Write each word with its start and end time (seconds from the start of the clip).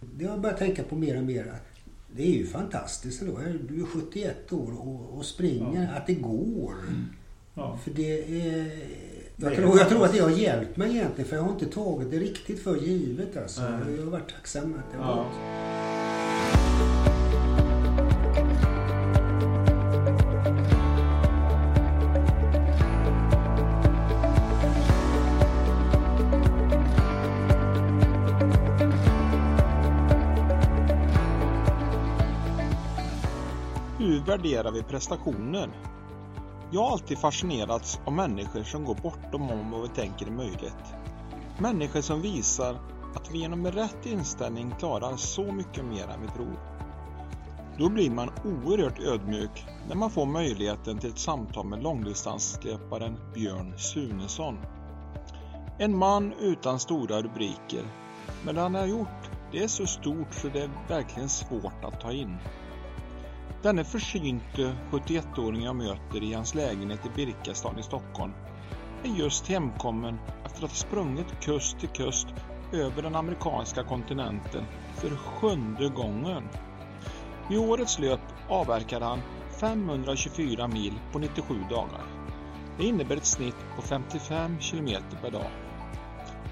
Det 0.00 0.24
har 0.24 0.32
jag 0.32 0.40
börjat 0.40 0.58
tänka 0.58 0.82
på 0.82 0.96
mer 0.96 1.16
och 1.16 1.24
mer. 1.24 1.54
Det 2.16 2.22
är 2.22 2.32
ju 2.32 2.46
fantastiskt 2.46 3.22
ändå. 3.22 3.38
Du 3.68 3.80
är 3.80 3.86
71 3.86 4.52
år 4.52 4.72
och, 4.78 5.18
och 5.18 5.24
springer. 5.24 5.82
Ja. 5.82 5.96
Att 5.96 6.06
det 6.06 6.14
går. 6.14 6.74
Mm. 6.88 7.06
Ja. 7.54 7.78
För 7.84 7.90
det 7.90 8.20
är... 8.20 8.70
Jag 9.36 9.56
tror, 9.56 9.78
jag 9.78 9.88
tror 9.88 10.04
att 10.04 10.12
det 10.12 10.18
har 10.18 10.30
hjälpt 10.30 10.76
mig 10.76 10.90
egentligen 10.90 11.28
för 11.28 11.36
jag 11.36 11.42
har 11.42 11.52
inte 11.52 11.66
tagit 11.66 12.10
det 12.10 12.18
riktigt 12.18 12.62
för 12.62 12.76
givet 12.76 13.36
alltså. 13.36 13.62
Jag 13.62 14.04
har 14.04 14.10
varit 14.10 14.28
tacksam 14.34 14.74
att 14.74 14.92
det 14.92 14.98
har 14.98 15.16
ja. 15.16 15.24
Hur 15.24 15.69
värderar 34.40 34.70
vi 34.72 34.82
prestationer? 34.82 35.70
Jag 36.72 36.80
har 36.80 36.92
alltid 36.92 37.18
fascinerats 37.18 38.00
av 38.04 38.12
människor 38.12 38.62
som 38.62 38.84
går 38.84 38.94
bortom 38.94 39.50
om 39.50 39.70
vad 39.70 39.82
vi 39.82 39.88
tänker 39.88 40.26
är 40.26 40.30
möjligt. 40.30 40.94
Människor 41.58 42.00
som 42.00 42.22
visar 42.22 42.74
att 43.14 43.30
vi 43.30 43.38
genom 43.38 43.66
rätt 43.66 44.06
inställning 44.06 44.74
klarar 44.78 45.16
så 45.16 45.52
mycket 45.52 45.84
mer 45.84 46.08
än 46.08 46.22
vi 46.22 46.28
tror. 46.28 46.58
Då 47.78 47.88
blir 47.88 48.10
man 48.10 48.30
oerhört 48.44 49.00
ödmjuk 49.00 49.66
när 49.88 49.96
man 49.96 50.10
får 50.10 50.26
möjligheten 50.26 50.98
till 50.98 51.10
ett 51.10 51.18
samtal 51.18 51.66
med 51.66 51.82
långdistanslöparen 51.82 53.16
Björn 53.34 53.74
Sunesson. 53.76 54.58
En 55.78 55.98
man 55.98 56.32
utan 56.32 56.80
stora 56.80 57.22
rubriker, 57.22 57.90
men 58.44 58.54
det 58.54 58.60
han 58.60 58.74
har 58.74 58.86
gjort, 58.86 59.30
det 59.52 59.62
är 59.62 59.68
så 59.68 59.86
stort 59.86 60.34
så 60.34 60.48
det 60.48 60.62
är 60.62 60.88
verkligen 60.88 61.28
svårt 61.28 61.84
att 61.84 62.00
ta 62.00 62.12
in. 62.12 62.40
Denne 63.62 63.84
försynte 63.84 64.76
71-åring 64.90 65.62
jag 65.62 65.76
möter 65.76 66.22
i 66.22 66.32
hans 66.32 66.54
lägenhet 66.54 67.06
i 67.06 67.10
Birkastan 67.10 67.78
i 67.78 67.82
Stockholm 67.82 68.32
är 69.02 69.08
just 69.08 69.48
hemkommen 69.48 70.18
efter 70.44 70.64
att 70.64 70.70
ha 70.70 70.76
sprungit 70.76 71.40
kust 71.40 71.80
till 71.80 71.88
kust 71.88 72.26
över 72.72 73.02
den 73.02 73.14
amerikanska 73.14 73.82
kontinenten 73.82 74.64
för 74.94 75.16
sjunde 75.16 75.88
gången. 75.88 76.48
Vid 77.48 77.58
årets 77.58 77.98
löp 77.98 78.20
avverkade 78.48 79.04
han 79.04 79.20
524 79.60 80.68
mil 80.68 81.00
på 81.12 81.18
97 81.18 81.54
dagar. 81.70 82.02
Det 82.78 82.84
innebär 82.84 83.16
ett 83.16 83.26
snitt 83.26 83.56
på 83.76 83.82
55 83.82 84.58
km 84.58 85.02
per 85.22 85.30
dag. 85.30 85.50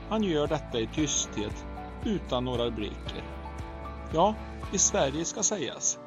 Han 0.08 0.22
gör 0.22 0.46
detta 0.46 0.80
i 0.80 0.86
tysthet 0.86 1.66
utan 2.04 2.44
några 2.44 2.66
rubriker. 2.66 3.22
Ja, 4.14 4.34
i 4.72 4.78
Sverige 4.78 5.24
ska 5.24 5.42
sägas. 5.42 5.98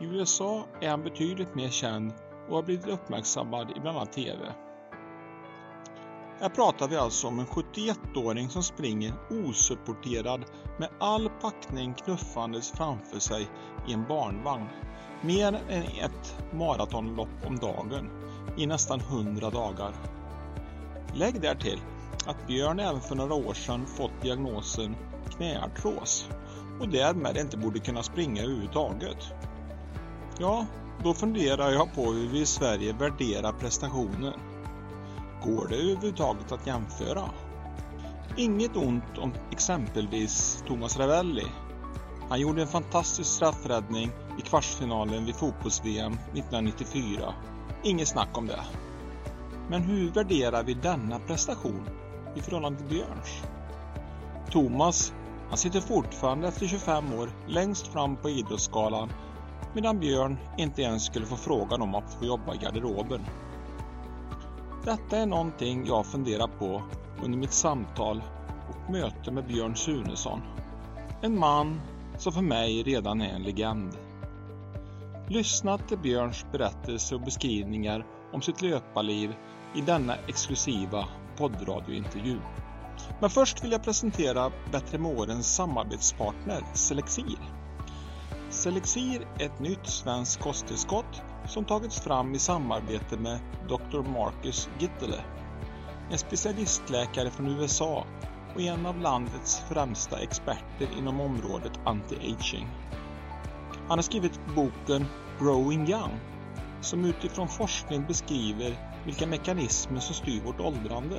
I 0.00 0.04
USA 0.04 0.66
är 0.80 0.88
han 0.88 1.04
betydligt 1.04 1.54
mer 1.54 1.68
känd 1.68 2.12
och 2.48 2.56
har 2.56 2.62
blivit 2.62 2.88
uppmärksammad 2.88 3.70
i 3.76 3.80
bland 3.80 3.98
annat 3.98 4.12
TV. 4.12 4.52
Här 6.40 6.48
pratar 6.48 6.88
vi 6.88 6.96
alltså 6.96 7.26
om 7.26 7.38
en 7.38 7.46
71-åring 7.46 8.48
som 8.48 8.62
springer 8.62 9.12
osupporterad 9.30 10.44
med 10.78 10.88
all 11.00 11.28
packning 11.28 11.94
knuffandes 11.94 12.70
framför 12.70 13.18
sig 13.18 13.48
i 13.88 13.92
en 13.92 14.08
barnvagn. 14.08 14.68
Mer 15.22 15.60
än 15.68 15.82
ett 15.82 16.36
maratonlopp 16.52 17.46
om 17.46 17.56
dagen 17.56 18.10
i 18.56 18.66
nästan 18.66 19.00
100 19.00 19.50
dagar. 19.50 19.94
Lägg 21.14 21.40
därtill 21.40 21.80
att 22.26 22.46
Björn 22.46 22.80
även 22.80 23.00
för 23.00 23.14
några 23.14 23.34
år 23.34 23.54
sedan 23.54 23.86
fått 23.86 24.22
diagnosen 24.22 24.96
knäartros 25.36 26.28
och 26.80 26.88
därmed 26.88 27.36
inte 27.36 27.56
borde 27.56 27.78
kunna 27.78 28.02
springa 28.02 28.42
överhuvudtaget. 28.42 29.32
Ja, 30.40 30.66
då 31.04 31.14
funderar 31.14 31.70
jag 31.70 31.94
på 31.94 32.12
hur 32.12 32.28
vi 32.28 32.40
i 32.40 32.46
Sverige 32.46 32.92
värderar 32.92 33.52
prestationer. 33.52 34.34
Går 35.44 35.68
det 35.68 35.76
överhuvudtaget 35.76 36.52
att 36.52 36.66
jämföra? 36.66 37.30
Inget 38.36 38.76
ont 38.76 39.18
om 39.18 39.32
exempelvis 39.50 40.64
Thomas 40.66 40.98
Ravelli. 40.98 41.46
Han 42.28 42.40
gjorde 42.40 42.62
en 42.62 42.68
fantastisk 42.68 43.30
straffräddning 43.30 44.10
i 44.38 44.42
kvartsfinalen 44.42 45.24
vid 45.24 45.36
fotbolls-VM 45.36 46.12
1994. 46.12 47.34
Inget 47.82 48.08
snack 48.08 48.38
om 48.38 48.46
det. 48.46 48.60
Men 49.70 49.82
hur 49.82 50.10
värderar 50.10 50.62
vi 50.62 50.74
denna 50.74 51.18
prestation 51.18 51.88
i 52.36 52.40
förhållande 52.40 52.78
till 52.78 52.88
Björns? 52.88 53.42
Thomas, 54.50 55.12
han 55.48 55.58
sitter 55.58 55.80
fortfarande 55.80 56.48
efter 56.48 56.66
25 56.66 57.12
år 57.12 57.30
längst 57.46 57.86
fram 57.86 58.16
på 58.16 58.30
Idrottsskalan 58.30 59.08
medan 59.74 60.00
Björn 60.00 60.38
inte 60.58 60.82
ens 60.82 61.04
skulle 61.04 61.26
få 61.26 61.36
frågan 61.36 61.82
om 61.82 61.94
att 61.94 62.14
få 62.14 62.24
jobba 62.24 62.54
i 62.54 62.58
garderoben. 62.58 63.26
Detta 64.84 65.18
är 65.18 65.26
någonting 65.26 65.86
jag 65.86 66.06
funderar 66.06 66.46
på 66.58 66.82
under 67.22 67.38
mitt 67.38 67.52
samtal 67.52 68.22
och 68.68 68.90
möte 68.90 69.30
med 69.30 69.46
Björn 69.46 69.76
Sunesson. 69.76 70.40
En 71.22 71.38
man 71.38 71.80
som 72.18 72.32
för 72.32 72.42
mig 72.42 72.82
redan 72.82 73.20
är 73.20 73.34
en 73.34 73.42
legend. 73.42 73.98
Lyssna 75.28 75.78
till 75.78 75.98
Björns 75.98 76.46
berättelser 76.52 77.16
och 77.16 77.22
beskrivningar 77.22 78.06
om 78.32 78.42
sitt 78.42 78.62
löparliv 78.62 79.34
i 79.74 79.80
denna 79.80 80.16
exklusiva 80.28 81.08
poddradiointervju. 81.36 82.40
Men 83.20 83.30
först 83.30 83.64
vill 83.64 83.72
jag 83.72 83.84
presentera 83.84 84.52
Bättre 84.72 84.98
med 84.98 85.18
årens 85.18 85.54
samarbetspartner 85.54 86.62
Selexir. 86.74 87.57
Selexir 88.50 89.26
är 89.38 89.46
ett 89.46 89.58
nytt 89.60 89.86
svenskt 89.86 90.42
kosttillskott 90.42 91.22
som 91.46 91.64
tagits 91.64 92.00
fram 92.00 92.34
i 92.34 92.38
samarbete 92.38 93.16
med 93.16 93.40
Dr. 93.68 94.02
Marcus 94.02 94.68
Gittele, 94.78 95.24
en 96.10 96.18
specialistläkare 96.18 97.30
från 97.30 97.60
USA 97.60 98.06
och 98.54 98.60
en 98.60 98.86
av 98.86 98.98
landets 98.98 99.60
främsta 99.68 100.18
experter 100.18 100.88
inom 100.98 101.20
området 101.20 101.72
anti-aging. 101.84 102.66
Han 103.88 103.98
har 103.98 104.02
skrivit 104.02 104.40
boken 104.54 105.06
Growing 105.38 105.88
Young 105.88 106.20
som 106.80 107.04
utifrån 107.04 107.48
forskning 107.48 108.06
beskriver 108.06 108.76
vilka 109.04 109.26
mekanismer 109.26 110.00
som 110.00 110.14
styr 110.14 110.40
vårt 110.40 110.60
åldrande 110.60 111.16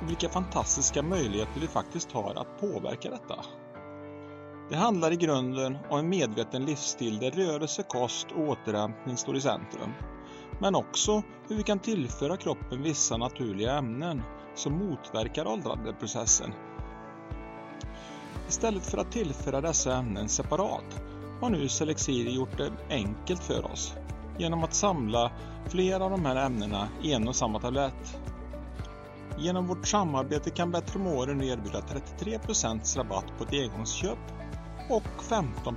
och 0.00 0.08
vilka 0.08 0.28
fantastiska 0.28 1.02
möjligheter 1.02 1.60
vi 1.60 1.68
faktiskt 1.68 2.12
har 2.12 2.34
att 2.34 2.60
påverka 2.60 3.10
detta. 3.10 3.44
Det 4.68 4.76
handlar 4.76 5.12
i 5.12 5.16
grunden 5.16 5.78
om 5.90 5.98
en 5.98 6.08
medveten 6.08 6.64
livsstil 6.64 7.18
där 7.18 7.30
rörelse, 7.30 7.82
kost 7.82 8.32
och 8.32 8.40
återhämtning 8.40 9.16
står 9.16 9.36
i 9.36 9.40
centrum. 9.40 9.94
Men 10.60 10.74
också 10.74 11.22
hur 11.48 11.56
vi 11.56 11.62
kan 11.62 11.78
tillföra 11.78 12.36
kroppen 12.36 12.82
vissa 12.82 13.16
naturliga 13.16 13.72
ämnen 13.72 14.22
som 14.54 14.72
motverkar 14.72 15.46
åldrandeprocessen. 15.46 16.54
Istället 18.48 18.86
för 18.86 18.98
att 18.98 19.12
tillföra 19.12 19.60
dessa 19.60 19.96
ämnen 19.96 20.28
separat 20.28 21.02
har 21.40 21.50
nu 21.50 21.68
Selexir 21.68 22.30
gjort 22.30 22.58
det 22.58 22.72
enkelt 22.90 23.44
för 23.44 23.72
oss 23.72 23.94
genom 24.38 24.64
att 24.64 24.74
samla 24.74 25.32
flera 25.68 26.04
av 26.04 26.10
de 26.10 26.24
här 26.24 26.36
ämnena 26.36 26.88
i 27.02 27.12
en 27.12 27.28
och 27.28 27.36
samma 27.36 27.60
tablett. 27.60 28.18
Genom 29.38 29.66
vårt 29.66 29.86
samarbete 29.86 30.50
kan 30.50 30.70
Bättre 30.70 30.98
Måren 30.98 31.42
erbjuda 31.42 31.80
33% 31.80 32.96
rabatt 32.96 33.38
på 33.38 33.44
ett 33.44 33.52
engångsköp 33.52 34.18
och 34.88 35.22
15 35.22 35.76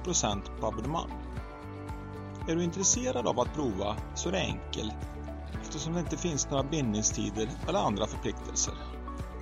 på 0.59 0.67
abonnemang. 0.67 1.11
Är 2.49 2.55
du 2.55 2.63
intresserad 2.63 3.27
av 3.27 3.39
att 3.39 3.53
prova 3.53 3.95
så 4.15 4.29
är 4.29 4.33
det 4.33 4.41
enkelt 4.41 4.95
eftersom 5.61 5.93
det 5.93 5.99
inte 5.99 6.17
finns 6.17 6.49
några 6.49 6.63
bindningstider 6.63 7.49
eller 7.67 7.79
andra 7.79 8.07
förpliktelser. 8.07 8.73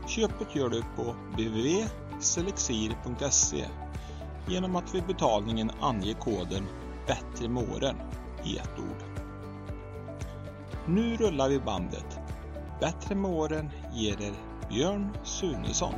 Köpet 0.07 0.55
gör 0.55 0.69
du 0.69 0.83
på 0.95 1.15
www.selexir.se 1.31 3.65
genom 4.47 4.75
att 4.75 4.95
vid 4.95 5.07
betalningen 5.07 5.71
ange 5.81 6.13
koden 6.13 6.67
Bättre 7.07 7.49
med 7.49 7.75
åren 7.75 7.95
i 8.43 8.57
ett 8.57 8.79
ord. 8.79 9.03
Nu 10.85 11.17
rullar 11.17 11.49
vi 11.49 11.59
bandet. 11.59 12.19
Bättre 12.79 13.15
med 13.15 13.31
åren 13.31 13.71
ger 13.93 14.21
er 14.21 14.33
Björn 14.69 15.17
Sunesson. 15.23 15.93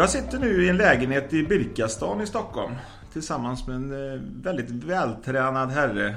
Jag 0.00 0.10
sitter 0.10 0.38
nu 0.38 0.64
i 0.64 0.68
en 0.68 0.76
lägenhet 0.76 1.32
i 1.32 1.42
Birkastan 1.42 2.20
i 2.20 2.26
Stockholm 2.26 2.74
tillsammans 3.12 3.66
med 3.66 3.76
en 3.76 4.12
eh, 4.12 4.20
väldigt 4.42 4.70
vältränad 4.70 5.70
herre. 5.70 6.16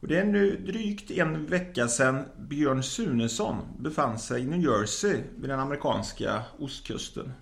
Och 0.00 0.08
det 0.08 0.18
är 0.18 0.24
nu 0.24 0.56
drygt 0.56 1.10
en 1.10 1.46
vecka 1.46 1.88
sedan 1.88 2.24
Björn 2.38 2.82
Sunesson 2.82 3.56
befann 3.78 4.18
sig 4.18 4.42
i 4.42 4.46
New 4.46 4.60
Jersey 4.60 5.22
vid 5.36 5.50
den 5.50 5.60
amerikanska 5.60 6.42
ostkusten. 6.58 7.32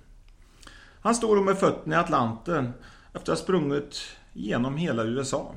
Han 1.00 1.14
står 1.14 1.44
med 1.44 1.58
fötterna 1.58 1.96
i 1.96 1.98
Atlanten 1.98 2.72
efter 3.12 3.32
att 3.32 3.38
ha 3.38 3.44
sprungit 3.44 4.00
genom 4.32 4.76
hela 4.76 5.04
USA. 5.04 5.54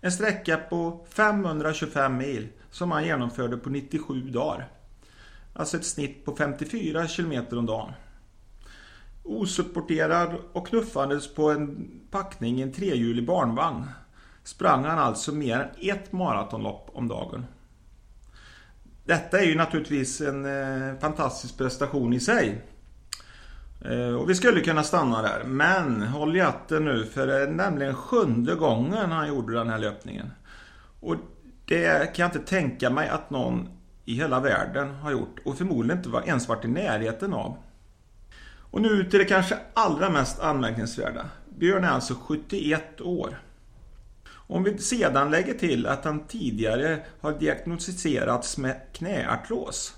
En 0.00 0.12
sträcka 0.12 0.56
på 0.56 1.06
525 1.10 2.16
mil 2.16 2.48
som 2.70 2.90
han 2.90 3.04
genomförde 3.04 3.56
på 3.56 3.70
97 3.70 4.20
dagar. 4.20 4.68
Alltså 5.52 5.76
ett 5.76 5.86
snitt 5.86 6.24
på 6.24 6.36
54 6.36 7.06
km 7.06 7.44
om 7.50 7.66
dagen. 7.66 7.92
Osupporterad 9.30 10.34
och 10.52 10.66
knuffandes 10.66 11.34
på 11.34 11.50
en 11.50 11.90
packning 12.10 12.58
i 12.58 12.62
en 12.62 12.72
trehjulig 12.72 13.26
barnvagn 13.26 13.84
sprang 14.44 14.84
han 14.84 14.98
alltså 14.98 15.32
mer 15.32 15.58
än 15.58 15.90
ett 15.90 16.12
maratonlopp 16.12 16.90
om 16.92 17.08
dagen. 17.08 17.46
Detta 19.04 19.40
är 19.40 19.44
ju 19.44 19.54
naturligtvis 19.54 20.20
en 20.20 20.44
eh, 20.44 20.98
fantastisk 21.00 21.58
prestation 21.58 22.12
i 22.12 22.20
sig. 22.20 22.62
Eh, 23.84 24.14
och 24.14 24.30
vi 24.30 24.34
skulle 24.34 24.60
kunna 24.60 24.82
stanna 24.82 25.22
där, 25.22 25.44
men 25.44 26.02
håll 26.02 26.36
i 26.36 26.40
hatten 26.40 26.84
nu 26.84 27.04
för 27.04 27.26
det 27.26 27.42
är 27.42 27.48
nämligen 27.48 27.94
sjunde 27.94 28.54
gången 28.54 29.10
han 29.10 29.28
gjorde 29.28 29.54
den 29.54 29.68
här 29.68 29.78
löpningen. 29.78 30.30
Och 31.00 31.16
det 31.64 32.14
kan 32.14 32.22
jag 32.22 32.36
inte 32.36 32.50
tänka 32.50 32.90
mig 32.90 33.08
att 33.08 33.30
någon 33.30 33.68
i 34.04 34.14
hela 34.14 34.40
världen 34.40 34.94
har 34.94 35.10
gjort 35.10 35.36
och 35.44 35.58
förmodligen 35.58 35.98
inte 35.98 36.28
ens 36.28 36.48
varit 36.48 36.64
i 36.64 36.68
närheten 36.68 37.32
av. 37.32 37.56
Och 38.70 38.82
nu 38.82 39.04
till 39.04 39.18
det 39.18 39.24
kanske 39.24 39.58
allra 39.74 40.10
mest 40.10 40.40
anmärkningsvärda. 40.40 41.30
Björn 41.58 41.84
är 41.84 41.88
alltså 41.88 42.14
71 42.14 43.00
år. 43.00 43.42
Om 44.32 44.64
vi 44.64 44.78
sedan 44.78 45.30
lägger 45.30 45.54
till 45.54 45.86
att 45.86 46.04
han 46.04 46.26
tidigare 46.26 46.98
har 47.20 47.32
diagnostiserats 47.32 48.58
med 48.58 48.80
knäartros. 48.92 49.94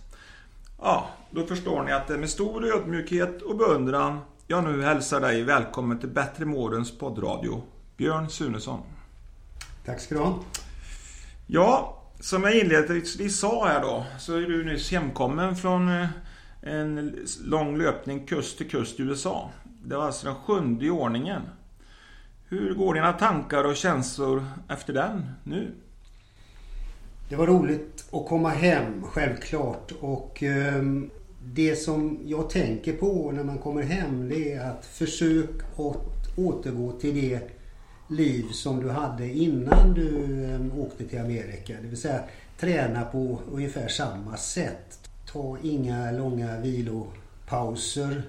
Ja, 0.78 1.08
då 1.30 1.46
förstår 1.46 1.82
ni 1.82 1.92
att 1.92 2.08
det 2.08 2.14
är 2.14 2.18
med 2.18 2.30
stor 2.30 2.74
ödmjukhet 2.74 3.42
och 3.42 3.56
beundran 3.56 4.20
jag 4.52 4.64
nu 4.64 4.82
hälsar 4.82 5.20
dig 5.20 5.42
välkommen 5.42 5.98
till 5.98 6.08
Bättre 6.08 6.44
Mårdens 6.44 6.98
poddradio. 6.98 7.62
Björn 7.96 8.28
Sunesson. 8.28 8.80
Tack 9.84 10.00
ska 10.00 10.14
du 10.14 10.20
ha. 10.20 10.38
Ja, 11.46 12.02
som 12.20 12.42
jag 12.42 12.54
inledningsvis 12.54 13.38
sa 13.40 13.66
här 13.66 13.82
då, 13.82 14.06
så 14.18 14.36
är 14.36 14.40
du 14.40 14.64
nyss 14.64 14.90
hemkommen 14.90 15.56
från 15.56 15.88
eh, 15.88 16.08
en 16.62 17.16
lång 17.44 17.78
löpning 17.78 18.26
kust 18.26 18.58
till 18.58 18.70
kust 18.70 19.00
i 19.00 19.02
USA. 19.02 19.50
Det 19.84 19.96
var 19.96 20.06
alltså 20.06 20.26
den 20.26 20.34
sjunde 20.34 20.84
i 20.84 20.90
ordningen. 20.90 21.42
Hur 22.48 22.74
går 22.74 22.94
dina 22.94 23.12
tankar 23.12 23.64
och 23.64 23.76
känslor 23.76 24.44
efter 24.68 24.92
den 24.92 25.22
nu? 25.44 25.70
Det 27.28 27.36
var 27.36 27.46
roligt 27.46 28.04
att 28.12 28.26
komma 28.26 28.48
hem, 28.48 29.02
självklart. 29.02 29.92
Och 30.00 30.42
eh, 30.42 30.82
det 31.44 31.76
som 31.76 32.18
jag 32.24 32.50
tänker 32.50 32.92
på 32.92 33.32
när 33.32 33.44
man 33.44 33.58
kommer 33.58 33.82
hem 33.82 34.28
det 34.28 34.52
är 34.52 34.70
att 34.70 34.86
försök 34.86 35.62
att 35.76 36.38
återgå 36.38 36.92
till 36.92 37.14
det 37.14 37.40
liv 38.08 38.44
som 38.52 38.80
du 38.82 38.90
hade 38.90 39.28
innan 39.28 39.94
du 39.94 40.44
eh, 40.44 40.78
åkte 40.78 41.04
till 41.08 41.20
Amerika. 41.20 41.74
Det 41.82 41.88
vill 41.88 42.00
säga 42.00 42.20
träna 42.58 43.04
på 43.04 43.38
ungefär 43.52 43.88
samma 43.88 44.36
sätt. 44.36 45.01
Ta 45.32 45.58
inga 45.62 46.10
långa 46.10 46.60
vilopauser. 46.60 48.22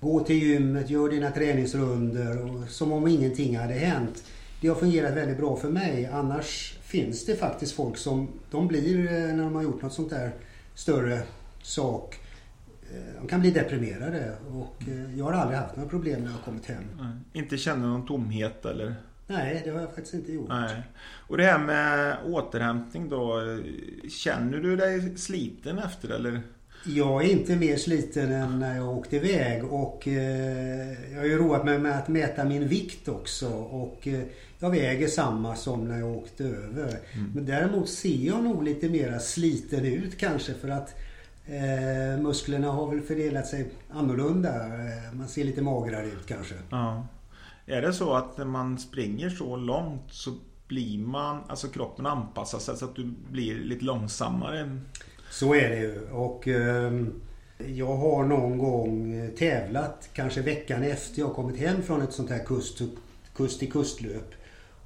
Gå 0.00 0.20
till 0.20 0.42
gymmet, 0.42 0.90
gör 0.90 1.08
dina 1.08 1.30
träningsrunder 1.30 2.50
och 2.50 2.68
som 2.68 2.92
om 2.92 3.06
ingenting 3.06 3.58
hade 3.58 3.74
hänt. 3.74 4.24
Det 4.60 4.68
har 4.68 4.74
fungerat 4.74 5.16
väldigt 5.16 5.36
bra 5.36 5.56
för 5.56 5.68
mig. 5.70 6.06
Annars 6.12 6.78
finns 6.82 7.26
det 7.26 7.36
faktiskt 7.36 7.72
folk 7.72 7.96
som 7.96 8.28
de 8.50 8.68
blir 8.68 8.98
eh, 8.98 9.34
när 9.34 9.42
de 9.42 9.54
har 9.54 9.62
gjort 9.62 9.82
något 9.82 9.92
sånt 9.92 10.10
där 10.10 10.30
större 10.74 11.22
sak. 11.62 12.18
Eh, 12.92 13.20
de 13.20 13.28
kan 13.28 13.40
bli 13.40 13.50
deprimerade 13.50 14.36
och 14.50 14.88
eh, 14.88 15.18
jag 15.18 15.24
har 15.24 15.32
aldrig 15.32 15.58
haft 15.58 15.76
några 15.76 15.90
problem 15.90 16.20
när 16.20 16.26
jag 16.26 16.36
har 16.36 16.44
kommit 16.44 16.66
hem. 16.66 16.84
Nej. 16.98 17.42
Inte 17.42 17.58
känna 17.58 17.86
någon 17.86 18.06
tomhet 18.06 18.64
eller? 18.64 18.94
Nej, 19.30 19.62
det 19.64 19.70
har 19.70 19.80
jag 19.80 19.94
faktiskt 19.94 20.14
inte 20.14 20.32
gjort. 20.32 20.48
Nej. 20.48 20.82
Och 21.28 21.36
det 21.36 21.44
här 21.44 21.58
med 21.58 22.16
återhämtning 22.26 23.08
då. 23.08 23.40
Känner 24.08 24.58
du 24.58 24.76
dig 24.76 25.18
sliten 25.18 25.78
efter 25.78 26.08
eller? 26.08 26.42
Jag 26.84 27.24
är 27.24 27.28
inte 27.28 27.56
mer 27.56 27.76
sliten 27.76 28.32
än 28.32 28.58
när 28.58 28.76
jag 28.76 28.88
åkte 28.88 29.16
iväg 29.16 29.64
och 29.64 30.08
eh, 30.08 31.12
jag 31.12 31.18
har 31.18 31.26
ju 31.26 31.38
roat 31.38 31.64
mig 31.64 31.78
med 31.78 31.98
att 31.98 32.08
mäta 32.08 32.44
min 32.44 32.68
vikt 32.68 33.08
också 33.08 33.48
och 33.52 34.08
eh, 34.08 34.22
jag 34.58 34.70
väger 34.70 35.08
samma 35.08 35.56
som 35.56 35.88
när 35.88 35.98
jag 35.98 36.16
åkte 36.16 36.44
över. 36.44 36.98
Mm. 37.12 37.32
Men 37.34 37.46
däremot 37.46 37.88
ser 37.88 38.26
jag 38.26 38.44
nog 38.44 38.64
lite 38.64 38.88
mera 38.88 39.18
sliten 39.18 39.84
ut 39.84 40.18
kanske 40.18 40.54
för 40.54 40.68
att 40.68 40.94
eh, 41.46 42.22
musklerna 42.22 42.68
har 42.68 42.90
väl 42.90 43.00
fördelat 43.00 43.46
sig 43.46 43.70
annorlunda. 43.90 44.66
Eh, 44.66 45.14
man 45.14 45.28
ser 45.28 45.44
lite 45.44 45.62
magrare 45.62 46.06
ut 46.06 46.26
kanske. 46.26 46.54
Ja. 46.70 47.06
Är 47.70 47.82
det 47.82 47.92
så 47.92 48.14
att 48.14 48.38
när 48.38 48.44
man 48.44 48.78
springer 48.78 49.30
så 49.30 49.56
långt 49.56 50.02
så 50.10 50.34
blir 50.68 50.98
man, 50.98 51.42
alltså 51.48 51.68
kroppen 51.68 52.06
anpassar 52.06 52.58
sig 52.58 52.76
så 52.76 52.84
att 52.84 52.96
du 52.96 53.14
blir 53.30 53.54
lite 53.54 53.84
långsammare? 53.84 54.78
Så 55.30 55.54
är 55.54 55.68
det 55.70 55.76
ju. 55.76 56.10
Och 56.10 56.48
eh, 56.48 56.92
jag 57.66 57.96
har 57.96 58.24
någon 58.24 58.58
gång 58.58 59.30
tävlat, 59.38 60.08
kanske 60.12 60.42
veckan 60.42 60.82
efter 60.82 61.20
jag 61.20 61.34
kommit 61.34 61.60
hem 61.60 61.82
från 61.82 62.02
ett 62.02 62.12
sånt 62.12 62.30
här 62.30 62.44
kust, 62.44 62.80
kust 63.36 63.58
till 63.58 63.72
kustlöp. 63.72 64.34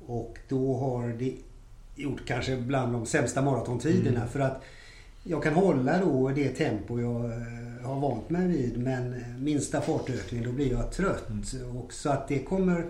Och 0.07 0.39
då 0.49 0.77
har 0.77 1.09
det 1.09 1.35
gjort 1.95 2.27
kanske 2.27 2.57
bland 2.57 2.93
de 2.93 3.07
sämsta 3.07 3.43
maratontiderna. 3.43 4.17
Mm. 4.17 4.29
För 4.29 4.41
att 4.41 4.65
jag 5.23 5.43
kan 5.43 5.55
hålla 5.55 6.01
då 6.01 6.29
det 6.29 6.49
tempo 6.49 7.01
jag 7.01 7.25
eh, 7.25 7.74
har 7.85 8.01
vant 8.01 8.31
mig 8.31 8.49
vid. 8.49 8.79
Men 8.79 9.15
minsta 9.39 9.81
fartökning 9.81 10.43
då 10.43 10.53
blir 10.53 10.73
jag 10.73 10.93
trött. 10.93 11.29
Mm. 11.31 11.77
Och 11.77 11.93
så 11.93 12.11
att 12.11 12.29
det 12.29 12.39
kommer 12.39 12.87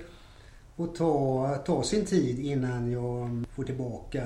att 0.76 0.94
ta, 0.94 1.48
ta 1.66 1.82
sin 1.82 2.04
tid 2.04 2.38
innan 2.38 2.90
jag 2.90 3.44
får 3.54 3.64
tillbaka 3.64 4.22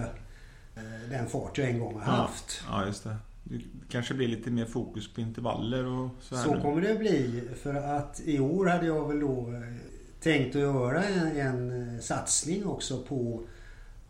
eh, 0.76 1.11
den 1.11 1.26
fart 1.26 1.59
jag 1.59 1.69
en 1.70 1.79
gång 1.79 1.94
har 1.94 2.12
haft. 2.12 2.62
Ja, 2.70 2.87
just 2.87 3.05
det. 3.05 3.17
Det 3.44 3.61
kanske 3.88 4.15
blir 4.15 4.29
lite 4.29 4.50
mer 4.50 4.65
fokus 4.65 5.15
på 5.15 5.20
intervaller 5.20 5.85
och 5.87 6.09
så 6.20 6.37
här 6.37 6.44
Så 6.44 6.55
nu. 6.55 6.61
kommer 6.61 6.82
det 6.82 6.94
bli. 6.94 7.43
För 7.62 7.75
att 7.75 8.20
i 8.25 8.41
år 8.41 8.67
hade 8.67 8.87
jag 8.87 9.09
väl 9.09 9.20
då 9.20 9.53
eh, 9.55 9.75
tänkt 10.20 10.56
att 10.56 10.62
göra 10.62 11.05
en, 11.05 11.37
en 11.37 12.03
satsning 12.03 12.67
också 12.67 13.03
på 13.03 13.43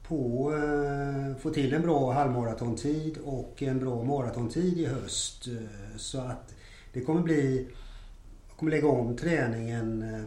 på 0.08 0.52
eh, 0.54 1.42
få 1.42 1.50
till 1.50 1.74
en 1.74 1.82
bra 1.82 2.12
halvmaratontid 2.12 3.18
och 3.24 3.62
en 3.62 3.78
bra 3.78 4.04
maratontid 4.04 4.78
i 4.78 4.86
höst. 4.86 5.46
Eh, 5.46 5.96
så 5.96 6.20
att 6.20 6.54
det 6.92 7.00
kommer 7.00 7.22
bli... 7.22 7.68
Jag 8.48 8.56
kommer 8.56 8.72
lägga 8.72 8.88
om 8.88 9.16
träningen 9.16 10.02
eh, 10.14 10.20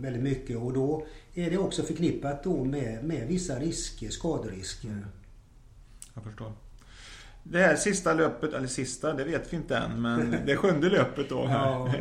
väldigt 0.00 0.22
mycket 0.22 0.56
och 0.56 0.72
då 0.72 1.06
är 1.34 1.50
det 1.50 1.58
också 1.58 1.82
förknippat 1.82 2.44
då 2.44 2.64
med, 2.64 3.04
med 3.04 3.28
vissa 3.28 3.58
risker, 3.58 4.08
skaderisker. 4.08 4.88
Mm. 4.88 5.04
Jag 6.14 6.24
förstår. 6.24 6.52
Det 7.42 7.58
här 7.58 7.76
sista 7.76 8.14
löpet, 8.14 8.52
eller 8.52 8.66
sista, 8.66 9.12
det 9.12 9.24
vet 9.24 9.52
vi 9.52 9.56
inte 9.56 9.76
än, 9.76 10.02
men 10.02 10.36
det 10.46 10.56
sjunde 10.56 10.88
löpet 10.88 11.28
då. 11.28 11.46
Ja. 11.50 11.86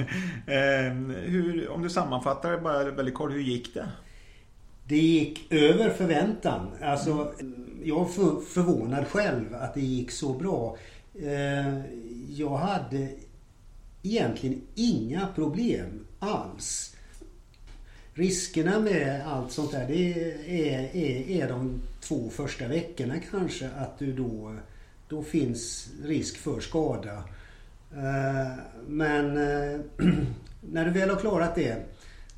hur, 1.25 1.69
om 1.69 1.81
du 1.81 1.89
sammanfattar 1.89 2.51
det 2.51 2.57
bara 2.57 2.91
väldigt 2.91 3.15
kort, 3.15 3.31
hur 3.31 3.39
gick 3.39 3.73
det? 3.73 3.87
Det 4.91 4.97
gick 4.97 5.51
över 5.51 5.89
förväntan. 5.89 6.71
Alltså, 6.81 7.33
jag 7.83 7.95
var 7.95 8.41
förvånad 8.41 9.07
själv 9.07 9.55
att 9.55 9.73
det 9.73 9.81
gick 9.81 10.11
så 10.11 10.33
bra. 10.33 10.77
Eh, 11.15 11.79
jag 12.29 12.57
hade 12.57 13.09
egentligen 14.03 14.61
inga 14.75 15.27
problem 15.35 16.05
alls. 16.19 16.95
Riskerna 18.13 18.79
med 18.79 19.27
allt 19.27 19.51
sånt 19.51 19.71
där, 19.71 19.87
det 19.87 20.13
är, 20.13 20.95
är, 20.95 21.29
är 21.29 21.49
de 21.49 21.81
två 22.01 22.29
första 22.29 22.67
veckorna 22.67 23.15
kanske. 23.31 23.69
Att 23.77 23.99
du 23.99 24.13
då, 24.13 24.55
då 25.09 25.23
finns 25.23 25.89
risk 26.03 26.37
för 26.37 26.59
skada. 26.59 27.23
Eh, 27.93 28.53
men 28.87 29.37
eh, 29.37 29.79
när 30.71 30.85
du 30.85 30.91
väl 30.91 31.09
har 31.09 31.19
klarat 31.19 31.55
det 31.55 31.75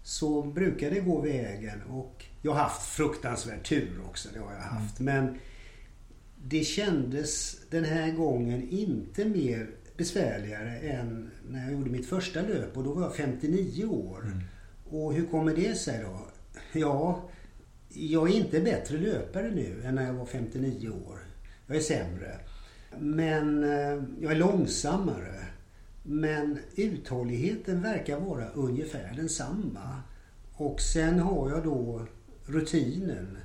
så 0.04 0.42
brukar 0.42 0.92
det 0.92 1.00
gå 1.00 1.22
vägen. 1.22 1.82
Och 1.90 2.26
jag 2.46 2.52
har 2.52 2.60
haft 2.60 2.90
fruktansvärd 2.90 3.64
tur 3.64 4.02
också, 4.10 4.30
det 4.34 4.40
har 4.40 4.54
jag 4.54 4.62
haft. 4.62 5.00
Mm. 5.00 5.16
Men 5.16 5.40
det 6.44 6.64
kändes 6.64 7.58
den 7.70 7.84
här 7.84 8.12
gången 8.12 8.70
inte 8.70 9.26
mer 9.26 9.70
besvärligare 9.98 10.78
än 10.78 11.32
när 11.50 11.64
jag 11.64 11.72
gjorde 11.72 11.90
mitt 11.90 12.10
första 12.10 12.42
löp 12.42 12.78
och 12.78 12.84
då 12.84 12.94
var 12.94 13.02
jag 13.02 13.16
59 13.16 13.86
år. 13.86 14.22
Mm. 14.22 14.40
Och 14.90 15.14
hur 15.14 15.26
kommer 15.26 15.56
det 15.56 15.76
sig 15.76 16.04
då? 16.04 16.20
Ja, 16.80 17.30
jag 17.90 18.30
är 18.30 18.34
inte 18.34 18.60
bättre 18.60 18.98
löpare 18.98 19.52
nu 19.52 19.84
än 19.86 19.96
när 19.96 20.06
jag 20.06 20.14
var 20.14 20.26
59 20.26 20.90
år. 20.90 21.20
Jag 21.68 21.78
är 21.78 21.82
sämre. 21.82 22.40
Men 23.00 23.64
eh, 23.64 24.04
jag 24.22 24.32
är 24.32 24.36
långsammare. 24.36 25.46
Men 26.04 26.60
uthålligheten 26.76 27.82
verkar 27.82 28.20
vara 28.20 28.50
ungefär 28.50 29.14
densamma. 29.16 30.02
Och 30.54 30.82
sen 30.82 31.20
har 31.20 31.50
jag 31.50 31.64
då 31.64 32.08
rutinen. 32.46 33.38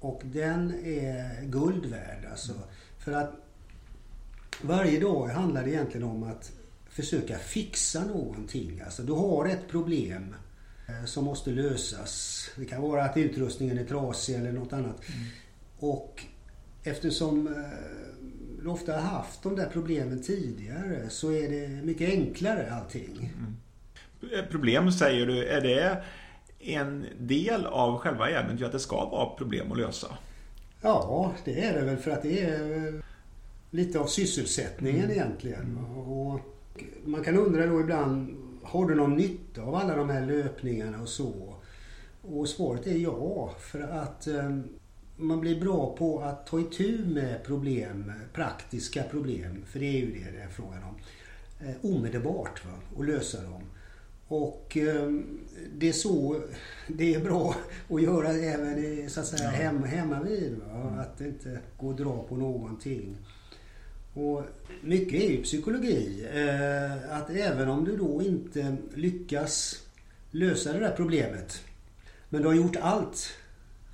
Och 0.00 0.22
den 0.24 0.74
är 0.84 1.42
guld 1.44 1.86
värd 1.86 2.26
alltså. 2.30 2.52
För 2.98 3.12
att 3.12 3.32
varje 4.62 5.00
dag 5.00 5.28
handlar 5.28 5.64
det 5.64 5.70
egentligen 5.70 6.06
om 6.06 6.22
att 6.22 6.52
försöka 6.88 7.38
fixa 7.38 8.04
någonting. 8.04 8.80
Alltså 8.84 9.02
du 9.02 9.12
har 9.12 9.46
ett 9.46 9.68
problem 9.68 10.34
eh, 10.88 11.04
som 11.04 11.24
måste 11.24 11.50
lösas. 11.50 12.44
Det 12.56 12.64
kan 12.64 12.82
vara 12.82 13.04
att 13.04 13.16
utrustningen 13.16 13.78
är 13.78 13.84
trasig 13.84 14.34
eller 14.34 14.52
något 14.52 14.72
annat. 14.72 15.08
Mm. 15.08 15.26
Och 15.78 16.22
eftersom 16.82 17.46
eh, 17.46 17.54
du 18.62 18.68
ofta 18.68 18.92
har 18.92 19.00
haft 19.00 19.42
de 19.42 19.56
där 19.56 19.68
problemen 19.72 20.22
tidigare 20.22 21.10
så 21.10 21.32
är 21.32 21.48
det 21.48 21.68
mycket 21.68 22.10
enklare 22.10 22.72
allting. 22.72 23.32
Mm. 23.38 24.48
Problem 24.50 24.92
säger 24.92 25.26
du, 25.26 25.46
är 25.46 25.60
det 25.60 26.02
en 26.60 27.06
del 27.18 27.66
av 27.66 27.98
själva 27.98 28.30
äventyret 28.30 28.66
att 28.66 28.72
det 28.72 28.78
ska 28.78 29.04
vara 29.04 29.36
problem 29.36 29.72
att 29.72 29.78
lösa? 29.78 30.18
Ja, 30.80 31.32
det 31.44 31.64
är 31.64 31.74
det 31.74 31.84
väl 31.84 31.96
för 31.96 32.10
att 32.10 32.22
det 32.22 32.40
är 32.40 33.02
lite 33.70 33.98
av 33.98 34.06
sysselsättningen 34.06 35.04
mm. 35.04 35.10
egentligen. 35.10 35.78
Och 35.96 36.40
man 37.04 37.24
kan 37.24 37.36
undra 37.36 37.66
då 37.66 37.80
ibland, 37.80 38.36
har 38.62 38.88
du 38.88 38.94
någon 38.94 39.16
nytta 39.16 39.62
av 39.62 39.74
alla 39.74 39.96
de 39.96 40.10
här 40.10 40.26
löpningarna 40.26 41.02
och 41.02 41.08
så? 41.08 41.54
Och 42.22 42.48
svaret 42.48 42.86
är 42.86 42.96
ja, 42.96 43.54
för 43.58 43.80
att 43.80 44.26
eh, 44.26 44.58
man 45.16 45.40
blir 45.40 45.60
bra 45.60 45.96
på 45.98 46.20
att 46.20 46.46
ta 46.46 46.60
itu 46.60 47.04
med 47.04 47.44
problem, 47.44 48.12
praktiska 48.32 49.02
problem, 49.02 49.64
för 49.66 49.78
det 49.78 49.86
är 49.86 50.00
ju 50.00 50.12
det 50.12 50.30
det 50.30 50.42
är 50.42 50.48
frågan 50.48 50.82
om, 50.82 50.96
eh, 51.66 51.74
omedelbart 51.82 52.64
va? 52.64 52.72
och 52.96 53.04
lösa 53.04 53.42
dem. 53.42 53.62
Och 54.28 54.76
eh, 54.76 55.10
det 55.78 55.88
är 55.88 55.92
så 55.92 56.42
det 56.86 57.14
är 57.14 57.20
bra 57.20 57.54
att 57.90 58.02
göra 58.02 58.28
även 58.28 59.10
så 59.10 59.20
att 59.20 59.26
säga, 59.26 59.48
hem, 59.48 59.82
hemma 59.82 60.22
vid. 60.22 60.56
Va? 60.58 60.80
Mm. 60.80 60.98
Att 60.98 61.20
inte 61.20 61.58
gå 61.78 61.88
och 61.88 61.96
dra 61.96 62.24
på 62.28 62.36
någonting. 62.36 63.16
Och 64.14 64.42
mycket 64.82 65.22
är 65.22 65.30
ju 65.30 65.42
psykologi. 65.42 66.26
Eh, 66.34 67.16
att 67.18 67.30
även 67.30 67.68
om 67.68 67.84
du 67.84 67.96
då 67.96 68.22
inte 68.22 68.76
lyckas 68.94 69.82
lösa 70.30 70.72
det 70.72 70.78
där 70.78 70.94
problemet 70.96 71.64
men 72.28 72.42
du 72.42 72.48
har 72.48 72.54
gjort 72.54 72.76
allt 72.80 73.34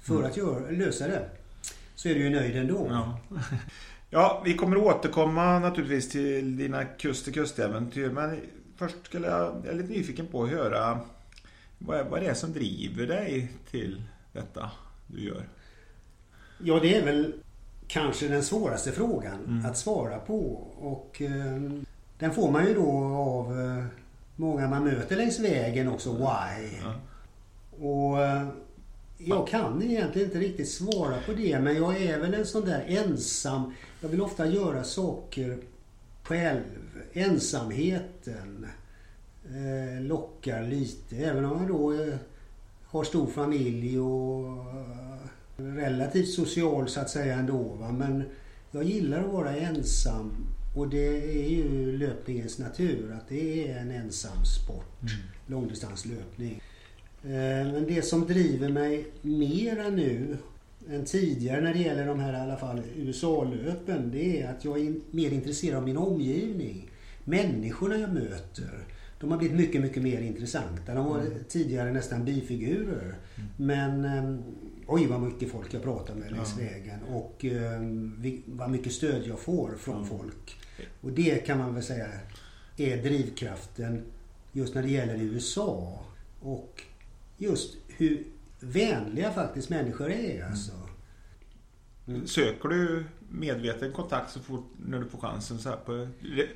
för 0.02 0.14
mm. 0.14 0.26
att 0.26 0.36
göra, 0.36 0.70
lösa 0.70 1.06
det. 1.06 1.28
Så 1.94 2.08
är 2.08 2.14
du 2.14 2.20
ju 2.20 2.30
nöjd 2.30 2.56
ändå. 2.56 2.86
Ja. 2.90 3.18
ja, 4.10 4.42
vi 4.44 4.54
kommer 4.54 4.76
återkomma 4.76 5.58
naturligtvis 5.58 6.08
till 6.08 6.56
dina 6.56 6.84
kust-till-kust-äventyr. 6.84 8.10
Men 8.10 8.40
först 8.76 8.96
skulle 9.06 9.26
jag, 9.26 9.62
jag 9.64 9.74
är 9.74 9.76
lite 9.78 9.92
nyfiken 9.92 10.26
på 10.26 10.42
att 10.42 10.50
höra 10.50 11.00
vad, 11.86 12.06
vad 12.06 12.22
är 12.22 12.28
det 12.28 12.34
som 12.34 12.52
driver 12.52 13.06
dig 13.06 13.52
till 13.70 14.02
detta 14.32 14.70
du 15.06 15.24
gör? 15.24 15.48
Ja, 16.58 16.78
det 16.82 16.96
är 16.96 17.04
väl 17.04 17.32
kanske 17.86 18.28
den 18.28 18.42
svåraste 18.42 18.92
frågan 18.92 19.44
mm. 19.46 19.66
att 19.66 19.78
svara 19.78 20.18
på. 20.18 20.40
Och 20.78 21.22
eh, 21.22 21.60
den 22.18 22.34
får 22.34 22.50
man 22.50 22.66
ju 22.66 22.74
då 22.74 22.90
av 23.16 23.60
eh, 23.60 23.84
många 24.36 24.68
man 24.68 24.84
möter 24.84 25.16
längs 25.16 25.40
vägen 25.40 25.88
också. 25.88 26.12
Why? 26.12 26.78
Ja. 26.82 26.94
Och 27.88 28.22
eh, 28.22 28.48
jag 29.18 29.48
kan 29.48 29.82
egentligen 29.82 30.28
inte 30.28 30.40
riktigt 30.40 30.70
svara 30.70 31.16
på 31.26 31.32
det 31.32 31.60
men 31.60 31.76
jag 31.76 32.02
är 32.02 32.20
väl 32.20 32.34
en 32.34 32.46
sån 32.46 32.64
där 32.64 32.84
ensam. 32.88 33.74
Jag 34.00 34.08
vill 34.08 34.20
ofta 34.20 34.46
göra 34.46 34.84
saker 34.84 35.58
själv. 36.22 36.62
Ensamheten 37.12 38.53
lockar 40.00 40.62
lite. 40.62 41.16
Även 41.16 41.44
om 41.44 41.58
jag 41.58 41.68
då 41.68 41.92
eh, 41.92 42.14
har 42.84 43.04
stor 43.04 43.26
familj 43.26 43.98
och 43.98 44.58
eh, 44.58 45.64
relativt 45.64 46.28
social 46.28 46.88
så 46.88 47.00
att 47.00 47.10
säga 47.10 47.34
ändå. 47.34 47.62
Va? 47.62 47.92
Men 47.92 48.22
jag 48.70 48.84
gillar 48.84 49.24
att 49.24 49.32
vara 49.32 49.56
ensam. 49.56 50.32
Och 50.76 50.88
det 50.88 51.06
är 51.44 51.48
ju 51.48 51.96
löpningens 51.98 52.58
natur 52.58 53.12
att 53.12 53.28
det 53.28 53.70
är 53.70 53.78
en 53.78 53.90
ensam 53.90 54.44
sport. 54.44 55.02
Mm. 55.02 55.14
Långdistanslöpning. 55.46 56.62
Eh, 57.22 57.72
men 57.72 57.86
det 57.86 58.04
som 58.04 58.26
driver 58.26 58.68
mig 58.68 59.06
mera 59.22 59.88
nu 59.88 60.36
än 60.90 61.04
tidigare 61.04 61.60
när 61.60 61.74
det 61.74 61.80
gäller 61.80 62.06
de 62.06 62.20
här 62.20 62.32
i 62.32 62.36
alla 62.36 62.56
fall 62.56 62.82
USA-löpen 62.96 64.10
det 64.12 64.42
är 64.42 64.50
att 64.50 64.64
jag 64.64 64.80
är 64.80 64.94
mer 65.10 65.30
intresserad 65.30 65.76
av 65.76 65.84
min 65.84 65.96
omgivning. 65.96 66.90
Människorna 67.24 67.96
jag 67.96 68.14
möter. 68.14 68.84
De 69.24 69.30
har 69.30 69.38
blivit 69.38 69.56
mycket, 69.56 69.80
mycket 69.80 70.02
mer 70.02 70.20
intressanta. 70.20 70.94
De 70.94 71.04
var 71.06 71.20
mm. 71.20 71.32
tidigare 71.48 71.92
nästan 71.92 72.24
bifigurer. 72.24 73.14
Mm. 73.36 73.48
Men 73.56 74.04
ehm, 74.04 74.42
oj 74.86 75.06
vad 75.06 75.20
mycket 75.22 75.50
folk 75.50 75.74
jag 75.74 75.82
pratar 75.82 76.14
med 76.14 76.32
längs 76.32 76.54
ja. 76.58 76.64
vägen 76.64 77.02
och 77.02 77.44
um, 77.44 78.42
vad 78.46 78.70
mycket 78.70 78.92
stöd 78.92 79.22
jag 79.26 79.38
får 79.38 79.74
från 79.78 79.96
mm. 79.96 80.08
folk. 80.08 80.56
Och 81.00 81.12
det 81.12 81.46
kan 81.46 81.58
man 81.58 81.74
väl 81.74 81.82
säga 81.82 82.06
är 82.76 83.02
drivkraften 83.02 84.02
just 84.52 84.74
när 84.74 84.82
det 84.82 84.90
gäller 84.90 85.16
USA. 85.16 86.04
Och 86.40 86.82
just 87.36 87.76
hur 87.88 88.24
vänliga 88.60 89.32
faktiskt 89.32 89.70
människor 89.70 90.10
är. 90.10 90.36
Mm. 90.36 90.50
Alltså. 90.50 90.72
Mm. 92.06 92.26
Söker 92.26 92.68
du 92.68 93.04
medveten 93.38 93.92
kontakt 93.92 94.30
så 94.30 94.40
fort 94.40 94.64
när 94.86 94.98
du 94.98 95.08
får 95.08 95.18
chansen 95.18 95.58
så 95.58 95.68
här 95.68 95.76
på 95.76 96.08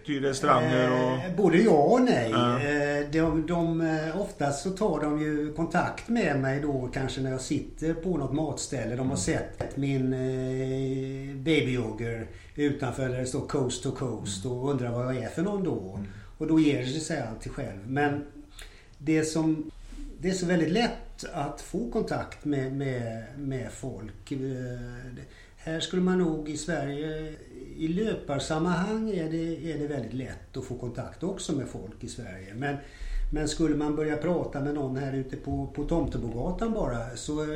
till 0.06 0.22
restauranger 0.22 0.92
och... 0.92 1.18
Eh, 1.18 1.36
både 1.36 1.58
ja 1.58 1.82
och 1.82 2.02
nej. 2.02 2.30
Ja. 2.30 2.60
Eh, 2.60 3.10
de, 3.12 3.46
de, 3.46 3.80
eh, 3.80 4.20
oftast 4.20 4.62
så 4.62 4.70
tar 4.70 5.00
de 5.00 5.20
ju 5.20 5.52
kontakt 5.52 6.08
med 6.08 6.40
mig 6.40 6.60
då 6.60 6.90
kanske 6.92 7.20
när 7.20 7.30
jag 7.30 7.40
sitter 7.40 7.94
på 7.94 8.16
något 8.16 8.32
matställe. 8.32 8.90
De 8.90 8.98
har 8.98 9.04
mm. 9.04 9.16
sett 9.16 9.76
min 9.76 10.12
eh, 10.12 11.36
babyjogger 11.36 12.26
utanför 12.54 13.08
där 13.08 13.18
det 13.18 13.26
står 13.26 13.46
Coast 13.46 13.82
to 13.82 13.90
Coast 13.90 14.44
mm. 14.44 14.56
och 14.56 14.70
undrar 14.70 14.90
vad 14.90 15.04
jag 15.04 15.22
är 15.22 15.28
för 15.28 15.42
någon 15.42 15.64
då. 15.64 15.94
Mm. 15.96 16.06
Och 16.38 16.46
då 16.46 16.60
ger 16.60 16.78
det 16.78 16.86
sig 16.86 17.22
alltid 17.22 17.52
själv. 17.52 17.78
Men 17.86 18.24
det 18.98 19.24
som 19.24 19.70
det 20.20 20.28
är 20.28 20.32
så 20.32 20.46
väldigt 20.46 20.72
lätt 20.72 21.24
att 21.32 21.60
få 21.60 21.90
kontakt 21.90 22.44
med, 22.44 22.72
med, 22.72 23.24
med 23.36 23.72
folk. 23.72 24.32
Eh, 25.68 25.72
här 25.72 25.80
skulle 25.80 26.02
man 26.02 26.18
nog 26.18 26.48
i 26.48 26.56
Sverige, 26.56 27.34
i 27.76 27.88
löparsammanhang 27.88 29.10
är 29.10 29.30
det, 29.30 29.72
är 29.72 29.78
det 29.78 29.86
väldigt 29.86 30.12
lätt 30.12 30.56
att 30.56 30.64
få 30.64 30.78
kontakt 30.78 31.22
också 31.22 31.52
med 31.52 31.68
folk 31.68 32.04
i 32.04 32.08
Sverige. 32.08 32.54
Men, 32.54 32.76
men 33.32 33.48
skulle 33.48 33.76
man 33.76 33.96
börja 33.96 34.16
prata 34.16 34.60
med 34.60 34.74
någon 34.74 34.96
här 34.96 35.12
ute 35.12 35.36
på, 35.36 35.66
på 35.66 35.84
Tomtebogatan 35.84 36.72
bara 36.72 37.16
så 37.16 37.46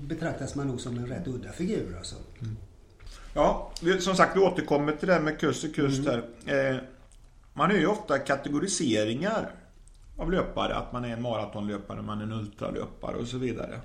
betraktas 0.00 0.54
man 0.54 0.66
nog 0.66 0.80
som 0.80 0.98
en 0.98 1.06
rätt 1.06 1.26
udda 1.26 1.52
figur 1.52 1.96
alltså. 1.98 2.16
Mm. 2.40 2.56
Ja, 3.34 3.72
som 4.00 4.14
sagt 4.14 4.36
vi 4.36 4.40
återkommer 4.40 4.92
till 4.92 5.08
det 5.08 5.14
här 5.14 5.20
med 5.20 5.40
kust 5.40 5.64
och 5.64 5.74
kust 5.74 6.08
mm. 6.08 6.20
Eh, 6.46 6.76
man 7.54 7.70
har 7.70 7.76
ju 7.76 7.86
ofta 7.86 8.18
kategoriseringar 8.18 9.50
av 10.16 10.32
löpare. 10.32 10.74
Att 10.74 10.92
man 10.92 11.04
är 11.04 11.08
en 11.08 11.22
maratonlöpare, 11.22 12.02
man 12.02 12.18
är 12.18 12.22
en 12.22 12.32
ultralöpare 12.32 13.16
och 13.16 13.26
så 13.26 13.38
vidare. 13.38 13.80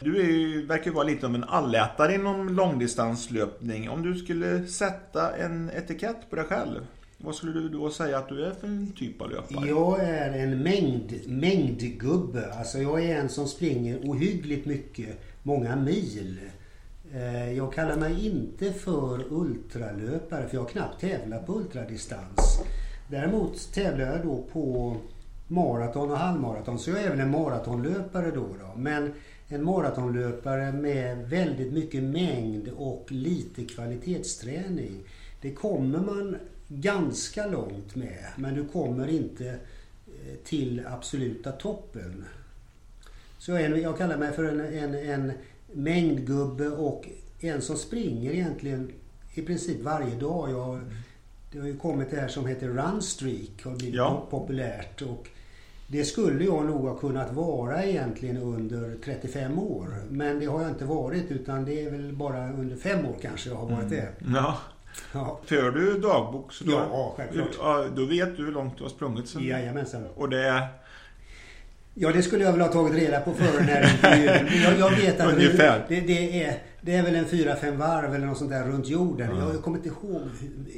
Du 0.00 0.20
är 0.20 0.24
ju, 0.24 0.66
verkar 0.66 0.90
vara 0.90 1.04
lite 1.04 1.26
av 1.26 1.34
en 1.34 1.44
allätare 1.44 2.14
inom 2.14 2.48
långdistanslöpning. 2.48 3.90
Om 3.90 4.02
du 4.02 4.14
skulle 4.14 4.66
sätta 4.66 5.36
en 5.36 5.70
etikett 5.70 6.30
på 6.30 6.36
dig 6.36 6.44
själv, 6.44 6.86
vad 7.18 7.34
skulle 7.34 7.52
du 7.52 7.68
då 7.68 7.90
säga 7.90 8.18
att 8.18 8.28
du 8.28 8.44
är 8.44 8.50
för 8.50 8.66
en 8.66 8.92
typ 8.96 9.22
av 9.22 9.30
löpare? 9.30 9.68
Jag 9.68 10.00
är 10.00 10.30
en 10.30 10.62
mängd, 10.62 11.20
mängdgubbe. 11.26 12.52
Alltså 12.52 12.78
jag 12.78 13.04
är 13.04 13.20
en 13.20 13.28
som 13.28 13.48
springer 13.48 13.98
ohyggligt 13.98 14.66
mycket, 14.66 15.20
många 15.42 15.76
mil. 15.76 16.40
Eh, 17.14 17.52
jag 17.52 17.72
kallar 17.72 17.96
mig 17.96 18.26
inte 18.26 18.72
för 18.72 19.32
ultralöpare 19.32 20.48
för 20.48 20.56
jag 20.56 20.62
har 20.62 20.68
knappt 20.68 21.00
tävlat 21.00 21.46
på 21.46 21.52
ultradistans. 21.52 22.60
Däremot 23.08 23.72
tävlar 23.72 24.06
jag 24.06 24.22
då 24.22 24.44
på 24.52 24.96
maraton 25.48 26.10
och 26.10 26.18
halvmaraton. 26.18 26.78
Så 26.78 26.90
jag 26.90 26.98
är 26.98 27.06
även 27.06 27.20
en 27.20 27.30
maratonlöpare 27.30 28.30
då, 28.30 28.40
då. 28.40 28.72
Men 28.76 29.12
en 29.48 29.64
maratonlöpare 29.64 30.72
med 30.72 31.28
väldigt 31.28 31.72
mycket 31.72 32.02
mängd 32.02 32.68
och 32.76 33.06
lite 33.08 33.64
kvalitetsträning. 33.64 35.02
Det 35.40 35.50
kommer 35.50 35.98
man 35.98 36.36
ganska 36.68 37.46
långt 37.46 37.94
med. 37.94 38.24
Men 38.36 38.54
du 38.54 38.64
kommer 38.64 39.08
inte 39.08 39.48
eh, 39.48 40.34
till 40.44 40.86
absoluta 40.86 41.52
toppen. 41.52 42.24
Så 43.38 43.50
jag, 43.50 43.60
är, 43.60 43.76
jag 43.76 43.98
kallar 43.98 44.18
mig 44.18 44.32
för 44.32 44.44
en, 44.44 44.60
en, 44.60 44.94
en 44.94 45.32
mängdgubbe 45.72 46.68
och 46.68 47.08
en 47.40 47.62
som 47.62 47.76
springer 47.76 48.32
egentligen 48.32 48.92
i 49.34 49.42
princip 49.42 49.82
varje 49.82 50.14
dag. 50.14 50.50
Jag, 50.50 50.80
det 51.52 51.58
har 51.58 51.66
ju 51.66 51.76
kommit 51.76 52.10
det 52.10 52.20
här 52.20 52.28
som 52.28 52.46
heter 52.46 52.68
Runstreak 52.68 53.66
och 53.66 53.72
blivit 53.72 53.94
ja. 53.94 54.26
populärt. 54.30 55.02
Och 55.02 55.28
det 55.86 56.04
skulle 56.04 56.44
jag 56.44 56.64
nog 56.64 56.88
ha 56.88 56.96
kunnat 56.96 57.32
vara 57.32 57.84
egentligen 57.84 58.36
under 58.36 58.96
35 59.04 59.58
år. 59.58 59.88
Men 60.10 60.38
det 60.40 60.46
har 60.46 60.62
jag 60.62 60.70
inte 60.70 60.84
varit 60.84 61.30
utan 61.30 61.64
det 61.64 61.84
är 61.84 61.90
väl 61.90 62.12
bara 62.12 62.52
under 62.52 62.76
fem 62.76 63.06
år 63.06 63.16
kanske 63.22 63.50
jag 63.50 63.56
har 63.56 63.68
varit 63.68 63.90
det. 63.90 64.08
Mm. 64.20 64.34
Ja. 64.34 64.58
Ja. 65.12 65.40
För 65.44 65.70
du 65.70 65.98
dagbok 65.98 66.52
så 66.52 66.64
då, 66.64 66.72
ja, 66.72 67.14
självklart. 67.16 67.96
då 67.96 68.04
vet 68.04 68.36
du 68.36 68.44
hur 68.44 68.52
långt 68.52 68.76
du 68.78 68.82
har 68.82 68.90
sprungit 68.90 69.28
sen. 69.28 69.44
Jajamensan. 69.44 70.06
Och 70.14 70.28
det 70.28 70.48
är 70.48 70.68
Ja, 71.98 72.12
det 72.12 72.22
skulle 72.22 72.44
jag 72.44 72.52
väl 72.52 72.60
ha 72.60 72.68
tagit 72.68 72.94
reda 72.94 73.20
på 73.20 73.32
före 73.32 73.58
den 73.58 73.68
här 73.68 73.92
intervjun. 73.92 74.62
Jag, 74.62 74.78
jag 74.78 74.96
vet 74.96 75.20
att. 75.20 75.38
Det, 75.88 76.00
det, 76.00 76.44
är, 76.44 76.58
det 76.86 76.94
är 76.94 77.02
väl 77.02 77.16
en 77.16 77.26
fyra 77.26 77.56
fem 77.56 77.78
varv 77.78 78.14
eller 78.14 78.26
något 78.26 78.38
sånt 78.38 78.50
där 78.50 78.64
runt 78.64 78.88
jorden. 78.88 79.36
Ja. 79.36 79.52
Jag 79.52 79.62
kommer 79.62 79.76
inte 79.76 79.88
ihåg. 79.88 80.22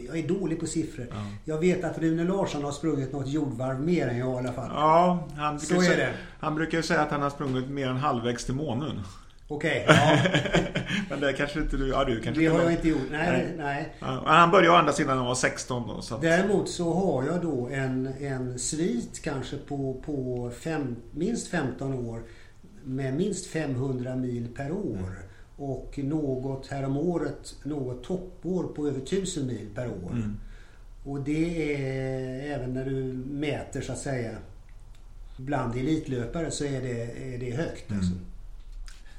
Jag 0.07 0.19
är 0.19 0.29
dålig 0.29 0.61
på 0.61 0.67
siffror. 0.67 1.07
Ja. 1.11 1.17
Jag 1.45 1.59
vet 1.59 1.85
att 1.85 1.99
Rune 1.99 2.25
Larsson 2.25 2.65
har 2.65 2.73
sprungit 2.73 3.13
något 3.13 3.29
jordvarv 3.29 3.81
mer 3.81 4.09
än 4.09 4.19
jag 4.19 4.35
i 4.35 4.39
alla 4.39 4.53
fall. 4.53 4.71
Ja, 4.75 5.29
han 5.37 5.61
Så 5.61 5.75
är 5.75 5.97
det. 5.97 6.13
Han 6.41 6.55
brukar 6.55 6.83
säga 6.83 7.01
att 7.01 7.11
han 7.11 7.23
har 7.23 7.31
sprungit 7.31 7.71
mer 7.71 7.89
än 7.89 7.97
halvvägs 7.97 8.45
till 8.45 8.55
månen. 8.55 9.01
Okej, 9.49 9.85
okay, 9.85 9.97
ja. 9.97 10.19
Men 11.11 11.21
det 11.21 11.33
kanske 11.33 11.61
inte 11.61 11.77
du... 11.77 11.89
Ja, 11.89 12.05
du 12.05 12.21
kanske 12.21 12.43
Det 12.43 12.47
har 12.47 12.63
jag 12.63 12.73
inte 12.73 12.89
gjort. 12.89 13.09
Nej, 13.11 13.31
nej. 13.31 13.55
nej. 13.59 13.95
Ja, 13.99 14.23
han 14.27 14.51
började 14.51 14.71
å 14.71 14.75
andra 14.75 14.93
sidan 14.93 15.09
när 15.09 15.17
han 15.17 15.27
var 15.27 15.35
16 15.35 15.89
då. 15.89 16.03
Så 16.03 16.15
att... 16.15 16.23
Däremot 16.23 16.69
så 16.69 16.95
har 16.95 17.25
jag 17.25 17.43
då 17.43 17.69
en, 17.73 18.07
en 18.21 18.59
svit 18.59 19.23
kanske 19.23 19.57
på, 19.57 20.03
på 20.07 20.51
fem, 20.61 20.97
minst 21.11 21.49
15 21.49 21.95
år 21.95 22.23
med 22.85 23.15
minst 23.15 23.47
500 23.47 24.17
mil 24.17 24.49
per 24.57 24.73
år. 24.73 24.97
Mm. 24.97 25.28
Och 25.59 25.99
något 25.99 26.67
häromåret, 26.67 27.57
något 27.63 28.05
toppår 28.05 28.65
på 28.65 28.89
över 28.89 29.01
1000 29.01 29.47
mil 29.47 29.67
per 29.75 29.87
år. 29.87 30.11
Mm. 30.13 30.37
Och 31.05 31.21
det 31.21 31.75
är 31.75 32.55
även 32.55 32.75
när 32.75 32.85
du 32.85 33.03
mäter 33.31 33.81
så 33.81 33.93
att 33.93 33.99
säga 33.99 34.39
bland 35.37 35.77
elitlöpare 35.77 36.51
så 36.51 36.65
är 36.65 36.83
det, 36.83 37.03
är 37.35 37.39
det 37.39 37.51
högt. 37.51 37.93
Alltså. 37.93 38.13
Mm. 38.13 38.25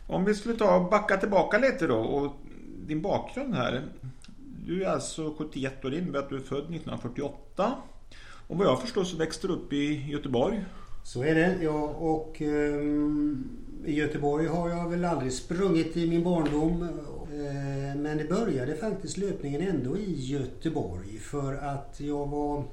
Om 0.08 0.25
vi 0.25 0.34
skulle 0.34 0.55
ta 0.55 0.75
och 0.75 0.89
backa 0.89 1.17
tillbaka 1.17 1.58
lite 1.58 1.88
då 1.88 1.98
och 1.98 2.34
din 2.88 3.01
bakgrund 3.01 3.55
här. 3.55 3.86
Du 4.65 4.84
är 4.84 4.89
alltså 4.89 5.36
71 5.38 5.86
år, 5.86 5.93
innebär 5.93 6.19
att 6.19 6.29
du 6.29 6.36
är 6.36 6.39
född 6.39 6.60
1948. 6.60 7.75
Och 8.48 8.58
vad 8.58 8.67
jag 8.67 8.81
förstår 8.81 9.03
så 9.03 9.17
växte 9.17 9.48
du 9.48 9.53
upp 9.53 9.74
i 9.74 10.12
Göteborg. 10.12 10.65
Så 11.03 11.24
är 11.24 11.36
det, 11.36 11.58
ja. 11.62 11.84
Och 11.88 12.41
um, 12.41 13.50
i 13.86 13.93
Göteborg 13.93 14.48
har 14.48 14.69
jag 14.69 14.89
väl 14.89 15.05
aldrig 15.05 15.33
sprungit 15.33 15.98
i 15.98 16.07
min 16.09 16.24
barndom. 16.24 16.83
Eh, 16.83 18.00
men 18.00 18.17
det 18.17 18.29
började 18.29 18.75
faktiskt 18.75 19.17
löpningen 19.17 19.62
ändå 19.62 19.98
i 19.98 20.13
Göteborg. 20.15 21.17
För 21.17 21.53
att 21.53 22.00
jag 22.00 22.27
var 22.27 22.63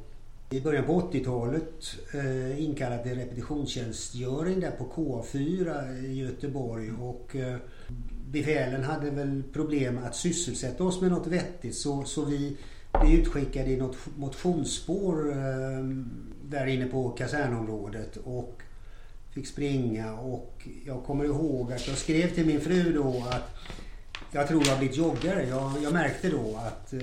i 0.51 0.61
början 0.61 0.85
på 0.85 1.01
80-talet 1.01 1.97
eh, 2.15 2.65
inkallad 2.65 3.03
till 3.03 3.15
repetitionstjänstgöring 3.15 4.61
där 4.61 4.71
på 4.71 4.85
KA4 4.85 5.99
i 6.05 6.15
Göteborg 6.15 6.93
och 7.01 7.37
eh, 7.37 7.57
befälen 8.31 8.85
hade 8.85 9.11
väl 9.11 9.43
problem 9.53 9.99
att 10.05 10.17
sysselsätta 10.17 10.85
oss 10.85 11.01
med 11.01 11.11
något 11.11 11.27
vettigt 11.27 11.75
så, 11.75 12.05
så 12.05 12.25
vi 12.25 12.57
blev 13.01 13.21
utskickade 13.21 13.71
i 13.71 13.77
något 13.77 13.97
motionsspår 14.17 15.31
eh, 15.31 15.85
där 16.43 16.67
inne 16.67 16.87
på 16.87 17.11
kasernområdet 17.11 18.17
och 18.17 18.56
fick 19.37 19.47
springa 19.47 20.15
och 20.15 20.69
jag 20.87 21.05
kommer 21.05 21.25
ihåg 21.25 21.73
att 21.73 21.89
jag 21.89 21.97
skrev 21.97 22.35
till 22.35 22.47
min 22.47 22.61
fru 22.61 22.93
då 22.93 23.25
att 23.31 23.57
jag 24.31 24.49
tror 24.49 24.63
jag 24.67 24.79
blivit 24.79 24.97
joggare. 24.97 25.49
Jag, 25.49 25.73
jag 25.83 25.93
märkte 25.93 26.31
då 26.31 26.57
att 26.57 26.93
eh, 26.93 27.01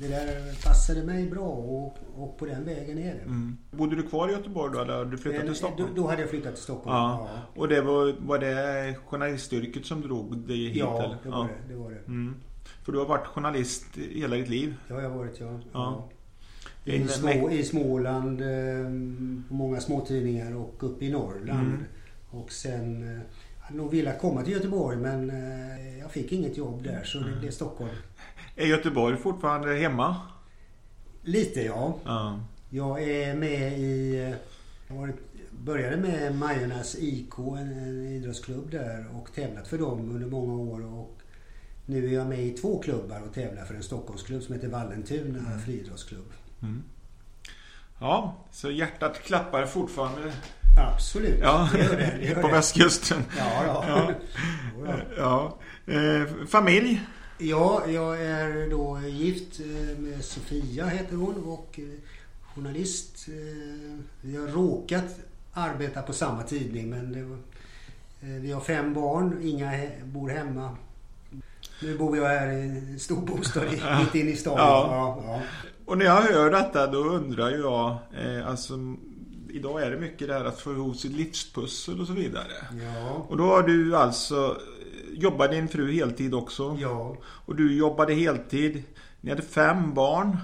det 0.00 0.08
där 0.08 0.62
passade 0.64 1.02
mig 1.02 1.30
bra 1.30 1.48
och, 1.48 1.98
och 2.16 2.38
på 2.38 2.46
den 2.46 2.64
vägen 2.64 2.98
är 2.98 3.14
det. 3.14 3.20
Mm. 3.20 3.56
Bodde 3.70 3.96
du 3.96 4.02
kvar 4.02 4.28
i 4.28 4.32
Göteborg 4.32 4.72
då 4.74 4.80
eller 4.80 4.98
hade 4.98 5.10
du 5.10 5.18
flyttat 5.18 5.46
till 5.46 5.54
Stockholm? 5.54 5.94
Då, 5.94 6.02
då, 6.02 6.08
hade 6.08 6.20
jag 6.20 6.30
flyttat 6.30 6.54
till 6.54 6.62
Stockholm. 6.62 6.96
Ja. 6.96 7.28
ja. 7.34 7.60
Och 7.60 7.68
det 7.68 7.80
var, 7.80 8.14
var 8.18 8.38
det 8.38 8.94
journalistyrket 9.06 9.86
som 9.86 10.00
drog 10.00 10.38
dig 10.38 10.68
hit? 10.68 10.76
Ja, 10.76 11.02
eller? 11.02 11.16
det 11.22 11.30
var 11.30 11.38
ja. 11.38 11.48
det. 11.66 11.74
det, 11.74 11.80
var 11.80 11.90
det. 11.90 12.06
Mm. 12.06 12.34
För 12.84 12.92
du 12.92 12.98
har 12.98 13.06
varit 13.06 13.26
journalist 13.26 13.86
hela 13.96 14.36
ditt 14.36 14.48
liv? 14.48 14.74
Ja, 14.88 15.02
jag 15.02 15.10
har 15.10 15.18
varit 15.18 15.40
ja. 15.40 15.60
ja. 15.72 16.08
I, 16.94 17.08
små, 17.08 17.50
I 17.50 17.64
Småland, 17.64 18.40
eh, 18.40 18.84
på 19.48 19.54
många 19.54 19.80
småtidningar 19.80 20.56
och 20.56 20.74
uppe 20.78 21.04
i 21.04 21.10
Norrland. 21.10 21.68
Mm. 21.68 21.84
Och 22.30 22.52
sen 22.52 23.02
eh, 23.02 23.20
hade 23.60 23.78
nog 23.78 23.90
velat 23.90 24.20
komma 24.20 24.42
till 24.42 24.52
Göteborg 24.52 24.96
men 24.96 25.30
eh, 25.30 25.98
jag 25.98 26.10
fick 26.10 26.32
inget 26.32 26.56
jobb 26.56 26.82
där 26.82 27.04
så 27.04 27.18
det 27.18 27.26
mm. 27.26 27.40
blev 27.40 27.50
Stockholm. 27.50 27.90
Är 28.56 28.66
Göteborg 28.66 29.16
fortfarande 29.16 29.74
hemma? 29.74 30.16
Lite 31.22 31.60
ja. 31.60 31.94
ja. 32.04 32.40
Jag 32.70 33.02
är 33.02 33.34
med 33.34 33.78
i... 33.78 34.34
Jag 34.88 35.12
började 35.50 35.96
med 35.96 36.34
Majornas 36.34 36.96
IK, 36.98 37.38
en 37.38 38.06
idrottsklubb 38.06 38.70
där 38.70 39.06
och 39.14 39.32
tävlat 39.34 39.68
för 39.68 39.78
dem 39.78 40.10
under 40.10 40.26
många 40.26 40.72
år. 40.72 40.86
Och 40.94 41.18
nu 41.86 42.06
är 42.08 42.12
jag 42.14 42.26
med 42.26 42.46
i 42.46 42.50
två 42.50 42.78
klubbar 42.78 43.22
och 43.26 43.34
tävlar 43.34 43.64
för 43.64 43.74
en 43.74 43.82
Stockholmsklubb 43.82 44.42
som 44.42 44.54
heter 44.54 44.68
Vallentuna 44.68 45.38
mm. 45.38 45.60
friidrottsklubb. 45.60 46.32
Mm. 46.62 46.82
Ja, 48.00 48.34
så 48.52 48.70
hjärtat 48.70 49.22
klappar 49.22 49.66
fortfarande 49.66 50.32
Absolut, 50.78 51.38
ja. 51.40 51.68
det 51.72 51.78
gör 51.78 51.96
det. 51.96 52.16
det 52.20 52.26
gör 52.26 52.34
på 52.42 52.48
det. 52.48 52.52
västkusten. 52.54 53.24
Ja, 53.38 53.64
ja. 53.88 54.12
ja. 54.86 54.96
ja. 55.16 55.58
Eh, 55.94 56.46
familj? 56.46 57.00
Ja, 57.38 57.82
jag 57.88 58.22
är 58.22 58.70
då 58.70 59.00
gift 59.08 59.60
eh, 59.60 59.98
med 59.98 60.24
Sofia 60.24 60.86
heter 60.86 61.16
hon 61.16 61.44
och 61.44 61.78
eh, 61.78 61.84
journalist. 62.54 63.28
Eh, 63.28 63.98
vi 64.20 64.36
har 64.36 64.46
råkat 64.46 65.04
arbeta 65.52 66.02
på 66.02 66.12
samma 66.12 66.42
tidning 66.42 66.90
men 66.90 67.30
var, 67.30 67.38
vi 68.20 68.52
har 68.52 68.60
fem 68.60 68.94
barn, 68.94 69.38
inga 69.42 69.72
bor 70.04 70.28
hemma. 70.28 70.76
Nu 71.82 71.98
bor 71.98 72.16
jag 72.16 72.24
här 72.28 72.48
i 72.48 72.62
en 72.62 72.98
stor 72.98 73.26
bostad 73.26 73.64
mitt 74.00 74.14
inne 74.14 74.30
i 74.30 74.36
stan. 74.36 74.54
Ja. 74.56 75.18
Ja, 75.24 75.40
och 75.88 75.98
när 75.98 76.04
jag 76.04 76.22
hör 76.22 76.50
detta 76.50 76.86
då 76.86 76.98
undrar 76.98 77.50
jag, 77.50 77.96
alltså 78.46 78.74
idag 79.50 79.82
är 79.82 79.90
det 79.90 79.96
mycket 79.96 80.28
det 80.28 80.34
här 80.34 80.44
att 80.44 80.60
få 80.60 80.72
ihop 80.72 80.96
sitt 80.96 81.12
livspussel 81.12 82.00
och 82.00 82.06
så 82.06 82.12
vidare. 82.12 82.52
Ja. 82.82 83.26
Och 83.28 83.36
då 83.36 83.44
har 83.44 83.62
du 83.62 83.96
alltså 83.96 84.56
Jobbar 85.18 85.48
din 85.48 85.68
fru 85.68 85.92
heltid 85.92 86.34
också? 86.34 86.76
Ja. 86.80 87.16
Och 87.22 87.56
du 87.56 87.76
jobbade 87.76 88.14
heltid. 88.14 88.82
Ni 89.20 89.30
hade 89.30 89.42
fem 89.42 89.94
barn. 89.94 90.36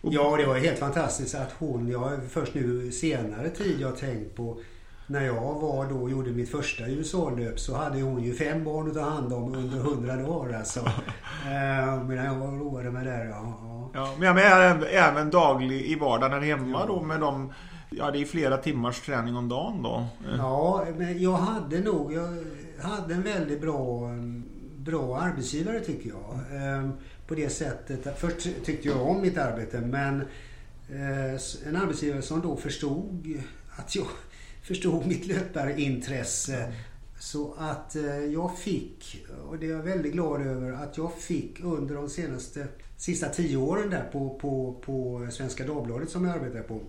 Och... 0.00 0.12
Ja, 0.12 0.36
det 0.36 0.46
var 0.46 0.56
helt 0.56 0.78
fantastiskt 0.78 1.34
att 1.34 1.52
hon, 1.58 1.88
jag 1.88 2.18
först 2.30 2.54
nu 2.54 2.92
senare 2.92 3.50
tid 3.50 3.80
jag 3.80 3.96
tänkt 3.96 4.36
på 4.36 4.58
när 5.06 5.26
jag 5.26 5.54
var 5.54 5.88
då 5.88 5.96
och 5.96 6.10
gjorde 6.10 6.30
mitt 6.30 6.50
första 6.50 6.88
USA-löp 6.88 7.60
så 7.60 7.76
hade 7.76 8.00
hon 8.00 8.22
ju 8.22 8.34
fem 8.34 8.64
barn 8.64 8.88
att 8.88 8.94
ta 8.94 9.00
hand 9.00 9.32
om 9.32 9.54
under 9.54 9.78
hundra 9.78 10.16
dagar 10.16 10.58
alltså. 10.58 10.80
eh, 11.46 12.04
medan 12.04 12.24
jag 12.24 12.34
var 12.34 12.58
roade 12.58 12.90
med 12.90 13.06
det. 13.06 13.24
Ja, 13.24 13.58
ja. 13.98 14.14
men 14.18 14.26
jag 14.26 14.34
menar 14.34 14.86
även 14.86 15.30
daglig 15.30 15.82
i 15.82 15.94
vardagen 15.94 16.42
hemma 16.42 16.80
ja. 16.80 16.86
då 16.86 17.02
med 17.02 17.20
de 17.20 17.52
Ja, 17.90 18.10
det 18.10 18.18
är 18.18 18.24
flera 18.24 18.56
timmars 18.56 19.00
träning 19.00 19.36
om 19.36 19.48
dagen 19.48 19.82
då. 19.82 20.06
Ja, 20.36 20.86
men 20.96 21.22
jag 21.22 21.32
hade 21.32 21.80
nog... 21.80 22.12
Jag 22.12 22.28
hade 22.82 23.14
en 23.14 23.22
väldigt 23.22 23.60
bra, 23.60 24.10
bra 24.76 25.20
arbetsgivare 25.20 25.80
tycker 25.80 26.10
jag. 26.10 26.40
Ehm, 26.52 26.92
på 27.26 27.34
det 27.34 27.48
sättet 27.48 28.18
först 28.18 28.48
tyckte 28.64 28.88
jag 28.88 29.02
om 29.02 29.20
mitt 29.20 29.38
arbete 29.38 29.80
men 29.80 30.20
eh, 30.90 31.66
en 31.66 31.76
arbetsgivare 31.76 32.22
som 32.22 32.40
då 32.40 32.56
förstod 32.56 33.40
att 33.76 33.96
jag 33.96 34.06
förstod 34.62 35.06
mitt 35.06 35.26
löparintresse. 35.26 36.72
Så 37.18 37.54
att 37.58 37.96
eh, 37.96 38.24
jag 38.24 38.58
fick, 38.58 39.26
och 39.48 39.58
det 39.58 39.66
är 39.66 39.70
jag 39.70 39.82
väldigt 39.82 40.12
glad 40.12 40.46
över, 40.46 40.72
att 40.72 40.98
jag 40.98 41.12
fick 41.12 41.64
under 41.64 41.94
de 41.94 42.08
senaste 42.08 42.66
sista 42.98 43.28
tio 43.28 43.56
åren 43.56 43.90
där 43.90 44.04
på, 44.12 44.30
på, 44.30 44.76
på 44.82 45.28
Svenska 45.30 45.66
Dagbladet 45.66 46.10
som 46.10 46.24
jag 46.24 46.34
arbetar 46.36 46.62
på 46.62 46.80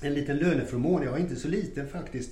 en 0.00 0.14
liten 0.14 0.36
löneförmån. 0.36 1.02
Jag 1.02 1.10
var 1.10 1.18
inte 1.18 1.36
så 1.36 1.48
liten 1.48 1.88
faktiskt. 1.88 2.30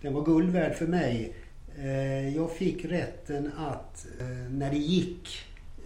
Den 0.00 0.14
var 0.14 0.24
guld 0.24 0.50
värd 0.50 0.74
för 0.74 0.86
mig. 0.86 1.34
Eh, 1.78 2.36
jag 2.36 2.56
fick 2.56 2.84
rätten 2.84 3.50
att 3.56 4.06
eh, 4.20 4.26
när 4.50 4.70
det 4.70 4.78
gick 4.78 5.38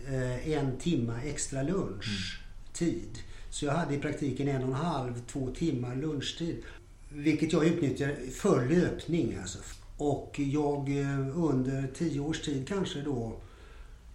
eh, 0.06 0.52
en 0.52 0.76
timma 0.76 1.22
extra 1.22 1.62
lunchtid. 1.62 3.10
Mm. 3.10 3.24
Så 3.50 3.64
jag 3.64 3.72
hade 3.72 3.94
i 3.94 3.98
praktiken 3.98 4.48
en 4.48 4.62
och 4.62 4.68
en 4.68 4.74
halv, 4.74 5.22
två 5.26 5.50
timmar 5.50 5.96
lunchtid. 5.96 6.62
Vilket 7.08 7.52
jag 7.52 7.66
utnyttjade 7.66 8.16
för 8.30 8.66
löpning 8.66 9.36
alltså. 9.40 9.58
Och 9.96 10.40
jag 10.40 10.88
under 11.34 11.88
tio 11.94 12.20
års 12.20 12.40
tid 12.40 12.68
kanske 12.68 13.00
då. 13.00 13.40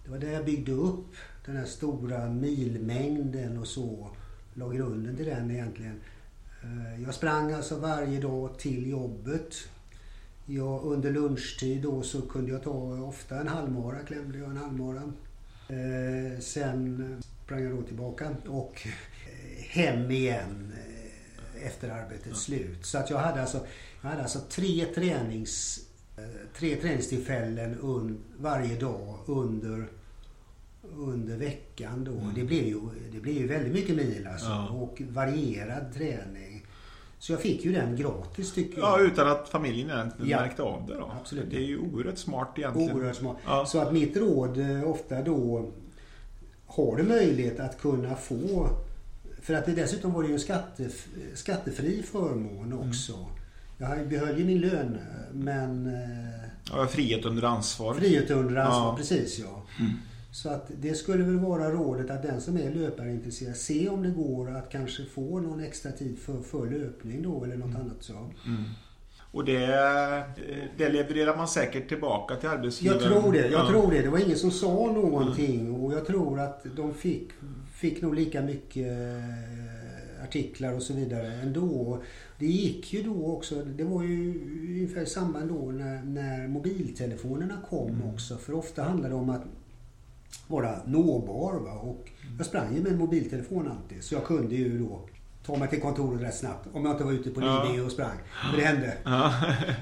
Det 0.03 0.11
var 0.11 0.17
där 0.17 0.31
jag 0.31 0.45
byggde 0.45 0.71
upp 0.71 1.15
den 1.45 1.57
här 1.57 1.65
stora 1.65 2.29
milmängden 2.29 3.57
och 3.57 3.67
så. 3.67 4.09
La 4.53 4.69
grunden 4.69 5.17
till 5.17 5.25
den 5.25 5.51
egentligen. 5.51 6.01
Eh, 6.63 7.03
jag 7.03 7.13
sprang 7.13 7.51
alltså 7.51 7.79
varje 7.79 8.19
dag 8.19 8.59
till 8.59 8.89
jobbet. 8.89 9.55
Jag, 10.45 10.83
under 10.83 11.11
lunchtid 11.11 11.81
då 11.81 12.01
så 12.01 12.21
kunde 12.21 12.51
jag 12.51 12.63
ta 12.63 13.01
ofta 13.01 13.39
en 13.39 13.47
halvmara, 13.47 13.99
klämde 13.99 14.37
jag 14.37 14.49
en 14.49 14.57
halvmara. 14.57 15.13
Eh, 15.69 16.39
sen 16.39 17.23
sprang 17.45 17.63
jag 17.63 17.75
då 17.75 17.81
tillbaka 17.81 18.35
och 18.47 18.87
eh, 18.87 19.63
hem 19.63 20.11
igen 20.11 20.73
efter 21.63 21.89
arbetets 21.89 22.41
slut. 22.41 22.85
Så 22.85 22.97
att 22.97 23.09
jag 23.09 23.17
hade 23.17 23.41
alltså, 23.41 23.65
jag 24.01 24.09
hade 24.09 24.21
alltså 24.21 24.39
tre, 24.39 24.85
tränings, 24.85 25.79
tre 26.55 26.75
träningstillfällen 26.75 27.79
un, 27.81 28.23
varje 28.37 28.79
dag 28.79 29.17
under 29.25 29.87
under 30.95 31.37
veckan 31.37 32.03
då. 32.03 32.11
Mm. 32.11 32.33
Det, 32.35 32.43
blev 32.43 32.65
ju, 32.65 32.79
det 33.11 33.19
blev 33.19 33.35
ju 33.35 33.47
väldigt 33.47 33.73
mycket 33.73 33.95
mil 33.95 34.27
alltså. 34.31 34.49
Ja. 34.49 34.69
Och 34.69 35.01
varierad 35.09 35.93
träning. 35.93 36.65
Så 37.19 37.31
jag 37.31 37.41
fick 37.41 37.65
ju 37.65 37.71
den 37.71 37.95
gratis 37.95 38.53
tycker 38.53 38.79
jag. 38.79 38.99
Ja, 38.99 39.05
utan 39.05 39.27
att 39.27 39.49
familjen 39.49 39.89
egentligen 39.89 40.31
ja. 40.31 40.41
märkte 40.41 40.63
av 40.63 40.87
det 40.87 40.95
då. 40.95 41.11
Absolut. 41.21 41.49
Det 41.49 41.57
är 41.57 41.67
ju 41.67 41.77
oerhört 41.77 42.17
smart 42.17 42.53
egentligen. 42.57 42.91
Oerhört 42.91 43.15
smart. 43.15 43.37
Ja. 43.45 43.65
Så 43.65 43.79
att 43.79 43.93
mitt 43.93 44.17
råd 44.17 44.57
eh, 44.57 44.89
ofta 44.89 45.21
då 45.21 45.71
har 46.65 46.97
du 46.97 47.03
möjlighet 47.03 47.59
att 47.59 47.81
kunna 47.81 48.15
få 48.15 48.69
för 49.41 49.53
att 49.53 49.65
det 49.65 49.71
dessutom 49.71 50.13
var 50.13 50.21
det 50.21 50.27
ju 50.27 50.33
en 50.33 50.39
skattef 50.39 51.07
skattefri 51.33 52.03
förmån 52.03 52.65
mm. 52.65 52.89
också. 52.89 53.13
Mm. 53.13 53.27
Jag 53.97 54.09
behöll 54.09 54.39
ju 54.39 54.45
min 54.45 54.61
lön 54.61 54.97
men... 55.31 55.87
Eh, 55.87 56.49
ja, 56.71 56.87
frihet 56.87 57.25
under 57.25 57.43
ansvar. 57.43 57.93
Frihet 57.93 58.31
under 58.31 58.55
ansvar, 58.55 58.85
ja. 58.85 58.95
precis 58.97 59.39
ja. 59.39 59.63
Mm. 59.79 59.91
Så 60.31 60.49
att 60.49 60.71
det 60.81 60.93
skulle 60.93 61.23
väl 61.23 61.39
vara 61.39 61.71
rådet 61.71 62.09
att 62.09 62.23
den 62.23 62.41
som 62.41 62.57
är 62.57 62.71
löparintresserad, 62.71 63.55
se 63.55 63.89
om 63.89 64.03
det 64.03 64.09
går 64.09 64.51
att 64.51 64.69
kanske 64.69 65.05
få 65.05 65.39
någon 65.39 65.59
extra 65.63 65.91
tid 65.91 66.19
för, 66.19 66.41
för 66.41 66.69
löpning 66.69 67.23
då 67.23 67.43
eller 67.43 67.57
något 67.57 67.69
mm. 67.69 67.81
annat 67.81 68.03
så. 68.03 68.13
Mm. 68.13 68.63
Och 69.31 69.45
det, 69.45 69.67
det 70.77 70.89
levererar 70.89 71.37
man 71.37 71.47
säkert 71.47 71.87
tillbaka 71.87 72.35
till 72.35 72.49
arbetsgivaren? 72.49 73.01
Jag 73.01 73.11
tror 73.11 73.33
det. 73.33 73.47
Jag 73.47 73.51
ja. 73.51 73.69
tror 73.69 73.91
det. 73.91 74.01
Det 74.01 74.09
var 74.09 74.19
ingen 74.19 74.37
som 74.37 74.51
sa 74.51 74.91
någonting 74.91 75.75
och 75.75 75.93
jag 75.93 76.05
tror 76.05 76.39
att 76.39 76.65
de 76.75 76.93
fick, 76.93 77.29
fick 77.73 78.01
nog 78.01 78.15
lika 78.15 78.41
mycket 78.41 78.87
eh, 78.87 80.23
artiklar 80.23 80.73
och 80.73 80.81
så 80.81 80.93
vidare 80.93 81.33
ändå. 81.33 82.01
Det 82.39 82.45
gick 82.45 82.93
ju 82.93 83.03
då 83.03 83.25
också, 83.25 83.55
det 83.55 83.83
var 83.83 84.03
ju 84.03 84.41
ungefär 84.67 85.01
i 85.01 85.05
samband 85.05 85.49
då 85.49 85.71
när, 85.71 86.03
när 86.03 86.47
mobiltelefonerna 86.47 87.57
kom 87.69 87.89
mm. 87.89 88.13
också. 88.13 88.37
För 88.37 88.53
ofta 88.53 88.83
handlade 88.83 89.13
det 89.13 89.19
om 89.19 89.29
att 89.29 89.43
vara 90.47 90.75
nåbar. 90.85 91.59
Va? 91.59 91.71
Och 91.71 92.09
jag 92.37 92.45
sprang 92.45 92.75
ju 92.75 92.81
med 92.81 92.91
en 92.91 92.97
mobiltelefon 92.97 93.71
alltid. 93.71 94.03
Så 94.03 94.15
jag 94.15 94.25
kunde 94.25 94.55
ju 94.55 94.79
då 94.79 95.01
ta 95.45 95.57
mig 95.57 95.69
till 95.69 95.81
kontoret 95.81 96.21
rätt 96.21 96.35
snabbt. 96.35 96.67
Om 96.73 96.85
jag 96.85 96.93
inte 96.93 97.03
var 97.03 97.11
ute 97.11 97.29
på 97.29 97.39
Lidingö 97.39 97.77
ja. 97.77 97.85
och 97.85 97.91
sprang. 97.91 98.17
För 98.51 98.57
det 98.57 98.63
hände. 98.63 98.97
Ja, 99.03 99.33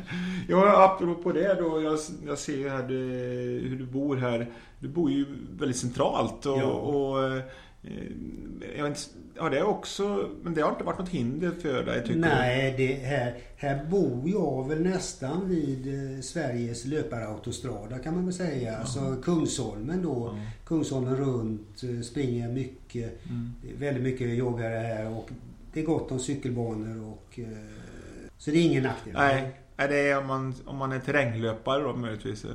ja 0.47 0.85
apropå 0.85 1.31
det 1.31 1.53
då. 1.53 1.81
Jag, 1.81 1.99
jag 2.27 2.37
ser 2.37 2.57
ju 2.57 2.69
här 2.69 2.87
du, 2.87 2.95
hur 3.69 3.77
du 3.77 3.85
bor 3.85 4.15
här. 4.15 4.51
Du 4.79 4.87
bor 4.87 5.11
ju 5.11 5.25
väldigt 5.59 5.77
centralt. 5.77 6.45
Och, 6.45 6.57
ja. 6.57 6.65
och 6.65 7.23
eh, 7.23 7.43
jag 8.77 8.83
vet 8.83 8.97
inte, 8.97 9.18
Ja, 9.39 9.49
det 9.49 9.63
också, 9.63 10.29
men 10.43 10.53
det 10.53 10.61
har 10.61 10.69
inte 10.69 10.83
varit 10.83 10.99
något 10.99 11.09
hinder 11.09 11.51
för 11.51 11.83
dig 11.83 12.03
tycker 12.03 12.19
Nej, 12.19 12.73
det 12.77 12.93
här, 12.93 13.37
här 13.57 13.85
bor 13.85 14.29
jag 14.29 14.67
väl 14.69 14.81
nästan 14.81 15.49
vid 15.49 15.87
eh, 15.87 16.21
Sveriges 16.21 16.85
löparautostrada 16.85 17.99
kan 17.99 18.15
man 18.15 18.25
väl 18.25 18.33
säga. 18.33 18.69
Mm. 18.69 18.81
Alltså 18.81 19.15
Kungsholmen 19.23 20.01
då. 20.03 20.27
Mm. 20.27 20.41
Kungsholmen 20.65 21.15
runt, 21.15 21.83
eh, 21.83 22.01
springer 22.01 22.49
mycket. 22.49 23.25
Mm. 23.25 23.53
Väldigt 23.77 24.03
mycket 24.03 24.35
joggare 24.35 24.75
här 24.75 25.17
och 25.17 25.29
det 25.73 25.79
är 25.79 25.85
gott 25.85 26.11
om 26.11 26.19
cykelbanor 26.19 27.07
och... 27.07 27.39
Eh, 27.39 27.47
så 28.37 28.51
det 28.51 28.57
är 28.57 28.65
ingen 28.65 28.83
nackdel. 28.83 29.13
Nej. 29.13 29.51
Är 29.79 29.87
det 29.87 30.15
om 30.15 30.27
man, 30.27 30.55
om 30.65 30.77
man 30.77 30.91
är 30.91 30.99
terränglöpare 30.99 31.83
då 31.83 31.93
möjligtvis? 31.95 32.45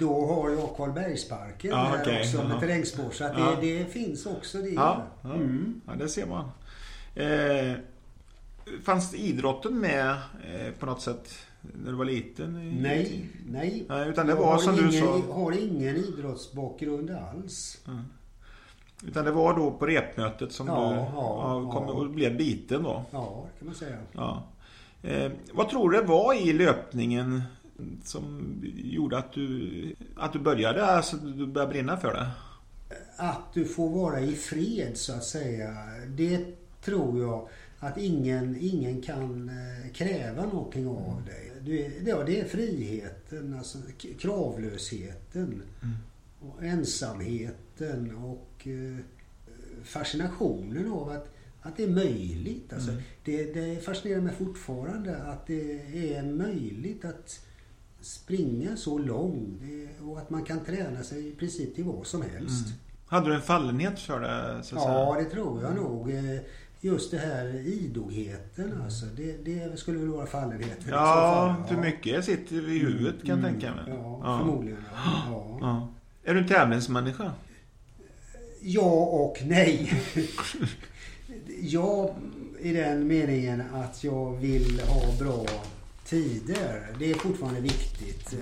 Då 0.00 0.26
har 0.26 0.50
jag 0.50 0.76
Karlbergsparken 0.76 1.70
ja, 1.70 1.76
här 1.76 2.02
okay. 2.02 2.20
också 2.20 2.42
med 2.42 2.56
ja. 2.56 2.60
terrängspår. 2.60 3.10
Så 3.10 3.24
att 3.24 3.38
ja. 3.38 3.56
det, 3.60 3.78
det, 3.78 3.84
finns 3.84 4.26
också 4.26 4.58
det. 4.58 4.68
Ja, 4.68 5.06
ja. 5.22 5.34
Mm. 5.34 5.80
ja 5.86 5.92
det 5.94 6.08
ser 6.08 6.26
man. 6.26 6.50
Eh, 7.14 7.76
fanns 8.82 9.14
idrotten 9.14 9.80
med 9.80 10.10
eh, 10.10 10.72
på 10.78 10.86
något 10.86 11.00
sätt 11.02 11.34
när 11.60 11.90
du 11.90 11.96
var 11.96 12.04
liten? 12.04 12.52
Nej, 12.82 13.28
nej. 13.48 13.84
nej 13.88 14.08
utan 14.08 14.26
det 14.26 14.34
var 14.34 14.58
som 14.58 14.74
ingen, 14.74 14.86
du 14.86 14.92
sa. 14.92 15.22
Jag 15.28 15.34
har 15.34 15.52
ingen 15.52 15.96
idrottsbakgrund 15.96 17.10
alls. 17.10 17.78
Mm. 17.88 18.04
Utan 19.06 19.24
det 19.24 19.30
var 19.30 19.56
då 19.56 19.70
på 19.70 19.86
repmötet 19.86 20.52
som 20.52 20.66
ja, 20.66 20.90
du 20.90 20.96
ja, 20.96 21.70
kom 21.72 21.88
och 21.88 22.10
blev 22.10 22.36
biten 22.36 22.82
då? 22.82 23.04
Ja, 23.10 23.46
det 23.52 23.58
kan 23.58 23.66
man 23.66 23.74
säga. 23.74 23.96
Ja. 24.12 24.42
Eh, 25.02 25.32
vad 25.52 25.68
tror 25.68 25.90
du 25.90 26.00
det 26.00 26.06
var 26.06 26.34
i 26.34 26.52
löpningen 26.52 27.42
som 28.04 28.54
gjorde 28.74 29.18
att 29.18 29.32
du, 29.32 29.94
att 30.16 30.32
du 30.32 30.38
började, 30.38 30.86
alltså 30.86 31.16
du 31.16 31.46
började 31.46 31.72
brinna 31.72 31.96
för 31.96 32.14
det? 32.14 32.30
Att 33.16 33.54
du 33.54 33.64
får 33.64 33.90
vara 33.90 34.20
i 34.20 34.32
fred 34.32 34.96
så 34.96 35.12
att 35.12 35.24
säga. 35.24 35.74
Det 36.08 36.44
tror 36.80 37.20
jag 37.20 37.48
att 37.78 37.98
ingen, 37.98 38.56
ingen 38.60 39.02
kan 39.02 39.48
eh, 39.48 39.92
kräva 39.92 40.46
någonting 40.46 40.86
av 40.88 41.22
dig. 41.26 41.52
Det, 41.60 42.08
ja, 42.10 42.24
det 42.24 42.40
är 42.40 42.44
friheten, 42.44 43.54
alltså 43.58 43.78
kravlösheten. 44.18 45.62
Mm. 45.82 45.96
Och 46.40 46.64
ensamheten 46.64 48.16
och 48.16 48.66
eh, 48.66 48.96
fascinationen 49.84 50.92
av 50.92 51.08
att 51.10 51.35
att 51.66 51.76
det 51.76 51.82
är 51.82 51.88
möjligt. 51.88 52.72
Alltså, 52.72 52.90
mm. 52.90 53.02
det, 53.24 53.54
det 53.54 53.84
fascinerar 53.84 54.20
mig 54.20 54.34
fortfarande 54.34 55.16
att 55.16 55.46
det 55.46 56.14
är 56.14 56.22
möjligt 56.22 57.04
att 57.04 57.40
springa 58.00 58.76
så 58.76 58.98
långt 58.98 59.62
och 60.02 60.18
att 60.18 60.30
man 60.30 60.44
kan 60.44 60.64
träna 60.64 61.02
sig 61.02 61.28
i 61.28 61.32
princip 61.32 61.74
till 61.74 61.84
vad 61.84 62.06
som 62.06 62.22
helst. 62.22 62.66
Mm. 62.66 62.78
Hade 63.06 63.28
du 63.28 63.34
en 63.34 63.42
fallenhet 63.42 63.98
för 63.98 64.20
det? 64.20 64.62
Så 64.62 64.76
ja, 64.76 65.14
säga? 65.14 65.24
det 65.24 65.30
tror 65.30 65.62
jag 65.62 65.70
mm. 65.70 65.82
nog. 65.82 66.10
Eh, 66.10 66.40
just 66.80 67.10
det 67.10 67.18
här 67.18 67.46
idogheten 67.66 68.64
mm. 68.64 68.82
alltså. 68.82 69.06
Det, 69.06 69.44
det 69.44 69.78
skulle 69.78 69.98
väl 69.98 70.08
vara 70.08 70.26
fallenhet. 70.26 70.82
För 70.82 70.90
ja, 70.90 71.64
för 71.68 71.76
mycket 71.76 72.24
sitter 72.24 72.68
i 72.68 72.78
huvudet 72.78 73.14
kan 73.24 73.28
jag 73.28 73.38
mm. 73.38 73.60
tänka 73.60 73.74
mig. 73.74 73.84
Ja, 73.86 74.20
ja. 74.24 74.38
förmodligen. 74.38 74.84
Ja. 74.94 75.58
Ja. 75.60 75.88
Är 76.24 76.34
du 76.34 76.40
en 76.40 76.48
tävlingsmänniska? 76.48 77.32
Ja 78.60 78.92
och 79.04 79.38
nej. 79.44 79.92
Ja, 81.60 82.16
i 82.60 82.72
den 82.72 83.06
meningen 83.06 83.62
att 83.74 84.04
jag 84.04 84.36
vill 84.36 84.80
ha 84.80 85.16
bra 85.18 85.46
tider. 86.04 86.96
Det 86.98 87.10
är 87.10 87.14
fortfarande 87.14 87.60
viktigt. 87.60 88.34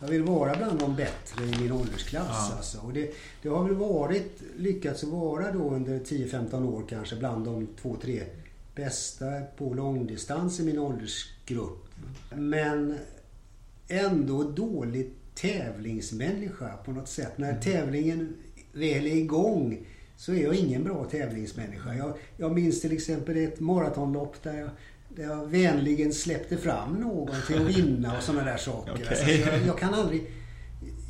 Jag 0.00 0.08
vill 0.08 0.22
vara 0.22 0.56
bland 0.56 0.78
de 0.78 0.96
bättre 0.96 1.44
i 1.44 1.62
min 1.62 1.72
åldersklass. 1.72 2.48
Ja. 2.50 2.56
Alltså. 2.56 2.78
Och 2.78 2.92
det, 2.92 3.10
det, 3.42 3.48
har 3.48 3.64
väl 3.64 3.74
varit, 3.74 4.42
lyckats 4.56 5.04
vara 5.04 5.52
då 5.52 5.70
under 5.70 5.98
10-15 5.98 6.66
år 6.66 6.84
kanske 6.88 7.16
bland 7.16 7.44
de 7.44 7.68
två, 7.82 7.96
tre 8.02 8.22
bästa 8.74 9.26
på 9.56 9.74
långdistans 9.74 10.60
i 10.60 10.62
min 10.62 10.78
åldersgrupp. 10.78 11.88
Men 12.34 12.98
ändå 13.88 14.42
dålig 14.42 15.10
tävlingsmänniska 15.34 16.76
på 16.84 16.92
något 16.92 17.08
sätt. 17.08 17.38
När 17.38 17.50
mm. 17.50 17.60
tävlingen 17.60 18.36
väl 18.72 19.06
är 19.06 19.16
igång 19.16 19.86
så 20.20 20.32
är 20.32 20.42
jag 20.42 20.54
ingen 20.54 20.84
bra 20.84 21.04
tävlingsmänniska. 21.04 21.94
Jag, 21.94 22.12
jag 22.36 22.52
minns 22.52 22.80
till 22.80 22.92
exempel 22.92 23.36
ett 23.36 23.60
maratonlopp 23.60 24.42
där 24.42 24.54
jag, 24.54 24.70
där 25.08 25.22
jag 25.22 25.46
vänligen 25.46 26.12
släppte 26.12 26.56
fram 26.56 26.94
någon 26.94 27.36
till 27.46 27.62
att 27.62 27.76
vinna 27.76 28.16
och 28.16 28.22
sådana 28.22 28.44
där 28.44 28.56
saker. 28.56 28.92
Okay. 28.92 29.06
Alltså, 29.08 29.30
jag, 29.30 29.66
jag, 29.66 29.78
kan 29.78 29.94
aldrig... 29.94 30.30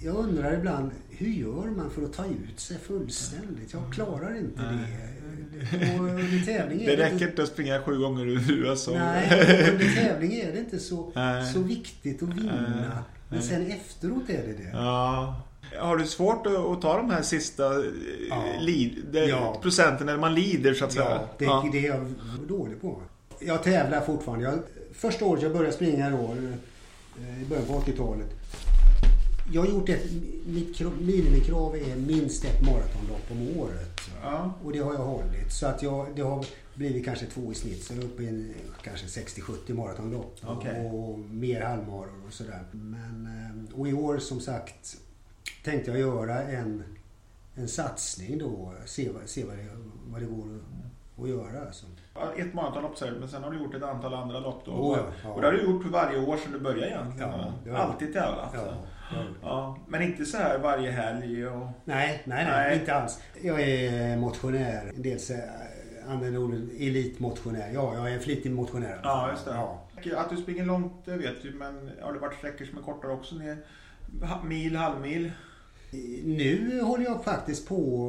Jag 0.03 0.17
undrar 0.17 0.59
ibland, 0.59 0.91
hur 1.11 1.29
gör 1.29 1.71
man 1.77 1.91
för 1.91 2.03
att 2.03 2.13
ta 2.13 2.25
ut 2.25 2.61
sig 2.61 2.79
fullständigt? 2.79 3.73
Jag 3.73 3.93
klarar 3.93 4.37
inte 4.37 4.63
det. 4.63 5.99
Och 5.99 6.05
under 6.05 6.45
tävling 6.45 6.83
är 6.83 6.97
det 6.97 6.97
räcker 6.97 7.29
inte 7.29 7.43
att 7.43 7.49
springa 7.49 7.83
sju 7.83 7.99
gånger 7.99 8.27
ur 8.27 8.51
USA. 8.51 8.93
Nej, 8.93 9.71
under 9.73 9.95
tävling 9.95 10.33
är 10.33 10.53
det 10.53 10.59
inte 10.59 10.79
så, 10.79 11.13
så 11.55 11.61
viktigt 11.61 12.23
att 12.23 12.29
vinna. 12.29 13.05
Men 13.29 13.43
sen 13.43 13.67
efteråt 13.67 14.31
är 14.31 14.43
det 14.47 14.53
det. 14.53 14.71
Ja. 14.73 15.43
Har 15.79 15.97
du 15.97 16.07
svårt 16.07 16.47
att 16.47 16.83
ta 16.83 16.97
de 16.97 17.11
här 17.11 17.23
sista 17.23 17.75
eh, 17.75 17.85
ja. 18.31 19.27
Ja. 19.29 19.59
procenten 19.63 20.07
när 20.07 20.17
man 20.17 20.35
lider 20.35 20.75
så 20.75 20.85
att 20.85 20.93
säga? 20.93 21.11
Ja, 21.11 21.29
det, 21.39 21.45
ja. 21.45 21.69
det 21.73 21.87
är 21.87 21.89
jag 21.89 22.07
dålig 22.49 22.81
på. 22.81 23.03
Jag 23.41 23.63
tävlar 23.63 24.01
fortfarande. 24.01 24.45
Jag, 24.45 24.59
första 24.95 25.25
året 25.25 25.43
jag 25.43 25.53
började 25.53 25.73
springa 25.73 26.11
då, 26.11 26.37
eh, 27.21 27.43
i 27.43 27.47
början 27.49 27.67
på 27.67 27.73
80-talet. 27.73 28.29
Jag 29.53 29.63
har 29.63 29.69
gjort 29.69 29.89
ett, 29.89 30.05
mitt 30.47 30.81
minimikrav 31.01 31.77
är 31.77 31.97
minst 31.97 32.45
ett 32.45 32.61
maratonlopp 32.61 33.31
om 33.31 33.61
året. 33.61 34.01
Ja. 34.23 34.53
Och 34.65 34.73
det 34.73 34.79
har 34.79 34.93
jag 34.93 35.01
hållit. 35.01 35.53
Så 35.53 35.67
att 35.67 35.83
jag, 35.83 36.07
det 36.17 36.23
har 36.23 36.47
blivit 36.75 37.05
kanske 37.05 37.27
två 37.27 37.53
i 37.53 37.55
snitt. 37.55 37.85
Så 37.85 37.95
jag 37.95 38.03
är 38.03 38.07
uppe 38.07 38.23
i 38.23 38.29
en, 38.29 38.55
kanske 38.83 39.07
60-70 39.07 39.75
maratonlopp. 39.75 40.37
Okay. 40.47 40.87
Och, 40.87 41.11
och 41.11 41.19
mer 41.19 41.61
halvmaror 41.61 42.27
och 42.27 42.33
sådär. 42.33 42.65
Men, 42.73 43.27
eh, 43.27 43.81
och 43.81 43.89
i 43.89 43.93
år 43.93 44.19
som 44.19 44.41
sagt 44.41 44.97
tänkte 45.65 45.91
jag 45.91 46.01
göra 46.01 46.43
en, 46.43 46.85
en 47.55 47.69
satsning 47.69 48.39
då. 48.39 48.75
Se, 48.87 49.11
se 49.27 49.45
vad, 49.45 49.57
det, 49.57 49.67
vad 50.07 50.21
det 50.21 50.27
går 50.27 50.47
att, 50.57 51.23
att 51.23 51.29
göra. 51.29 51.67
Alltså. 51.67 51.87
Ett 52.37 52.55
maratonlopp 52.55 52.99
säger 52.99 53.13
men 53.13 53.29
sen 53.29 53.43
har 53.43 53.51
du 53.51 53.59
gjort 53.59 53.75
ett 53.75 53.83
antal 53.83 54.15
andra 54.15 54.41
lopp 54.41 54.63
då. 54.65 54.73
Oh, 54.73 54.99
ja, 55.25 55.31
Och 55.31 55.41
det 55.41 55.47
har 55.47 55.53
du 55.53 55.63
gjort 55.63 55.85
varje 55.85 56.21
år 56.21 56.37
sedan 56.37 56.53
du 56.53 56.59
började 56.59 56.87
egentligen. 56.87 57.31
Ja, 57.67 57.77
Alltid 57.77 58.13
tävlat. 58.13 58.51
Ja, 58.55 58.75
ja, 59.43 59.79
men 59.89 60.03
inte 60.03 60.25
så 60.25 60.37
här 60.37 60.59
varje 60.59 60.91
helg? 60.91 61.47
Och... 61.47 61.67
Nej, 61.85 62.23
nej, 62.25 62.45
nej, 62.45 62.47
nej, 62.47 62.79
inte 62.79 62.95
alls. 62.95 63.23
Jag 63.43 63.61
är 63.61 64.17
motionär. 64.17 64.93
Dels 64.95 65.31
använder 66.09 66.41
ordet 66.41 66.61
elitmotionär. 66.79 67.71
Ja, 67.75 67.95
jag 67.95 68.11
är 68.11 68.15
en 68.15 68.21
flitig 68.21 68.53
motionär. 68.53 69.01
Ja, 69.03 69.31
just 69.31 69.45
det. 69.45 69.55
Ja. 69.55 69.87
Att 70.17 70.31
du 70.31 70.37
springer 70.37 70.65
långt, 70.65 70.93
det 71.05 71.17
vet 71.17 71.43
du. 71.43 71.53
Men 71.53 71.91
har 72.03 72.13
det 72.13 72.19
varit 72.19 72.39
sträckor 72.39 72.65
som 72.65 72.79
är 72.79 72.83
kortare 72.83 73.13
också? 73.13 73.35
Mil, 74.45 74.77
halvmil? 74.77 75.33
Nu 76.25 76.81
håller 76.81 77.05
jag 77.05 77.25
faktiskt 77.25 77.69
på 77.69 78.09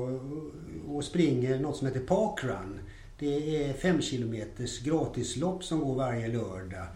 och 0.87 1.03
springer 1.03 1.59
något 1.59 1.77
som 1.77 1.87
heter 1.87 1.99
Parkrun. 1.99 2.79
Det 3.19 3.63
är 3.63 3.73
fem 3.73 4.01
kilometers 4.01 4.79
gratislopp 4.79 5.63
som 5.63 5.79
går 5.79 5.95
varje 5.95 6.27
lördag. 6.27 6.87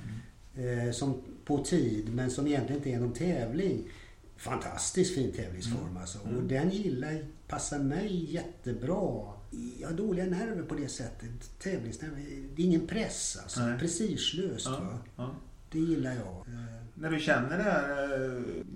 Mm. 0.58 0.94
som 0.94 1.22
på 1.46 1.64
tid 1.64 2.14
men 2.14 2.32
som 2.32 2.48
egentligen 2.48 2.78
inte 2.78 2.90
är 2.90 3.00
någon 3.00 3.14
tävling. 3.14 3.90
Fantastiskt 4.38 5.16
fin 5.16 5.32
tävlingsform 5.32 5.90
mm. 5.90 5.98
alltså. 5.98 6.20
Och 6.20 6.28
mm. 6.28 6.48
den 6.48 6.70
gillar, 6.70 7.26
passar 7.48 7.80
mig 7.80 8.34
jättebra. 8.34 9.34
Jag 9.80 9.88
har 9.88 9.96
dåliga 9.96 10.26
nerver 10.26 10.64
på 10.64 10.76
det 10.76 10.88
sättet. 10.88 11.60
Tävlingsnerver. 11.60 12.18
Det 12.56 12.62
är 12.62 12.66
ingen 12.66 12.88
press 12.88 13.38
alltså. 13.44 13.60
Nej. 13.62 13.80
Prestigelöst. 13.80 14.66
Ja, 14.66 15.00
ja. 15.16 15.36
det 15.72 15.80
gillar 15.80 16.14
jag. 16.14 16.46
När 16.98 17.10
du 17.12 17.20
känner 17.20 17.58
det 17.58 17.64
här 17.64 18.08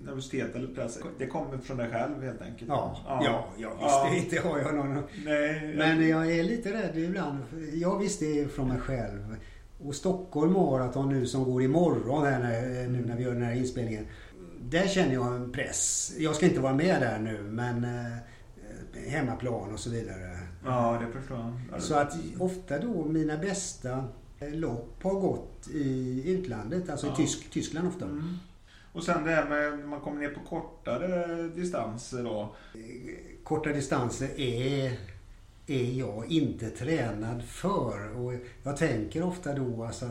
nervositet 0.04 0.56
eller 0.56 0.74
press, 0.74 0.98
det 1.18 1.26
kommer 1.26 1.58
från 1.58 1.76
dig 1.76 1.90
själv 1.90 2.22
helt 2.22 2.42
enkelt? 2.42 2.68
Ja, 2.68 2.96
ja, 3.06 3.20
ja, 3.24 3.44
ja 3.58 3.70
visst 3.70 4.34
ja. 4.34 4.38
inte 4.38 4.48
har 4.48 4.58
jag 4.58 4.74
någon. 4.74 5.02
Nej, 5.24 5.74
Men 5.76 6.08
jag 6.08 6.32
är 6.32 6.44
lite 6.44 6.72
rädd 6.72 6.98
ibland. 6.98 7.38
Jag 7.72 7.98
visste 7.98 8.24
det 8.24 8.40
är 8.40 8.48
från 8.48 8.68
mig 8.68 8.78
själv. 8.78 9.36
Och 9.84 9.94
Stockholm 9.94 10.52
Marathon 10.52 11.08
nu 11.08 11.26
som 11.26 11.44
går 11.44 11.62
imorgon 11.62 12.26
här 12.26 12.38
när, 12.40 12.88
nu 12.88 13.04
när 13.06 13.16
vi 13.16 13.22
gör 13.22 13.32
den 13.32 13.42
här 13.42 13.54
inspelningen. 13.54 14.06
Där 14.60 14.86
känner 14.86 15.14
jag 15.14 15.36
en 15.36 15.52
press. 15.52 16.12
Jag 16.18 16.36
ska 16.36 16.46
inte 16.46 16.60
vara 16.60 16.74
med 16.74 17.00
där 17.00 17.18
nu 17.18 17.42
men 17.42 17.84
eh, 17.84 19.10
hemmaplan 19.10 19.72
och 19.72 19.80
så 19.80 19.90
vidare. 19.90 20.38
Ja, 20.64 21.02
det 21.06 21.18
förstår 21.18 21.38
jag. 21.72 21.82
Så 21.82 21.94
att 21.94 22.16
ofta 22.38 22.78
då 22.78 23.04
mina 23.04 23.36
bästa 23.36 24.04
lopp 24.40 25.02
har 25.02 25.20
gått 25.20 25.68
i 25.68 26.22
utlandet, 26.26 26.90
alltså 26.90 27.06
ja. 27.06 27.12
i 27.12 27.16
Tysk, 27.16 27.50
Tyskland 27.50 27.88
ofta. 27.88 28.04
Mm. 28.04 28.38
Och 28.92 29.04
sen 29.04 29.24
det 29.24 29.30
här 29.30 29.48
med 29.48 29.78
när 29.78 29.86
man 29.86 30.00
kommer 30.00 30.20
ner 30.20 30.30
på 30.30 30.40
kortare 30.40 31.42
distanser 31.48 32.24
då? 32.24 32.54
Korta 33.44 33.70
distanser 33.70 34.40
är, 34.40 34.98
är 35.66 35.98
jag 35.98 36.26
inte 36.26 36.70
tränad 36.70 37.44
för. 37.44 38.16
Och 38.16 38.34
jag 38.62 38.76
tänker 38.76 39.22
ofta 39.22 39.54
då 39.54 39.84
alltså 39.84 40.06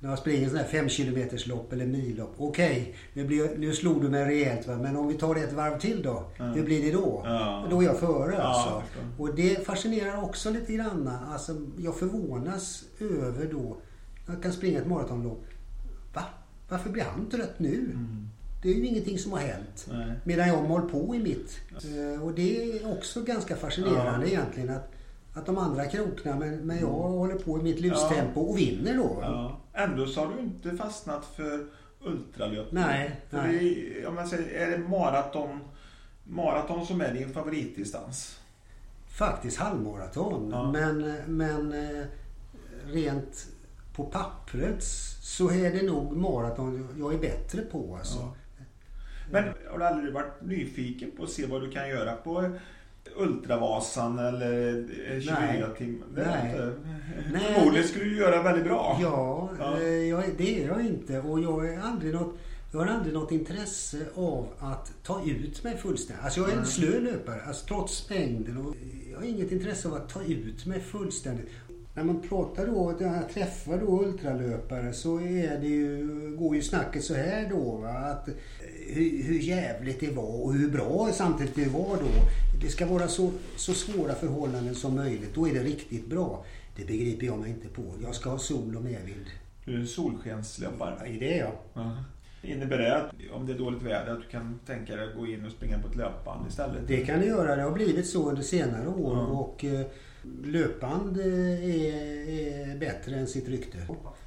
när 0.00 0.10
jag 0.10 0.18
springer 0.18 0.48
sån 0.48 0.58
här 0.58 0.64
5 0.64 0.88
km 0.88 1.28
lopp 1.46 1.72
eller 1.72 1.86
millopp. 1.86 2.34
Okej, 2.36 2.94
okay, 3.12 3.24
nu, 3.24 3.56
nu 3.58 3.72
slog 3.72 4.02
du 4.02 4.08
mig 4.08 4.24
rejält 4.24 4.68
va? 4.68 4.76
men 4.76 4.96
om 4.96 5.08
vi 5.08 5.14
tar 5.14 5.34
det 5.34 5.40
ett 5.40 5.52
varv 5.52 5.78
till 5.78 6.02
då? 6.02 6.24
Mm. 6.38 6.52
Hur 6.52 6.64
blir 6.64 6.82
det 6.82 6.92
då? 6.92 7.22
Ja. 7.24 7.66
Då 7.70 7.82
är 7.82 7.86
jag 7.86 7.98
före 7.98 8.34
ja, 8.34 8.42
alltså. 8.42 8.82
Och 9.18 9.34
det 9.34 9.66
fascinerar 9.66 10.22
också 10.22 10.50
lite 10.50 10.72
grann. 10.72 11.10
Alltså, 11.32 11.56
jag 11.78 11.96
förvånas 11.96 12.84
över 13.00 13.46
då, 13.52 13.76
jag 14.26 14.42
kan 14.42 14.52
springa 14.52 14.78
ett 14.80 14.86
maratonlopp. 14.86 15.44
Va? 16.14 16.22
Varför 16.68 16.90
blir 16.90 17.02
han 17.02 17.30
trött 17.30 17.58
nu? 17.58 17.74
Mm. 17.74 18.28
Det 18.62 18.68
är 18.68 18.74
ju 18.74 18.86
ingenting 18.86 19.18
som 19.18 19.32
har 19.32 19.38
hänt. 19.38 19.86
Nej. 19.90 20.12
Medan 20.24 20.48
jag 20.48 20.68
mal 20.68 20.82
på 20.82 21.14
i 21.14 21.18
mitt. 21.18 21.60
Ja. 21.70 21.88
Eh, 21.88 22.22
och 22.22 22.32
det 22.32 22.72
är 22.72 22.92
också 22.92 23.22
ganska 23.22 23.56
fascinerande 23.56 24.30
egentligen. 24.30 24.70
att 24.70 24.92
att 25.34 25.46
de 25.46 25.58
andra 25.58 25.84
kroknar 25.84 26.38
men, 26.38 26.56
men 26.56 26.76
jag 26.80 27.06
mm. 27.06 27.18
håller 27.18 27.34
på 27.34 27.58
i 27.58 27.62
mitt 27.62 27.80
livstempo 27.80 28.40
och 28.40 28.58
vinner 28.58 28.96
då. 28.96 29.22
Ändå 29.84 30.06
så 30.06 30.20
har 30.20 30.34
du 30.34 30.40
inte 30.40 30.76
fastnat 30.76 31.26
för 31.36 31.66
ultralöpning. 32.00 32.84
Nej. 32.84 33.20
För 33.30 33.36
nej. 33.36 33.92
Det, 33.94 34.06
om 34.06 34.14
man 34.14 34.28
säger, 34.28 34.66
är 34.66 34.70
det 34.70 34.78
maraton, 34.78 35.60
maraton 36.24 36.86
som 36.86 37.00
är 37.00 37.14
din 37.14 37.32
favoritdistans? 37.32 38.40
Faktiskt 39.08 39.58
halvmaraton. 39.58 40.50
Ja. 40.50 40.72
Men, 40.72 41.16
men 41.26 41.72
eh, 41.72 42.04
rent 42.86 43.46
på 43.96 44.04
pappret 44.04 44.82
så 45.22 45.50
är 45.50 45.70
det 45.70 45.82
nog 45.82 46.16
maraton 46.16 46.88
jag 46.98 47.14
är 47.14 47.18
bättre 47.18 47.62
på. 47.62 47.96
Alltså. 47.96 48.18
Ja. 48.18 48.34
Men 49.30 49.44
har 49.70 49.78
du 49.78 49.84
aldrig 49.84 50.14
varit 50.14 50.42
nyfiken 50.42 51.10
på 51.16 51.22
att 51.22 51.30
se 51.30 51.46
vad 51.46 51.62
du 51.62 51.70
kan 51.70 51.88
göra 51.88 52.16
på 52.16 52.50
Ultravasan 53.16 54.18
eller 54.18 54.86
24 55.20 55.68
timmar. 55.78 56.06
Nej. 56.14 56.72
Nej. 57.32 57.54
Förmodligen 57.54 57.88
skulle 57.88 58.04
du 58.04 58.16
göra 58.16 58.42
väldigt 58.42 58.64
bra. 58.64 58.98
Ja, 59.02 59.50
ja. 59.58 59.80
Eh, 59.80 59.88
jag, 59.88 60.24
det 60.38 60.62
är 60.62 60.66
jag 60.66 60.86
inte. 60.86 61.18
Och 61.18 61.40
jag, 61.40 61.68
är 61.68 61.80
aldrig 61.80 62.14
något, 62.14 62.34
jag 62.72 62.78
har 62.78 62.86
aldrig 62.86 63.14
något 63.14 63.32
intresse 63.32 63.98
av 64.14 64.46
att 64.58 64.92
ta 65.02 65.22
ut 65.26 65.64
mig 65.64 65.76
fullständigt. 65.76 66.24
Alltså 66.24 66.40
jag 66.40 66.50
är 66.50 66.56
en 66.56 66.66
slö 66.66 67.00
löpare, 67.00 67.40
alltså 67.46 67.66
trots 67.66 68.10
mängden. 68.10 68.56
Och 68.56 68.74
jag 69.10 69.18
har 69.18 69.24
inget 69.24 69.52
intresse 69.52 69.88
av 69.88 69.94
att 69.94 70.08
ta 70.08 70.22
ut 70.22 70.66
mig 70.66 70.80
fullständigt. 70.80 71.48
När 71.94 72.04
man 72.04 72.20
pratar 72.20 72.66
då, 72.66 72.94
när 73.00 73.16
jag 73.16 73.28
träffar 73.28 73.78
då 73.78 74.04
ultralöpare 74.04 74.92
så 74.92 75.20
är 75.20 75.58
det 75.60 75.66
ju, 75.66 76.06
går 76.38 76.56
ju 76.56 76.62
snacket 76.62 77.04
så 77.04 77.14
här 77.14 77.48
då. 77.50 77.76
Va? 77.76 77.88
Att 77.88 78.28
hur, 78.86 79.22
hur 79.22 79.38
jävligt 79.38 80.00
det 80.00 80.10
var 80.10 80.42
och 80.44 80.54
hur 80.54 80.70
bra 80.70 81.10
samtidigt 81.12 81.54
det 81.54 81.68
var 81.68 81.96
då. 81.96 82.08
Det 82.60 82.68
ska 82.68 82.86
vara 82.86 83.08
så, 83.08 83.32
så 83.56 83.74
svåra 83.74 84.14
förhållanden 84.14 84.74
som 84.74 84.94
möjligt. 84.94 85.34
Då 85.34 85.48
är 85.48 85.54
det 85.54 85.62
riktigt 85.62 86.06
bra. 86.06 86.44
Det 86.76 86.84
begriper 86.84 87.26
jag 87.26 87.38
mig 87.38 87.50
inte 87.50 87.68
på. 87.68 87.82
Jag 88.02 88.14
ska 88.14 88.30
ha 88.30 88.38
sol 88.38 88.76
och 88.76 88.82
medvind. 88.82 89.26
Du 89.64 89.82
är 89.82 89.86
solskenslöpare? 89.86 90.94
Ja, 91.04 91.20
det 91.20 91.38
är 91.38 91.38
jag. 91.38 91.52
Ja. 91.74 92.04
Innebär 92.42 92.78
det 92.78 92.96
att 92.96 93.12
om 93.32 93.46
det 93.46 93.52
är 93.52 93.58
dåligt 93.58 93.82
väder 93.82 94.12
att 94.12 94.22
du 94.22 94.28
kan 94.28 94.60
tänka 94.66 94.96
dig 94.96 95.08
att 95.08 95.16
gå 95.16 95.26
in 95.26 95.44
och 95.44 95.52
springa 95.52 95.78
på 95.78 95.88
ett 95.88 95.96
löpband 95.96 96.48
istället? 96.48 96.88
Det 96.88 97.06
kan 97.06 97.20
det 97.20 97.26
göra. 97.26 97.56
Det 97.56 97.62
har 97.62 97.72
blivit 97.72 98.06
så 98.06 98.28
under 98.28 98.42
senare 98.42 98.88
år. 98.88 99.16
Ja. 99.16 99.26
Och 99.26 99.64
eh, 99.64 99.86
löpband 100.44 101.20
eh, 101.20 101.26
är, 101.64 102.72
är 102.72 102.78
bättre 102.78 103.14
än 103.14 103.26
sitt 103.26 103.48
rykte. 103.48 103.78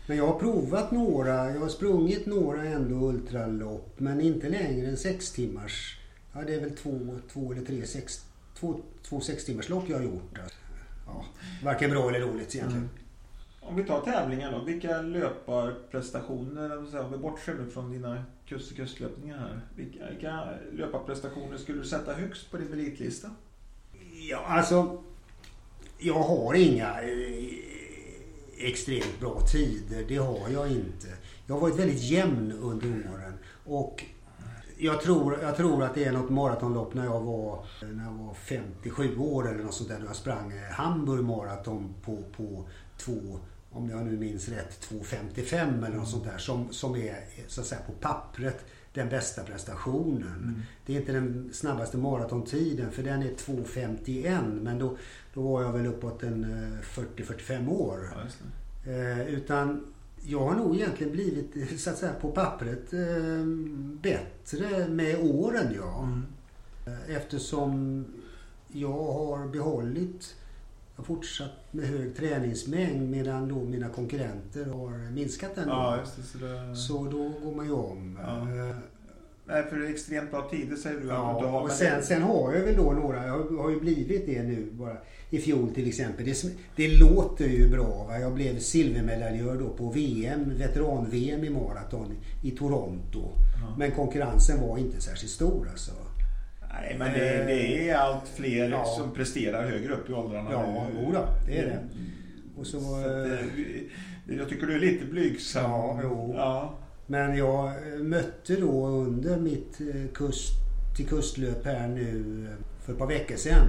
Men 0.07 0.17
jag 0.17 0.27
har 0.27 0.39
provat 0.39 0.91
några. 0.91 1.51
Jag 1.51 1.59
har 1.59 1.69
sprungit 1.69 2.25
några 2.25 2.63
ändå 2.63 2.95
ultralopp. 2.95 3.99
Men 3.99 4.21
inte 4.21 4.49
längre 4.49 4.87
än 4.87 4.97
sex 4.97 5.31
timmars. 5.31 5.99
Ja, 6.33 6.41
det 6.41 6.55
är 6.55 6.59
väl 6.59 6.75
två, 6.75 7.19
två 7.33 7.51
eller 7.51 7.65
tre 7.65 7.85
sex, 7.85 8.25
två, 8.59 8.79
två 9.03 9.21
sex 9.21 9.45
timmars 9.45 9.69
lopp 9.69 9.89
jag 9.89 9.97
har 9.97 10.03
gjort. 10.03 10.39
Ja, 11.05 11.25
varken 11.63 11.89
bra 11.89 12.09
eller 12.09 12.19
dåligt 12.19 12.55
egentligen. 12.55 12.83
Mm. 12.83 12.89
Om 13.65 13.75
vi 13.75 13.83
tar 13.83 14.01
tävlingar 14.01 14.51
då. 14.51 14.63
Vilka 14.63 15.01
löparprestationer, 15.01 16.77
om 16.77 17.11
vi 17.11 17.17
bortser 17.17 17.65
från 17.73 17.91
dina 17.91 18.23
kust-till-kustlöpningar 18.45 19.37
här. 19.37 19.61
Vilka, 19.75 20.09
vilka 20.09 20.49
löparprestationer 20.71 21.57
skulle 21.57 21.77
du 21.77 21.85
sätta 21.85 22.13
högst 22.13 22.51
på 22.51 22.57
din 22.57 22.67
meritlista? 22.67 23.29
Ja, 24.29 24.45
alltså. 24.47 25.03
Jag 25.99 26.19
har 26.19 26.53
inga 26.53 27.01
eh, 27.01 27.45
extremt 28.57 29.19
bra 29.19 29.41
tider. 29.51 30.05
Det 30.07 30.17
har 30.17 30.49
jag 30.49 30.71
inte. 30.71 31.07
Jag 31.47 31.55
har 31.55 31.61
varit 31.61 31.79
väldigt 31.79 32.03
jämn 32.03 32.51
under 32.51 32.87
åren. 32.87 33.33
Och 33.65 34.03
jag 34.83 35.01
tror, 35.01 35.39
jag 35.41 35.57
tror 35.57 35.83
att 35.83 35.95
det 35.95 36.05
är 36.05 36.11
något 36.11 36.29
maratonlopp 36.29 36.93
när 36.93 37.05
jag 37.05 37.21
var, 37.21 37.65
när 37.93 38.03
jag 38.03 38.11
var 38.11 38.33
57 38.33 39.17
år 39.17 39.51
eller 39.51 39.63
något 39.63 39.73
sånt 39.73 39.89
där. 39.89 40.03
Jag 40.07 40.15
sprang 40.15 40.51
eh, 40.51 40.73
Hamburg 40.73 41.23
maraton 41.23 41.93
på, 42.05 42.17
på 42.37 42.65
två, 42.97 43.39
om 43.71 43.89
jag 43.89 44.05
nu 44.05 44.17
minns 44.17 44.49
rätt, 44.49 44.87
2.55 44.89 45.85
eller 45.85 45.97
något 45.97 46.09
sånt 46.09 46.23
där. 46.23 46.37
Som, 46.37 46.73
som 46.73 46.95
är 46.95 47.15
så 47.47 47.61
att 47.61 47.67
säga 47.67 47.81
på 47.81 47.91
pappret 47.91 48.65
den 48.93 49.09
bästa 49.09 49.43
prestationen. 49.43 50.43
Mm. 50.43 50.61
Det 50.85 50.95
är 50.95 50.99
inte 50.99 51.11
den 51.11 51.49
snabbaste 51.53 51.97
maratontiden 51.97 52.91
för 52.91 53.03
den 53.03 53.23
är 53.23 53.29
2.51 53.29 54.61
men 54.61 54.79
då, 54.79 54.97
då 55.33 55.41
var 55.41 55.61
jag 55.61 55.73
väl 55.73 55.85
uppåt 55.85 56.23
en 56.23 56.45
40-45 56.83 57.53
eh, 57.53 57.71
år. 57.71 58.09
Ja, 58.15 58.91
eh, 58.91 59.27
utan 59.27 59.92
jag 60.25 60.39
har 60.39 60.55
nog 60.55 60.75
egentligen 60.75 61.13
blivit, 61.13 61.79
så 61.81 61.89
att 61.89 61.97
säga, 61.97 62.13
på 62.13 62.31
pappret 62.31 62.93
eh, 62.93 63.45
bättre 64.01 64.87
med 64.87 65.17
åren, 65.19 65.73
ja. 65.75 66.03
Mm. 66.03 66.23
Eh, 66.87 67.15
eftersom 67.15 68.05
jag 68.67 69.13
har 69.13 69.47
behållit, 69.47 70.35
jag 70.95 71.03
har 71.03 71.03
fortsatt 71.03 71.51
med 71.71 71.85
hög 71.85 72.15
träningsmängd 72.15 73.09
medan 73.09 73.47
då 73.47 73.55
mina 73.55 73.89
konkurrenter 73.89 74.65
har 74.65 75.11
minskat 75.11 75.55
den. 75.55 75.69
Ja, 75.69 75.99
det, 76.15 76.23
så, 76.23 76.37
det... 76.37 76.75
så, 76.75 77.03
då 77.03 77.29
går 77.43 77.55
man 77.55 77.65
ju 77.65 77.71
om. 77.71 78.19
Ja. 78.21 78.39
Eh, 78.39 78.75
Nej, 79.45 79.63
för 79.63 79.79
det 79.79 79.87
är 79.87 79.89
extremt 79.89 80.31
bra 80.31 80.49
tider 80.49 80.75
säger 80.75 80.99
du. 80.99 81.07
Ja, 81.07 81.61
och 81.61 81.71
sen, 81.71 82.03
sen 82.03 82.21
har 82.21 82.53
jag 82.53 82.61
väl 82.61 82.75
då 82.75 82.91
några, 82.91 83.27
jag 83.27 83.57
har 83.57 83.69
ju 83.69 83.79
blivit 83.79 84.25
det 84.25 84.43
nu 84.43 84.69
bara 84.71 84.97
i 85.33 85.39
fjol 85.39 85.73
till 85.73 85.87
exempel. 85.87 86.25
Det, 86.25 86.45
det 86.75 86.87
låter 86.87 87.47
ju 87.47 87.69
bra. 87.69 88.05
Va? 88.07 88.19
Jag 88.19 88.33
blev 88.33 88.59
silvermedaljör 88.59 89.57
då 89.57 89.69
på 89.69 89.89
VM, 89.89 90.57
veteran-VM 90.57 91.43
i 91.43 91.49
maraton 91.49 92.15
i 92.43 92.51
Toronto. 92.51 93.21
Ja. 93.61 93.75
Men 93.77 93.91
konkurrensen 93.91 94.61
var 94.61 94.77
inte 94.77 95.01
särskilt 95.01 95.31
stor 95.31 95.67
alltså. 95.71 95.91
Nej, 96.73 96.95
men 96.99 97.13
det, 97.13 97.39
eh, 97.39 97.45
det 97.45 97.89
är 97.89 97.95
allt 97.95 98.27
fler 98.35 98.69
ja. 98.69 98.85
som 98.85 99.13
presterar 99.13 99.69
högre 99.69 99.93
upp 99.93 100.09
i 100.09 100.13
åldrarna. 100.13 100.51
Ja, 100.51 100.87
jodå, 101.01 101.27
det 101.47 101.57
är 101.57 101.65
det. 101.65 101.79
Och 102.59 102.67
så, 102.67 102.79
så 102.79 102.95
att, 102.95 103.05
eh, 103.25 104.37
jag 104.37 104.49
tycker 104.49 104.67
du 104.67 104.75
är 104.75 104.79
lite 104.79 105.05
blygsam. 105.05 105.71
Ja, 105.71 105.99
jo. 106.03 106.33
Ja. 106.35 106.73
Men 107.07 107.37
jag 107.37 107.71
mötte 107.99 108.55
då 108.55 108.87
under 108.87 109.39
mitt 109.39 109.81
eh, 109.81 110.11
kust 110.13 110.53
till 110.97 111.07
kustlöp 111.07 111.65
här 111.65 111.87
nu 111.87 112.47
för 112.85 112.93
ett 112.93 112.99
par 112.99 113.07
veckor 113.07 113.35
sedan 113.35 113.67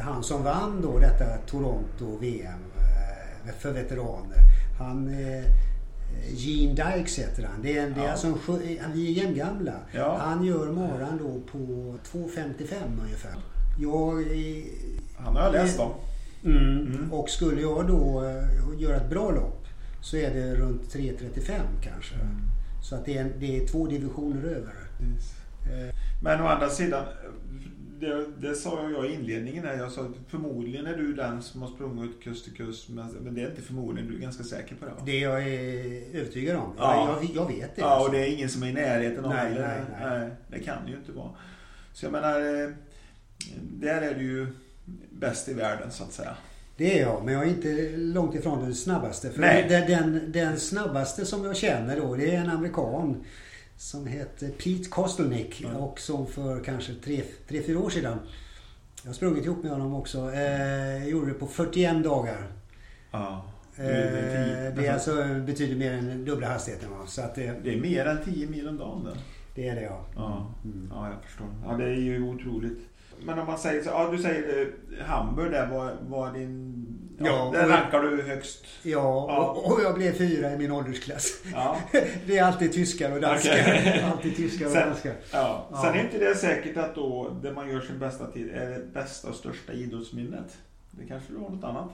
han 0.00 0.22
som 0.22 0.44
vann 0.44 0.82
då 0.82 0.98
detta 0.98 1.24
Toronto-VM 1.46 2.60
eh, 2.76 3.54
för 3.58 3.72
veteraner. 3.72 4.38
Han 4.78 5.08
eh, 5.08 5.44
Gene 6.30 6.74
Dykes 6.74 7.18
heter 7.18 7.42
han. 7.42 7.62
Det 7.62 7.78
är, 7.78 7.90
det 7.90 8.00
är 8.00 8.10
alltså 8.10 8.26
en, 8.26 8.92
vi 8.92 9.18
är 9.18 9.24
jämngamla. 9.24 9.72
Ja. 9.92 10.16
Han 10.20 10.44
gör 10.44 10.72
maran 10.72 11.18
då 11.18 11.40
på 11.52 11.58
2.55 12.18 12.74
ungefär. 13.02 13.34
Jag, 13.78 14.24
han 15.16 15.36
har 15.36 15.42
jag 15.42 15.52
läst 15.52 15.80
om. 15.80 15.92
Mm, 16.44 16.86
mm. 16.86 17.12
Och 17.12 17.30
skulle 17.30 17.60
jag 17.60 17.86
då 17.86 18.24
eh, 18.24 18.80
göra 18.82 18.96
ett 18.96 19.10
bra 19.10 19.30
lopp 19.30 19.66
så 20.00 20.16
är 20.16 20.34
det 20.34 20.54
runt 20.54 20.94
3.35 20.94 21.60
kanske. 21.82 22.14
Mm. 22.14 22.40
Så 22.82 22.94
att 22.94 23.04
det 23.04 23.18
är, 23.18 23.32
det 23.38 23.56
är 23.56 23.66
två 23.66 23.86
divisioner 23.86 24.44
över. 24.44 24.74
Yes. 25.00 25.34
Men 26.22 26.40
å 26.40 26.46
andra 26.46 26.68
sidan, 26.68 27.04
det, 28.00 28.26
det 28.48 28.54
sa 28.54 28.90
jag 28.90 29.06
i 29.06 29.14
inledningen 29.14 29.64
här. 29.64 29.76
Jag 29.76 29.92
sa 29.92 30.02
att 30.02 30.14
förmodligen 30.28 30.86
är 30.86 30.96
du 30.96 31.14
den 31.14 31.42
som 31.42 31.62
har 31.62 31.68
sprungit 31.68 32.22
kust 32.22 32.44
till 32.44 32.54
kust. 32.54 32.88
Men 32.88 33.34
det 33.34 33.42
är 33.42 33.50
inte 33.50 33.62
förmodligen, 33.62 34.10
du 34.10 34.16
är 34.16 34.20
ganska 34.20 34.44
säker 34.44 34.74
på 34.74 34.84
det 34.84 34.90
va? 34.90 35.02
Det 35.06 35.18
jag 35.18 35.42
är 35.42 36.02
övertygad 36.12 36.56
om. 36.56 36.72
Ja. 36.78 37.18
Jag, 37.22 37.30
jag 37.34 37.56
vet 37.56 37.76
det. 37.76 37.82
Ja, 37.82 38.04
och 38.06 38.12
det 38.12 38.18
är 38.18 38.32
ingen 38.34 38.48
som 38.48 38.62
är 38.62 38.68
i 38.68 38.72
närheten 38.72 39.24
av 39.24 39.30
nej, 39.30 39.54
nej, 39.54 39.80
nej. 40.00 40.18
nej, 40.18 40.30
det 40.48 40.58
kan 40.58 40.84
det 40.84 40.90
ju 40.90 40.96
inte 40.96 41.12
vara. 41.12 41.30
Så 41.92 42.06
jag 42.06 42.12
menar, 42.12 42.40
eh, 42.40 42.70
där 43.62 44.02
är 44.02 44.14
du 44.14 44.22
ju 44.22 44.46
bäst 45.10 45.48
i 45.48 45.54
världen 45.54 45.90
så 45.90 46.04
att 46.04 46.12
säga. 46.12 46.36
Det 46.76 46.98
är 46.98 47.02
jag, 47.02 47.24
men 47.24 47.34
jag 47.34 47.42
är 47.42 47.48
inte 47.48 47.96
långt 47.96 48.34
ifrån 48.34 48.62
den 48.62 48.74
snabbaste. 48.74 49.30
För. 49.30 49.42
Den, 49.42 49.90
den, 49.90 50.32
den, 50.32 50.60
snabbaste 50.60 51.26
som 51.26 51.44
jag 51.44 51.56
känner 51.56 52.00
då, 52.00 52.14
det 52.14 52.34
är 52.34 52.40
en 52.40 52.50
amerikan 52.50 53.24
som 53.76 54.06
heter 54.06 54.48
Pete 54.48 54.90
Kostelnick 54.90 55.64
mm. 55.64 55.76
och 55.76 56.00
som 56.00 56.26
för 56.26 56.64
kanske 56.64 56.92
3-4 56.92 57.76
år 57.76 57.90
sedan 57.90 58.18
jag 59.04 59.08
har 59.08 59.14
sprungit 59.14 59.44
ihop 59.44 59.62
med 59.62 59.72
honom 59.72 59.94
också. 59.94 60.32
Eh, 60.32 61.08
gjorde 61.08 61.26
det 61.26 61.34
på 61.34 61.46
41 61.46 62.04
dagar. 62.04 62.46
Ja. 63.10 63.44
Eh, 63.76 63.84
det 63.84 64.86
är 64.86 64.92
alltså 64.94 65.24
betyder 65.46 65.76
mer 65.76 65.92
än 65.92 66.24
dubbla 66.24 66.48
hastigheten. 66.48 66.90
Va? 66.90 67.06
Så 67.06 67.22
att 67.22 67.34
det, 67.34 67.54
det 67.64 67.74
är 67.74 67.80
mer 67.80 68.06
än 68.06 68.24
10 68.24 68.46
mil 68.46 68.68
om 68.68 68.78
dagen 68.78 69.04
det. 69.04 69.16
Det 69.54 69.68
är 69.68 69.74
det 69.74 69.82
ja. 69.82 70.04
Ja, 70.16 70.54
mm. 70.64 70.90
ja 70.94 71.10
jag 71.10 71.24
förstår. 71.24 71.46
Ja, 71.66 71.72
det 71.72 71.84
är 71.84 71.96
ju 71.96 72.22
otroligt. 72.22 72.78
Men 73.24 73.38
om 73.38 73.46
man 73.46 73.58
säger 73.58 73.82
så, 73.82 73.88
ja 73.88 74.10
du 74.10 74.18
säger 74.18 74.72
eh, 74.98 75.06
Hamburg 75.06 75.52
där 75.52 75.66
var, 75.66 75.96
var 76.08 76.32
din 76.32 76.86
Ja, 77.18 77.50
där 77.52 77.68
rankar 77.68 78.02
du 78.02 78.22
högst. 78.22 78.64
Ja, 78.82 79.26
ja. 79.28 79.50
Och, 79.50 79.72
och, 79.72 79.82
jag 79.82 79.94
blev 79.94 80.12
fyra 80.12 80.52
i 80.52 80.56
min 80.56 80.70
åldersklass. 80.70 81.42
Ja. 81.52 81.80
det 82.26 82.38
är 82.38 82.44
alltid 82.44 82.72
tyskar 82.72 83.12
och 83.12 83.20
danskar. 83.20 83.52
Okay. 83.52 84.00
alltid 84.12 84.36
tyskar 84.36 84.66
och 84.66 84.72
Sen, 84.72 84.88
danskar. 84.88 85.14
Ja. 85.32 85.68
ja. 85.70 85.82
Sen 85.82 85.94
är 85.94 86.04
inte 86.04 86.18
det 86.18 86.34
säkert 86.34 86.76
att 86.76 86.94
då 86.94 87.36
det 87.42 87.52
man 87.52 87.68
gör 87.68 87.80
sin 87.80 87.98
bästa 87.98 88.26
tid 88.26 88.50
är 88.54 88.70
det 88.70 88.80
bästa 88.92 89.28
och 89.28 89.34
största 89.34 89.72
idrottsminnet. 89.72 90.56
Det 90.90 91.06
kanske 91.06 91.32
du 91.32 91.38
har 91.38 91.50
något 91.50 91.64
annat? 91.64 91.90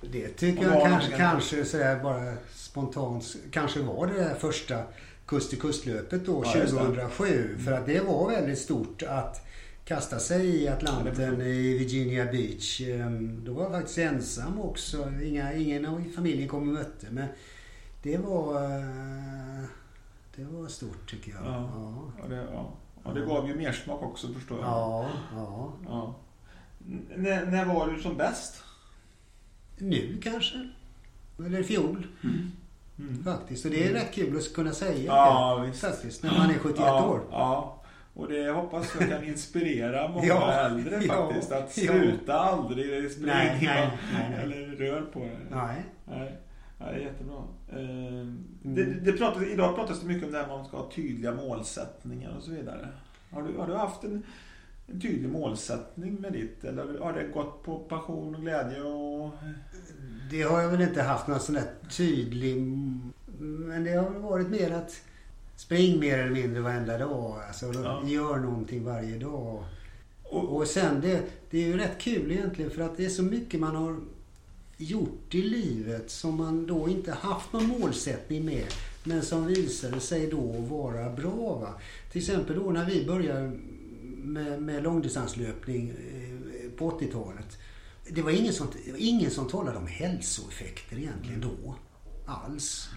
Det 0.00 0.28
tycker 0.28 0.62
jag 0.62 0.82
kanske, 0.82 1.16
kanske 1.16 1.64
så 1.64 1.78
bara 2.02 2.34
spontant 2.54 3.36
kanske 3.50 3.80
var 3.80 4.06
det 4.06 4.14
där 4.14 4.34
första 4.34 4.78
kust 5.26 5.50
till 5.50 5.60
kustlöpet 5.60 6.26
då 6.26 6.44
2007. 6.44 7.58
För 7.64 7.72
att 7.72 7.86
det 7.86 8.00
var 8.00 8.30
väldigt 8.30 8.58
stort 8.58 9.02
att 9.02 9.46
kasta 9.94 10.18
sig 10.18 10.62
i 10.62 10.68
Atlanten 10.68 11.40
i 11.40 11.78
Virginia 11.78 12.24
Beach. 12.24 12.80
Ehm, 12.80 13.44
då 13.44 13.52
var 13.52 13.62
jag 13.62 13.72
faktiskt 13.72 13.98
ensam 13.98 14.60
också. 14.60 15.12
Inga, 15.24 15.52
ingen 15.52 16.06
i 16.06 16.10
familjen 16.10 16.48
kom 16.48 16.60
och 16.60 16.74
mötte. 16.74 17.06
Men 17.10 17.28
det 18.02 18.16
var, 18.16 18.64
eh, 18.64 19.64
det 20.36 20.44
var 20.44 20.68
stort 20.68 21.10
tycker 21.10 21.32
jag. 21.32 21.44
Ja, 21.44 21.70
ja. 22.22 22.28
det, 22.28 22.36
ja. 22.36 22.72
ja 23.04 23.10
det 23.12 23.20
gav 23.20 23.48
ju 23.48 23.54
mer 23.54 23.72
smak 23.72 24.02
också 24.02 24.32
förstår 24.32 24.58
jag. 24.58 24.68
Ja, 24.68 25.10
ja. 25.34 25.72
ja. 25.86 26.14
N 27.14 27.24
när 27.50 27.64
var 27.64 27.86
du 27.86 28.02
som 28.02 28.16
bäst? 28.16 28.62
Nu 29.78 30.18
kanske. 30.22 30.68
Eller 31.38 31.60
i 31.60 31.64
fjol. 31.64 32.06
Mm. 32.24 32.52
Mm. 32.98 33.24
Faktiskt. 33.24 33.64
Och 33.64 33.70
det 33.70 33.84
är 33.84 33.90
mm. 33.90 34.02
rätt 34.02 34.14
kul 34.14 34.36
att 34.36 34.52
kunna 34.52 34.72
säga 34.72 35.04
ja, 35.04 35.58
det. 35.58 35.66
Visst. 35.66 35.80
Faktiskt. 35.80 36.22
När 36.22 36.38
man 36.38 36.50
är 36.50 36.58
71 36.58 36.78
ja, 36.78 37.08
år. 37.08 37.20
Ja. 37.30 37.81
Och 38.14 38.28
det 38.28 38.50
hoppas 38.50 38.96
jag 39.00 39.08
kan 39.08 39.24
inspirera 39.24 40.08
många 40.14 40.26
ja, 40.26 40.52
äldre 40.52 41.00
faktiskt. 41.00 41.50
Ja, 41.50 41.58
att 41.58 41.72
sluta 41.72 42.32
ja. 42.32 42.38
aldrig 42.38 43.10
springa 43.10 43.34
nej, 43.34 43.58
nej, 43.62 43.98
nej, 44.12 44.42
eller 44.42 44.76
rör 44.76 45.02
på 45.02 45.20
det. 45.20 45.56
Nej. 45.56 45.82
nej. 46.04 46.36
Ja, 46.78 46.86
det 46.86 46.92
är 46.92 47.00
jättebra. 47.00 47.42
Mm. 47.72 48.44
Det, 48.62 48.84
det 48.84 49.12
pratas, 49.12 49.42
idag 49.42 49.76
pratas 49.76 50.00
det 50.00 50.06
mycket 50.06 50.24
om 50.24 50.32
det 50.32 50.38
här 50.38 50.48
man 50.48 50.64
ska 50.64 50.76
ha 50.76 50.90
tydliga 50.90 51.34
målsättningar 51.34 52.36
och 52.36 52.42
så 52.42 52.50
vidare. 52.50 52.88
Har 53.30 53.42
du, 53.42 53.56
har 53.58 53.66
du 53.66 53.74
haft 53.74 54.04
en, 54.04 54.22
en 54.86 55.00
tydlig 55.00 55.30
målsättning 55.30 56.14
med 56.14 56.32
ditt? 56.32 56.64
Eller 56.64 56.98
har 56.98 57.12
det 57.12 57.24
gått 57.24 57.62
på 57.62 57.78
passion 57.78 58.34
och 58.34 58.40
glädje? 58.40 58.82
Och... 58.82 59.30
Det 60.30 60.42
har 60.42 60.60
jag 60.60 60.68
väl 60.68 60.80
inte 60.80 61.02
haft 61.02 61.26
någon 61.26 61.40
sån 61.40 61.54
där 61.54 61.70
tydlig... 61.90 62.62
Men 63.38 63.84
det 63.84 63.90
har 63.90 64.10
varit 64.10 64.48
mer 64.48 64.70
att 64.70 65.02
Spring 65.62 66.00
mer 66.00 66.18
eller 66.18 66.30
mindre 66.30 66.60
varenda 66.60 66.98
dag. 66.98 67.40
Alltså, 67.48 67.72
ja. 67.72 68.02
Gör 68.06 68.36
någonting 68.36 68.84
varje 68.84 69.18
dag. 69.18 69.64
Och, 70.22 70.56
och 70.56 70.66
sen 70.66 71.00
det, 71.00 71.22
det 71.50 71.58
är 71.58 71.66
ju 71.66 71.76
rätt 71.76 71.98
kul 71.98 72.30
egentligen 72.30 72.70
för 72.70 72.82
att 72.82 72.96
det 72.96 73.04
är 73.04 73.08
så 73.08 73.22
mycket 73.22 73.60
man 73.60 73.76
har 73.76 73.96
gjort 74.76 75.34
i 75.34 75.42
livet 75.42 76.10
som 76.10 76.36
man 76.36 76.66
då 76.66 76.88
inte 76.88 77.12
haft 77.12 77.52
någon 77.52 77.66
målsättning 77.66 78.44
med. 78.44 78.64
Men 79.04 79.22
som 79.22 79.46
visade 79.46 80.00
sig 80.00 80.26
då 80.26 80.52
vara 80.52 81.10
bra. 81.10 81.58
Va? 81.58 81.74
Till 82.12 82.20
exempel 82.20 82.56
då 82.56 82.70
när 82.70 82.84
vi 82.84 83.06
började 83.06 83.58
med, 84.02 84.62
med 84.62 84.82
långdistanslöpning 84.82 85.90
eh, 85.90 86.70
på 86.78 86.90
80-talet. 86.90 87.58
Det 88.08 88.22
var 88.22 88.30
ingen 88.30 88.52
som, 88.52 88.68
ingen 88.96 89.30
som 89.30 89.48
talade 89.48 89.78
om 89.78 89.86
hälsoeffekter 89.86 90.96
egentligen 90.96 91.42
mm. 91.42 91.56
då. 91.62 91.74
Alls. 92.26 92.88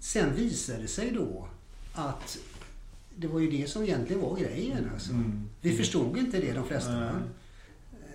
Sen 0.00 0.34
visade 0.34 0.82
det 0.82 0.88
sig 0.88 1.10
då 1.10 1.48
att 1.96 2.38
det 3.16 3.26
var 3.26 3.40
ju 3.40 3.50
det 3.50 3.70
som 3.70 3.82
egentligen 3.82 4.22
var 4.22 4.36
grejen. 4.36 4.78
Mm. 4.78 4.90
Alltså. 4.92 5.12
Mm. 5.12 5.48
Vi 5.60 5.76
förstod 5.76 6.16
inte 6.16 6.40
det 6.40 6.52
de 6.52 6.64
flesta. 6.64 7.00
Nej. 7.00 7.10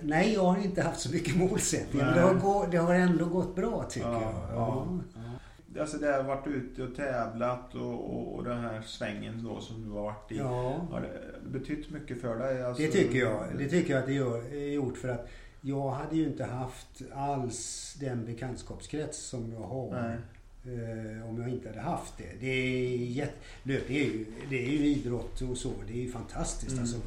Nej, 0.04 0.34
jag 0.34 0.46
har 0.46 0.63
inte 0.63 0.82
haft 0.82 1.00
så 1.00 1.12
mycket 1.12 1.36
målsättningar. 1.36 2.06
Men 2.06 2.15
det 2.15 2.41
har, 2.41 2.67
det 2.67 2.78
har 2.78 2.94
ändå 2.94 3.26
gått 3.26 3.56
bra 3.56 3.84
tycker 3.89 4.08
ja, 4.08 4.22
jag. 4.22 4.58
Ja. 4.58 4.88
Ja. 5.15 5.82
Alltså 5.82 5.98
det 5.98 6.12
har 6.12 6.24
varit 6.24 6.48
ute 6.48 6.84
och 6.84 6.96
tävlat 6.96 7.76
och, 7.76 8.15
och, 8.15 8.36
och 8.36 8.44
den 8.44 8.60
här 8.60 8.82
svängen 8.82 9.44
då 9.44 9.60
som 9.60 9.84
du 9.84 9.89
har 9.89 10.02
varit 10.02 10.32
i. 10.32 10.38
Ja. 10.38 10.88
Har 10.91 11.02
det 11.02 11.50
betytt 11.60 11.89
mycket 11.89 12.22
för 12.22 12.39
dig? 12.39 12.63
Alltså... 12.63 12.84
Det 12.84 12.89
tycker 12.89 13.20
jag. 13.20 13.46
Det 13.58 13.70
tycker 13.70 13.94
jag 13.94 14.00
att 14.00 14.08
det 14.08 14.58
är 14.58 14.74
gjort 14.74 14.98
för 14.98 15.10
att 15.10 15.30
jag 15.62 15.89
hade 15.89 16.15
ju 16.15 16.26
inte 16.28 16.44
haft 16.44 17.02
alls 17.13 17.94
den 18.00 18.26
bekantskapskrets 18.26 19.20
som 19.20 19.54
jag 19.54 19.67
har. 19.67 19.91
Nej. 19.91 20.17
Eh, 20.65 21.30
om 21.30 21.41
jag 21.41 21.50
inte 21.50 21.69
hade 21.69 21.82
haft 21.82 22.13
det. 22.17 22.39
Det 22.39 22.47
är, 22.47 22.97
jätt, 22.97 23.34
löpning 23.63 23.97
är 23.97 24.02
ju, 24.02 24.26
det 24.50 24.65
är 24.65 24.69
ju 24.69 24.88
idrott 24.88 25.41
och 25.41 25.58
så. 25.58 25.71
Det 25.88 25.93
är 25.93 25.97
ju 25.97 26.12
fantastiskt. 26.12 26.71
Mm. 26.71 26.82
Alltså, 26.82 26.97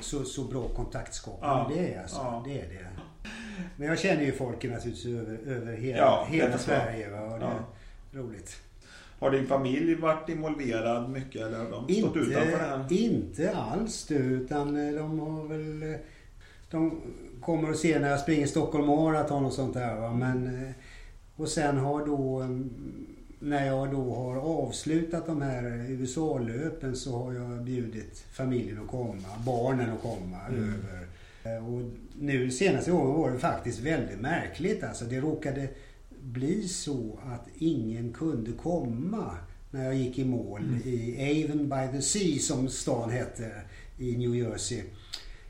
så, 0.00 0.24
så 0.24 0.44
bra 0.44 0.68
kontaktskapande 0.68 1.74
ja. 1.76 1.82
det 1.82 1.94
är. 1.94 2.02
Alltså, 2.02 2.16
ja. 2.16 2.44
det 2.46 2.60
är 2.60 2.68
det. 2.68 2.86
Men 3.76 3.88
jag 3.88 3.98
känner 3.98 4.22
ju 4.22 4.32
folk 4.32 4.64
naturligtvis 4.64 5.06
över, 5.06 5.38
över 5.46 5.76
hela, 5.76 5.98
ja, 5.98 6.26
hela 6.30 6.58
Sverige. 6.58 7.10
Va, 7.10 7.20
och 7.20 7.38
det 7.38 7.46
är 7.46 8.22
roligt. 8.22 8.56
Har 9.18 9.30
din 9.30 9.46
familj 9.46 9.94
varit 9.94 10.28
involverad 10.28 11.10
mycket 11.10 11.42
eller 11.42 11.58
har 11.58 11.70
de 11.70 11.84
inte, 11.88 12.00
stått 12.00 12.16
utanför 12.16 12.50
det 12.50 12.56
här? 12.56 12.92
Inte 12.92 13.56
alls 13.56 14.06
du, 14.06 14.14
utan 14.14 14.88
eh, 14.88 14.94
de 14.94 15.20
har 15.20 15.48
väl... 15.48 15.82
Eh, 15.82 15.98
de 16.70 17.00
kommer 17.40 17.70
och 17.70 17.76
ser 17.76 18.00
när 18.00 18.10
jag 18.10 18.20
springer 18.20 18.46
Stockholm 18.46 18.86
Marathon 18.86 19.44
och 19.44 19.52
sånt 19.52 19.74
där. 19.74 20.00
Va? 20.00 20.12
Men 20.12 20.72
och 21.40 21.48
sen 21.48 21.78
har 21.78 22.06
då, 22.06 22.40
mm, 22.40 22.70
när 23.38 23.66
jag 23.66 23.90
då 23.90 24.14
har 24.14 24.36
avslutat 24.36 25.26
de 25.26 25.42
här 25.42 25.86
USA-löpen 25.88 26.96
så 26.96 27.18
har 27.18 27.32
jag 27.32 27.64
bjudit 27.64 28.24
familjen 28.32 28.78
att 28.82 28.88
komma, 28.88 29.28
barnen 29.46 29.90
att 29.90 30.02
komma 30.02 30.38
mm. 30.48 30.74
över. 30.74 31.06
Eh, 31.44 31.74
och 31.74 31.82
nu 32.18 32.50
senaste 32.50 32.90
gången 32.90 33.20
var 33.20 33.30
det 33.30 33.38
faktiskt 33.38 33.80
väldigt 33.80 34.20
märkligt. 34.20 34.84
Alltså 34.84 35.04
det 35.04 35.20
råkade 35.20 35.68
bli 36.20 36.68
så 36.68 37.18
att 37.26 37.48
ingen 37.58 38.12
kunde 38.12 38.52
komma 38.52 39.36
när 39.70 39.84
jag 39.84 39.94
gick 39.94 40.18
i 40.18 40.24
mål 40.24 40.60
mm. 40.60 40.80
i 40.84 41.44
Avon 41.44 41.68
by 41.68 41.98
the 41.98 42.02
Sea 42.02 42.38
som 42.38 42.68
stan 42.68 43.10
hette 43.10 43.52
i 43.98 44.16
New 44.16 44.36
Jersey. 44.36 44.82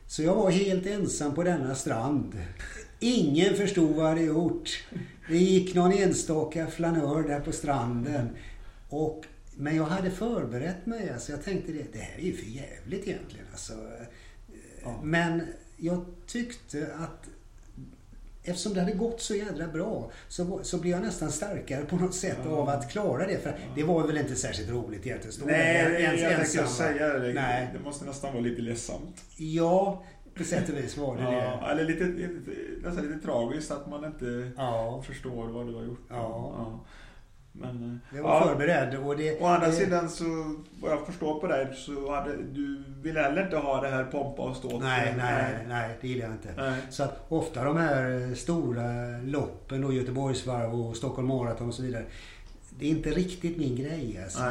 Så 0.07 0.22
jag 0.22 0.35
var 0.35 0.50
helt 0.50 0.87
ensam 0.87 1.35
på 1.35 1.42
denna 1.42 1.74
strand. 1.74 2.33
Ingen 3.00 3.55
förstod 3.55 3.90
vad 3.90 4.05
jag 4.05 4.09
hade 4.09 4.22
gjort. 4.22 4.85
Det 5.31 5.38
gick 5.38 5.75
någon 5.75 5.93
enstaka 5.93 6.66
flanör 6.66 7.23
där 7.23 7.40
på 7.40 7.53
stranden. 7.53 8.31
Och, 8.88 9.25
men 9.57 9.77
jag 9.77 9.85
hade 9.85 10.11
förberett 10.11 10.87
mig. 10.87 11.11
Alltså 11.11 11.33
jag 11.33 11.45
tänkte 11.45 11.73
det, 11.73 11.93
det 11.93 11.99
här 11.99 12.19
är 12.19 12.23
ju 12.23 12.37
för 12.37 12.47
jävligt 12.47 13.09
egentligen. 13.09 13.47
Alltså, 13.53 13.73
ja. 14.83 15.01
Men 15.03 15.43
jag 15.77 16.05
tyckte 16.27 16.88
att 16.99 17.29
eftersom 18.43 18.75
det 18.75 18.81
hade 18.81 18.93
gått 18.93 19.21
så 19.21 19.35
jädra 19.35 19.66
bra 19.69 20.11
så, 20.29 20.61
så 20.62 20.79
blev 20.79 20.93
jag 20.93 21.03
nästan 21.03 21.33
starkare 21.33 21.85
på 21.85 21.97
något 21.97 22.14
sätt 22.14 22.38
ja. 22.45 22.51
av 22.51 22.69
att 22.69 22.90
klara 22.90 23.27
det. 23.27 23.38
För 23.38 23.59
det 23.75 23.83
var 23.83 24.07
väl 24.07 24.16
inte 24.16 24.37
särskilt 24.37 24.71
roligt 24.71 25.07
egentligen. 25.07 25.33
Stå 25.33 25.47
Nej, 25.47 25.85
där, 25.85 25.90
ens, 25.90 26.23
jag 26.23 26.37
tänkte 26.37 26.66
säga 26.66 27.19
det. 27.19 27.33
Nej. 27.33 27.71
Det 27.73 27.79
måste 27.79 28.04
nästan 28.04 28.33
vara 28.33 28.42
lite 28.42 28.63
ledsamt. 28.63 29.25
Ja, 29.37 30.04
på 30.41 30.47
sätt 30.47 30.69
och 30.69 30.77
vis 30.77 30.97
var 30.97 31.17
det 31.17 31.23
ja, 31.23 31.31
det. 31.31 31.71
Eller 31.71 31.85
lite, 31.85 32.05
nästan 32.83 33.09
lite 33.09 33.27
tragiskt 33.27 33.71
att 33.71 33.91
man 33.91 34.05
inte 34.05 34.51
ja. 34.57 35.03
förstår 35.07 35.47
vad 35.47 35.67
du 35.67 35.75
har 35.75 35.83
gjort. 35.83 36.07
Ja. 36.09 36.53
ja. 36.57 36.81
Men, 37.53 38.01
jag 38.15 38.23
var 38.23 38.35
ja. 38.35 38.47
förberedd. 38.47 38.95
Och 38.95 39.17
det, 39.17 39.41
Å 39.41 39.47
andra 39.47 39.67
det... 39.67 39.73
sidan 39.73 40.09
så, 40.09 40.25
vad 40.81 40.93
jag 40.93 41.07
förstår 41.07 41.41
på 41.41 41.47
dig, 41.47 41.69
så 41.75 42.13
hade 42.15 42.37
du 42.37 42.85
vill 43.03 43.17
heller 43.17 43.45
inte 43.45 43.57
ha 43.57 43.81
det 43.81 43.88
här 43.88 44.05
pompa 44.05 44.43
och 44.43 44.57
ståt. 44.57 44.83
Nej, 44.83 45.15
nej, 45.17 45.53
nej, 45.53 45.67
nej, 45.69 45.99
det 46.01 46.09
gillar 46.09 46.25
jag 46.25 46.35
inte. 46.35 46.49
Nej. 46.57 46.81
Så 46.91 47.03
att 47.03 47.27
ofta 47.29 47.65
de 47.65 47.77
här 47.77 48.35
stora 48.35 49.19
loppen, 49.25 49.81
då 49.81 49.93
Göteborgsvarv 49.93 50.81
och 50.81 50.97
Stockholm 50.97 51.29
Marathon 51.29 51.69
och 51.69 51.75
så 51.75 51.83
vidare. 51.83 52.05
Det 52.79 52.87
är 52.87 52.91
inte 52.91 53.11
riktigt 53.11 53.59
min 53.59 53.77
grej 53.77 54.21
alltså. 54.25 54.43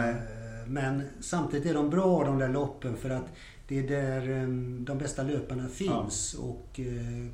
Men 0.68 1.04
samtidigt 1.20 1.70
är 1.70 1.74
de 1.74 1.90
bra 1.90 2.24
de 2.24 2.40
där 2.40 2.50
loppen 2.50 2.98
för 2.98 3.10
att 3.10 3.26
det 3.70 3.80
är 3.80 3.88
där 3.88 4.30
ehm, 4.30 4.86
de 4.86 4.97
bästa 4.97 5.24
löparna 5.24 5.67
finns. 5.67 6.36
Ja. 6.38 6.43
Och 6.43 6.80
eh, 6.80 7.28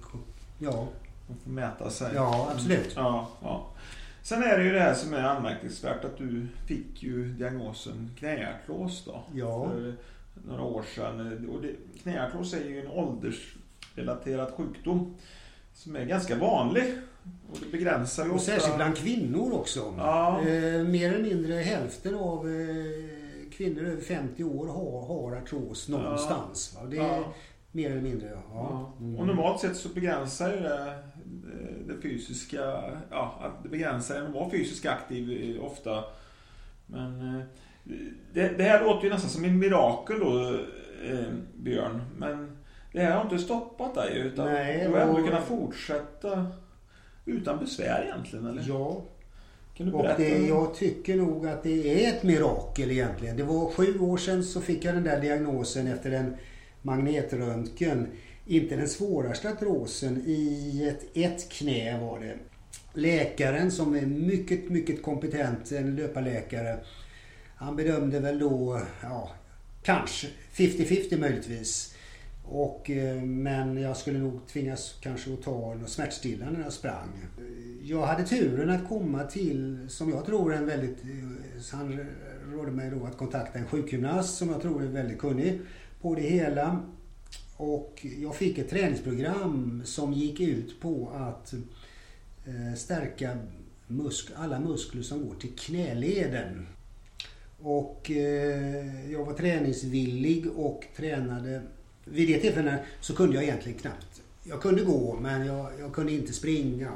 ja. 0.59 0.88
De 1.27 1.38
får 1.43 1.49
mäta 1.49 1.89
sig. 1.89 2.11
Ja, 2.15 2.49
absolut. 2.51 2.93
Ja, 2.95 3.29
ja. 3.41 3.67
Sen 4.21 4.43
är 4.43 4.57
det 4.57 4.63
ju 4.63 4.71
det 4.71 4.79
här 4.79 4.93
som 4.93 5.13
är 5.13 5.23
anmärkningsvärt 5.23 6.05
att 6.05 6.17
du 6.17 6.47
fick 6.67 7.03
ju 7.03 7.33
diagnosen 7.33 8.11
knäartros 8.19 9.03
då. 9.05 9.23
Ja. 9.33 9.69
För 9.69 9.93
några 10.47 10.63
år 10.63 10.83
sedan. 10.95 11.47
Och 11.49 11.63
knäartros 12.03 12.53
är 12.53 12.65
ju 12.65 12.79
en 12.79 12.88
åldersrelaterad 12.88 14.53
sjukdom 14.53 15.15
som 15.73 15.95
är 15.95 16.05
ganska 16.05 16.36
vanlig. 16.36 16.93
Och 17.51 17.57
det 17.59 17.71
begränsar 17.71 18.23
ju 18.23 18.29
Och 18.29 18.36
ofta... 18.36 18.51
särskilt 18.51 18.75
bland 18.75 18.97
kvinnor 18.97 19.53
också. 19.53 19.93
Ja. 19.97 20.41
Eh, 20.41 20.83
mer 20.83 21.13
eller 21.13 21.23
mindre 21.23 21.53
hälften 21.53 22.15
av 22.15 22.49
eh, 22.49 23.14
kvinnor 23.58 23.84
över 23.84 24.01
50 24.01 24.43
år 24.43 24.68
har, 24.68 25.06
har 25.08 25.38
artros 25.38 25.89
någonstans. 25.89 26.78
Ja. 26.80 26.86
Det 26.86 26.97
är 26.97 27.18
ja. 27.18 27.34
mer 27.72 27.91
eller 27.91 28.01
mindre, 28.01 28.30
ja. 28.53 28.93
Mm. 28.99 29.20
Och 29.20 29.28
normalt 29.28 29.62
sett 29.62 29.78
så 29.78 29.89
begränsar 29.89 30.53
ju 30.53 30.60
det 30.60 30.89
eh, 30.89 31.88
det 31.88 32.01
fysiska, 32.01 32.84
ja, 33.12 33.51
det 33.64 33.70
begränsar 33.70 34.16
en 34.16 34.28
att 34.28 34.34
vara 34.34 34.49
fysiskt 34.49 34.86
aktiv 34.86 35.56
eh, 35.58 35.66
ofta. 35.66 36.03
Men 36.86 37.36
eh, 37.36 37.43
det, 38.34 38.49
det, 38.58 38.64
här 38.64 38.84
låter 38.84 39.03
ju 39.03 39.14
nästan 39.14 39.30
som 39.30 39.43
en 39.43 39.60
mirakel 39.60 40.20
då, 40.20 40.60
Björn. 41.53 42.01
Men 42.18 42.58
det 42.91 43.01
här 43.01 43.12
har 43.12 43.22
inte 43.22 43.39
stoppat 43.39 43.95
dig 43.95 44.18
utan 44.18 44.45
Nej, 44.45 44.84
du 44.88 44.93
har 44.93 44.99
ändå 44.99 45.20
och... 45.20 45.26
kunnat 45.26 45.43
fortsätta 45.43 46.47
utan 47.26 47.60
besvär 47.60 48.03
egentligen, 48.03 48.45
eller? 48.45 48.64
Ja. 48.68 49.01
Kan 49.78 49.86
du 49.86 49.93
och 49.93 50.05
det, 50.17 50.47
jag 50.47 50.76
tycker 50.76 51.15
nog 51.15 51.47
att 51.47 51.63
det 51.63 52.05
är 52.05 52.09
ett 52.09 52.23
mirakel 52.23 52.91
egentligen. 52.91 53.38
Det 53.38 53.43
var 53.43 53.71
sju 53.71 53.99
år 53.99 54.17
sedan 54.17 54.43
så 54.43 54.61
fick 54.61 54.86
jag 54.86 54.95
den 54.95 55.03
där 55.03 55.21
diagnosen 55.21 55.88
efter 55.88 56.11
en 56.11 56.36
magnetröntgen. 56.82 58.07
Inte 58.45 58.76
den 58.76 58.89
svåraste 58.89 59.49
artrosen, 59.49 60.23
i 60.26 60.88
ett, 60.88 61.17
ett 61.17 61.49
knä 61.49 61.99
var 61.99 62.19
det. 62.19 62.36
Läkaren 62.93 63.71
som 63.71 63.95
är 63.95 64.05
mycket, 64.05 64.69
mycket 64.69 65.03
kompetent, 65.03 65.71
en 65.71 65.95
löparläkare. 65.95 66.78
Han 67.55 67.76
bedömde 67.76 68.19
väl 68.19 68.39
då, 68.39 68.82
ja, 69.01 69.32
kanske 69.84 70.28
50-50 70.53 71.19
möjligtvis. 71.19 71.94
Och, 72.47 72.89
eh, 72.89 73.21
men 73.21 73.81
jag 73.81 73.97
skulle 73.97 74.19
nog 74.19 74.47
tvingas 74.47 74.97
kanske 75.01 75.33
att 75.33 75.41
ta 75.41 75.73
något 75.73 75.89
smärtstillande 75.89 76.57
när 76.57 76.63
jag 76.63 76.73
sprang. 76.73 77.09
Jag 77.83 78.05
hade 78.05 78.23
turen 78.23 78.69
att 78.69 78.87
komma 78.89 79.23
till, 79.23 79.85
som 79.89 80.09
jag 80.09 80.25
tror 80.25 80.53
är 80.53 80.57
en 80.57 80.65
väldigt... 80.65 81.03
Eh, 81.03 81.77
han 81.77 81.99
rådde 82.53 82.71
mig 82.71 82.89
då 82.89 83.05
att 83.05 83.17
kontakta 83.17 83.59
en 83.59 83.65
sjukgymnast 83.65 84.37
som 84.37 84.49
jag 84.49 84.61
tror 84.61 84.83
är 84.83 84.87
väldigt 84.87 85.19
kunnig 85.19 85.61
på 86.01 86.15
det 86.15 86.21
hela. 86.21 86.83
Och 87.57 88.05
jag 88.21 88.35
fick 88.35 88.57
ett 88.57 88.69
träningsprogram 88.69 89.81
som 89.85 90.13
gick 90.13 90.39
ut 90.39 90.81
på 90.81 91.09
att 91.13 91.53
eh, 92.45 92.75
stärka 92.75 93.37
musk 93.87 94.31
alla 94.35 94.59
muskler 94.59 95.01
som 95.01 95.27
går 95.27 95.35
till 95.35 95.55
knäleden. 95.55 96.67
Och 97.59 98.11
jag 99.09 99.25
var 99.25 99.33
träningsvillig 99.33 100.47
och 100.55 100.85
tränade 100.95 101.61
vid 102.06 102.28
det 102.28 102.39
tillfället 102.39 102.82
så 103.01 103.16
kunde 103.16 103.36
jag 103.36 103.43
egentligen 103.43 103.80
knappt. 103.80 104.22
Jag 104.43 104.62
kunde 104.62 104.84
gå 104.84 105.20
men 105.22 105.45
jag, 105.45 105.72
jag 105.80 105.93
kunde 105.93 106.12
inte 106.12 106.34
springa. 106.34 106.91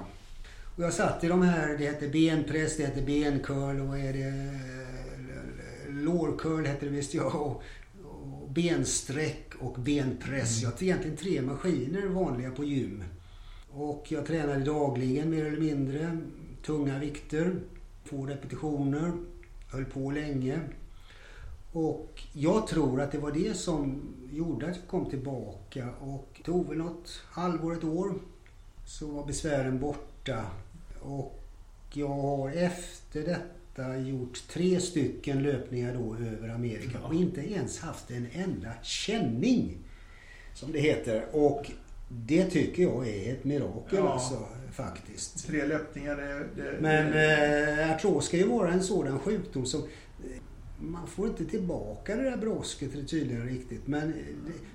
Och 0.75 0.83
jag 0.83 0.93
satt 0.93 1.23
i 1.23 1.27
de 1.27 1.41
här, 1.41 1.77
det 1.77 1.85
hette 1.85 2.07
benpress, 2.07 2.77
det 2.77 2.85
hette 2.85 3.01
bencurl 3.01 3.79
och 3.79 3.87
vad 3.87 3.99
är 3.99 4.13
det? 4.13 4.59
Lårcurl 5.89 6.65
hette 6.65 6.85
det 6.85 6.91
visst 6.91 7.13
ja. 7.13 7.23
Och, 7.23 7.63
och 8.41 8.49
bensträck 8.49 9.53
och 9.59 9.79
benpress. 9.79 10.57
Mm. 10.57 10.63
Jag 10.63 10.71
hade 10.71 10.85
egentligen 10.85 11.17
tre 11.17 11.41
maskiner 11.41 12.07
vanliga 12.07 12.51
på 12.51 12.63
gym. 12.63 13.03
Och 13.71 14.05
jag 14.09 14.25
tränade 14.25 14.65
dagligen 14.65 15.29
mer 15.29 15.45
eller 15.45 15.59
mindre. 15.59 16.17
Tunga 16.65 16.99
vikter, 16.99 17.55
två 18.09 18.25
repetitioner. 18.25 19.11
Höll 19.71 19.85
på 19.85 20.11
länge. 20.11 20.59
Och 21.71 22.23
jag 22.33 22.67
tror 22.67 23.01
att 23.01 23.11
det 23.11 23.17
var 23.17 23.31
det 23.31 23.53
som 23.57 24.01
gjorde 24.31 24.69
att 24.69 24.75
jag 24.75 24.87
kom 24.87 25.09
tillbaka 25.09 25.89
och 26.01 26.27
det 26.37 26.43
tog 26.43 26.69
väl 26.69 26.77
något 26.77 27.21
halvår, 27.25 27.73
ett 27.73 27.83
år 27.83 28.13
så 28.85 29.07
var 29.07 29.25
besvären 29.25 29.79
borta. 29.79 30.45
Och 31.01 31.39
jag 31.93 32.07
har 32.07 32.51
efter 32.51 33.23
detta 33.23 33.97
gjort 33.97 34.47
tre 34.47 34.79
stycken 34.79 35.43
löpningar 35.43 35.93
då 35.93 36.15
över 36.15 36.49
Amerika 36.49 36.99
och 37.03 37.13
inte 37.13 37.41
ens 37.41 37.79
haft 37.79 38.11
en 38.11 38.27
enda 38.33 38.71
känning. 38.83 39.77
Som 40.53 40.71
det 40.71 40.79
heter. 40.79 41.25
Och 41.31 41.71
det 42.09 42.45
tycker 42.45 42.83
jag 42.83 43.07
är 43.07 43.33
ett 43.33 43.43
mirakel 43.43 43.99
ja. 43.99 44.13
alltså 44.13 44.47
faktiskt. 44.71 45.47
Tre 45.47 45.65
löpningar, 45.65 46.15
det... 46.15 46.63
det 46.63 46.81
Men 46.81 47.13
eh, 47.13 47.95
artros 47.95 48.25
ska 48.25 48.37
ju 48.37 48.47
vara 48.47 48.71
en 48.71 48.83
sådan 48.83 49.19
sjukdom 49.19 49.65
som 49.65 49.83
man 50.79 51.07
får 51.07 51.27
inte 51.27 51.45
tillbaka 51.45 52.15
det 52.15 52.23
där 52.23 52.37
brosket 52.37 52.91
tydligen 53.09 53.47
riktigt. 53.47 53.87
Men 53.87 54.13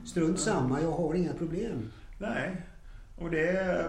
strunt 0.07 0.41
samma, 0.41 0.81
jag 0.81 0.91
har 0.91 1.15
inga 1.15 1.33
problem. 1.33 1.93
Nej, 2.19 2.57
och 3.17 3.31
det, 3.31 3.85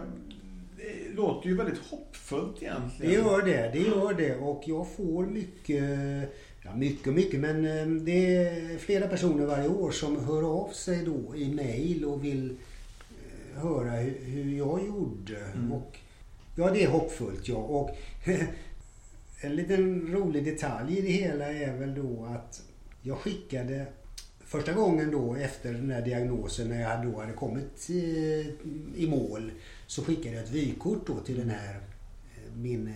det 0.78 1.16
låter 1.16 1.50
ju 1.50 1.56
väldigt 1.56 1.80
hoppfullt 1.80 2.64
egentligen. 2.64 3.12
Det 3.14 3.18
gör 3.20 3.42
det, 3.42 3.70
det 3.74 3.80
gör 3.80 4.14
det. 4.14 4.36
Och 4.36 4.64
jag 4.66 4.88
får 4.88 5.26
mycket, 5.26 5.84
ja 6.64 6.76
mycket 6.76 7.14
mycket, 7.14 7.40
men 7.40 7.66
eh, 7.66 7.88
det 7.88 8.36
är 8.36 8.78
flera 8.78 9.08
personer 9.08 9.46
varje 9.46 9.68
år 9.68 9.92
som 9.92 10.26
hör 10.26 10.44
av 10.44 10.70
sig 10.70 11.06
då 11.06 11.36
i 11.36 11.54
mail 11.54 12.06
och 12.06 12.24
vill 12.24 12.50
eh, 12.50 13.62
höra 13.62 13.92
hur 14.02 14.58
jag 14.58 14.88
gjorde. 14.88 15.38
Mm. 15.56 15.72
Och 15.72 16.00
Ja, 16.58 16.72
det 16.72 16.84
är 16.84 16.88
hoppfullt 16.88 17.48
ja. 17.48 17.56
Och 17.56 17.90
En 19.40 19.56
liten 19.56 20.12
rolig 20.12 20.46
detalj 20.46 20.98
i 20.98 21.02
det 21.02 21.12
hela 21.12 21.46
är 21.46 21.78
väl 21.78 21.96
då 21.96 22.26
att 22.26 22.62
jag 23.02 23.18
skickade 23.18 23.86
första 24.40 24.74
gången 24.74 25.12
då 25.12 25.36
efter 25.36 25.74
den 25.74 25.92
här 25.92 26.02
diagnosen 26.02 26.70
när 26.70 26.82
jag 26.82 27.06
då 27.06 27.20
hade 27.20 27.34
kommit 27.34 27.90
i 28.96 29.08
mål 29.10 29.52
så 29.88 30.04
skickade 30.04 30.36
jag 30.36 30.44
ett 30.44 30.52
vykort 30.52 31.08
då 31.08 31.20
till 31.20 31.38
den 31.38 31.50
här 31.50 31.76
eh, 31.76 32.56
min 32.56 32.96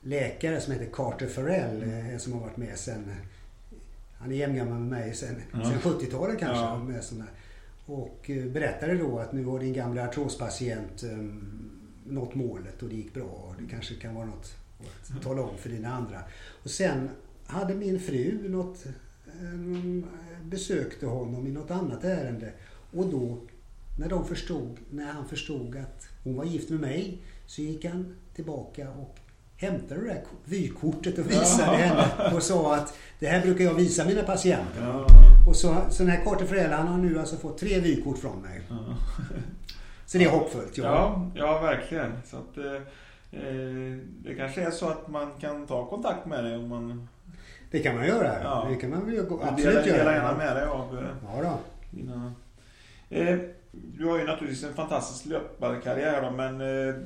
läkare 0.00 0.60
som 0.60 0.72
heter 0.72 0.88
Carter 0.92 1.26
Farrell 1.26 1.82
mm. 1.82 2.10
Eh, 2.10 2.18
som 2.18 2.32
har 2.32 2.40
varit 2.40 2.56
med 2.56 2.78
sen 2.78 3.12
han 4.22 4.32
är 4.32 4.36
jämngammal 4.36 4.78
med 4.78 4.88
mig 4.88 5.14
sen, 5.14 5.42
ja. 5.52 5.64
sen 5.64 5.92
70-talet 5.92 6.38
kanske. 6.38 6.64
Ja. 6.64 6.78
Med 6.78 7.04
såna, 7.04 7.24
och 7.86 8.30
eh, 8.30 8.44
berättade 8.44 8.94
då 8.94 9.18
att 9.18 9.32
nu 9.32 9.44
har 9.44 9.58
din 9.58 9.72
gamla 9.72 10.04
artrospatient 10.04 11.02
um, 11.02 11.70
nått 12.06 12.34
målet 12.34 12.82
och 12.82 12.88
det 12.88 12.94
gick 12.94 13.14
bra. 13.14 13.54
Det 13.58 13.66
kanske 13.70 13.94
kan 13.94 14.14
vara 14.14 14.26
något 14.26 14.56
och 15.16 15.22
tala 15.22 15.42
om 15.42 15.58
för 15.58 15.68
dina 15.68 15.94
andra. 15.94 16.18
Och 16.62 16.70
sen 16.70 17.10
hade 17.46 17.74
min 17.74 18.00
fru 18.00 18.48
något, 18.48 18.86
eh, 19.26 20.04
besökte 20.42 21.06
honom 21.06 21.46
i 21.46 21.50
något 21.50 21.70
annat 21.70 22.04
ärende. 22.04 22.52
Och 22.92 23.06
då, 23.06 23.38
när, 23.98 24.08
de 24.08 24.26
förstod, 24.26 24.78
när 24.90 25.12
han 25.12 25.28
förstod 25.28 25.76
att 25.76 26.08
hon 26.24 26.36
var 26.36 26.44
gift 26.44 26.70
med 26.70 26.80
mig, 26.80 27.22
så 27.46 27.62
gick 27.62 27.84
han 27.84 28.16
tillbaka 28.34 28.90
och 28.90 29.18
hämtade 29.56 30.00
det 30.00 30.06
där 30.06 30.22
vykortet 30.44 31.18
och 31.18 31.30
visade 31.30 31.76
henne 31.76 32.34
och 32.36 32.42
sa 32.42 32.76
att 32.76 32.94
det 33.18 33.26
här 33.26 33.42
brukar 33.42 33.64
jag 33.64 33.74
visa 33.74 34.04
mina 34.04 34.22
patienter. 34.22 34.82
Ja. 34.82 35.06
Och 35.48 35.56
så, 35.56 35.76
så 35.90 36.02
den 36.02 36.12
här 36.12 36.46
Frell, 36.46 36.72
han 36.72 36.88
har 36.88 36.98
nu 36.98 37.18
alltså 37.18 37.36
fått 37.36 37.58
tre 37.58 37.80
vykort 37.80 38.18
från 38.18 38.42
mig. 38.42 38.60
Ja. 38.68 38.96
Så 40.06 40.18
det 40.18 40.24
är 40.24 40.30
hoppfullt. 40.30 40.78
Ja, 40.78 40.84
ja, 40.84 41.30
ja 41.34 41.60
verkligen. 41.60 42.12
Så 42.30 42.36
att, 42.36 42.56
Eh, 42.56 42.82
det 44.22 44.34
kanske 44.36 44.62
är 44.62 44.70
så 44.70 44.88
att 44.88 45.08
man 45.08 45.30
kan 45.40 45.66
ta 45.66 45.86
kontakt 45.86 46.26
med 46.26 46.44
dig 46.44 46.56
om 46.56 46.68
man... 46.68 47.08
Det 47.70 47.78
kan 47.78 47.96
man 47.96 48.06
göra. 48.06 48.42
Ja. 48.42 48.66
Det 48.70 48.76
kan 48.76 48.90
man 48.90 48.98
absolut 49.42 49.58
dela, 49.58 49.86
göra. 49.86 49.98
Dela 49.98 50.12
gärna 50.12 50.36
med 50.36 50.56
dig 50.56 50.64
av 50.64 50.98
eh, 50.98 51.04
ja, 51.26 51.42
då. 51.42 51.58
dina... 51.90 52.32
Eh, 53.10 53.38
du 53.72 54.06
har 54.06 54.18
ju 54.18 54.24
naturligtvis 54.24 54.64
en 54.64 54.74
fantastisk 54.74 55.26
löparkarriär 55.26 56.22
då, 56.22 56.30
men 56.30 56.58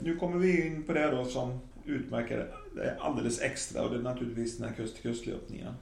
nu 0.02 0.16
kommer 0.20 0.38
vi 0.38 0.66
in 0.66 0.82
på 0.82 0.92
det 0.92 1.10
då 1.10 1.24
som 1.24 1.60
utmärker 1.84 2.50
det 2.74 2.96
alldeles 3.00 3.40
extra 3.40 3.82
och 3.82 3.90
det 3.90 3.96
är 3.96 4.02
naturligtvis 4.02 4.58
den 4.58 4.68
här 4.68 4.74
kust-till-kust-löpningen. 4.74 5.74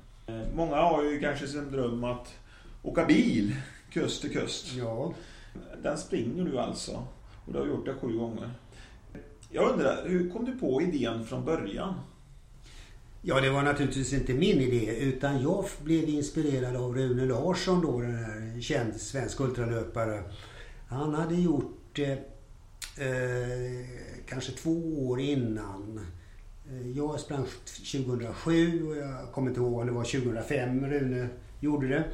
Många 0.55 0.77
har 0.77 1.03
ju 1.05 1.21
kanske 1.21 1.47
sin 1.47 1.71
dröm 1.71 2.05
att 2.05 2.35
åka 2.83 3.05
bil 3.05 3.57
kust 3.93 4.21
till 4.23 4.33
kust. 4.33 4.73
Ja. 4.75 5.15
Den 5.83 5.99
springer 5.99 6.45
du 6.45 6.59
alltså 6.59 7.07
och 7.47 7.53
du 7.53 7.59
har 7.59 7.67
gjort 7.67 7.87
det 7.87 7.95
sju 7.95 8.19
gånger. 8.19 8.51
Jag 9.57 9.73
undrar, 9.73 10.09
hur 10.09 10.31
kom 10.31 10.45
du 10.45 10.53
på 10.53 10.83
idén 10.83 11.25
från 11.25 11.45
början? 11.45 11.95
Ja, 13.23 13.41
det 13.41 13.51
var 13.51 13.63
naturligtvis 13.63 14.13
inte 14.13 14.35
min 14.35 14.61
idé 14.61 14.97
utan 15.01 15.43
jag 15.43 15.65
blev 15.83 16.09
inspirerad 16.09 16.77
av 16.77 16.97
Rune 16.97 17.27
Larsson 17.27 17.81
då, 17.81 18.01
den 18.01 18.15
här 18.15 18.61
känd 18.61 18.97
svensk 18.97 19.41
ultralöpare. 19.41 20.23
Han 20.89 21.15
hade 21.15 21.35
gjort 21.35 21.99
eh, 21.99 22.11
eh 22.13 22.19
kanske 24.29 24.53
två 24.53 25.09
år 25.09 25.21
innan 25.21 26.01
eh, 26.71 26.91
jag 26.91 27.21
sprang 27.21 27.45
2007 27.93 28.89
och 28.89 28.97
jag 28.97 29.33
kommer 29.33 29.49
inte 29.49 29.61
ihåg 29.61 29.81
om 29.81 29.87
det 29.87 29.93
var 29.93 30.05
2005 30.05 30.87
Rune 30.87 31.29
gjorde 31.61 31.89
det. 31.89 32.05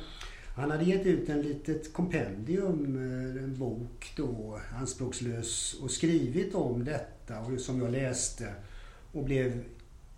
Han 0.56 0.70
hade 0.70 0.84
gett 0.84 1.06
ut 1.06 1.28
en 1.28 1.42
litet 1.42 1.92
kompendium, 1.92 2.96
eh, 2.96 3.44
en 3.44 3.58
bok 3.58 4.12
då, 4.16 4.60
anspråkslös, 4.80 5.74
och 5.82 5.90
skrivit 5.90 6.54
om 6.54 6.84
detta 6.84 7.19
och 7.38 7.60
som 7.60 7.82
jag 7.82 7.92
läste 7.92 8.54
och 9.12 9.24
blev 9.24 9.64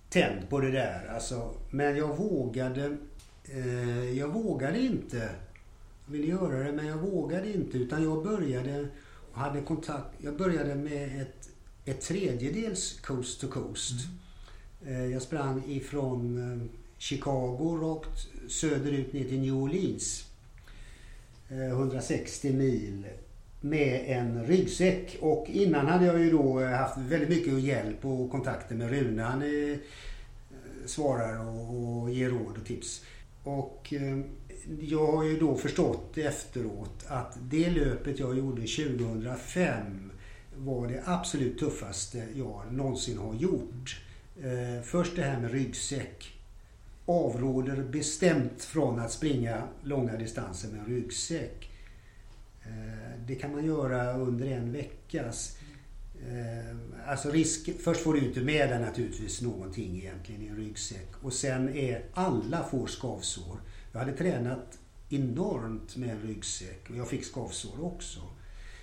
tänd 0.08 0.48
på 0.48 0.60
det 0.60 0.70
där. 0.70 1.06
Alltså, 1.14 1.54
men 1.70 1.96
jag 1.96 2.16
vågade, 2.16 2.96
eh, 3.44 4.18
jag 4.18 4.28
vågade 4.28 4.80
inte. 4.80 5.30
Jag 6.06 6.12
ville 6.12 6.26
göra 6.26 6.58
det 6.58 6.72
men 6.72 6.86
jag 6.86 6.98
vågade 6.98 7.52
inte 7.52 7.78
utan 7.78 8.02
jag 8.02 8.24
började 8.24 8.88
och 9.32 9.38
hade 9.38 9.60
kontakt. 9.60 10.14
Jag 10.18 10.36
började 10.36 10.74
med 10.74 11.22
ett, 11.22 11.48
ett 11.84 12.00
tredjedels 12.00 13.00
Coast 13.00 13.40
to 13.40 13.48
Coast. 13.48 13.92
Mm. 14.82 14.94
Eh, 14.94 15.12
jag 15.12 15.22
sprang 15.22 15.62
ifrån 15.68 16.52
eh, 16.52 16.68
Chicago 16.98 17.78
rakt 17.82 18.28
söderut 18.48 19.12
ner 19.12 19.24
till 19.24 19.40
New 19.40 19.54
Orleans. 19.54 20.24
160 21.48 22.48
eh, 22.48 22.54
mil 22.54 23.06
med 23.62 24.04
en 24.06 24.46
ryggsäck. 24.46 25.16
Och 25.20 25.46
innan 25.48 25.86
hade 25.86 26.06
jag 26.06 26.20
ju 26.20 26.30
då 26.30 26.60
eh, 26.60 26.70
haft 26.70 26.98
väldigt 26.98 27.28
mycket 27.28 27.60
hjälp 27.60 28.04
och 28.04 28.30
kontakter 28.30 28.74
med 28.74 28.90
Rune. 28.90 29.22
Han 29.22 29.42
är, 29.42 29.78
svarar 30.86 31.46
och, 31.46 32.02
och 32.02 32.10
ger 32.10 32.30
råd 32.30 32.56
och 32.60 32.66
tips. 32.66 33.04
Och 33.44 33.94
eh, 33.96 34.18
jag 34.80 35.06
har 35.06 35.24
ju 35.24 35.38
då 35.38 35.56
förstått 35.56 36.18
efteråt 36.18 37.04
att 37.08 37.38
det 37.40 37.70
löpet 37.70 38.18
jag 38.18 38.38
gjorde 38.38 38.60
2005 38.60 40.12
var 40.56 40.88
det 40.88 41.02
absolut 41.04 41.58
tuffaste 41.58 42.24
jag 42.34 42.62
någonsin 42.70 43.18
har 43.18 43.34
gjort. 43.34 44.00
Först 44.84 45.16
det 45.16 45.22
här 45.22 45.40
med 45.40 45.50
ryggsäck. 45.50 46.32
Avråder 47.06 47.82
bestämt 47.82 48.64
från 48.64 49.00
att 49.00 49.12
springa 49.12 49.62
långa 49.82 50.16
distanser 50.16 50.68
med 50.68 50.80
en 50.80 50.86
ryggsäck. 50.86 51.70
Det 53.26 53.34
kan 53.34 53.52
man 53.52 53.64
göra 53.64 54.18
under 54.18 54.46
en 54.46 54.72
veckas. 54.72 55.58
Eh, 56.28 56.76
alltså 57.06 57.30
risk, 57.30 57.70
först 57.80 58.00
får 58.00 58.14
du 58.14 58.20
inte 58.20 58.40
med 58.40 58.68
dig 58.68 58.80
naturligtvis 58.80 59.42
någonting 59.42 59.96
egentligen 59.96 60.42
i 60.42 60.46
en 60.46 60.56
ryggsäck. 60.56 61.08
Och 61.22 61.32
sen 61.32 61.68
är 61.68 62.04
alla 62.14 62.64
får 62.64 62.86
skavsår. 62.86 63.60
Jag 63.92 64.00
hade 64.00 64.12
tränat 64.12 64.78
enormt 65.08 65.96
med 65.96 66.10
en 66.10 66.22
ryggsäck 66.22 66.90
och 66.90 66.96
jag 66.96 67.08
fick 67.08 67.24
skavsår 67.24 67.84
också. 67.84 68.20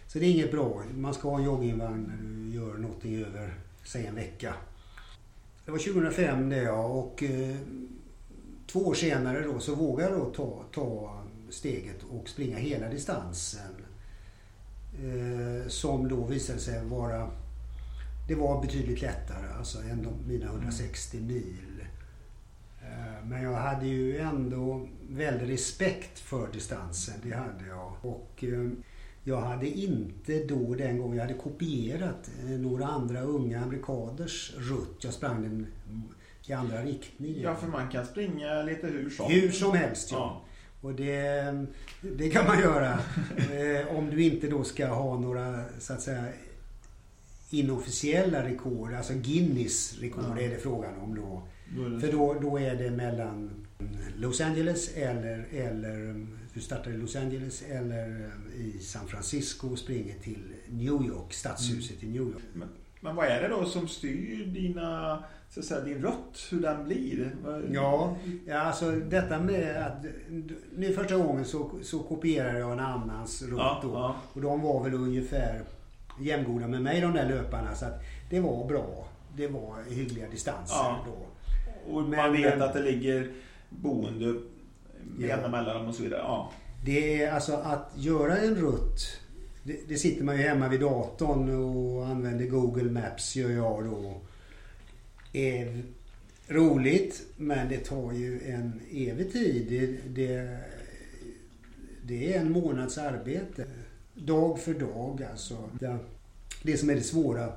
Så 0.07 0.19
det 0.19 0.25
är 0.25 0.31
inget 0.31 0.51
bra. 0.51 0.83
Man 0.95 1.13
ska 1.13 1.29
ha 1.29 1.37
en 1.37 1.45
joggingvagn 1.45 2.03
när 2.03 2.17
du 2.23 2.57
gör 2.57 2.77
någonting 2.77 3.23
över, 3.23 3.53
säg 3.83 4.05
en 4.05 4.15
vecka. 4.15 4.53
Det 5.65 5.71
var 5.71 5.77
2005 5.77 6.49
det 6.49 6.61
ja 6.61 6.85
och 6.85 7.23
eh, 7.23 7.55
två 8.67 8.79
år 8.79 8.93
senare 8.93 9.41
då 9.41 9.59
så 9.59 9.75
vågade 9.75 10.11
jag 10.11 10.19
då 10.19 10.29
ta, 10.29 10.63
ta 10.71 11.19
steget 11.49 12.03
och 12.09 12.29
springa 12.29 12.57
hela 12.57 12.89
distansen. 12.89 13.78
Eh, 15.03 15.67
som 15.67 16.07
då 16.07 16.23
visade 16.25 16.59
sig 16.59 16.85
vara 16.85 17.31
det 18.27 18.35
var 18.35 18.61
betydligt 18.61 19.01
lättare 19.01 19.47
alltså 19.57 19.77
än 19.77 20.03
de, 20.03 20.33
mina 20.33 20.45
160 20.45 21.17
mil. 21.17 21.85
Eh, 22.81 23.25
men 23.25 23.43
jag 23.43 23.53
hade 23.53 23.87
ju 23.87 24.17
ändå 24.17 24.87
väldig 25.09 25.53
respekt 25.53 26.19
för 26.19 26.47
distansen. 26.53 27.15
Det 27.23 27.35
hade 27.35 27.67
jag. 27.67 27.93
Och 28.01 28.43
eh, 28.43 28.69
jag 29.23 29.41
hade 29.41 29.67
inte 29.67 30.43
då 30.43 30.75
den 30.75 30.97
gången, 30.97 31.17
jag 31.17 31.23
hade 31.23 31.37
kopierat 31.37 32.29
några 32.43 32.85
andra 32.85 33.21
unga 33.21 33.61
amerikaners 33.61 34.53
rutt. 34.57 35.03
Jag 35.03 35.13
sprang 35.13 35.41
den 35.41 35.67
i 36.47 36.53
andra 36.53 36.83
riktningen. 36.83 37.41
Ja, 37.41 37.55
för 37.55 37.67
man 37.67 37.89
kan 37.89 38.05
springa 38.05 38.61
lite 38.61 38.87
hur 38.87 39.09
som 39.09 39.31
Hur 39.31 39.51
som 39.51 39.77
helst, 39.77 40.11
ja. 40.11 40.17
ja. 40.17 40.48
Och 40.81 40.93
det, 40.93 41.65
det 42.01 42.29
kan 42.29 42.45
man 42.45 42.59
göra. 42.59 42.99
om 43.89 44.09
du 44.09 44.23
inte 44.23 44.47
då 44.47 44.63
ska 44.63 44.87
ha 44.87 45.19
några, 45.19 45.63
så 45.79 45.93
att 45.93 46.01
säga, 46.01 46.25
inofficiella 47.49 48.45
rekord. 48.45 48.93
Alltså 48.93 49.13
Guinness 49.13 49.97
rekord 49.99 50.37
ja. 50.37 50.41
är 50.41 50.49
det 50.49 50.57
frågan 50.57 50.99
om 50.99 51.15
då. 51.15 51.43
För 51.99 52.11
då, 52.11 52.33
då 52.41 52.59
är 52.59 52.75
det 52.75 52.91
mellan 52.91 53.65
Los 54.17 54.41
Angeles 54.41 54.95
eller, 54.95 55.45
eller 55.51 56.25
du 56.53 56.61
startar 56.61 56.91
i 56.91 56.97
Los 56.97 57.15
Angeles 57.15 57.63
eller 57.69 58.31
i 58.55 58.79
San 58.79 59.07
Francisco 59.07 59.67
och 59.67 59.79
springer 59.79 60.19
till 60.19 60.43
New 60.69 61.05
York, 61.07 61.33
stadshuset 61.33 62.03
mm. 62.03 62.15
i 62.15 62.19
New 62.19 62.27
York. 62.27 62.43
Men, 62.53 62.67
men, 62.99 63.15
vad 63.15 63.25
är 63.25 63.41
det 63.41 63.47
då 63.47 63.65
som 63.65 63.87
styr 63.87 64.45
dina, 64.45 65.23
så 65.49 65.59
att 65.59 65.65
säga, 65.65 65.81
din 65.81 66.01
rött, 66.01 66.47
hur 66.51 66.61
den 66.61 66.85
blir? 66.85 67.31
Ja, 67.71 68.15
ja 68.47 68.59
alltså 68.59 68.91
detta 68.91 69.39
med 69.39 69.85
att 69.85 70.05
nu 70.75 70.93
första 70.93 71.17
gången 71.17 71.45
så, 71.45 71.71
så 71.83 71.99
kopierade 71.99 72.59
jag 72.59 72.71
en 72.71 72.79
annans 72.79 73.41
rutt 73.41 73.57
ja, 73.57 73.79
då. 73.83 73.93
Ja. 73.93 74.15
Och 74.33 74.41
de 74.41 74.61
var 74.61 74.83
väl 74.83 74.93
ungefär 74.93 75.61
jämngoda 76.19 76.67
med 76.67 76.81
mig 76.81 77.01
de 77.01 77.13
där 77.13 77.29
löparna 77.29 77.75
så 77.75 77.85
att 77.85 78.01
det 78.29 78.39
var 78.39 78.67
bra. 78.67 79.07
Det 79.35 79.47
var 79.47 79.83
hyggliga 79.89 80.29
distanser 80.29 80.75
ja. 80.75 80.99
då. 81.05 81.25
Och 81.93 82.01
men, 82.01 82.17
man 82.17 82.33
vet 82.33 82.61
att 82.61 82.73
det 82.73 82.81
ligger 82.81 83.31
boende 83.69 84.33
ja. 85.19 85.47
mellan 85.47 85.75
dem 85.77 85.87
och 85.87 85.95
så 85.95 86.03
vidare. 86.03 86.21
Ja. 86.21 86.51
Det 86.85 87.23
är 87.23 87.31
alltså 87.31 87.53
att 87.53 87.91
göra 87.95 88.37
en 88.37 88.55
rutt. 88.55 89.21
Det, 89.63 89.79
det, 89.87 89.97
sitter 89.97 90.23
man 90.23 90.37
ju 90.37 90.43
hemma 90.43 90.69
vid 90.69 90.79
datorn 90.79 91.49
och 91.49 92.07
använder 92.07 92.45
Google 92.45 92.91
Maps 92.91 93.35
gör 93.35 93.49
jag 93.49 93.85
då. 93.85 94.21
Är 95.33 95.83
roligt 96.47 97.25
men 97.37 97.69
det 97.69 97.77
tar 97.77 98.13
ju 98.13 98.41
en 98.45 98.81
evig 98.91 99.31
tid. 99.31 99.67
Det, 99.69 100.15
det, 100.15 100.57
det 102.03 102.33
är 102.33 102.39
en 102.39 102.51
månads 102.51 102.97
arbete. 102.97 103.65
Dag 104.13 104.59
för 104.59 104.73
dag 104.73 105.23
alltså. 105.31 105.69
Det, 106.63 106.77
som 106.77 106.89
är 106.89 106.95
det 106.95 107.01
svåra 107.01 107.53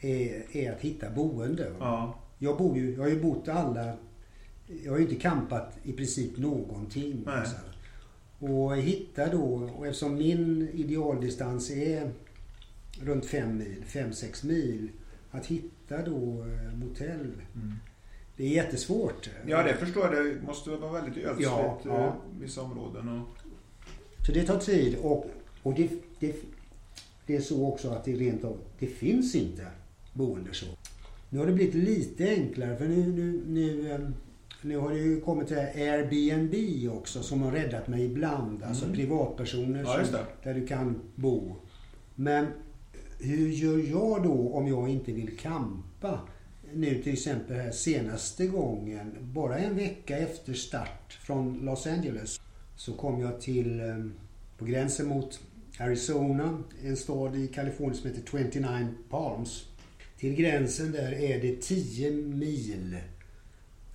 är, 0.00 0.56
är 0.56 0.72
att 0.72 0.80
hitta 0.80 1.10
boende. 1.10 1.72
Ja. 1.78 2.18
Jag, 2.38 2.58
bor 2.58 2.76
ju, 2.76 2.94
jag 2.94 3.02
har 3.02 3.08
ju 3.08 3.20
bott 3.20 3.48
alla... 3.48 3.92
Jag 4.84 4.92
har 4.92 4.98
ju 4.98 5.04
inte 5.04 5.20
kampat 5.20 5.78
i 5.82 5.92
princip 5.92 6.38
någonting. 6.38 7.24
Alltså. 7.26 7.56
Och 8.40 8.76
hitta 8.76 9.32
då, 9.32 9.70
och 9.76 9.86
eftersom 9.86 10.14
min 10.14 10.68
idealdistans 10.74 11.70
är 11.70 12.10
runt 13.00 13.26
5 13.26 13.58
mil, 13.58 13.84
5-6 13.86 14.46
mil. 14.46 14.90
Att 15.30 15.46
hitta 15.46 16.02
då 16.02 16.44
eh, 16.44 16.76
motell. 16.76 17.32
Mm. 17.54 17.74
Det 18.36 18.44
är 18.44 18.48
jättesvårt. 18.48 19.30
Ja, 19.46 19.62
det 19.62 19.74
förstår 19.74 20.14
jag. 20.14 20.26
Det 20.26 20.42
måste 20.46 20.70
vara 20.70 20.92
väldigt 20.92 21.24
ödsligt 21.24 21.50
ja, 21.50 21.80
ja. 21.84 22.06
Eh, 22.06 22.12
vissa 22.40 22.62
områden. 22.62 23.08
Och... 23.08 23.28
Så 24.26 24.32
det 24.32 24.46
tar 24.46 24.58
tid 24.58 24.96
och, 25.02 25.30
och 25.62 25.74
det, 25.74 25.90
det, 26.18 26.36
det 27.26 27.36
är 27.36 27.40
så 27.40 27.66
också 27.66 27.90
att 27.90 28.04
det 28.04 28.12
rent 28.12 28.44
av, 28.44 28.58
det 28.78 28.86
finns 28.86 29.34
inte 29.34 29.66
boende 30.12 30.54
så. 30.54 30.66
Nu 31.28 31.38
har 31.38 31.46
det 31.46 31.52
blivit 31.52 31.74
lite 31.74 32.28
enklare 32.28 32.76
för 32.76 32.88
nu, 32.88 33.12
nu, 33.12 33.42
nu, 33.46 33.92
ehm, 33.92 34.14
nu 34.62 34.76
har 34.76 34.90
det 34.90 34.98
ju 34.98 35.20
kommit 35.20 35.48
till 35.48 35.56
Airbnb 35.56 36.54
också 36.98 37.22
som 37.22 37.42
har 37.42 37.52
räddat 37.52 37.88
mig 37.88 38.04
ibland. 38.04 38.62
Alltså 38.62 38.84
mm. 38.84 38.96
privatpersoner 38.96 39.82
ja, 39.82 40.04
som, 40.04 40.18
där 40.42 40.54
du 40.54 40.66
kan 40.66 41.00
bo. 41.14 41.56
Men 42.14 42.46
hur 43.18 43.48
gör 43.48 43.78
jag 43.78 44.22
då 44.22 44.52
om 44.52 44.68
jag 44.68 44.88
inte 44.88 45.12
vill 45.12 45.38
kampa? 45.38 46.20
Nu 46.74 47.02
till 47.02 47.12
exempel 47.12 47.56
här 47.56 47.70
senaste 47.70 48.46
gången, 48.46 49.16
bara 49.20 49.58
en 49.58 49.76
vecka 49.76 50.18
efter 50.18 50.54
start 50.54 51.18
från 51.22 51.58
Los 51.62 51.86
Angeles 51.86 52.40
så 52.76 52.92
kom 52.92 53.20
jag 53.20 53.40
till 53.40 53.80
ehm, 53.80 54.12
på 54.58 54.64
gränsen 54.64 55.08
mot 55.08 55.40
Arizona, 55.78 56.62
en 56.84 56.96
stad 56.96 57.36
i 57.36 57.48
Kalifornien 57.48 57.94
som 57.94 58.10
heter 58.10 58.22
29 58.30 58.88
Palms. 59.10 59.66
Till 60.18 60.34
gränsen 60.34 60.92
där 60.92 61.12
är 61.12 61.40
det 61.40 61.62
10 61.62 62.10
mil 62.10 62.96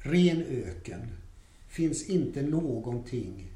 ren 0.05 0.43
öken. 0.43 1.01
Finns 1.67 2.09
inte 2.09 2.41
någonting 2.41 3.47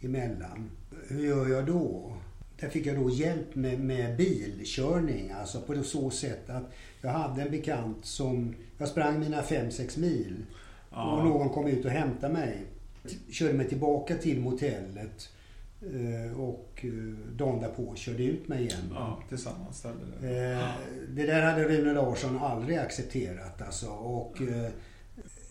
emellan. 0.00 0.70
Hur 1.08 1.26
gör 1.26 1.48
jag 1.48 1.66
då? 1.66 2.16
Där 2.60 2.68
fick 2.68 2.86
jag 2.86 2.96
då 2.96 3.10
hjälp 3.10 3.54
med, 3.54 3.80
med 3.80 4.16
bilkörning. 4.16 5.30
Alltså 5.30 5.60
på 5.60 5.82
så 5.82 6.10
sätt 6.10 6.50
att 6.50 6.72
jag 7.00 7.10
hade 7.10 7.42
en 7.42 7.50
bekant 7.50 8.04
som... 8.04 8.54
Jag 8.78 8.88
sprang 8.88 9.20
mina 9.20 9.42
5-6 9.42 10.00
mil. 10.00 10.36
Ja. 10.90 11.12
Och 11.12 11.24
någon 11.24 11.48
kom 11.48 11.66
ut 11.66 11.84
och 11.84 11.90
hämtade 11.90 12.32
mig. 12.32 12.66
Körde 13.30 13.52
mig 13.52 13.68
tillbaka 13.68 14.14
till 14.16 14.40
motellet. 14.40 15.28
Eh, 15.82 16.40
och 16.40 16.84
eh, 16.84 16.90
dagen 17.36 17.60
därpå 17.60 17.94
körde 17.94 18.22
ut 18.22 18.48
mig 18.48 18.62
igen. 18.62 18.92
Ja, 18.94 19.22
tillsammans 19.28 19.78
ställde 19.78 20.04
det. 20.20 20.52
Eh, 20.52 20.68
det 21.08 21.26
där 21.26 21.42
hade 21.42 21.64
Rune 21.64 21.92
Larsson 21.92 22.38
aldrig 22.38 22.78
accepterat 22.78 23.62
alltså. 23.62 23.86
Och 23.90 24.42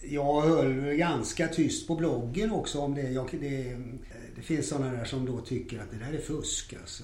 jag 0.02 0.42
höll 0.42 0.96
ganska 0.96 1.48
tyst 1.48 1.88
på 1.88 1.96
bloggen 1.96 2.52
också 2.52 2.80
om 2.80 2.96
det. 2.96 3.12
Jag, 3.12 3.28
det, 3.32 3.78
det 4.36 4.42
finns 4.42 4.70
sådana 4.70 4.92
där 4.92 5.06
som 5.06 5.26
då 5.26 5.38
tycker 5.40 5.80
att 5.80 5.92
det 5.92 5.98
där 5.98 6.18
är 6.18 6.22
fusk 6.22 6.76
alltså. 6.82 7.04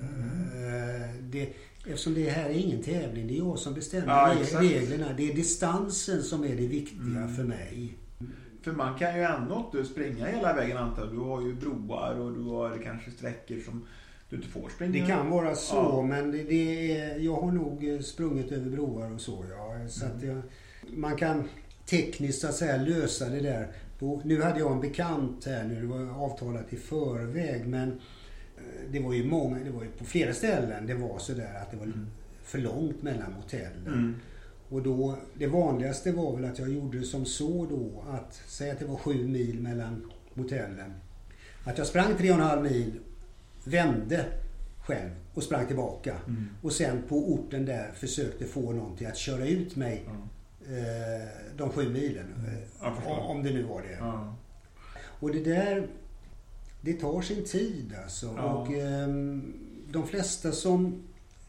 Mm. 0.00 1.30
Det, 1.30 1.54
Eftersom 1.86 2.14
det 2.14 2.30
här 2.30 2.50
är 2.50 2.54
ingen 2.54 2.82
tävling. 2.82 3.26
Det 3.26 3.34
är 3.34 3.38
jag 3.38 3.58
som 3.58 3.74
bestämmer 3.74 4.06
ja, 4.06 4.34
reglerna. 4.60 5.12
Det 5.16 5.30
är 5.30 5.34
distansen 5.34 6.22
som 6.22 6.44
är 6.44 6.56
det 6.56 6.66
viktiga 6.66 7.00
mm. 7.00 7.36
för 7.36 7.44
mig. 7.44 7.96
För 8.62 8.72
man 8.72 8.98
kan 8.98 9.16
ju 9.16 9.22
ändå 9.22 9.70
inte 9.74 9.88
springa 9.88 10.26
hela 10.26 10.54
vägen 10.54 10.76
antar 10.76 11.06
Du 11.06 11.18
har 11.18 11.42
ju 11.42 11.54
broar 11.54 12.14
och 12.14 12.32
du 12.32 12.42
har 12.42 12.78
kanske 12.82 13.10
sträckor 13.10 13.60
som 13.60 13.86
du 14.30 14.36
inte 14.36 14.48
får 14.48 14.68
springa. 14.68 14.92
Det 14.92 15.06
kan 15.06 15.30
vara 15.30 15.54
så 15.54 15.74
ja. 15.74 16.02
men 16.02 16.30
det, 16.30 16.42
det 16.42 16.92
är, 16.96 17.18
jag 17.18 17.36
har 17.36 17.52
nog 17.52 18.04
sprungit 18.04 18.52
över 18.52 18.70
broar 18.70 19.14
och 19.14 19.20
så. 19.20 19.44
Ja. 19.50 19.88
så 19.88 20.04
mm. 20.04 20.16
att 20.16 20.22
jag, 20.22 20.42
man 20.98 21.16
kan 21.16 21.48
tekniskt 21.92 22.40
så 22.40 22.46
att 22.46 22.54
säga 22.54 22.76
lösa 22.76 23.28
det 23.28 23.40
där. 23.40 23.68
Nu 24.24 24.42
hade 24.42 24.58
jag 24.58 24.72
en 24.72 24.80
bekant 24.80 25.44
här 25.44 25.64
nu, 25.64 25.80
det 25.80 25.86
var 25.86 26.24
avtalat 26.24 26.72
i 26.72 26.76
förväg 26.76 27.66
men 27.66 27.88
eh, 28.56 28.90
det 28.90 29.00
var 29.00 29.12
ju 29.12 29.24
många, 29.24 29.58
det 29.58 29.70
var 29.70 29.82
ju 29.82 29.88
på 29.88 30.04
flera 30.04 30.34
ställen 30.34 30.86
det 30.86 30.94
var 30.94 31.18
sådär 31.18 31.60
att 31.62 31.70
det 31.70 31.76
var 31.76 31.84
mm. 31.84 32.06
för 32.42 32.58
långt 32.58 33.02
mellan 33.02 33.32
hotellen. 33.32 33.86
Mm. 33.86 34.16
Och 34.68 34.82
då, 34.82 35.18
det 35.34 35.46
vanligaste 35.46 36.12
var 36.12 36.36
väl 36.36 36.44
att 36.44 36.58
jag 36.58 36.72
gjorde 36.72 37.02
som 37.02 37.24
så 37.24 37.66
då 37.70 38.04
att, 38.10 38.42
säg 38.46 38.70
att 38.70 38.78
det 38.78 38.84
var 38.84 38.96
sju 38.96 39.28
mil 39.28 39.60
mellan 39.60 40.10
hotellen. 40.34 40.92
Att 41.64 41.78
jag 41.78 41.86
sprang 41.86 42.16
tre 42.18 42.30
och 42.30 42.36
en 42.36 42.42
halv 42.42 42.62
mil, 42.62 42.92
vände 43.64 44.24
själv 44.86 45.10
och 45.34 45.42
sprang 45.42 45.66
tillbaka. 45.66 46.16
Mm. 46.26 46.48
Och 46.62 46.72
sen 46.72 47.02
på 47.08 47.32
orten 47.32 47.66
där 47.66 47.92
försökte 47.94 48.44
få 48.44 48.72
någon 48.72 48.96
till 48.96 49.06
att 49.06 49.16
köra 49.16 49.46
ut 49.46 49.76
mig 49.76 50.04
de 51.56 51.70
sju 51.70 51.88
milen. 51.88 52.26
Eh, 52.82 53.30
om 53.30 53.42
det 53.42 53.50
nu 53.50 53.62
var 53.62 53.82
det. 53.82 53.96
Ja. 54.00 54.36
Och 55.20 55.30
det 55.30 55.44
där, 55.44 55.86
det 56.80 56.92
tar 56.92 57.22
sin 57.22 57.44
tid 57.44 57.94
alltså. 58.02 58.34
Ja. 58.36 58.42
Och 58.42 58.72
eh, 58.72 59.08
de 59.92 60.06
flesta 60.06 60.52
som 60.52 61.02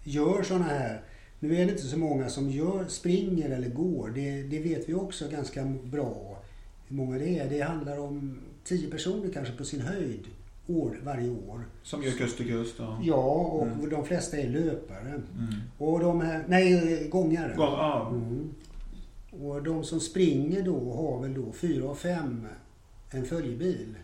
gör 0.03 0.43
sådana 0.43 0.65
här 0.65 1.01
nu 1.43 1.55
är 1.55 1.65
det 1.65 1.71
inte 1.71 1.83
så 1.83 1.97
många 1.97 2.29
som 2.29 2.49
gör, 2.49 2.85
springer 2.87 3.49
eller 3.49 3.69
går. 3.69 4.09
Det, 4.09 4.43
det 4.43 4.59
vet 4.59 4.89
vi 4.89 4.93
också 4.93 5.29
ganska 5.29 5.73
bra 5.83 6.41
hur 6.87 6.95
många 6.95 7.17
det 7.17 7.39
är. 7.39 7.49
Det 7.49 7.61
handlar 7.61 7.99
om 7.99 8.39
10 8.63 8.89
personer 8.89 9.29
kanske 9.33 9.53
på 9.53 9.63
sin 9.63 9.81
höjd 9.81 10.27
år, 10.67 10.99
varje 11.03 11.29
år. 11.29 11.65
Som 11.83 12.03
gör 12.03 12.11
kust 12.11 12.37
till 12.37 12.47
kust? 12.47 12.75
Ja, 12.79 12.99
ja 13.03 13.23
och 13.33 13.67
mm. 13.67 13.89
de 13.89 14.05
flesta 14.05 14.37
är 14.37 14.49
löpare. 14.49 15.09
Mm. 15.09 15.53
Och 15.77 15.99
de 15.99 16.21
här, 16.21 16.43
nej, 16.47 17.07
gångare. 17.11 17.53
Gång, 17.55 17.67
ah. 17.67 18.09
mm. 18.09 18.49
Och 19.41 19.63
de 19.63 19.83
som 19.83 19.99
springer 19.99 20.61
då 20.61 20.93
har 20.93 21.21
väl 21.21 21.33
då 21.33 21.51
fyra 21.51 21.89
och 21.89 21.97
fem 21.97 22.47
en 23.09 23.25
följebil. 23.25 23.95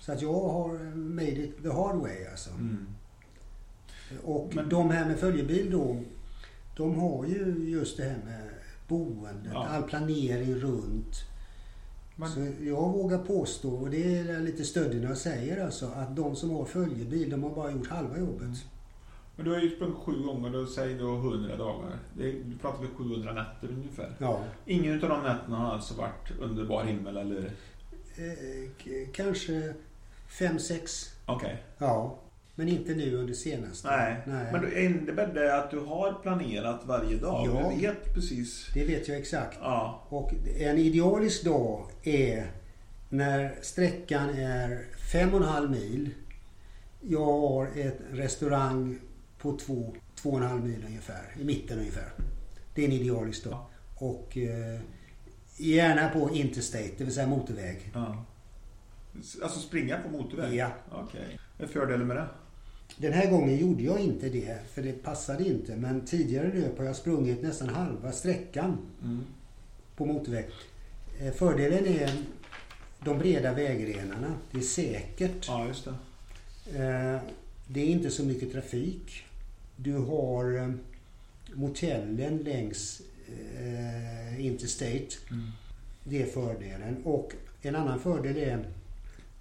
Så 0.00 0.12
att 0.12 0.22
jag 0.22 0.32
har 0.32 0.94
made 0.94 1.42
it 1.44 1.62
the 1.62 1.68
hard 1.68 1.96
way 1.96 2.26
alltså. 2.30 2.50
Mm. 2.50 2.86
Och 4.22 4.52
Men... 4.54 4.68
de 4.68 4.90
här 4.90 5.06
med 5.06 5.18
följebil 5.18 5.70
då 5.70 6.00
de 6.76 6.98
har 6.98 7.26
ju 7.26 7.70
just 7.70 7.96
det 7.96 8.02
här 8.02 8.18
med 8.24 8.48
boendet, 8.88 9.52
ja. 9.52 9.66
all 9.66 9.82
planering 9.82 10.54
runt. 10.54 11.14
Men... 12.16 12.28
Så 12.28 12.46
jag 12.60 12.92
vågar 12.92 13.18
påstå, 13.18 13.70
och 13.70 13.90
det 13.90 14.18
är 14.18 14.40
lite 14.40 14.64
stöddigt 14.64 15.02
när 15.02 15.08
jag 15.08 15.18
säger 15.18 15.64
alltså, 15.64 15.86
att 15.86 16.16
de 16.16 16.36
som 16.36 16.50
har 16.50 16.64
följebil, 16.64 17.30
de 17.30 17.42
har 17.42 17.54
bara 17.54 17.70
gjort 17.70 17.88
halva 17.88 18.18
jobbet. 18.18 18.58
Men 19.38 19.44
du 19.44 19.52
har 19.52 19.60
ju 19.60 19.70
sprungit 19.70 19.96
sju 19.96 20.22
gånger, 20.22 20.50
då 20.50 20.66
säger 20.66 20.98
du 20.98 21.04
100 21.04 21.56
dagar. 21.56 21.98
Det 22.16 22.32
du 22.32 22.58
pratar 22.60 22.80
väl 22.80 22.90
700 22.96 23.32
nätter 23.32 23.68
ungefär? 23.68 24.12
Ja. 24.18 24.44
Ingen 24.66 25.04
av 25.04 25.08
de 25.08 25.22
nätterna 25.22 25.56
har 25.56 25.72
alltså 25.72 25.94
varit 25.94 26.30
under 26.40 26.64
bar 26.64 26.84
himmel 26.84 27.16
eller? 27.16 27.50
Eh, 28.16 29.08
kanske 29.12 29.74
fem, 30.38 30.58
sex. 30.58 31.12
Okej. 31.26 31.46
Okay. 31.46 31.56
Ja. 31.78 32.18
Men 32.54 32.68
inte 32.68 32.94
nu 32.94 33.16
under 33.16 33.34
senaste. 33.34 33.88
Nej. 33.88 34.16
Nej. 34.26 34.52
Men 34.52 34.62
då 34.62 34.78
innebär 34.78 35.26
det 35.26 35.56
att 35.56 35.70
du 35.70 35.78
har 35.78 36.12
planerat 36.22 36.80
varje 36.84 37.16
dag? 37.16 37.46
Ja. 37.46 37.72
Du 37.74 37.80
vet 37.80 38.14
precis? 38.14 38.70
Det 38.74 38.84
vet 38.84 39.08
jag 39.08 39.18
exakt. 39.18 39.58
Ja. 39.60 40.02
Och 40.08 40.32
en 40.58 40.78
idealisk 40.78 41.44
dag 41.44 41.86
är 42.02 42.50
när 43.08 43.54
sträckan 43.62 44.28
är 44.28 44.84
fem 45.12 45.34
och 45.34 45.40
en 45.40 45.48
halv 45.48 45.70
mil. 45.70 46.10
Jag 47.00 47.24
har 47.24 47.66
ett 47.66 47.98
restaurang 48.12 48.98
på 49.38 49.56
två, 49.56 49.94
två 50.14 50.30
och 50.30 50.38
en 50.38 50.46
halv 50.46 50.64
mil 50.64 50.84
ungefär. 50.86 51.34
I 51.40 51.44
mitten 51.44 51.78
ungefär. 51.78 52.12
Det 52.74 52.82
är 52.82 52.86
en 52.86 52.92
idealisk 52.92 53.44
dag. 53.44 53.52
Ja. 53.52 53.70
Och 54.06 54.36
eh, 54.36 54.80
gärna 55.56 56.08
på 56.08 56.34
interstate, 56.34 56.92
det 56.98 57.04
vill 57.04 57.14
säga 57.14 57.26
motorväg. 57.26 57.90
Ja. 57.94 58.24
Alltså 59.42 59.60
springa 59.60 59.98
på 59.98 60.08
motorväg? 60.08 60.54
Ja. 60.54 60.70
Okej. 60.90 61.20
Okay. 61.24 61.38
Vad 61.58 61.68
är 61.68 61.72
fördelen 61.72 62.06
med 62.06 62.16
det? 62.16 62.28
Den 62.96 63.12
här 63.12 63.30
gången 63.30 63.56
gjorde 63.56 63.82
jag 63.82 64.00
inte 64.00 64.28
det, 64.28 64.58
för 64.72 64.82
det 64.82 64.92
passade 64.92 65.44
inte. 65.48 65.76
Men 65.76 66.06
tidigare 66.06 66.52
löp 66.54 66.78
har 66.78 66.84
jag 66.84 66.96
sprungit 66.96 67.42
nästan 67.42 67.68
halva 67.68 68.12
sträckan 68.12 68.78
mm. 69.02 69.24
på 69.96 70.06
motorväg. 70.06 70.46
Eh, 71.20 71.32
fördelen 71.32 71.86
är 71.86 72.10
de 73.04 73.18
breda 73.18 73.54
vägrenarna. 73.54 74.34
Det 74.50 74.58
är 74.58 74.62
säkert. 74.62 75.48
Ja, 75.48 75.66
just 75.66 75.84
det. 75.84 75.90
Eh, 76.84 77.20
det 77.66 77.80
är 77.80 77.86
inte 77.86 78.10
så 78.10 78.24
mycket 78.24 78.52
trafik. 78.52 79.24
Du 79.80 79.94
har 79.94 80.56
eh, 80.56 80.70
motellen 81.54 82.36
längs 82.36 83.02
Interstate. 84.38 85.08
Mm. 85.30 85.46
Det 86.04 86.22
är 86.22 86.26
fördelen. 86.26 86.96
Och 87.04 87.32
en 87.62 87.76
annan 87.76 88.00
fördel 88.00 88.36
är 88.36 88.64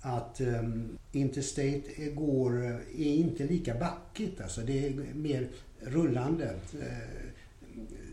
att 0.02 0.42
um, 0.42 0.98
Interstate 1.12 1.82
går, 2.14 2.58
är 2.98 3.14
inte 3.14 3.44
lika 3.44 3.76
backigt. 3.76 4.42
Alltså 4.42 4.62
det 4.62 4.88
är 4.88 4.94
mer 5.14 5.48
rullande. 5.80 6.56
Eh, 6.82 7.28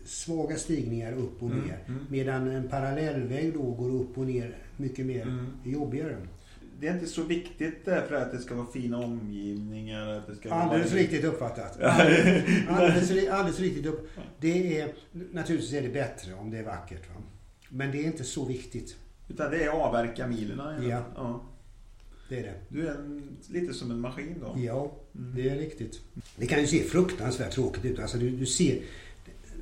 svaga 0.05 0.55
stigningar 0.55 1.13
upp 1.13 1.43
och 1.43 1.51
mm, 1.51 1.61
ner. 1.61 1.79
Mm, 1.85 1.99
mm. 1.99 2.05
Medan 2.09 2.47
en 2.47 2.67
parallellväg 2.67 3.53
då 3.53 3.71
går 3.71 3.89
upp 3.89 4.17
och 4.17 4.25
ner 4.25 4.55
mycket 4.77 5.05
mer 5.05 5.21
mm. 5.21 5.45
jobbigare. 5.63 6.17
Det 6.79 6.87
är 6.87 6.93
inte 6.93 7.07
så 7.07 7.23
viktigt 7.23 7.85
därför 7.85 8.15
att 8.15 8.31
det 8.31 8.39
ska 8.39 8.55
vara 8.55 8.67
fina 8.73 8.97
omgivningar. 8.97 10.07
Att 10.07 10.27
det 10.27 10.35
ska 10.35 10.53
alldeles 10.53 10.91
vara... 10.91 11.01
riktigt 11.01 11.23
uppfattat. 11.23 11.81
alldeles, 11.81 13.29
alldeles 13.29 13.59
riktigt 13.65 13.85
upp. 13.85 14.09
Det 14.39 14.79
är, 14.79 14.93
naturligtvis 15.11 15.73
är 15.73 15.81
det 15.81 15.89
bättre 15.89 16.33
om 16.33 16.51
det 16.51 16.57
är 16.57 16.63
vackert. 16.63 17.09
Va? 17.09 17.21
Men 17.69 17.91
det 17.91 17.97
är 17.97 18.03
inte 18.03 18.23
så 18.23 18.45
viktigt. 18.45 18.95
Utan 19.27 19.51
det 19.51 19.63
är 19.63 19.69
avverka 19.69 20.27
milerna. 20.27 20.83
Ja. 20.83 21.03
ja. 21.15 21.41
Det 22.29 22.39
är 22.39 22.43
det. 22.43 22.53
Du 22.69 22.87
är 22.87 22.91
en, 22.91 23.37
lite 23.49 23.73
som 23.73 23.91
en 23.91 23.99
maskin 23.99 24.35
då? 24.41 24.55
Ja, 24.59 24.91
mm. 25.15 25.35
det 25.35 25.49
är 25.49 25.55
riktigt. 25.55 26.01
Det 26.35 26.47
kan 26.47 26.61
ju 26.61 26.67
se 26.67 26.83
fruktansvärt 26.83 27.51
tråkigt 27.51 27.85
ut. 27.85 27.99
Alltså 27.99 28.17
du, 28.17 28.29
du 28.29 28.45
ser... 28.45 28.81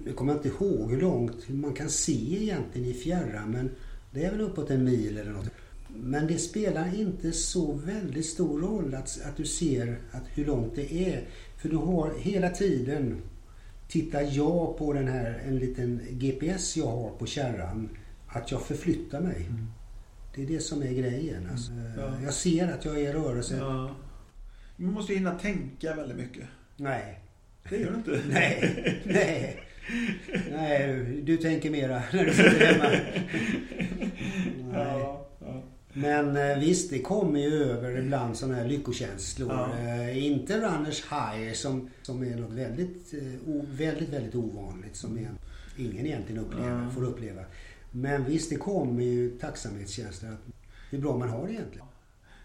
Nu 0.06 0.14
kommer 0.14 0.34
jag 0.34 0.40
inte 0.46 0.64
ihåg 0.64 0.92
hur 0.92 1.02
långt 1.02 1.50
man 1.50 1.74
kan 1.74 1.90
se 1.90 2.44
egentligen 2.44 2.88
i 2.88 2.94
fjärran 2.94 3.52
men 3.52 3.70
det 4.12 4.26
är 4.26 4.32
väl 4.32 4.42
uppåt 4.42 4.70
en 4.70 4.84
mil 4.84 5.18
eller 5.18 5.32
något. 5.32 5.50
Men 5.96 6.28
det 6.28 6.38
spelar 6.38 7.00
inte 7.00 7.32
så 7.32 7.74
väldigt 7.74 8.26
stor 8.26 8.62
roll 8.62 8.96
att, 8.96 9.22
att 9.26 9.38
du 9.38 9.46
ser 9.46 9.98
att 10.12 10.24
hur 10.34 10.46
långt 10.46 10.76
det 10.76 10.94
är. 10.94 11.24
För 11.58 11.70
du 11.70 11.76
har 11.76 12.14
hela 12.20 12.50
tiden 12.50 13.22
tittar 13.88 14.22
jag 14.32 14.78
på 14.78 14.94
den 14.94 15.08
här, 15.08 15.42
en 15.48 15.60
liten 15.60 16.02
GPS 16.10 16.78
jag 16.78 16.88
har 16.88 17.10
på 17.10 17.26
kärran, 17.26 17.90
att 18.28 18.52
jag 18.52 18.62
förflyttar 18.62 19.22
mig. 19.22 19.46
Mm. 19.50 19.68
Det 20.36 20.44
är 20.44 20.48
det 20.48 20.60
som 20.60 20.82
är 20.82 20.94
grejen. 20.94 21.50
Alltså, 21.52 21.72
ja. 21.98 22.14
Jag 22.24 22.34
ser 22.34 22.74
att 22.74 22.86
jag 22.86 22.96
är 22.96 23.10
i 23.10 23.14
rörelse. 23.14 23.58
Ja. 23.58 23.96
Man 24.76 24.94
måste 24.94 25.14
hinna 25.14 25.40
tänka 25.40 25.96
väldigt 25.96 26.18
mycket. 26.18 26.44
Nej. 26.78 27.20
Det 27.70 27.78
gör 27.78 27.92
du 27.92 27.98
inte? 27.98 28.22
nej. 28.30 29.02
Nej. 29.06 29.64
Nej, 30.52 31.06
du 31.24 31.38
tänker 31.38 31.70
mera 31.70 32.04
när 32.14 32.26
du 32.26 32.34
sitter 32.34 32.66
hemma. 32.66 32.90
Ja, 35.94 36.08
ja. 36.08 36.22
Men 36.24 36.52
eh, 36.52 36.60
visst, 36.60 36.90
det 36.90 37.00
kommer 37.00 37.40
ju 37.40 37.64
över 37.64 37.98
ibland 37.98 38.38
sådana 38.38 38.56
här 38.56 38.68
lyckokänslor. 38.68 39.52
Ja. 39.52 39.78
Eh, 39.78 40.26
inte 40.26 40.58
runners 40.58 41.04
high 41.12 41.54
som, 41.54 41.90
som 42.02 42.24
är 42.24 42.36
något 42.36 42.54
väldigt, 42.54 43.14
eh, 43.14 43.64
väldigt, 43.68 44.10
väldigt 44.10 44.36
ovanligt. 44.36 44.96
Som 44.96 45.18
är, 45.18 45.30
ingen 45.78 46.06
egentligen 46.06 46.46
upplever, 46.46 46.90
får 46.90 47.04
uppleva. 47.04 47.42
Men 47.92 48.26
visst, 48.26 48.50
det 48.50 48.56
kommer 48.56 49.04
ju 49.04 49.30
tacksamhetskänslor. 49.30 50.38
Hur 50.90 51.00
bra 51.00 51.18
man 51.18 51.30
har 51.30 51.48
det 51.48 51.54
egentligen. 51.54 51.88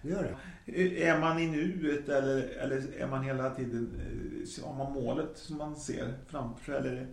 Det 0.02 0.08
gör 0.08 0.36
det. 0.64 1.04
Är 1.04 1.20
man 1.20 1.38
i 1.38 1.46
nuet 1.46 2.08
eller, 2.08 2.42
eller 2.42 2.82
är 2.98 3.06
man 3.06 3.24
hela 3.24 3.50
tiden... 3.50 3.90
Har 4.64 4.74
man 4.74 4.92
målet 4.92 5.30
som 5.34 5.56
man 5.56 5.76
ser 5.76 6.14
framför 6.26 6.64
sig? 6.64 6.76
Eller, 6.76 7.06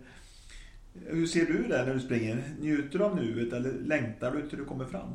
hur 1.06 1.26
ser 1.26 1.46
du 1.46 1.62
det 1.62 1.86
när 1.86 1.94
du 1.94 2.00
springer? 2.00 2.44
Njuter 2.60 2.98
du 2.98 3.04
av 3.04 3.16
nuet 3.16 3.52
eller 3.52 3.72
längtar 3.72 4.32
du 4.32 4.48
till 4.48 4.58
du 4.58 4.64
kommer 4.64 4.84
fram? 4.84 5.14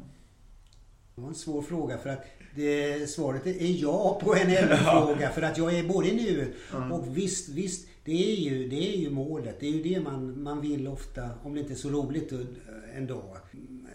Det 1.22 1.24
var 1.24 1.30
en 1.30 1.36
svår 1.36 1.62
fråga 1.62 1.98
för 1.98 2.10
att 2.10 2.26
det, 2.56 3.10
svaret 3.10 3.48
är 3.48 3.82
ja 3.82 4.20
på 4.24 4.36
en 4.36 4.78
fråga 4.78 5.30
För 5.30 5.42
att 5.42 5.58
jag 5.58 5.74
är 5.74 5.84
både 5.84 6.08
i 6.08 6.16
nuet 6.16 6.50
mm. 6.74 6.92
och 6.92 7.18
visst, 7.18 7.50
visst 7.50 7.88
det 8.06 8.32
är, 8.32 8.36
ju, 8.36 8.68
det 8.68 8.94
är 8.94 8.98
ju 8.98 9.10
målet. 9.10 9.60
Det 9.60 9.68
är 9.68 9.72
ju 9.72 9.84
det 9.84 10.00
man, 10.00 10.44
man 10.44 10.62
vill 10.62 10.88
ofta, 10.88 11.30
om 11.44 11.54
det 11.54 11.60
inte 11.60 11.74
är 11.74 11.76
så 11.76 11.90
roligt 11.90 12.34
en 12.96 13.08
dag, 13.08 13.38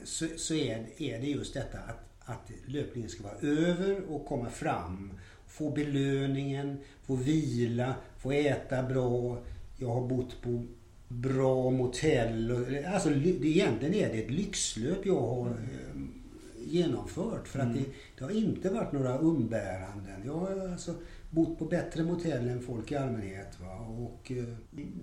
så, 0.05 0.27
så 0.37 0.55
är, 0.55 0.87
är 0.97 1.21
det 1.21 1.27
just 1.27 1.55
detta 1.55 1.79
att, 1.79 2.31
att 2.31 2.51
löpningen 2.67 3.11
ska 3.11 3.23
vara 3.23 3.39
över 3.41 4.03
och 4.09 4.27
komma 4.27 4.51
fram. 4.51 5.13
Få 5.49 5.71
belöningen, 5.71 6.79
få 7.03 7.15
vila, 7.15 7.95
få 8.19 8.33
äta 8.33 8.83
bra, 8.83 9.39
Jag 9.79 9.89
har 9.89 10.09
bott 10.09 10.43
på 10.43 10.67
bra 11.09 11.71
motell. 11.71 12.67
Alltså 12.87 13.11
det, 13.11 13.29
egentligen 13.29 13.95
är 13.95 14.13
det 14.13 14.19
ett 14.19 14.31
lyxlöp 14.31 15.07
jag 15.07 15.21
har 15.21 15.47
eh, 15.47 16.01
genomfört. 16.67 17.49
För 17.49 17.59
att 17.59 17.65
mm. 17.65 17.77
det, 17.77 17.85
det, 18.19 18.25
har 18.25 18.31
inte 18.31 18.71
varit 18.71 18.93
några 18.93 19.19
umbäranden. 19.19 20.23
Jag 20.25 20.35
har 20.35 20.69
alltså 20.73 20.95
bott 21.31 21.59
på 21.59 21.65
bättre 21.65 22.03
motell 22.03 22.49
än 22.49 22.63
folk 22.63 22.93
i 22.93 22.97
allmänhet. 22.97 23.61
Va? 23.61 23.77
Och, 23.77 24.33
eh, 24.33 24.45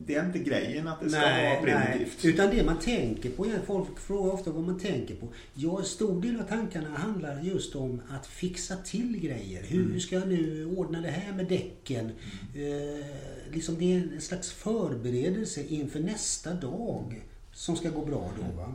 det 0.06 0.16
är 0.16 0.26
inte 0.26 0.40
grejen 0.40 0.88
att 0.88 1.02
det 1.02 1.10
ska 1.10 1.20
nej, 1.20 1.50
vara 1.50 1.62
primitivt. 1.62 2.24
Nej, 2.24 2.34
utan 2.34 2.50
det 2.50 2.64
man 2.64 2.80
tänker 2.80 3.30
på. 3.30 3.46
Folk 3.66 4.00
frågar 4.00 4.34
ofta 4.34 4.52
vad 4.52 4.64
man 4.64 4.80
tänker 4.80 5.16
på. 5.16 5.28
Ja, 5.54 5.80
en 5.80 5.86
stor 5.86 6.22
del 6.22 6.40
av 6.40 6.44
tankarna 6.44 6.90
handlar 6.90 7.42
just 7.42 7.76
om 7.76 8.02
att 8.10 8.28
fixa 8.28 8.76
till 8.76 9.20
grejer. 9.20 9.64
Hur 9.64 9.86
mm. 9.86 10.00
ska 10.00 10.16
jag 10.16 10.28
nu 10.28 10.66
ordna 10.66 11.02
det 11.02 11.12
här 11.12 11.34
med 11.34 11.48
däcken? 11.48 12.12
Mm. 12.56 13.00
Eh, 13.00 13.06
liksom 13.52 13.76
det 13.80 13.94
är 13.94 14.14
en 14.16 14.22
slags 14.22 14.52
förberedelse 14.52 15.64
inför 15.68 16.00
nästa 16.00 16.54
dag 16.54 17.24
som 17.54 17.76
ska 17.76 17.90
gå 17.90 18.06
bra 18.06 18.32
då. 18.38 18.58
Va? 18.58 18.74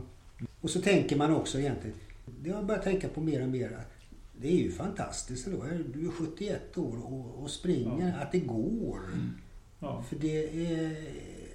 Och 0.61 0.69
så 0.69 0.81
tänker 0.81 1.15
man 1.15 1.35
också 1.35 1.59
egentligen, 1.59 1.95
det 2.43 2.49
har 2.49 2.57
jag 2.57 2.65
börjat 2.65 2.83
tänka 2.83 3.09
på 3.09 3.21
mer 3.21 3.43
och 3.43 3.49
mer 3.49 3.79
det 4.41 4.47
är 4.47 4.55
ju 4.55 4.71
fantastiskt 4.71 5.47
ändå. 5.47 5.63
Du 5.93 6.07
är 6.07 6.11
71 6.11 6.77
år 6.77 7.05
och, 7.05 7.43
och 7.43 7.49
springer, 7.49 8.13
ja. 8.17 8.23
att 8.23 8.31
det 8.31 8.39
går. 8.39 8.99
Mm. 9.05 9.31
Ja. 9.79 10.03
För 10.09 10.15
det 10.15 10.43
är... 10.45 10.95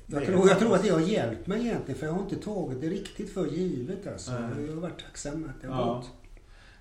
Jag, 0.06 0.22
det 0.22 0.26
tror, 0.26 0.48
jag 0.48 0.58
tror 0.58 0.74
att 0.74 0.82
det 0.82 0.88
har 0.88 1.00
hjälpt 1.00 1.46
mig 1.46 1.60
egentligen 1.60 2.00
för 2.00 2.06
jag 2.06 2.12
har 2.12 2.22
inte 2.22 2.36
tagit 2.36 2.80
det 2.80 2.88
riktigt 2.88 3.32
för 3.32 3.46
givet 3.46 4.06
alltså. 4.06 4.32
Nej. 4.32 4.66
Jag 4.66 4.74
har 4.74 4.80
varit 4.80 5.00
tacksam 5.04 5.44
att 5.44 5.62
det 5.62 5.68
har 5.68 5.86
ja. 5.86 5.94
gått. 5.94 6.10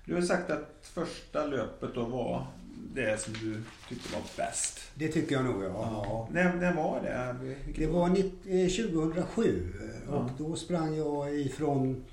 Du 0.04 0.14
har 0.14 0.22
sagt 0.22 0.50
att 0.50 0.78
första 0.82 1.46
löpet 1.46 1.94
då 1.94 2.04
var 2.04 2.46
det 2.94 3.20
som 3.20 3.32
du 3.32 3.62
tyckte 3.88 4.12
var 4.12 4.22
bäst. 4.36 4.80
Det 4.94 5.08
tycker 5.08 5.34
jag 5.34 5.44
nog 5.44 5.64
ja. 5.64 5.68
ja. 6.06 6.28
När, 6.32 6.54
när 6.54 6.74
var 6.74 7.00
det? 7.00 7.36
Vilket 7.64 7.84
det 7.84 7.92
var 7.92 8.08
2007 8.08 9.72
eh, 10.06 10.14
och 10.14 10.30
då 10.38 10.56
sprang 10.56 10.96
jag 10.96 11.34
ifrån 11.34 12.04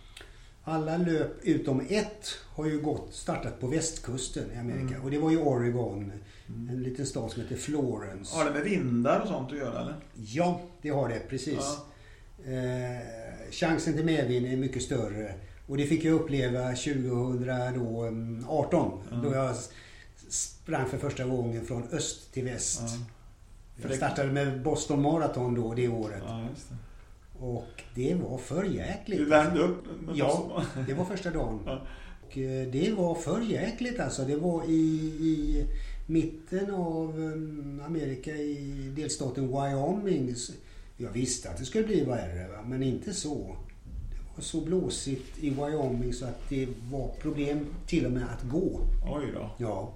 alla 0.64 0.98
löp 0.98 1.32
utom 1.42 1.82
ett 1.90 2.28
har 2.56 2.66
ju 2.66 2.82
gått, 2.82 3.14
startat 3.14 3.60
på 3.60 3.68
västkusten 3.68 4.52
i 4.56 4.58
Amerika. 4.58 4.96
Mm. 4.96 5.02
Och 5.02 5.12
det 5.12 5.20
var 5.20 5.32
ju 5.32 5.38
Oregon. 5.38 6.12
Mm. 6.48 6.70
En 6.70 6.84
liten 6.84 7.06
stad 7.06 7.32
som 7.32 7.42
heter 7.42 7.56
Florence. 7.56 8.38
Har 8.38 8.46
det 8.46 8.52
med 8.52 8.64
vindar 8.64 9.20
och 9.20 9.28
sånt 9.28 9.52
att 9.52 9.58
göra 9.58 9.82
eller? 9.82 9.96
Ja, 10.16 10.62
det 10.82 10.90
har 10.90 11.10
det 11.10 11.20
precis. 11.30 11.60
Ja. 11.60 11.86
Eh, 12.52 13.02
chansen 13.52 13.94
till 13.94 14.06
medvind 14.06 14.46
är 14.46 14.58
mycket 14.58 14.84
större. 14.84 15.34
Och 15.68 15.78
det 15.78 15.86
fick 15.86 16.04
jag 16.04 16.14
uppleva 16.14 16.68
2018. 16.68 18.92
Mm. 19.12 19.24
Då 19.24 19.34
jag 19.34 19.56
sprang 20.30 20.90
för 20.90 20.98
första 20.98 21.26
gången 21.26 21.66
från 21.66 21.84
öst 21.92 22.34
till 22.34 22.46
väst. 22.46 22.82
Ja. 22.82 22.88
Jag 23.88 23.98
startade 23.98 24.32
med 24.32 24.62
Boston 24.62 25.02
Marathon 25.02 25.56
då 25.56 25.74
det 25.74 25.88
året. 25.88 26.24
Ja, 26.28 26.48
och 27.42 27.84
det 27.96 28.16
var 28.16 28.38
för 28.38 28.64
jäkligt. 28.64 29.20
Du 29.20 29.26
värmde 29.26 29.60
upp? 29.60 29.84
Ja, 30.14 30.64
det 30.88 30.94
var 30.94 31.06
första 31.06 31.32
dagen. 31.32 31.60
Ja. 31.66 31.82
Och 32.26 32.38
eh, 32.38 32.68
det 32.68 32.92
var 32.92 33.16
för 33.16 33.42
jäkligt 33.42 34.00
alltså. 34.00 34.26
Det 34.26 34.36
var 34.36 34.64
i, 34.70 34.72
i 35.22 35.66
mitten 36.08 36.72
av 36.72 37.20
um, 37.20 37.82
Amerika 37.86 38.32
i 38.32 38.92
delstaten 38.96 39.48
Wyoming. 39.48 40.36
Jag 40.98 41.12
visste 41.12 41.50
att 41.50 41.58
det 41.58 41.66
skulle 41.66 41.88
bli 41.88 42.04
värre, 42.04 42.48
men 42.66 42.84
inte 42.84 43.14
så. 43.14 43.56
Det 44.10 44.36
var 44.36 44.44
så 44.44 44.62
blåsigt 44.62 45.44
i 45.44 45.50
Wyoming 45.50 46.14
så 46.14 46.26
att 46.26 46.50
det 46.50 46.68
var 46.92 47.08
problem 47.08 47.66
till 47.88 48.06
och 48.06 48.12
med 48.12 48.24
att 48.24 48.44
gå. 48.44 48.80
Oj 49.12 49.32
då. 49.34 49.50
Ja. 49.58 49.94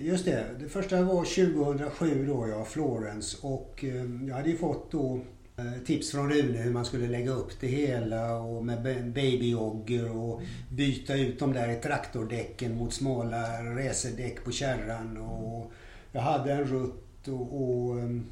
Just 0.00 0.24
det. 0.24 0.46
Det 0.60 0.68
första 0.68 1.02
var 1.02 1.24
2007 1.24 2.26
då, 2.26 2.48
ja, 2.48 2.64
Florence. 2.64 3.36
Och 3.40 3.84
um, 3.84 4.28
jag 4.28 4.34
hade 4.36 4.50
ju 4.50 4.56
fått 4.56 4.92
då 4.92 5.20
Eh, 5.20 5.33
tips 5.86 6.10
från 6.10 6.30
Rune 6.30 6.58
hur 6.58 6.72
man 6.72 6.84
skulle 6.84 7.08
lägga 7.08 7.30
upp 7.30 7.60
det 7.60 7.66
hela 7.66 8.38
och 8.38 8.64
med 8.64 9.12
babyjogger 9.12 10.16
och 10.16 10.42
byta 10.70 11.14
ut 11.14 11.38
de 11.38 11.52
där 11.52 11.80
traktordäcken 11.80 12.76
mot 12.76 12.94
smala 12.94 13.64
racerdäck 13.64 14.44
på 14.44 14.52
kärran. 14.52 15.16
Och 15.16 15.72
jag 16.12 16.20
hade 16.20 16.52
en 16.52 16.64
rutt 16.64 17.28
och, 17.28 17.62
och 17.62 17.96
um, 17.96 18.26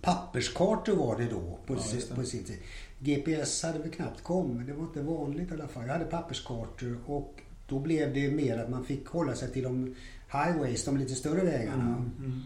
papperskartor 0.00 0.96
var 0.96 1.18
det 1.18 1.26
då 1.26 1.58
på, 1.66 1.74
ja, 1.74 1.80
det. 1.92 2.14
på 2.14 2.24
sin 2.24 2.44
tid. 2.44 2.58
GPS 2.98 3.62
hade 3.62 3.78
väl 3.78 3.90
knappt 3.90 4.22
kommit, 4.22 4.66
det 4.66 4.72
var 4.72 4.82
inte 4.82 5.02
vanligt 5.02 5.50
i 5.50 5.54
alla 5.54 5.68
fall. 5.68 5.86
Jag 5.86 5.92
hade 5.92 6.04
papperskartor 6.04 6.98
och 7.06 7.40
då 7.68 7.78
blev 7.78 8.14
det 8.14 8.30
mer 8.30 8.58
att 8.58 8.70
man 8.70 8.84
fick 8.84 9.06
hålla 9.06 9.34
sig 9.34 9.52
till 9.52 9.62
de 9.62 9.94
highways, 10.32 10.84
de 10.84 10.96
lite 10.96 11.14
större 11.14 11.44
vägarna. 11.44 11.82
Mm, 11.82 12.10
mm. 12.18 12.40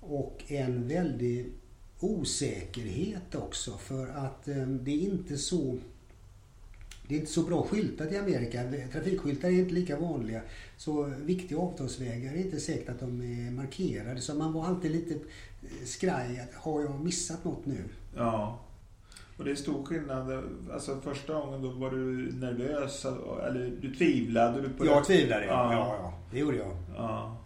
Och 0.00 0.44
en 0.48 0.88
väldig 0.88 1.52
osäkerhet 2.00 3.34
också 3.34 3.78
för 3.78 4.08
att 4.08 4.48
eh, 4.48 4.66
det 4.66 4.90
är 4.90 5.00
inte 5.00 5.36
så 5.36 5.78
det 7.08 7.16
är 7.16 7.20
inte 7.20 7.32
så 7.32 7.42
bra 7.42 7.62
skyltat 7.62 8.12
i 8.12 8.16
Amerika. 8.16 8.62
Trafikskyltar 8.92 9.48
är 9.48 9.52
inte 9.52 9.74
lika 9.74 9.96
vanliga. 9.96 10.40
Så 10.76 11.12
viktiga 11.24 11.58
avtalsvägar 11.58 12.32
är 12.32 12.36
inte 12.36 12.60
säkert 12.60 12.88
att 12.88 13.00
de 13.00 13.20
är 13.20 13.50
markerade. 13.50 14.20
Så 14.20 14.34
man 14.34 14.52
var 14.52 14.66
alltid 14.66 14.90
lite 14.90 15.14
eh, 15.14 15.84
skraj 15.84 16.40
att 16.40 16.54
har 16.54 16.80
jag 16.80 17.00
missat 17.00 17.44
något 17.44 17.66
nu? 17.66 17.84
Ja. 18.16 18.58
Och 19.36 19.44
det 19.44 19.50
är 19.50 19.54
stor 19.54 19.84
skillnad. 19.84 20.44
Alltså 20.72 21.00
första 21.00 21.34
gången 21.34 21.62
då 21.62 21.68
var 21.70 21.90
du 21.90 22.32
nervös 22.32 23.04
eller 23.48 23.72
du 23.80 23.94
tvivlade 23.94 24.60
du 24.60 24.68
på 24.68 24.84
det? 24.84 24.90
Jag 24.90 25.04
tvivlade 25.04 25.44
ja. 25.44 25.72
ja, 25.72 25.96
ja. 26.02 26.14
Det 26.32 26.38
gjorde 26.38 26.56
jag. 26.56 26.76
Ja. 26.96 27.36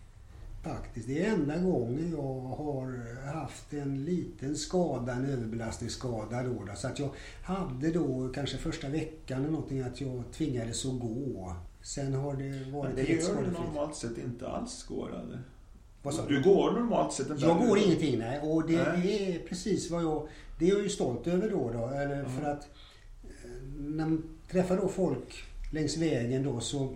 Faktiskt. 0.64 1.06
Det 1.06 1.24
är 1.24 1.30
enda 1.30 1.58
gången 1.58 2.10
jag 2.10 2.40
har 2.40 3.16
haft 3.34 3.72
en 3.72 4.04
liten 4.04 4.56
skada, 4.56 5.12
en 5.12 5.26
överbelastningsskada 5.26 6.42
då, 6.42 6.64
då. 6.64 6.72
Så 6.76 6.86
att 6.86 6.98
jag 6.98 7.10
hade 7.42 7.90
då 7.90 8.30
kanske 8.34 8.56
första 8.56 8.88
veckan 8.88 9.40
eller 9.40 9.50
någonting 9.50 9.80
att 9.80 10.00
jag 10.00 10.22
tvingades 10.32 10.86
att 10.86 11.00
gå. 11.00 11.56
Sen 11.82 12.14
har 12.14 12.34
det 12.34 12.70
varit 12.70 12.94
Men 12.94 13.04
det 13.04 13.12
gör 13.12 13.42
du 13.42 13.50
normalt 13.50 13.96
sett 13.96 14.18
inte 14.18 14.48
alls 14.48 14.84
går 14.88 15.08
eller? 15.08 15.42
Du 16.28 16.42
går 16.42 16.72
normalt 16.72 17.12
sett 17.12 17.30
inte 17.30 17.42
Jag 17.46 17.58
går 17.58 17.78
ingenting 17.78 18.18
nej. 18.18 18.40
Och 18.40 18.66
det 18.66 18.92
nej. 18.92 19.34
är 19.34 19.48
precis 19.48 19.90
vad 19.90 20.02
jag... 20.02 20.28
Det 20.58 20.68
är 20.68 20.74
jag 20.74 20.82
ju 20.82 20.88
stolt 20.88 21.26
över 21.26 21.50
då. 21.50 21.70
då 21.72 21.88
eller 21.88 22.20
mm. 22.20 22.30
för 22.30 22.42
att 22.50 22.68
eh, 23.24 23.50
när 23.76 24.06
man 24.06 24.22
träffar 24.50 24.76
då 24.76 24.88
folk 24.88 25.44
längs 25.72 25.96
vägen 25.96 26.42
då 26.42 26.60
så 26.60 26.94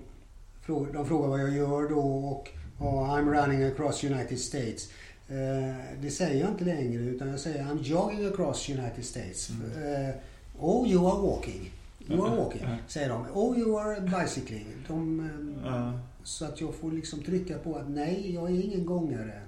de 0.66 1.07
frågar 1.07 1.29
vad 1.29 1.41
jag 1.41 1.57
gör 1.57 1.89
då 1.89 2.01
och 2.01 2.51
och 2.79 3.07
I'm 3.07 3.31
running 3.31 3.62
across 3.64 4.05
United 4.05 4.41
States. 4.41 4.91
Uh, 5.31 5.76
det 6.01 6.11
säger 6.11 6.41
jag 6.41 6.51
inte 6.51 6.64
längre 6.64 7.03
utan 7.03 7.29
jag 7.29 7.41
säger 7.41 7.64
I'm 7.64 7.83
jogging 7.83 8.26
across 8.26 8.68
United 8.68 9.05
States. 9.05 9.51
Mm. 9.51 10.09
Uh, 10.09 10.14
oh, 10.59 10.89
you 10.89 11.07
are 11.07 11.22
walking. 11.22 11.70
You 12.09 12.26
are 12.26 12.37
walking, 12.37 12.66
säger 12.87 13.09
de. 13.09 13.26
Oh, 13.35 13.59
you 13.59 13.81
are 13.81 14.01
bicycling. 14.01 14.66
De, 14.89 15.20
uh. 15.64 15.99
Så 16.22 16.45
att 16.45 16.61
jag 16.61 16.74
får 16.74 16.93
liksom 16.93 17.22
trycka 17.22 17.59
på 17.59 17.76
att 17.76 17.91
nej, 17.91 18.35
jag 18.35 18.51
är 18.51 18.64
ingen 18.64 18.87
gångare. 18.87 19.43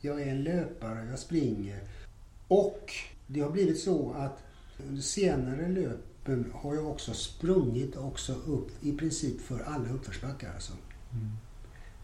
Jag 0.00 0.22
är 0.22 0.26
en 0.26 0.42
löpare, 0.42 1.06
jag 1.10 1.18
springer. 1.18 1.80
Och 2.48 2.92
det 3.26 3.40
har 3.40 3.50
blivit 3.50 3.80
så 3.80 4.12
att 4.18 4.42
under 4.88 5.02
senare 5.02 5.68
löpen 5.68 6.52
har 6.54 6.74
jag 6.74 6.86
också 6.86 7.14
sprungit 7.14 7.96
också 7.96 8.32
upp 8.32 8.70
i 8.80 8.92
princip 8.92 9.40
för 9.40 9.60
alla 9.60 9.90
uppförsbackar. 9.90 10.52
Alltså. 10.54 10.72
Mm. 11.12 11.30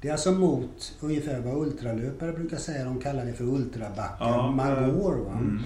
Det 0.00 0.08
är 0.08 0.12
alltså 0.12 0.32
mot 0.32 0.96
ungefär 1.00 1.40
vad 1.40 1.56
ultralöpare 1.56 2.32
brukar 2.32 2.56
säga. 2.56 2.84
De 2.84 3.00
kallar 3.00 3.24
det 3.24 3.32
för 3.32 3.44
ultrabackar. 3.44 4.28
Ja, 4.28 4.50
man 4.50 4.98
går 4.98 5.16
va. 5.16 5.32
Mm. 5.32 5.62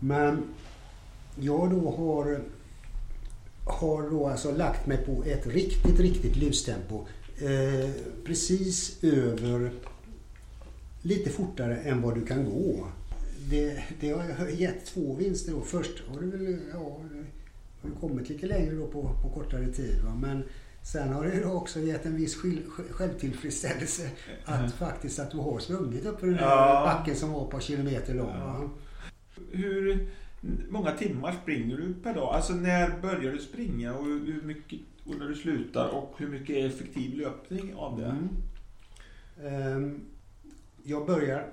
Men 0.00 0.42
jag 1.40 1.70
då 1.70 1.90
har, 1.90 2.40
har 3.64 4.10
då 4.10 4.26
alltså 4.26 4.52
lagt 4.52 4.86
mig 4.86 4.98
på 4.98 5.24
ett 5.24 5.46
riktigt, 5.46 6.00
riktigt 6.00 6.36
lustempo. 6.36 7.06
Eh, 7.40 7.90
precis 8.24 9.04
över, 9.04 9.70
lite 11.02 11.30
fortare 11.30 11.76
än 11.76 12.02
vad 12.02 12.14
du 12.14 12.24
kan 12.26 12.44
gå. 12.44 12.86
Det, 13.50 13.82
det 14.00 14.10
har 14.10 14.48
gett 14.48 14.86
två 14.86 15.14
vinster 15.14 15.52
då. 15.52 15.60
Först 15.60 16.02
har 16.08 16.20
du 16.20 16.30
väl, 16.30 16.58
ja, 16.72 17.00
har 17.82 17.90
kommit 18.00 18.28
lite 18.28 18.46
längre 18.46 18.74
då 18.74 18.86
på, 18.86 19.10
på 19.22 19.28
kortare 19.28 19.66
tid. 19.66 20.00
Va? 20.04 20.14
Men 20.14 20.44
Sen 20.92 21.12
har 21.12 21.24
det 21.24 21.44
också 21.44 21.80
gett 21.80 22.06
en 22.06 22.16
viss 22.16 22.36
självtillfredsställelse 22.90 24.10
att 24.44 24.58
mm. 24.58 24.70
faktiskt 24.70 25.18
att 25.18 25.30
du 25.30 25.38
har 25.38 25.58
sprungit 25.58 26.06
upp 26.06 26.20
för 26.20 26.26
den 26.26 26.36
här 26.36 26.46
ja. 26.46 26.82
backen 26.84 27.16
som 27.16 27.32
var 27.32 27.44
ett 27.44 27.50
par 27.50 27.60
kilometer 27.60 28.14
lång. 28.14 28.34
Ja. 28.34 28.70
Hur 29.50 30.08
många 30.68 30.92
timmar 30.92 31.36
springer 31.42 31.76
du 31.76 31.94
per 32.02 32.14
dag? 32.14 32.34
Alltså 32.34 32.52
när 32.52 33.00
börjar 33.00 33.32
du 33.32 33.38
springa 33.38 33.94
och 33.94 34.04
hur 34.04 34.42
mycket 34.42 34.80
och 35.04 35.14
när 35.18 35.28
du 35.28 35.34
slutar 35.34 35.88
och 35.88 36.14
hur 36.18 36.28
mycket 36.28 36.56
är 36.56 36.66
effektiv 36.66 37.14
löpning 37.14 37.74
av 37.74 38.00
det? 38.00 38.16
Mm. 39.46 39.76
Um, 39.76 40.00
jag 40.82 41.06
börjar 41.06 41.46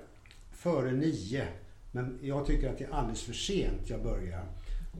före 0.52 0.92
nio. 0.92 1.48
Men 1.92 2.18
jag 2.22 2.46
tycker 2.46 2.70
att 2.70 2.78
det 2.78 2.84
är 2.84 2.94
alldeles 2.94 3.22
för 3.22 3.32
sent 3.32 3.90
jag 3.90 4.02
börjar. 4.02 4.44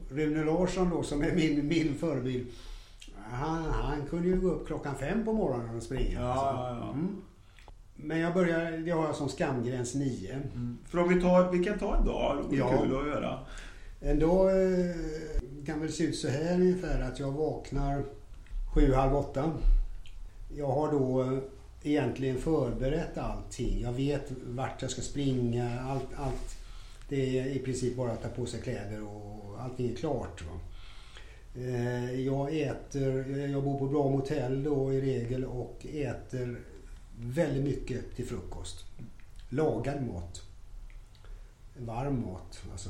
Rune 0.09 0.43
Larsson 0.43 0.89
då 0.89 1.03
som 1.03 1.21
är 1.21 1.35
min, 1.35 1.67
min 1.67 1.95
förebild 1.95 2.47
han, 3.31 3.63
han 3.63 4.05
kunde 4.09 4.27
ju 4.27 4.41
gå 4.41 4.47
upp 4.47 4.67
klockan 4.67 4.95
fem 4.95 5.25
på 5.25 5.33
morgonen 5.33 5.77
och 5.77 5.83
springa. 5.83 6.21
Ja, 6.21 6.27
alltså. 6.27 6.45
ja, 6.45 6.77
ja. 6.81 6.91
Mm. 6.93 7.21
Men 7.95 8.19
jag 8.19 8.33
börjar, 8.33 8.71
det 8.71 8.91
har 8.91 9.05
jag 9.05 9.15
som 9.15 9.29
skamgräns 9.29 9.95
9. 9.95 10.33
Mm. 10.33 10.77
För 10.85 10.97
om 10.97 11.09
vi, 11.09 11.21
tar, 11.21 11.51
vi 11.51 11.63
kan 11.63 11.79
ta 11.79 11.97
en 11.97 12.05
dag, 12.05 12.45
det 12.49 12.55
ja. 12.55 12.69
kul 12.69 12.97
att 12.97 13.07
göra. 13.07 13.39
En 13.99 14.19
dag 14.19 14.49
eh, 14.49 14.95
kan 15.65 15.79
väl 15.81 15.91
se 15.91 16.03
ut 16.03 16.15
så 16.15 16.27
här 16.27 16.55
ungefär 16.55 17.01
att 17.01 17.19
jag 17.19 17.31
vaknar 17.31 18.03
sju, 18.73 18.93
halv 18.93 19.15
åtta. 19.15 19.51
Jag 20.55 20.67
har 20.67 20.91
då 20.91 21.21
eh, 21.21 21.39
egentligen 21.83 22.37
förberett 22.37 23.17
allting. 23.17 23.81
Jag 23.81 23.93
vet 23.93 24.31
vart 24.47 24.81
jag 24.81 24.91
ska 24.91 25.01
springa. 25.01 25.79
Allt, 25.81 26.07
allt. 26.15 26.57
Det 27.09 27.39
är 27.39 27.45
i 27.45 27.59
princip 27.59 27.97
bara 27.97 28.11
att 28.11 28.21
ta 28.21 28.29
på 28.29 28.45
sig 28.45 28.61
kläder 28.61 29.03
och 29.03 29.61
allting 29.61 29.91
är 29.91 29.95
klart. 29.95 30.41
Va? 30.41 30.56
Eh, 31.59 32.21
jag 32.21 32.59
äter, 32.59 33.37
jag 33.39 33.63
bor 33.63 33.79
på 33.79 33.85
bra 33.85 34.09
motell 34.09 34.63
då 34.63 34.93
i 34.93 35.01
regel 35.01 35.45
och 35.45 35.85
äter 35.93 36.59
väldigt 37.19 37.63
mycket 37.63 38.15
till 38.15 38.25
frukost. 38.25 38.85
Lagad 39.49 40.07
mat. 40.07 40.41
Varm 41.77 42.21
mat 42.21 42.63
alltså. 42.71 42.89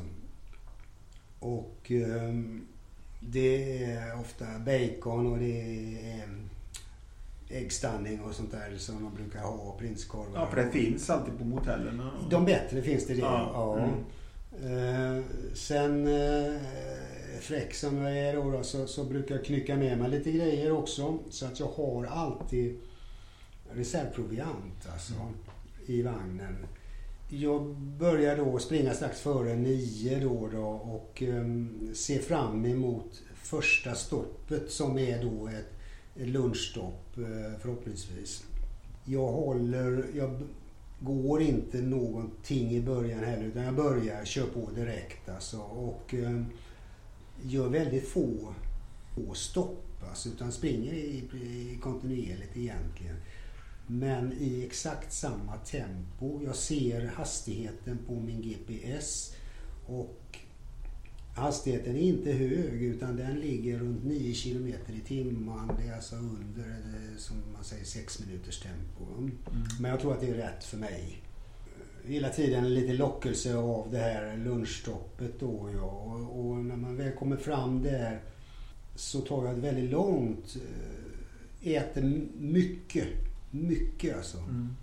Och 1.39 1.91
ehm, 1.91 2.67
det 3.19 3.83
är 3.83 4.19
ofta 4.19 4.45
bacon 4.59 5.31
och 5.31 5.37
det 5.37 5.61
är 6.11 6.29
äggstunning 7.49 8.21
och 8.21 8.33
sånt 8.33 8.51
där 8.51 8.77
som 8.77 9.03
de 9.03 9.15
brukar 9.15 9.41
ha. 9.41 9.75
Prinskorvar. 9.79 10.39
Ja, 10.39 10.47
för 10.47 10.63
det 10.63 10.71
finns 10.71 11.09
alltid 11.09 11.37
på 11.37 11.45
motellen. 11.45 12.01
De 12.29 12.45
bättre 12.45 12.81
finns 12.81 13.07
det 13.07 13.13
det. 13.13 13.19
Ja. 13.19 13.51
ja. 13.53 13.79
Mm. 13.79 13.93
Uh, 14.63 15.23
sen 15.53 16.07
fräck 17.37 17.73
som 17.73 17.97
jag 17.97 18.17
är 18.17 18.35
då, 18.35 18.51
då 18.51 18.63
så, 18.63 18.87
så, 18.87 19.03
brukar 19.03 19.35
jag 19.35 19.45
knycka 19.45 19.75
med 19.75 19.97
mig 19.97 20.09
lite 20.09 20.31
grejer 20.31 20.71
också. 20.71 21.19
Så 21.29 21.45
att 21.45 21.59
jag 21.59 21.67
har 21.67 22.05
alltid 22.05 22.79
reservproviant 23.71 24.87
alltså, 24.93 25.13
mm. 25.13 25.33
i 25.85 26.01
vagnen. 26.01 26.65
Jag 27.29 27.75
börjar 27.77 28.37
då 28.37 28.59
springa 28.59 28.93
strax 28.93 29.21
före 29.21 29.55
nio 29.55 30.19
då, 30.19 30.49
då 30.51 30.65
och 30.67 31.23
ehm, 31.23 31.79
um, 31.81 31.95
ser 31.95 32.19
fram 32.19 32.65
emot 32.65 33.21
första 33.35 33.95
stoppet 33.95 34.71
som 34.71 34.97
är 34.97 35.23
då 35.23 35.47
ett, 35.47 35.73
ett 36.15 36.27
lunchstopp 36.27 37.17
eh, 37.17 37.59
förhoppningsvis. 37.59 38.43
Jag 39.05 39.27
håller, 39.27 40.05
jag 40.15 40.41
går 40.99 41.41
inte 41.41 41.81
någonting 41.81 42.71
i 42.71 42.81
början 42.81 43.23
heller 43.23 43.43
utan 43.43 43.63
jag 43.63 43.75
börjar, 43.75 44.25
kör 44.25 44.45
på 44.45 44.69
direkt 44.75 45.29
alltså 45.29 45.57
och 45.59 46.13
um, 46.13 46.45
gör 47.43 47.69
väldigt 47.69 48.07
få, 48.07 48.53
få 49.15 49.33
stopp 49.33 50.03
alltså, 50.09 50.29
utan 50.29 50.51
springer 50.51 50.93
i, 50.93 51.23
i 51.33 51.79
kontinuerligt 51.81 52.57
egentligen. 52.57 53.15
Men 53.87 54.33
i 54.33 54.65
exakt 54.65 55.13
samma 55.13 55.57
tempo. 55.57 56.41
Jag 56.45 56.55
ser 56.55 57.05
hastigheten 57.05 57.99
på 58.07 58.13
min 58.13 58.41
GPS 58.41 59.35
och 59.85 60.39
hastigheten 61.35 61.95
är 61.95 61.99
inte 61.99 62.31
hög 62.31 62.83
utan 62.83 63.15
den 63.15 63.39
ligger 63.39 63.79
runt 63.79 64.03
9 64.03 64.33
km 64.33 64.67
i 64.67 64.99
timmen. 65.07 65.71
Det 65.79 65.87
är 65.87 65.95
alltså 65.95 66.15
under, 66.15 66.81
som 67.17 67.37
man 67.53 67.63
säger, 67.63 67.85
6 67.85 68.19
minuters 68.19 68.59
tempo. 68.59 69.13
Mm. 69.17 69.31
Men 69.79 69.91
jag 69.91 69.99
tror 69.99 70.13
att 70.13 70.21
det 70.21 70.29
är 70.29 70.33
rätt 70.33 70.63
för 70.63 70.77
mig. 70.77 71.26
Hela 72.07 72.29
tiden 72.29 72.73
lite 72.73 72.93
lockelse 72.93 73.55
av 73.55 73.87
det 73.91 73.97
här 73.97 74.37
lunchstoppet 74.37 75.39
då 75.39 75.69
ja. 75.75 75.81
och, 75.81 76.39
och 76.39 76.55
när 76.55 76.75
man 76.75 76.97
väl 76.97 77.11
kommer 77.11 77.37
fram 77.37 77.83
där 77.83 78.19
så 78.95 79.21
tar 79.21 79.45
jag 79.45 79.55
det 79.55 79.61
väldigt 79.61 79.91
långt. 79.91 80.57
Eh, 81.63 81.73
äter 81.73 82.27
mycket 82.37 83.07
mycket 83.51 84.17
alltså. 84.17 84.37
Mm. 84.37 84.75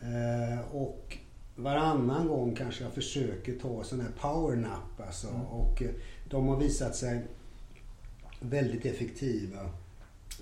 Eh, 0.00 0.60
och 0.60 1.18
varannan 1.56 2.28
gång 2.28 2.54
kanske 2.54 2.84
jag 2.84 2.92
försöker 2.92 3.58
ta 3.58 3.84
sån 3.84 4.00
här 4.00 4.10
powernap 4.20 5.00
alltså. 5.06 5.28
Mm. 5.28 5.40
Och 5.40 5.82
eh, 5.82 5.90
de 6.30 6.48
har 6.48 6.56
visat 6.56 6.96
sig 6.96 7.24
väldigt 8.40 8.86
effektiva. 8.86 9.70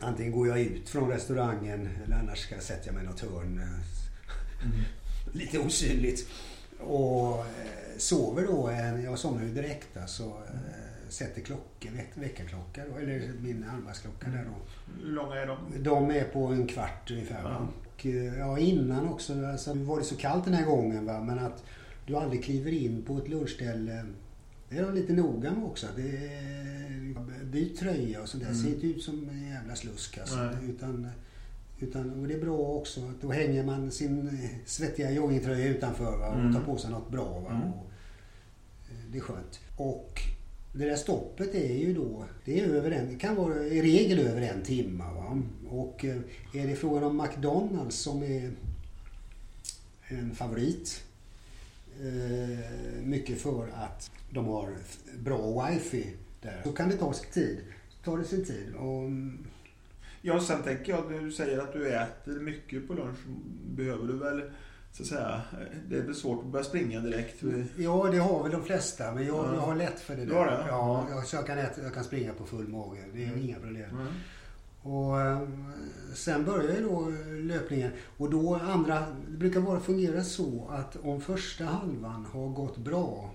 Antingen 0.01 0.33
går 0.33 0.49
jag 0.49 0.61
ut 0.61 0.89
från 0.89 1.11
restaurangen 1.11 1.89
eller 2.05 2.17
annars 2.17 2.39
ska 2.39 2.55
jag 2.55 2.65
mig 2.93 3.05
i 3.05 3.07
något 3.07 3.21
hörn. 3.21 3.59
Eh, 3.59 4.65
mm. 4.65 4.85
Lite 5.33 5.59
osynligt. 5.59 6.29
Och 6.79 7.39
eh, 7.39 7.45
sover 7.97 8.47
då. 8.47 8.73
Jag 9.05 9.19
somnar 9.19 9.43
ju 9.43 9.55
direkt 9.55 9.97
alltså. 9.97 10.23
Eh, 10.23 11.09
sätter 11.09 11.41
klockor, 11.41 11.91
väckarklocka 12.15 12.83
då, 12.93 12.99
eller 12.99 13.33
min 13.41 13.65
armbandsklocka 13.65 14.31
där 14.31 14.45
då. 14.45 14.55
Hur 15.03 15.13
långa 15.13 15.35
är 15.35 15.47
de? 15.47 15.59
De 15.79 16.11
är 16.11 16.25
på 16.25 16.47
en 16.47 16.67
kvart 16.67 17.11
ungefär. 17.11 17.43
Ja. 17.43 17.69
Och, 17.95 18.07
eh, 18.07 18.39
ja, 18.39 18.59
innan 18.59 19.09
också, 19.09 19.47
alltså, 19.47 19.75
var 19.75 19.99
det 19.99 20.05
så 20.05 20.17
kallt 20.17 20.45
den 20.45 20.55
här 20.55 20.67
gången 20.67 21.07
va, 21.07 21.21
men 21.21 21.39
att 21.39 21.65
du 22.07 22.17
aldrig 22.17 22.45
kliver 22.45 22.73
in 22.73 23.03
på 23.03 23.19
ett 23.19 23.29
lunchställe 23.29 24.05
det 24.71 24.79
är 24.79 24.83
de 24.83 24.95
lite 24.95 25.13
noga 25.13 25.51
med 25.51 25.65
också. 25.65 25.87
Det 25.97 26.03
är, 26.03 27.45
byt 27.45 27.79
tröja 27.79 28.23
och 28.23 28.29
sånt 28.29 28.43
där. 28.43 28.51
Mm. 28.51 28.63
Ser 28.63 28.75
inte 28.75 28.87
ut 28.87 29.03
som 29.03 29.29
en 29.29 29.49
jävla 29.49 29.75
slusk 29.77 30.19
alltså. 30.19 30.49
Utan, 30.69 31.09
utan, 31.81 32.21
och 32.21 32.29
det 32.29 32.35
är 32.35 32.41
bra 32.41 32.59
också 32.59 33.01
att 33.01 33.21
då 33.21 33.33
hänger 33.33 33.65
man 33.65 33.91
sin 33.91 34.39
svettiga 34.67 35.11
joggingtröja 35.11 35.69
utanför 35.69 36.17
va, 36.17 36.29
och 36.29 36.39
mm. 36.41 36.55
tar 36.55 36.61
på 36.61 36.79
sig 36.79 36.91
något 36.91 37.11
bra. 37.11 37.39
Va, 37.41 37.51
mm. 37.51 37.73
och, 37.73 37.87
eh, 38.91 39.11
det 39.13 39.19
är 39.19 39.23
skönt. 39.23 39.61
Och 39.77 40.21
det 40.73 40.85
där 40.85 40.97
stoppet 40.97 41.55
är 41.55 41.75
ju 41.75 41.95
då, 41.95 42.25
det, 42.45 42.61
är 42.61 42.69
över 42.69 42.91
en, 42.91 43.09
det 43.09 43.19
kan 43.19 43.35
vara 43.35 43.65
i 43.65 43.83
regel 43.83 44.19
över 44.19 44.43
en 44.43 44.63
timme. 44.63 45.05
Va? 45.05 45.43
Och 45.71 46.05
eh, 46.05 46.17
är 46.55 46.67
det 46.67 46.77
frågan 46.77 47.05
om 47.05 47.17
McDonalds 47.17 47.97
som 47.97 48.23
är 48.23 48.51
en 50.09 50.35
favorit. 50.35 51.05
Eh, 52.01 53.03
mycket 53.03 53.41
för 53.41 53.69
att 53.69 54.11
de 54.31 54.47
har 54.47 54.77
bra 55.19 55.67
wifi 55.67 56.07
där. 56.43 56.61
Så 56.65 56.73
kan 56.73 56.89
det 56.89 56.97
ta 56.97 57.13
sin 57.13 57.31
tid. 57.31 57.59
tar 58.05 58.19
det 58.19 58.25
sin 58.25 58.45
tid. 58.45 58.75
Och, 58.75 59.11
ja, 60.29 60.41
sen 60.41 60.63
tänker 60.63 60.93
jag, 60.93 61.23
du 61.23 61.33
säger 61.33 61.59
att 61.59 61.73
du 61.73 61.89
äter 61.89 62.41
mycket 62.41 62.89
på 62.89 62.95
lunch. 62.95 63.19
Behöver 63.67 64.07
du 64.07 64.13
väl 64.13 64.43
så 64.93 65.03
att 65.03 65.09
säga, 65.09 65.41
det 65.89 65.97
är 65.97 66.03
väl 66.03 66.15
svårt 66.15 66.45
att 66.45 66.47
börja 66.47 66.65
springa 66.65 67.01
direkt. 67.01 67.43
Ja, 67.77 68.09
det 68.13 68.19
har 68.19 68.43
väl 68.43 68.53
de 68.53 68.65
flesta. 68.65 69.13
Men 69.13 69.27
jag, 69.27 69.37
ja. 69.37 69.55
jag 69.55 69.61
har 69.61 69.75
lätt 69.75 70.01
för 70.01 70.17
det. 70.17 70.25
Du 70.25 70.35
har 70.35 70.47
det? 70.47 70.65
Ja, 70.69 71.07
jag, 71.11 71.27
så 71.27 71.37
jag, 71.37 71.47
kan 71.47 71.59
äta, 71.59 71.83
jag 71.83 71.95
kan 71.95 72.05
springa 72.05 72.33
på 72.33 72.47
full 72.47 72.69
mage. 72.69 73.05
Det 73.15 73.25
är 73.25 73.29
mm. 73.29 73.45
inga 73.45 73.59
problem. 73.59 73.91
Mm. 73.91 74.07
Och 74.83 75.21
eh, 75.21 75.49
sen 76.15 76.45
börjar 76.45 76.77
ju 76.77 76.83
då 76.83 77.13
löpningen. 77.55 77.91
Och 78.17 78.31
då 78.31 78.55
andra, 78.55 79.07
det 79.29 79.37
brukar 79.37 79.61
bara 79.61 79.81
fungera 79.81 80.25
så 80.25 80.69
att 80.71 80.97
om 81.03 81.21
första 81.21 81.65
halvan 81.65 82.27
har 82.33 82.49
gått 82.49 82.77
bra 82.77 83.31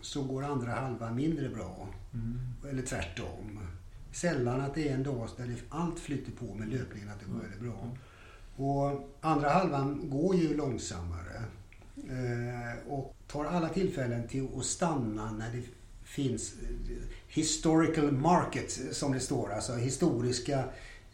så 0.00 0.22
går 0.22 0.44
andra 0.44 0.70
halvan 0.70 1.14
mindre 1.14 1.48
bra. 1.48 1.88
Mm. 2.14 2.38
Eller 2.70 2.82
tvärtom. 2.82 3.58
Sällan 4.12 4.60
att 4.60 4.74
det 4.74 4.88
är 4.88 4.94
en 4.94 5.02
dag 5.02 5.28
där 5.36 5.54
allt 5.68 5.98
flyter 5.98 6.32
på 6.32 6.54
med 6.54 6.68
löpningen, 6.68 7.08
att 7.08 7.20
det 7.20 7.26
går 7.26 7.40
väldigt 7.40 7.60
bra. 7.60 7.80
Mm. 7.82 7.96
Och 8.56 9.10
andra 9.20 9.48
halvan 9.48 10.10
går 10.10 10.36
ju 10.36 10.56
långsammare. 10.56 11.42
Eh, 11.96 12.92
och 12.92 13.16
tar 13.26 13.44
alla 13.44 13.68
tillfällen 13.68 14.28
till 14.28 14.48
att 14.58 14.64
stanna 14.64 15.32
när 15.32 15.52
det 15.52 15.62
finns 16.04 16.54
historical 17.28 18.12
market 18.12 18.70
som 18.92 19.12
det 19.12 19.20
står. 19.20 19.52
Alltså 19.52 19.74
historiska 19.74 20.58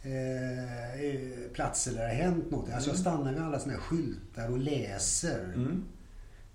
eh, 0.02 1.52
platser 1.52 1.92
där 1.92 1.98
det 1.98 2.08
har 2.08 2.14
hänt 2.14 2.50
något. 2.50 2.70
Alltså 2.70 2.90
jag 2.90 2.96
mm. 2.96 3.00
stannar 3.00 3.32
vid 3.32 3.42
alla 3.42 3.58
sådana 3.58 3.78
här 3.78 3.84
skyltar 3.84 4.50
och 4.50 4.58
läser. 4.58 5.44
Mm. 5.44 5.84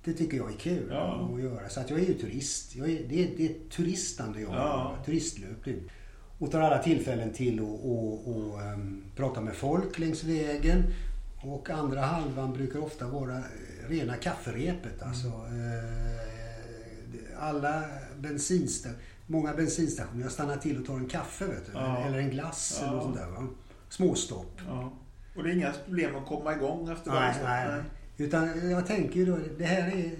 Det 0.03 0.13
tycker 0.13 0.37
jag 0.37 0.51
är 0.51 0.57
kul 0.57 0.87
ja. 0.89 1.29
att 1.33 1.41
göra. 1.41 1.69
Så 1.69 1.79
att 1.79 1.89
jag 1.89 1.99
är 1.99 2.05
ju 2.05 2.13
turist. 2.13 2.75
Jag 2.75 2.89
är, 2.89 3.07
det, 3.09 3.23
är, 3.23 3.37
det 3.37 3.45
är 3.45 3.69
turistande 3.69 4.41
jag 4.41 4.53
ja. 4.53 4.97
turistlöpning 5.05 5.89
och 6.39 6.51
tar 6.51 6.61
alla 6.61 6.83
tillfällen 6.83 7.33
till 7.33 7.59
att 7.59 7.65
och, 7.65 8.27
och, 8.27 8.61
um, 8.61 9.03
prata 9.15 9.41
med 9.41 9.55
folk 9.55 9.99
längs 9.99 10.23
vägen. 10.23 10.83
Och 11.41 11.69
andra 11.69 12.01
halvan 12.01 12.53
brukar 12.53 12.79
ofta 12.79 13.07
vara 13.07 13.37
eh, 13.37 13.43
rena 13.89 14.15
kafferepet. 14.15 15.01
Mm. 15.01 15.09
Alltså, 15.09 15.27
eh, 15.27 16.13
alla 17.39 17.83
bensinstationer, 18.17 18.99
många 19.27 19.53
bensinstationer, 19.53 20.21
jag 20.21 20.31
stannar 20.31 20.57
till 20.57 20.79
och 20.79 20.85
tar 20.85 20.95
en 20.97 21.07
kaffe 21.07 21.45
vet 21.45 21.65
du, 21.65 21.71
ja. 21.73 22.05
eller 22.05 22.17
en 22.17 22.29
glass 22.29 22.77
ja. 22.81 22.87
eller 22.87 22.95
något 22.95 23.03
sånt 23.03 23.17
där. 23.17 23.27
Va? 23.27 23.47
Småstopp. 23.89 24.61
Ja. 24.67 24.93
Och 25.35 25.43
det 25.43 25.49
är 25.49 25.53
inga 25.53 25.73
problem 25.85 26.15
att 26.15 26.27
komma 26.27 26.53
igång 26.53 26.89
efter 26.91 27.11
nej, 27.11 27.35
nej, 27.43 27.67
nej. 27.67 27.81
Utan 28.17 28.69
jag 28.69 28.87
tänker 28.87 29.19
ju 29.19 29.25
då, 29.25 29.37
det 29.57 29.65
här 29.65 29.87
är 29.87 30.11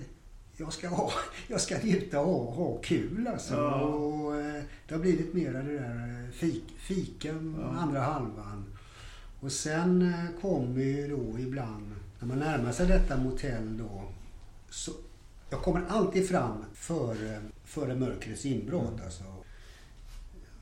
jag 0.58 0.74
ska, 0.74 0.88
ha, 0.88 1.12
jag 1.48 1.62
ska 1.62 1.78
njuta 1.78 2.20
och 2.20 2.54
ha 2.54 2.78
kul 2.78 3.28
alltså. 3.28 3.54
Ja. 3.54 3.82
Och, 3.82 4.36
eh, 4.36 4.64
det 4.88 4.96
har 4.96 5.02
blivit 5.02 5.34
mer 5.34 5.54
det 5.54 5.62
där 5.62 6.24
eh, 6.24 6.32
fik, 6.32 6.64
fiken 6.78 7.56
ja. 7.60 7.68
andra 7.68 8.00
halvan. 8.00 8.66
Och 9.40 9.52
sen 9.52 10.02
eh, 10.02 10.42
kommer 10.42 10.82
ju 10.82 11.08
då 11.08 11.40
ibland, 11.40 11.92
när 12.20 12.28
man 12.28 12.40
närmar 12.40 12.72
sig 12.72 12.88
detta 12.88 13.18
motell 13.18 13.78
då. 13.78 14.04
Så, 14.70 14.92
jag 15.50 15.62
kommer 15.62 15.86
alltid 15.88 16.30
fram 16.30 16.66
före, 16.74 17.42
före 17.64 17.96
mörkrets 17.96 18.46
inbrott 18.46 18.94
mm. 18.94 19.04
alltså. 19.06 19.24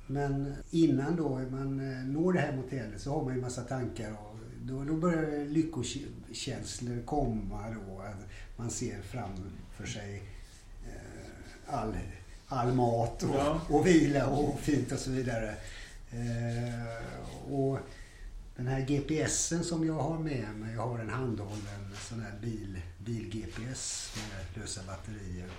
Men 0.07 0.53
innan 0.71 1.15
då 1.15 1.29
man 1.29 1.77
når 2.13 2.33
det 2.33 2.39
här 2.39 2.55
motellet 2.55 3.01
så 3.01 3.11
har 3.11 3.23
man 3.23 3.35
ju 3.35 3.41
massa 3.41 3.61
tankar. 3.61 4.11
Och 4.11 4.37
då, 4.61 4.83
då 4.83 4.93
börjar 4.93 5.45
lyckokänslor 5.45 7.05
komma 7.05 7.69
då. 7.69 8.03
Man 8.57 8.69
ser 8.69 9.01
framför 9.81 9.99
sig 9.99 10.23
eh, 10.87 11.75
all, 11.75 11.93
all 12.47 12.73
mat 12.73 13.23
och, 13.23 13.35
ja. 13.35 13.61
och 13.69 13.87
vila 13.87 14.27
och 14.27 14.59
fint 14.59 14.91
och 14.91 14.99
så 14.99 15.11
vidare. 15.11 15.55
Eh, 16.11 17.53
och 17.53 17.79
den 18.55 18.67
här 18.67 18.81
GPSen 18.81 19.63
som 19.63 19.87
jag 19.87 19.93
har 19.93 20.19
med 20.19 20.47
mig, 20.55 20.73
jag 20.73 20.87
har 20.87 20.99
en 20.99 21.09
handhållen 21.09 21.95
sån 21.99 22.21
här 22.21 22.39
bil, 22.41 22.81
bil-GPS 22.97 24.15
med 24.15 24.61
lösa 24.61 24.81
batterier. 24.87 25.49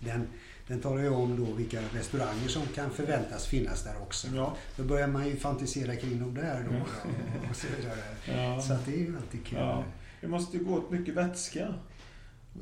Den, 0.00 0.28
den 0.66 0.80
talar 0.80 1.02
ju 1.02 1.08
om 1.08 1.46
då 1.46 1.52
vilka 1.52 1.80
restauranger 1.92 2.48
som 2.48 2.66
kan 2.66 2.90
förväntas 2.90 3.46
finnas 3.46 3.84
där 3.84 4.02
också. 4.02 4.28
Ja. 4.34 4.56
Då 4.76 4.82
börjar 4.82 5.08
man 5.08 5.26
ju 5.26 5.36
fantisera 5.36 5.96
kring 5.96 6.20
dem 6.20 6.34
där 6.34 6.68
då. 6.70 6.76
Och 7.50 7.56
så 7.56 7.66
Ja. 8.32 8.60
Så 8.60 8.72
att 8.72 8.86
det 8.86 8.94
är 8.94 8.98
ju 8.98 9.16
alltid 9.16 9.46
kul. 9.46 9.58
Ja. 9.58 9.84
Det 10.20 10.28
måste 10.28 10.56
ju 10.56 10.64
gå 10.64 10.74
åt 10.74 10.90
mycket 10.90 11.14
vätska. 11.14 11.74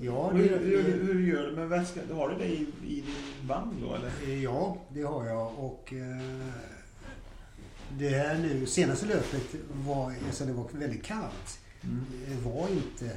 Ja, 0.00 0.30
det, 0.34 0.38
hur, 0.38 0.58
hur, 0.58 1.04
hur, 1.04 1.26
gör 1.26 1.46
du 1.46 1.56
med 1.56 1.68
vätska? 1.68 2.00
Har 2.14 2.28
du 2.28 2.36
det 2.38 2.46
i, 2.46 2.66
i 2.86 2.94
din 2.94 3.48
vagn 3.48 3.74
då 3.82 3.94
eller? 3.94 4.42
Ja, 4.42 4.76
det 4.88 5.02
har 5.02 5.26
jag. 5.26 5.58
Och 5.58 5.92
eh, 5.92 6.46
det 7.98 8.08
här 8.08 8.38
nu, 8.38 8.66
senaste 8.66 9.06
löpet 9.06 9.54
var, 9.72 10.14
alltså 10.26 10.44
det 10.44 10.52
var 10.52 10.68
väldigt 10.72 11.04
kallt. 11.04 11.60
Mm. 11.82 12.04
Det 12.28 12.50
var 12.50 12.68
inte 12.68 13.16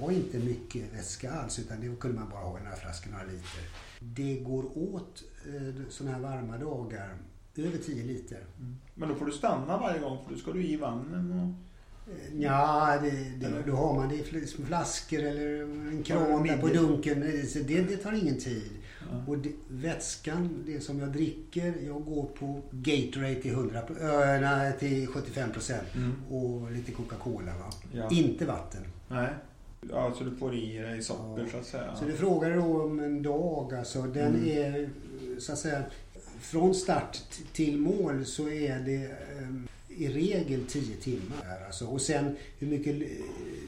var 0.00 0.10
inte 0.10 0.38
mycket 0.38 0.94
vätska 0.94 1.32
alls 1.32 1.58
utan 1.58 1.80
det 1.80 2.00
kunde 2.00 2.20
man 2.20 2.30
bara 2.30 2.40
ha 2.40 2.58
i 2.58 2.62
några 2.62 2.76
flaskor, 2.76 3.10
några 3.10 3.24
liter. 3.24 3.62
Det 4.00 4.34
går 4.34 4.78
åt 4.78 5.22
eh, 5.46 5.88
sådana 5.88 6.16
här 6.16 6.22
varma 6.22 6.58
dagar 6.58 7.16
över 7.56 7.78
10 7.78 8.04
liter. 8.04 8.40
Mm. 8.58 8.76
Men 8.94 9.08
då 9.08 9.14
får 9.14 9.26
du 9.26 9.32
stanna 9.32 9.78
varje 9.78 10.00
gång 10.00 10.24
för 10.24 10.32
då 10.32 10.38
ska 10.38 10.52
du 10.52 10.64
i 10.64 10.76
vattnet 10.76 11.30
och... 11.30 11.71
Eh, 12.12 12.42
ja, 12.42 12.98
det, 13.02 13.10
det, 13.48 13.62
då 13.66 13.72
har 13.72 13.94
man 13.94 14.08
det 14.08 14.14
i 14.14 14.46
flaskor 14.66 15.18
eller 15.18 15.62
en 15.62 16.02
kran 16.02 16.46
där 16.46 16.58
på 16.58 16.66
dunken. 16.66 17.20
Det, 17.20 17.80
det 17.80 17.96
tar 17.96 18.12
ingen 18.12 18.38
tid. 18.38 18.70
Ja. 19.10 19.24
Och 19.26 19.38
det, 19.38 19.52
vätskan, 19.68 20.64
det 20.66 20.80
som 20.80 21.00
jag 21.00 21.08
dricker, 21.08 21.74
jag 21.86 22.04
går 22.04 22.24
på 22.24 22.60
Gatorade 22.70 23.34
till, 23.34 23.52
100, 23.52 23.78
äh, 23.78 24.40
nej, 24.40 24.72
till 24.78 25.06
75 25.06 25.52
procent. 25.52 25.94
Mm. 25.94 26.12
Och 26.30 26.72
lite 26.72 26.92
Coca-Cola. 26.92 27.52
Ja. 27.92 28.10
Inte 28.10 28.46
vatten. 28.46 28.82
Nej. 29.08 29.28
Ja, 29.90 30.14
så 30.18 30.24
du 30.24 30.36
får 30.36 30.54
i 30.54 30.78
dig 30.78 31.02
socker 31.02 31.42
ja. 31.42 31.48
så 31.50 31.56
att 31.56 31.66
säga. 31.66 31.96
Så 31.96 32.04
du 32.04 32.12
frågar 32.12 32.56
då 32.56 32.82
om 32.82 33.00
en 33.00 33.22
dag 33.22 33.74
alltså. 33.74 34.02
Den 34.02 34.34
mm. 34.34 34.48
är 34.48 34.90
så 35.38 35.52
att 35.52 35.58
säga 35.58 35.82
från 36.40 36.74
start 36.74 37.18
till 37.52 37.78
mål 37.78 38.26
så 38.26 38.48
är 38.48 38.78
det 38.78 39.10
um, 39.38 39.68
i 39.96 40.08
regel 40.08 40.64
10 40.68 40.96
timmar. 40.96 41.64
Alltså. 41.66 41.86
Och 41.86 42.00
sen 42.00 42.36
hur 42.58 42.66
mycket 42.66 42.96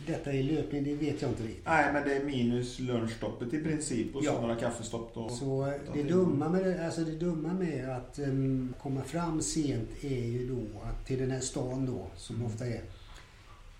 detta 0.06 0.32
är 0.32 0.42
löpning, 0.42 0.84
det 0.84 0.94
vet 0.94 1.22
jag 1.22 1.30
inte 1.30 1.42
riktigt. 1.42 1.64
Nej, 1.66 1.92
men 1.92 2.08
det 2.08 2.16
är 2.16 2.24
minus 2.24 2.78
lunchstoppet 2.78 3.54
i 3.54 3.58
princip 3.58 4.16
och 4.16 4.24
ja. 4.24 4.32
så 4.32 4.40
några 4.40 4.56
kaffestopp 4.56 5.14
då. 5.14 5.28
Så 5.28 5.72
det 5.94 6.02
dumma, 6.02 6.48
med, 6.48 6.84
alltså 6.86 7.00
det 7.00 7.12
dumma 7.12 7.52
med 7.52 7.88
att 7.88 8.18
um, 8.18 8.74
komma 8.82 9.02
fram 9.02 9.42
sent 9.42 9.88
är 10.00 10.24
ju 10.24 10.48
då 10.48 10.80
att 10.82 11.06
till 11.06 11.18
den 11.18 11.30
här 11.30 11.40
stan 11.40 11.86
då, 11.86 12.06
som 12.16 12.36
mm. 12.36 12.46
ofta 12.46 12.66
är, 12.66 12.82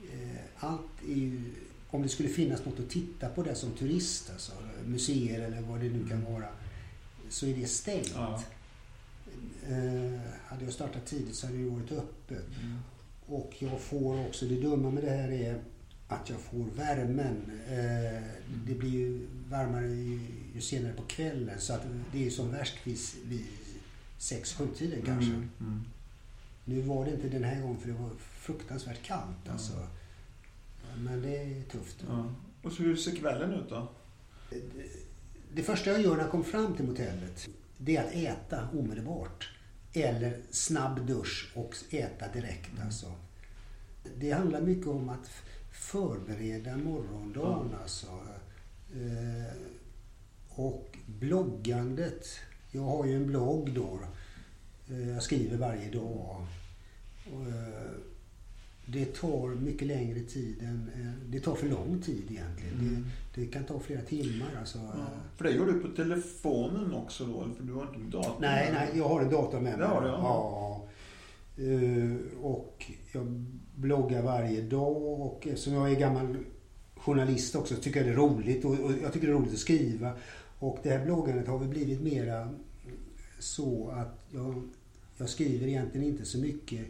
uh, 0.02 0.36
allt 0.56 1.02
är 1.08 1.14
ju 1.14 1.40
om 1.94 2.02
det 2.02 2.08
skulle 2.08 2.28
finnas 2.28 2.64
något 2.64 2.80
att 2.80 2.90
titta 2.90 3.28
på 3.28 3.42
där 3.42 3.54
som 3.54 3.70
turist, 3.70 4.30
alltså 4.30 4.52
museer 4.84 5.40
eller 5.40 5.60
vad 5.60 5.80
det 5.80 5.88
nu 5.88 6.08
kan 6.08 6.18
mm. 6.18 6.32
vara, 6.32 6.48
så 7.28 7.46
är 7.46 7.54
det 7.54 7.66
stängt. 7.66 8.12
Ja. 8.14 8.42
Eh, 9.68 10.20
hade 10.46 10.64
jag 10.64 10.72
startat 10.72 11.06
tidigt 11.06 11.34
så 11.34 11.46
hade 11.46 11.58
det 11.58 11.70
varit 11.70 11.92
öppet. 11.92 12.46
Mm. 12.62 12.78
Och 13.26 13.54
jag 13.58 13.80
får 13.80 14.26
också, 14.26 14.46
det 14.46 14.60
dumma 14.60 14.90
med 14.90 15.04
det 15.04 15.10
här 15.10 15.32
är 15.32 15.60
att 16.08 16.30
jag 16.30 16.40
får 16.40 16.64
värmen. 16.76 17.60
Eh, 17.68 18.16
mm. 18.16 18.22
det 18.66 18.74
blir 18.74 18.90
ju 18.90 19.26
varmare 19.48 19.86
ju, 19.86 20.20
ju, 20.54 20.60
senare 20.60 20.92
på 20.92 21.02
kvällen 21.02 21.60
så 21.60 21.72
att 21.72 21.82
det 22.12 22.26
är 22.26 22.30
som 22.30 22.50
värst 22.50 22.74
vid, 22.84 22.98
vid 23.24 23.46
6-7 24.18 24.74
tiden 24.74 25.02
kanske. 25.06 25.30
Mm. 25.30 25.50
mm. 25.60 25.84
Nu 26.64 26.80
var 26.80 27.04
det 27.04 27.10
inte 27.10 27.28
den 27.28 27.44
här 27.44 27.62
gången 27.62 27.80
för 27.80 27.88
det 27.88 27.94
var 27.94 28.10
fruktansvärt 28.18 29.02
kallt. 29.02 29.48
Alltså. 29.48 29.72
Men 30.96 31.22
det 31.22 31.36
är 31.36 31.62
tufft. 31.62 32.04
Ja. 32.08 32.32
Och 32.62 32.72
så 32.72 32.82
hur 32.82 32.96
ser 32.96 33.16
kvällen 33.16 33.52
ut 33.52 33.68
då? 33.68 33.88
Det, 34.50 34.60
det 35.54 35.62
första 35.62 35.90
jag 35.90 36.02
gör 36.02 36.16
när 36.16 36.22
jag 36.22 36.30
kommer 36.30 36.44
fram 36.44 36.74
till 36.74 36.84
motellet, 36.84 37.48
det 37.78 37.96
är 37.96 38.04
att 38.04 38.14
äta 38.14 38.68
omedelbart. 38.72 39.53
Eller 39.96 40.40
snabb 40.50 41.06
dusch 41.06 41.52
och 41.54 41.74
äta 41.90 42.32
direkt 42.32 42.72
mm. 42.72 42.86
alltså. 42.86 43.12
Det 44.16 44.30
handlar 44.30 44.60
mycket 44.60 44.86
om 44.86 45.08
att 45.08 45.30
förbereda 45.72 46.76
morgondagen 46.76 47.68
ja. 47.72 47.78
alltså. 47.82 48.06
Eh, 48.94 49.56
och 50.48 50.98
bloggandet. 51.06 52.26
Jag 52.70 52.82
har 52.82 53.06
ju 53.06 53.16
en 53.16 53.26
blogg 53.26 53.74
då. 53.74 54.00
Eh, 54.90 55.10
jag 55.10 55.22
skriver 55.22 55.56
varje 55.56 55.90
dag. 55.90 56.46
Och, 57.32 57.46
eh, 57.46 57.90
det 58.86 59.04
tar 59.04 59.48
mycket 59.48 59.88
längre 59.88 60.20
tid 60.20 60.62
än... 60.62 60.90
Det 61.26 61.40
tar 61.40 61.54
för 61.54 61.68
lång 61.68 62.02
tid 62.02 62.22
egentligen. 62.30 62.78
Mm. 62.78 63.06
Det, 63.34 63.40
det, 63.40 63.46
kan 63.46 63.64
ta 63.64 63.80
flera 63.80 64.00
timmar. 64.02 64.48
Alltså. 64.58 64.78
Ja, 64.78 65.06
för 65.36 65.44
det 65.44 65.50
gör 65.50 65.66
du 65.66 65.80
på 65.80 65.88
telefonen 65.88 66.94
också 66.94 67.24
då? 67.24 67.48
För 67.56 67.64
du 67.64 67.72
har 67.72 67.82
inte 67.82 67.96
en 67.96 68.10
dator? 68.10 68.34
Nej, 68.40 68.70
nej 68.72 68.88
jag 68.94 69.08
har 69.08 69.20
en 69.20 69.30
dator 69.30 69.60
med 69.60 69.78
mig. 69.78 69.78
Det 69.78 69.86
har 69.86 70.02
du, 70.02 70.08
ja. 70.08 70.18
ja. 70.20 70.88
Uh, 71.58 72.16
och 72.42 72.92
jag 73.12 73.26
bloggar 73.74 74.22
varje 74.22 74.60
dag 74.60 75.20
och 75.20 75.46
eftersom 75.46 75.74
jag 75.74 75.90
är 75.92 76.00
gammal 76.00 76.36
journalist 76.96 77.56
också 77.56 77.74
tycker 77.76 78.00
jag 78.00 78.08
det 78.08 78.12
är 78.12 78.16
roligt 78.16 78.64
och, 78.64 78.70
och 78.70 78.92
jag 79.02 79.12
tycker 79.12 79.26
det 79.26 79.32
är 79.32 79.36
roligt 79.36 79.52
att 79.52 79.58
skriva. 79.58 80.12
Och 80.58 80.78
det 80.82 80.90
här 80.90 81.04
bloggandet 81.04 81.48
har 81.48 81.58
väl 81.58 81.68
blivit 81.68 82.00
mera 82.00 82.48
så 83.38 83.88
att 83.88 84.24
jag, 84.30 84.62
jag 85.16 85.28
skriver 85.28 85.66
egentligen 85.66 86.06
inte 86.06 86.24
så 86.24 86.38
mycket 86.38 86.86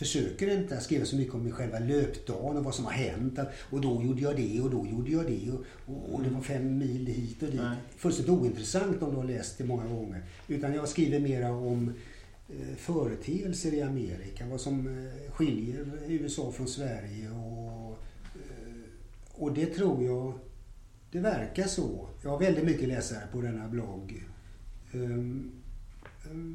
försöker 0.00 0.58
inte 0.58 0.80
skriva 0.80 1.04
så 1.04 1.16
mycket 1.16 1.34
om 1.34 1.52
själva 1.52 1.78
löpdagen 1.78 2.56
och 2.56 2.64
vad 2.64 2.74
som 2.74 2.84
har 2.84 2.92
hänt. 2.92 3.38
Och 3.70 3.80
då 3.80 4.02
gjorde 4.02 4.20
jag 4.20 4.36
det 4.36 4.60
och 4.60 4.70
då 4.70 4.86
gjorde 4.86 5.10
jag 5.10 5.26
det 5.26 5.52
och, 5.86 6.14
och, 6.14 6.22
det 6.22 6.30
var 6.30 6.40
fem 6.40 6.78
mil 6.78 7.06
hit 7.06 7.42
och 7.42 7.48
dit. 7.48 7.60
Nej. 7.60 7.76
Fullständigt 7.96 8.34
ointressant 8.34 9.02
om 9.02 9.10
du 9.10 9.16
har 9.16 9.24
läst 9.24 9.58
det 9.58 9.64
många 9.64 9.86
gånger. 9.86 10.22
Utan 10.48 10.74
jag 10.74 10.88
skriver 10.88 11.20
mera 11.20 11.52
om 11.52 11.92
eh, 12.48 12.76
företeelser 12.76 13.74
i 13.74 13.82
Amerika. 13.82 14.46
Vad 14.46 14.60
som 14.60 14.86
eh, 14.86 15.32
skiljer 15.32 15.86
USA 16.08 16.52
från 16.52 16.68
Sverige. 16.68 17.30
Och, 17.30 17.98
eh, 18.34 18.82
och 19.32 19.52
det 19.52 19.66
tror 19.66 20.04
jag, 20.04 20.32
det 21.12 21.18
verkar 21.18 21.64
så. 21.64 22.08
Jag 22.22 22.30
har 22.30 22.38
väldigt 22.38 22.64
mycket 22.64 22.88
läsare 22.88 23.22
på 23.32 23.40
denna 23.40 23.68
blogg. 23.68 24.24
Um, 24.92 25.52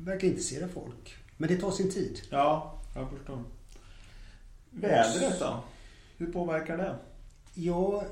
verkar 0.05 0.27
intressera 0.27 0.67
folk. 0.67 1.15
Men 1.37 1.49
det 1.49 1.57
tar 1.57 1.71
sin 1.71 1.91
tid. 1.91 2.21
Ja, 2.29 2.81
jag 2.95 3.09
förstår. 3.09 3.43
Vädret 4.69 5.39
då? 5.39 5.63
Hur 6.17 6.31
påverkar 6.31 6.77
det? 6.77 6.95
Ja, 7.53 8.03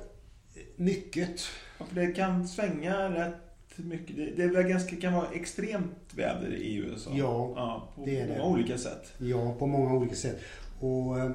mycket. 0.76 1.42
Ja, 1.80 1.86
för 1.86 1.96
det 1.96 2.08
kan 2.12 2.48
svänga 2.48 3.10
rätt 3.10 3.36
mycket. 3.76 4.16
Det, 4.16 4.48
det 4.48 4.60
är 4.60 4.70
ganska, 4.70 4.96
kan 4.96 5.14
vara 5.14 5.32
extremt 5.34 6.14
väder 6.14 6.54
i 6.54 6.76
USA. 6.76 7.10
Ja, 7.14 7.54
ja 7.56 7.90
på 7.96 8.06
det 8.06 8.20
är 8.20 8.28
många 8.28 8.40
det. 8.40 8.46
olika 8.50 8.78
sätt. 8.78 9.14
Ja, 9.18 9.56
på 9.60 9.68
många 9.68 9.94
olika 9.94 10.16
sätt. 10.16 10.40
Och 10.80 11.20
eh, 11.20 11.32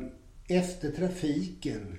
efter 0.48 0.90
trafiken 0.90 1.98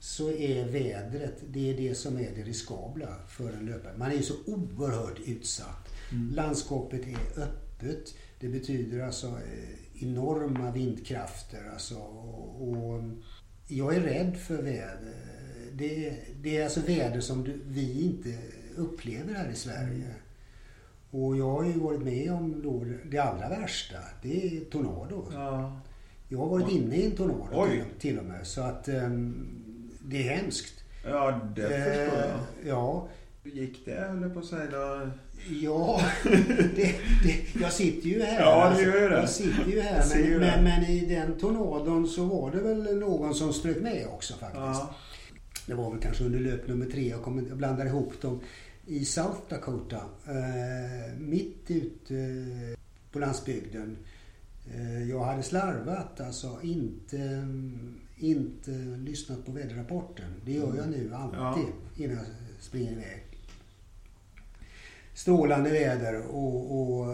så 0.00 0.30
är 0.30 0.64
vädret 0.64 1.42
det 1.48 1.70
är 1.70 1.76
det 1.76 1.94
som 1.94 2.16
är 2.16 2.30
det 2.36 2.42
riskabla 2.42 3.08
för 3.28 3.52
en 3.52 3.66
löpare. 3.66 3.96
Man 3.96 4.12
är 4.12 4.22
så 4.22 4.34
oerhört 4.46 5.20
utsatt. 5.26 5.88
Mm. 6.12 6.34
Landskapet 6.34 7.06
är 7.06 7.42
öppet. 7.42 8.14
Det 8.40 8.48
betyder 8.48 9.00
alltså 9.00 9.26
eh, 9.26 9.89
enorma 10.02 10.70
vindkrafter. 10.70 11.70
Alltså, 11.72 11.94
och, 11.94 12.62
och 12.62 13.02
jag 13.66 13.96
är 13.96 14.00
rädd 14.00 14.36
för 14.36 14.62
väder. 14.62 15.14
Det, 15.72 16.16
det 16.42 16.56
är 16.56 16.64
alltså 16.64 16.80
väder 16.80 17.20
som 17.20 17.44
du, 17.44 17.60
vi 17.66 18.02
inte 18.04 18.38
upplever 18.76 19.34
här 19.34 19.50
i 19.50 19.54
Sverige. 19.54 20.14
Och 21.10 21.36
jag 21.36 21.50
har 21.50 21.64
ju 21.64 21.72
varit 21.72 22.00
med 22.00 22.32
om 22.32 22.62
då 22.62 22.84
det 23.10 23.18
allra 23.18 23.48
värsta. 23.48 23.98
Det 24.22 24.46
är 24.46 24.64
tornado. 24.64 25.26
Ja. 25.32 25.80
Jag 26.28 26.38
har 26.38 26.46
varit 26.46 26.70
inne 26.70 26.96
i 26.96 27.06
en 27.06 27.16
tornado 27.16 27.66
till, 27.66 27.84
till, 27.98 28.18
och 28.18 28.24
med. 28.24 28.46
Så 28.46 28.60
att 28.62 28.88
um, 28.88 29.50
det 30.00 30.28
är 30.28 30.36
hemskt. 30.36 30.84
Ja, 31.04 31.40
det 31.56 31.62
förstår 31.62 32.18
jag. 32.18 32.30
Eh, 32.30 32.68
ja. 32.68 33.08
Hur 33.42 33.50
gick 33.50 33.84
det, 33.84 34.00
höll 34.00 34.22
jag 34.22 34.34
på 34.34 34.40
att 34.40 34.46
säga? 34.46 35.10
Ja, 35.48 36.00
det, 36.76 36.94
det, 37.22 37.60
jag 37.60 37.72
sitter 37.72 38.08
ju 38.08 38.22
här. 38.22 38.40
Ja, 38.40 38.72
det 38.76 38.82
gör 38.82 39.10
det. 39.10 39.16
Jag 39.16 39.30
sitter 39.30 39.66
ju 39.66 39.80
här. 39.80 40.04
Men, 40.14 40.40
men, 40.40 40.64
men, 40.64 40.84
i 40.84 41.00
den 41.00 41.38
tornadon 41.38 42.08
så 42.08 42.24
var 42.24 42.50
det 42.50 42.60
väl 42.60 42.98
någon 42.98 43.34
som 43.34 43.52
strök 43.52 43.80
med 43.80 44.06
också 44.12 44.34
faktiskt. 44.34 44.58
Ja. 44.58 44.94
Det 45.66 45.74
var 45.74 45.90
väl 45.90 46.00
kanske 46.00 46.24
under 46.24 46.40
löp 46.40 46.68
nummer 46.68 46.86
tre. 46.86 47.08
Jag, 47.08 47.22
kom, 47.22 47.46
jag 47.48 47.56
blandar 47.56 47.86
ihop 47.86 48.20
dem. 48.20 48.40
I 48.86 49.04
South 49.04 49.38
Dakota, 49.48 50.00
eh, 50.26 51.18
mitt 51.18 51.64
ute 51.70 52.36
på 53.12 53.18
landsbygden. 53.18 53.96
Eh, 54.74 55.10
jag 55.10 55.24
hade 55.24 55.42
slarvat, 55.42 56.20
alltså 56.20 56.58
inte, 56.62 57.48
inte 58.16 58.70
lyssnat 59.04 59.46
på 59.46 59.52
väderrapporten. 59.52 60.32
Det 60.44 60.52
gör 60.52 60.76
jag 60.76 60.88
nu 60.88 61.14
alltid 61.14 61.64
ja. 61.96 62.04
innan 62.04 62.16
jag 62.16 62.26
springer 62.60 62.92
iväg. 62.92 63.29
Strålande 65.20 65.70
väder 65.70 66.26
och, 66.26 66.80
och 66.80 67.06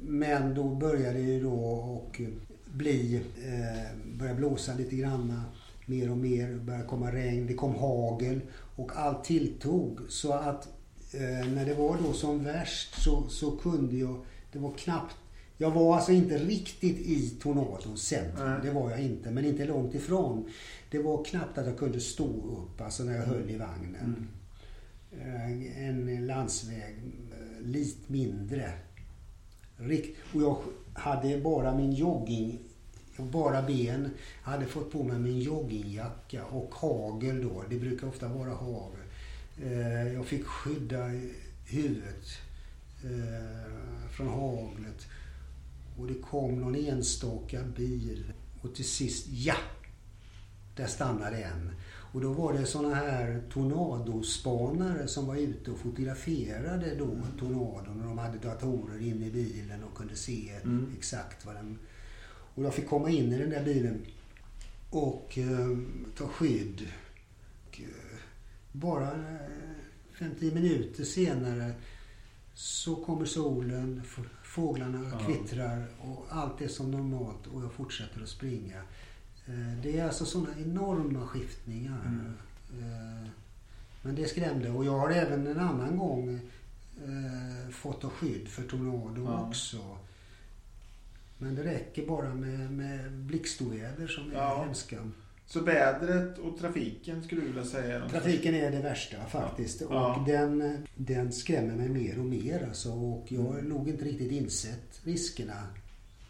men 0.00 0.54
då 0.54 0.64
började 0.64 1.18
det 1.18 1.24
ju 1.24 1.42
då 1.42 1.54
och 1.54 2.20
bli, 2.64 3.20
eh, 3.44 3.98
börja 4.18 4.34
blåsa 4.34 4.74
lite 4.74 4.96
granna 4.96 5.44
mer 5.86 6.10
och 6.10 6.16
mer. 6.16 6.48
Det 6.48 6.54
började 6.54 6.86
komma 6.86 7.12
regn, 7.12 7.46
det 7.46 7.54
kom 7.54 7.74
hagel 7.74 8.40
och 8.76 8.96
allt 8.96 9.24
tilltog. 9.24 10.00
Så 10.08 10.32
att 10.32 10.68
eh, 11.12 11.48
när 11.48 11.66
det 11.66 11.74
var 11.74 11.96
då 12.06 12.12
som 12.12 12.44
värst 12.44 13.02
så, 13.02 13.28
så 13.28 13.50
kunde 13.50 13.96
jag, 13.96 14.24
det 14.52 14.58
var 14.58 14.72
knappt 14.72 15.16
jag 15.58 15.70
var 15.70 15.96
alltså 15.96 16.12
inte 16.12 16.38
riktigt 16.38 16.98
i 16.98 17.30
tornadons 17.30 18.02
centrum. 18.02 18.46
Mm. 18.46 18.60
Det 18.62 18.70
var 18.70 18.90
jag 18.90 19.00
inte, 19.00 19.30
men 19.30 19.44
inte 19.44 19.64
långt 19.64 19.94
ifrån. 19.94 20.50
Det 20.90 20.98
var 20.98 21.24
knappt 21.24 21.58
att 21.58 21.66
jag 21.66 21.78
kunde 21.78 22.00
stå 22.00 22.26
upp 22.26 22.80
alltså 22.80 23.04
när 23.04 23.16
jag 23.16 23.22
höll 23.22 23.50
i 23.50 23.56
vagnen. 23.56 23.96
Mm. 24.00 24.28
Eh, 25.20 25.88
en 25.88 26.26
landsväg, 26.26 26.96
eh, 27.32 27.66
lite 27.66 28.12
mindre. 28.12 28.72
Och 30.32 30.42
jag 30.42 30.56
hade 30.94 31.40
bara 31.40 31.76
min 31.76 31.92
jogging, 31.92 32.58
bara 33.16 33.62
ben. 33.62 34.10
Jag 34.44 34.50
hade 34.50 34.66
fått 34.66 34.92
på 34.92 35.02
mig 35.02 35.18
min 35.18 35.40
joggingjacka 35.40 36.44
och 36.44 36.74
hagel 36.74 37.42
då. 37.42 37.64
Det 37.70 37.76
brukar 37.76 38.06
ofta 38.06 38.28
vara 38.28 38.54
hagel. 38.54 39.00
Eh, 39.62 40.12
jag 40.12 40.26
fick 40.26 40.44
skydda 40.44 41.10
huvudet 41.64 42.26
från 44.10 44.28
haglet. 44.28 45.06
Och 45.98 46.06
det 46.06 46.14
kom 46.14 46.60
någon 46.60 46.74
enstaka 46.74 47.62
bil. 47.76 48.32
Och 48.62 48.74
till 48.74 48.84
sist, 48.84 49.26
ja! 49.28 49.56
Där 50.76 50.86
stannade 50.86 51.36
en. 51.36 51.70
Och 52.14 52.20
då 52.20 52.32
var 52.32 52.52
det 52.52 52.66
såna 52.66 52.94
här 52.94 53.42
tornadospanare 53.52 55.08
som 55.08 55.26
var 55.26 55.36
ute 55.36 55.70
och 55.70 55.78
fotograferade 55.78 56.94
då 56.94 57.18
tornadon. 57.38 58.00
Och 58.00 58.08
de 58.08 58.18
hade 58.18 58.38
datorer 58.38 59.02
inne 59.02 59.26
i 59.26 59.30
bilen 59.30 59.84
och 59.84 59.96
kunde 59.96 60.16
se 60.16 60.50
mm. 60.64 60.92
exakt 60.98 61.46
vad 61.46 61.54
den... 61.54 61.78
Och 62.54 62.64
jag 62.64 62.74
fick 62.74 62.88
komma 62.88 63.10
in 63.10 63.32
i 63.32 63.38
den 63.38 63.50
där 63.50 63.64
bilen 63.64 64.06
och 64.90 65.38
eh, 65.38 65.78
ta 66.16 66.28
skydd. 66.28 66.88
Och, 67.68 67.80
eh, 67.80 68.18
bara 68.72 69.10
50 70.12 70.48
eh, 70.48 70.54
minuter 70.54 71.04
senare 71.04 71.72
så 72.54 72.96
kommer 72.96 73.24
solen, 73.24 74.02
fåglarna 74.44 75.18
kvittrar 75.26 75.86
och 76.00 76.26
allt 76.28 76.60
är 76.60 76.68
som 76.68 76.90
normalt 76.90 77.46
och 77.46 77.62
jag 77.62 77.72
fortsätter 77.72 78.22
att 78.22 78.28
springa. 78.28 78.82
Eh, 79.46 79.78
det 79.82 79.98
är 79.98 80.04
alltså 80.04 80.24
sådana 80.24 80.48
enorma 80.58 81.26
skiftningar. 81.26 82.00
Mm. 82.06 82.34
Eh, 82.80 83.28
men 84.02 84.14
det 84.14 84.28
skrämde 84.28 84.70
och 84.70 84.84
jag 84.84 84.98
har 84.98 85.10
även 85.10 85.46
en 85.46 85.58
annan 85.58 85.98
gång 85.98 86.40
eh, 87.04 87.70
fått 87.70 88.00
ta 88.00 88.10
skydd 88.10 88.48
för 88.48 88.62
tornado 88.62 89.24
ja. 89.24 89.48
också. 89.48 89.98
Men 91.38 91.54
det 91.54 91.64
räcker 91.64 92.06
bara 92.06 92.34
med, 92.34 92.72
med 92.72 93.12
blixtoväder 93.12 94.06
som 94.06 94.30
är 94.30 94.34
ja. 94.34 94.62
hemska. 94.64 95.10
Så 95.46 95.60
vädret 95.60 96.38
och 96.38 96.58
trafiken 96.58 97.22
skulle 97.22 97.40
du 97.40 97.46
vilja 97.46 97.64
säga? 97.64 98.08
Trafiken 98.08 98.54
är 98.54 98.70
det 98.70 98.80
värsta 98.80 99.16
faktiskt. 99.24 99.80
Ja. 99.80 100.16
Och 100.16 100.26
Den, 100.28 100.78
den 100.94 101.32
skrämmer 101.32 101.74
mig 101.74 101.88
mer 101.88 102.18
och 102.18 102.24
mer. 102.24 102.66
Alltså. 102.68 102.92
Och 102.92 103.26
jag 103.28 103.42
har 103.42 103.58
mm. 103.58 103.64
nog 103.64 103.88
inte 103.88 104.04
riktigt 104.04 104.32
insett 104.32 105.00
riskerna 105.02 105.66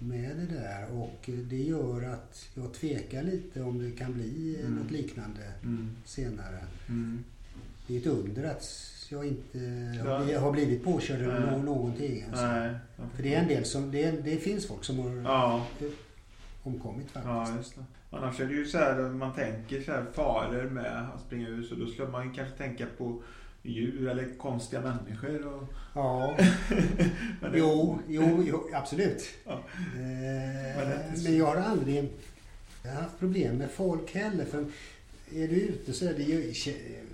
med 0.04 0.36
det 0.36 0.54
där. 0.54 0.92
Och 0.92 1.30
det 1.48 1.62
gör 1.62 2.02
att 2.02 2.48
jag 2.54 2.74
tvekar 2.74 3.22
lite 3.22 3.62
om 3.62 3.78
det 3.78 3.90
kan 3.90 4.12
bli 4.12 4.56
mm. 4.60 4.74
något 4.74 4.90
liknande 4.90 5.52
mm. 5.62 5.90
senare. 6.04 6.58
Mm. 6.88 7.24
Det 7.86 7.96
är 7.96 8.00
ett 8.00 8.06
under 8.06 8.44
att 8.44 8.64
jag 9.08 9.26
inte 9.26 9.58
ja. 10.04 10.40
har 10.40 10.52
blivit 10.52 10.84
påkörd 10.84 11.20
eller 11.20 11.58
någonting. 11.58 12.24
Alltså. 12.28 12.46
Nej, 12.46 12.74
För 13.14 13.22
det 13.22 13.34
är 13.34 13.42
en 13.42 13.48
del 13.48 13.64
som, 13.64 13.90
det, 13.90 14.10
det 14.10 14.36
finns 14.36 14.66
folk 14.66 14.84
som 14.84 14.98
har 14.98 15.16
ja. 15.16 15.66
omkommit 16.62 17.10
faktiskt. 17.10 17.74
Ja. 17.76 17.84
Annars 18.18 18.40
är 18.40 18.46
det 18.46 18.54
ju 18.54 18.66
så 18.66 18.78
här, 18.78 19.02
man 19.02 19.34
tänker 19.34 19.82
så 19.82 19.92
här 19.92 20.04
faror 20.12 20.70
med 20.70 21.08
att 21.14 21.20
springa 21.20 21.48
ut 21.48 21.68
så 21.68 21.74
då 21.74 21.86
ska 21.86 22.06
man 22.06 22.34
kanske 22.34 22.56
tänka 22.56 22.86
på 22.98 23.22
djur 23.64 24.08
eller 24.08 24.38
konstiga 24.38 24.82
människor. 24.82 25.46
Och... 25.46 25.62
Ja, 25.94 26.36
jo, 27.54 27.98
jo, 28.08 28.44
jo, 28.46 28.68
absolut. 28.72 29.28
Ja. 29.44 29.52
Eh, 29.52 30.76
men, 30.76 31.22
men 31.24 31.36
jag 31.36 31.46
har 31.46 31.56
aldrig 31.56 32.10
jag 32.84 32.92
har 32.92 33.02
haft 33.02 33.18
problem 33.18 33.56
med 33.56 33.70
folk 33.70 34.14
heller. 34.14 34.44
För 34.44 34.64
är 35.34 35.48
du 35.48 35.54
ute 35.54 35.92
så 35.92 36.04
är 36.04 36.14
det 36.14 36.22
ju, 36.22 36.54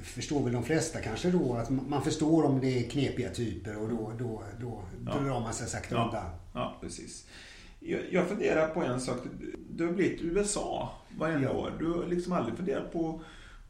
förstår 0.03 0.45
väl 0.45 0.53
de 0.53 0.65
flesta 0.65 1.01
kanske 1.01 1.31
då, 1.31 1.55
att 1.55 1.71
man 1.71 2.03
förstår 2.03 2.45
om 2.45 2.61
det 2.61 2.79
är 2.79 2.91
knepiga 2.91 3.31
typer 3.31 3.79
och 3.79 3.89
då, 3.89 4.13
då, 4.19 4.43
då 4.61 4.83
ja. 5.07 5.13
drar 5.13 5.41
man 5.41 5.55
sig 5.55 5.69
sakta 5.69 5.95
ja. 5.95 6.05
undan. 6.05 6.31
Ja, 6.53 6.79
precis. 6.81 7.27
Jag, 7.81 8.01
jag 8.11 8.29
funderar 8.29 8.69
på 8.69 8.83
en 8.83 9.01
sak. 9.01 9.19
Du 9.71 9.87
har 9.87 9.93
blivit 9.93 10.21
USA 10.23 10.93
varje 11.19 11.43
ja. 11.43 11.51
år. 11.51 11.73
Du 11.79 11.93
har 11.93 12.07
liksom 12.07 12.33
aldrig 12.33 12.57
funderat 12.57 12.93
på 12.93 13.23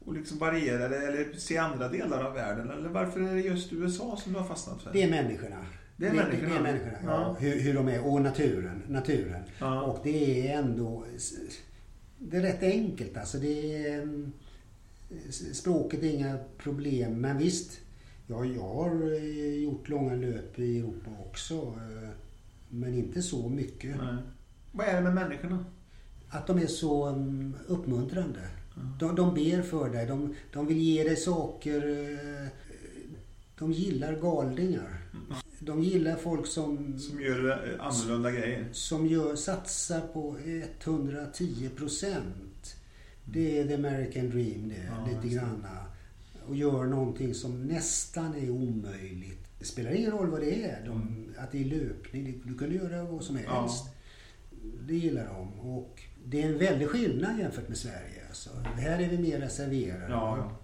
att 0.07 0.15
liksom 0.15 0.37
variera 0.37 0.87
det 0.87 1.07
eller 1.07 1.33
se 1.33 1.57
andra 1.57 1.87
delar 1.87 2.23
av 2.23 2.33
världen? 2.33 2.71
Eller 2.71 2.89
varför 2.89 3.19
är 3.19 3.33
det 3.35 3.41
just 3.41 3.73
USA 3.73 4.17
som 4.23 4.33
du 4.33 4.39
har 4.39 4.47
fastnat 4.47 4.81
för? 4.81 4.93
Det 4.93 5.03
är 5.03 5.09
människorna. 5.09 5.65
Det 5.97 6.07
är 6.07 6.13
människorna? 6.13 6.49
Det, 6.49 6.55
är 6.55 6.61
människorna, 6.61 6.97
ja. 7.03 7.11
ja. 7.11 7.35
Hur, 7.39 7.59
hur, 7.59 7.73
de 7.73 7.87
är. 7.87 8.07
Och 8.07 8.21
naturen. 8.21 8.83
naturen. 8.87 9.43
Ja. 9.59 9.81
Och 9.81 9.99
det 10.03 10.47
är 10.47 10.57
ändå... 10.57 11.05
Det 12.17 12.37
är 12.37 12.41
rätt 12.41 12.63
enkelt 12.63 13.17
alltså. 13.17 13.37
Det 13.37 13.85
är, 13.85 14.31
språket 15.53 16.03
är 16.03 16.09
inga 16.09 16.37
problem. 16.57 17.21
Men 17.21 17.37
visst, 17.37 17.79
ja, 18.27 18.45
jag 18.45 18.61
har 18.61 19.13
eh, 19.13 19.53
gjort 19.53 19.89
långa 19.89 20.15
löp 20.15 20.59
i 20.59 20.79
Europa 20.79 21.11
också. 21.25 21.55
Eh, 21.55 22.09
men 22.69 22.93
inte 22.93 23.21
så 23.21 23.49
mycket. 23.49 23.97
Nej. 23.97 24.15
Vad 24.71 24.87
är 24.87 24.95
det 24.95 25.01
med 25.01 25.13
människorna? 25.13 25.65
Att 26.29 26.47
de 26.47 26.57
är 26.57 26.67
så 26.67 27.09
um, 27.09 27.55
uppmuntrande. 27.67 28.39
De, 28.99 29.15
de 29.15 29.33
ber 29.33 29.61
för 29.61 29.89
dig. 29.89 30.05
De, 30.05 30.35
de 30.53 30.67
vill 30.67 30.77
ge 30.77 31.03
dig 31.03 31.15
saker. 31.15 31.87
Eh, 31.87 32.47
de 33.59 33.71
gillar 33.71 34.15
galningar. 34.15 34.97
De 35.59 35.83
gillar 35.83 36.15
folk 36.15 36.47
som... 36.47 36.99
Som 36.99 37.21
gör 37.21 37.77
annorlunda 37.79 38.31
grejer. 38.31 38.69
Som 38.71 39.07
gör, 39.07 39.35
satsar 39.35 40.01
på 40.01 40.37
110 40.83 41.69
procent. 41.75 42.75
Det 43.25 43.59
är 43.59 43.67
the 43.67 43.73
American 43.73 44.29
dream 44.29 44.69
det, 44.69 44.89
ja, 44.89 45.07
lite 45.07 45.35
granna. 45.35 45.85
Och 46.47 46.55
gör 46.55 46.85
någonting 46.85 47.33
som 47.33 47.63
nästan 47.63 48.35
är 48.35 48.49
omöjligt. 48.49 49.47
Det 49.59 49.65
spelar 49.65 49.91
ingen 49.91 50.11
roll 50.11 50.29
vad 50.29 50.41
det 50.41 50.63
är. 50.63 50.85
De, 50.85 51.01
mm. 51.01 51.33
Att 51.37 51.51
det 51.51 51.61
är 51.61 51.65
löpning. 51.65 52.41
Du 52.45 52.57
kan 52.57 52.71
göra 52.71 53.03
vad 53.03 53.23
som 53.23 53.35
helst. 53.35 53.85
Ja. 53.85 53.91
Det 54.87 54.95
gillar 54.95 55.25
de. 55.25 55.59
Och 55.59 56.01
det 56.31 56.41
är 56.41 56.47
en 56.47 56.57
väldig 56.57 56.87
skillnad 56.87 57.39
jämfört 57.39 57.67
med 57.67 57.77
Sverige. 57.77 58.27
Alltså. 58.27 58.49
Här 58.75 58.99
är 58.99 59.09
vi 59.09 59.17
mer 59.17 59.39
reserverade. 59.39 60.13
Ja. 60.13 60.57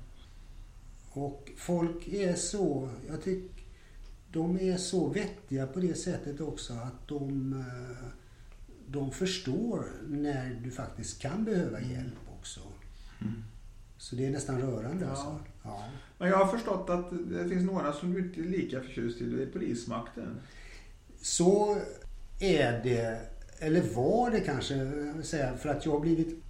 Och 1.09 1.51
folk 1.57 2.07
är 2.07 2.33
så, 2.33 2.89
jag 3.07 3.23
tycker, 3.23 3.63
de 4.31 4.59
är 4.59 4.77
så 4.77 5.07
vettiga 5.09 5.67
på 5.67 5.79
det 5.79 5.97
sättet 5.97 6.41
också 6.41 6.73
att 6.73 7.07
de, 7.07 7.53
eh, 7.53 8.09
de 8.87 9.11
förstår 9.11 9.85
när 10.07 10.59
du 10.63 10.71
faktiskt 10.71 11.21
kan 11.21 11.43
behöva 11.43 11.81
hjälp 11.81 12.19
också. 12.39 12.59
Mm. 13.21 13.43
Så 13.97 14.15
det 14.15 14.25
är 14.25 14.31
nästan 14.31 14.61
rörande. 14.61 15.05
Ja. 15.05 15.09
Alltså. 15.09 15.39
Ja. 15.63 15.85
Men 16.17 16.29
jag 16.29 16.37
har 16.37 16.47
förstått 16.57 16.89
att 16.89 17.09
det 17.29 17.49
finns 17.49 17.65
några 17.65 17.93
som 17.93 18.17
inte 18.17 18.39
är 18.39 18.43
lika 18.43 18.81
förtjust 18.81 19.21
i, 19.21 19.45
polismakten. 19.53 20.39
Så 21.21 21.77
är 22.39 22.83
det, 22.83 23.21
eller 23.59 23.81
var 23.81 24.31
det 24.31 24.39
kanske, 24.39 24.75
för 25.57 25.69
att 25.69 25.85
jag 25.85 25.91
har 25.91 25.99
blivit 25.99 26.43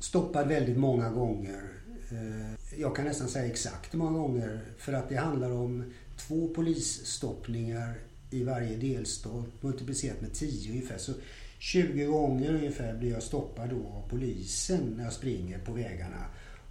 stoppad 0.00 0.48
väldigt 0.48 0.78
många 0.78 1.10
gånger. 1.10 1.62
Eh, 2.10 2.80
jag 2.80 2.96
kan 2.96 3.04
nästan 3.04 3.28
säga 3.28 3.46
exakt 3.46 3.94
hur 3.94 3.98
många 3.98 4.18
gånger. 4.18 4.60
För 4.78 4.92
att 4.92 5.08
det 5.08 5.16
handlar 5.16 5.50
om 5.50 5.92
två 6.16 6.48
polisstoppningar 6.48 7.94
i 8.30 8.44
varje 8.44 8.76
delstat 8.76 9.46
multiplicerat 9.60 10.20
med 10.20 10.34
10 10.34 10.70
ungefär. 10.70 10.98
Så 10.98 11.12
20 11.58 12.04
gånger 12.04 12.54
ungefär 12.54 12.96
blir 12.96 13.10
jag 13.10 13.22
stoppad 13.22 13.70
då 13.70 13.76
av 13.76 14.08
polisen 14.08 14.94
när 14.96 15.04
jag 15.04 15.12
springer 15.12 15.58
på 15.58 15.72
vägarna. 15.72 16.26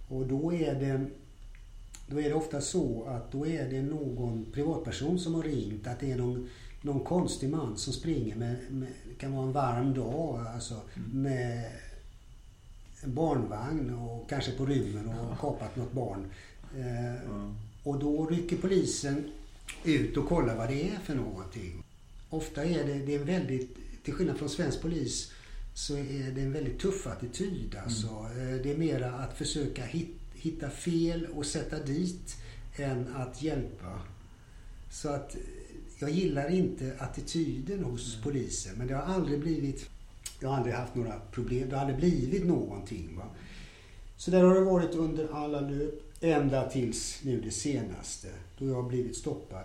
Och 0.08 0.26
då 0.26 0.52
är 0.52 0.74
det 0.74 1.06
då 2.06 2.20
är 2.20 2.28
det 2.28 2.34
ofta 2.34 2.60
så 2.60 3.04
att 3.04 3.32
då 3.32 3.46
är 3.46 3.70
det 3.70 3.82
någon 3.82 4.46
privatperson 4.52 5.18
som 5.18 5.34
har 5.34 5.42
ringt 5.42 5.86
att 5.86 6.00
det 6.00 6.12
är 6.12 6.16
någon, 6.16 6.48
någon 6.82 7.04
konstig 7.04 7.50
man 7.50 7.76
som 7.76 7.92
springer 7.92 8.36
med, 8.36 8.56
med 8.70 8.88
det 9.08 9.14
kan 9.14 9.32
vara 9.32 9.46
en 9.46 9.52
varm 9.52 9.94
dag 9.94 10.46
alltså, 10.54 10.74
mm. 10.74 11.22
med 11.22 11.72
en 13.02 13.14
barnvagn 13.14 13.94
och 13.94 14.28
kanske 14.28 14.52
på 14.52 14.66
rymmen 14.66 15.08
och 15.08 15.14
ja. 15.30 15.36
kapat 15.40 15.76
något 15.76 15.92
barn. 15.92 16.30
Eh, 16.76 17.14
mm. 17.24 17.54
Och 17.82 17.98
då 17.98 18.26
rycker 18.26 18.56
polisen 18.56 19.32
ut 19.84 20.16
och 20.16 20.28
kollar 20.28 20.56
vad 20.56 20.68
det 20.68 20.88
är 20.88 20.98
för 20.98 21.14
någonting. 21.14 21.84
Ofta 22.30 22.64
är 22.64 22.86
det, 22.86 22.94
det 22.94 23.14
är 23.14 23.24
väldigt 23.24 23.76
till 24.04 24.14
skillnad 24.14 24.36
från 24.36 24.48
svensk 24.48 24.82
polis 24.82 25.32
så 25.74 25.96
är 25.96 26.32
det 26.34 26.40
en 26.40 26.52
väldigt 26.52 26.80
tuff 26.80 27.06
attityd. 27.06 27.76
Alltså. 27.84 28.08
Mm. 28.08 28.62
Det 28.62 28.72
är 28.72 28.76
mera 28.76 29.12
att 29.12 29.38
försöka 29.38 29.82
hitta 30.34 30.70
fel 30.70 31.26
och 31.26 31.46
sätta 31.46 31.78
dit 31.78 32.36
än 32.76 33.14
att 33.16 33.42
hjälpa. 33.42 34.00
Så 34.90 35.08
att 35.08 35.36
jag 36.00 36.10
gillar 36.10 36.50
inte 36.50 36.96
attityden 36.98 37.84
hos 37.84 38.14
mm. 38.14 38.24
polisen 38.24 38.72
men 38.78 38.86
det 38.86 38.94
har 38.94 39.14
aldrig 39.14 39.40
blivit 39.40 39.90
jag 40.40 40.48
har 40.48 40.56
aldrig 40.56 40.74
haft 40.74 40.94
några 40.94 41.20
problem. 41.30 41.68
Det 41.68 41.76
har 41.76 41.80
aldrig 41.80 41.98
blivit 41.98 42.46
någonting. 42.46 43.16
Va? 43.16 43.24
Så 44.16 44.30
där 44.30 44.44
har 44.44 44.54
det 44.54 44.60
varit 44.60 44.94
under 44.94 45.28
alla 45.44 45.60
löp. 45.60 45.94
Ända 46.20 46.68
tills 46.68 47.20
nu 47.22 47.40
det 47.40 47.50
senaste. 47.50 48.28
Då 48.58 48.68
jag 48.68 48.74
har 48.74 48.82
blivit 48.82 49.16
stoppad. 49.16 49.64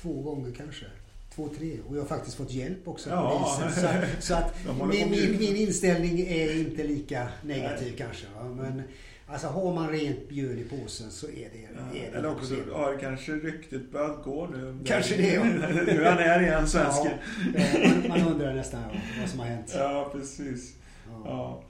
Två 0.00 0.22
gånger 0.22 0.52
kanske. 0.52 0.86
Två, 1.34 1.48
tre. 1.58 1.78
Och 1.88 1.96
jag 1.96 2.00
har 2.00 2.08
faktiskt 2.08 2.36
fått 2.36 2.52
hjälp 2.52 2.88
också 2.88 3.10
av 3.10 3.16
ja. 3.16 3.58
polisen. 3.58 3.82
Så, 3.82 4.26
så 4.26 4.34
att 4.34 4.54
min, 4.88 5.10
min, 5.10 5.38
min, 5.38 5.56
inställning 5.56 6.20
är 6.20 6.60
inte 6.60 6.84
lika 6.84 7.28
negativ 7.42 7.88
Nej. 7.88 7.96
kanske. 7.98 8.26
Men 8.56 8.82
Alltså 9.30 9.46
har 9.46 9.74
man 9.74 9.88
rent 9.88 10.28
björn 10.28 10.58
i 10.58 10.64
påsen 10.64 11.10
så 11.10 11.26
är 11.26 11.48
det, 11.52 11.68
ja, 11.74 11.98
är 11.98 12.10
det 12.10 12.18
Eller 12.18 12.30
också 12.30 12.54
har 12.72 12.98
kanske 13.00 13.32
ryktet 13.32 13.92
börjat 13.92 14.24
gå 14.24 14.46
nu. 14.46 14.78
Kanske 14.84 15.16
det 15.16 15.34
ja. 15.34 15.44
nu 15.44 16.04
han 16.04 16.18
är 16.18 16.42
igen 16.42 16.68
svensken. 16.68 17.12
Ja, 17.54 17.60
man, 17.88 18.08
man, 18.08 18.32
undrar 18.32 18.54
nästan 18.54 18.82
vad 19.20 19.28
som 19.28 19.40
har 19.40 19.46
hänt. 19.46 19.72
Ja, 19.76 20.10
precis. 20.12 20.76
Ja. 21.08 21.22
ja. 21.24 21.62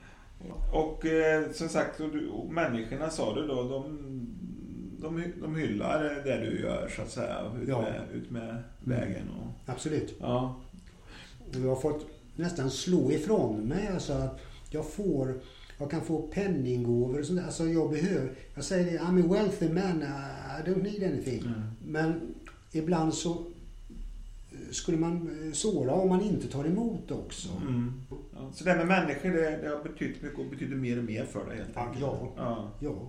Och 0.72 1.06
eh, 1.06 1.50
som 1.52 1.68
sagt, 1.68 2.00
och 2.00 2.08
du, 2.08 2.28
och 2.28 2.52
människorna 2.52 3.10
sa 3.10 3.34
du 3.34 3.46
då, 3.46 3.62
de, 3.68 3.98
de, 5.00 5.32
de 5.40 5.56
hyllar 5.56 6.22
det 6.24 6.36
du 6.36 6.60
gör 6.60 6.88
så 6.96 7.02
att 7.02 7.10
säga. 7.10 7.52
Ut, 7.62 7.68
ja. 7.68 7.80
med, 7.80 8.02
ut 8.14 8.30
med 8.30 8.62
vägen. 8.84 9.28
Och, 9.28 9.72
Absolut. 9.72 10.14
Ja. 10.20 10.60
Och 11.48 11.60
jag 11.60 11.68
har 11.68 11.80
fått 11.80 12.06
nästan 12.36 12.70
slå 12.70 13.12
ifrån 13.12 13.60
mig. 13.60 13.90
Alltså 13.94 14.12
att 14.12 14.40
jag 14.70 14.90
får 14.90 15.34
jag 15.78 15.90
kan 15.90 16.04
få 16.04 16.22
penninggåvor 16.22 17.20
och 17.20 17.26
sånt 17.26 17.40
Alltså 17.44 17.66
jag 17.66 17.90
behöver, 17.90 18.32
jag 18.54 18.64
säger 18.64 18.92
det, 18.92 18.98
I'm 18.98 19.24
a 19.24 19.34
wealthy 19.34 19.68
man, 19.68 20.02
I 20.58 20.70
don't 20.70 20.82
need 20.82 21.12
anything. 21.12 21.40
Mm. 21.40 21.62
Men 21.84 22.34
ibland 22.72 23.14
så 23.14 23.30
eh, 23.30 24.70
skulle 24.70 24.98
man 24.98 25.46
eh, 25.46 25.52
såra 25.52 25.92
om 25.92 26.08
man 26.08 26.20
inte 26.20 26.48
tar 26.48 26.64
emot 26.64 27.10
också. 27.10 27.48
Mm. 27.68 27.92
Ja, 28.34 28.50
så 28.54 28.64
det 28.64 28.70
här 28.70 28.78
med 28.78 28.86
människor, 28.86 29.30
det, 29.30 29.58
det 29.62 29.68
har 29.68 29.82
betytt 29.82 30.22
mycket 30.22 30.38
och 30.38 30.50
betyder 30.50 30.76
mer 30.76 30.98
och 30.98 31.04
mer 31.04 31.24
för 31.24 31.46
dig 31.46 31.56
helt 31.56 31.76
enkelt? 31.76 32.00
Ja. 32.00 32.32
ja. 32.36 32.70
ja. 32.80 33.08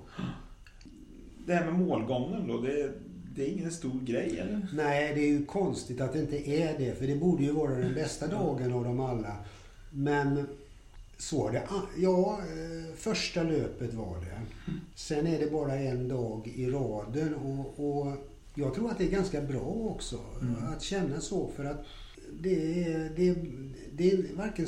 Det 1.46 1.54
här 1.54 1.72
med 1.72 1.80
målgången 1.80 2.48
då, 2.48 2.62
det, 2.62 2.92
det 3.36 3.50
är 3.50 3.52
ingen 3.52 3.72
stor 3.72 4.00
grej 4.02 4.40
eller? 4.40 4.68
Nej, 4.74 5.16
det 5.16 5.22
är 5.22 5.28
ju 5.28 5.46
konstigt 5.46 6.02
att 6.02 6.14
det 6.14 6.20
inte 6.20 6.50
är 6.50 6.78
det. 6.78 7.00
För 7.00 7.08
det 7.08 7.16
borde 7.16 7.44
ju 7.44 7.52
vara 7.52 7.76
den 7.76 7.94
bästa 7.94 8.28
dagen 8.28 8.74
av 8.74 8.84
dem 8.84 9.00
alla. 9.00 9.36
Men 9.92 10.48
så 11.20 11.44
var 11.44 11.52
det. 11.52 11.62
Ah, 11.70 11.82
ja, 11.98 12.40
eh, 12.42 12.96
första 12.96 13.44
löpet 13.44 13.94
var 13.94 14.20
det. 14.20 14.42
Sen 14.96 15.28
är 15.28 15.40
det 15.40 15.52
bara 15.52 15.76
en 15.76 16.08
dag 16.08 16.48
i 16.56 16.70
raden 16.70 17.36
och, 17.36 17.80
och 17.80 18.16
jag 18.56 18.74
tror 18.74 18.92
att 18.92 18.98
det 18.98 19.04
är 19.04 19.12
ganska 19.12 19.42
bra 19.42 19.62
också 19.62 20.20
mm. 20.42 20.56
att 20.74 20.82
känna 20.82 21.22
så 21.22 21.50
för 21.56 21.66
att 21.66 21.86
det 22.40 22.84
är, 22.84 23.12
det, 23.16 23.36
det 23.92 24.12
är 24.12 24.36
varken 24.36 24.68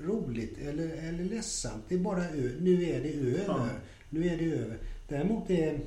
roligt 0.00 0.58
eller, 0.58 0.88
eller 0.88 1.24
ledsamt. 1.24 1.84
Det 1.88 1.94
är 1.94 1.98
bara 1.98 2.22
nu 2.60 2.84
är 2.84 3.02
det 3.02 3.12
över. 3.12 3.44
Ja. 3.46 3.68
Nu 4.10 4.26
är 4.26 4.36
det 4.36 4.44
över. 4.44 4.78
Däremot 5.08 5.50
är 5.50 5.80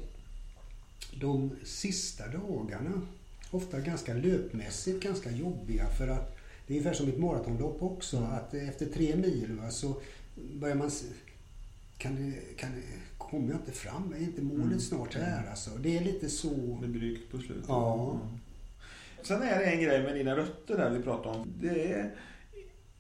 de 1.22 1.51
sista 1.64 2.27
dagarna 2.27 3.01
ofta 3.51 3.80
ganska 3.80 4.14
löpmässigt 4.14 5.03
ganska 5.03 5.31
jobbiga 5.31 5.89
för 5.89 6.07
att 6.07 6.38
det 6.69 6.75
är 6.75 6.77
ungefär 6.77 6.93
som 6.93 7.09
ett 7.09 7.17
maratonlopp 7.17 7.83
också. 7.83 8.17
Mm. 8.17 8.31
Att 8.31 8.53
efter 8.53 8.85
tre 8.85 9.15
mil 9.15 9.57
va, 9.61 9.69
så 9.69 9.95
börjar 10.35 10.75
man... 10.75 10.91
Kan 11.97 12.15
det, 12.15 12.57
kan 12.57 12.69
det, 12.71 12.83
kommer 13.17 13.49
jag 13.49 13.57
inte 13.57 13.71
fram? 13.71 14.13
Är 14.13 14.19
inte 14.23 14.41
målet 14.41 14.65
mm. 14.65 14.79
snart 14.79 15.15
här? 15.15 15.49
Alltså? 15.49 15.69
Det 15.69 15.97
är 15.97 16.03
lite 16.03 16.29
så... 16.29 16.77
Det 16.81 16.87
blir 16.87 17.01
drygt 17.01 17.31
på 17.31 17.37
slutet. 17.37 17.65
Ja. 17.67 18.11
Mm. 18.11 18.37
Sen 19.21 19.41
är 19.41 19.59
det 19.59 19.65
en 19.65 19.81
grej 19.81 20.03
med 20.03 20.15
dina 20.15 20.35
rötter 20.35 20.77
där 20.77 20.89
vi 20.89 21.03
pratade 21.03 21.39
om. 21.39 21.47
Det 21.61 21.91
är 21.91 22.11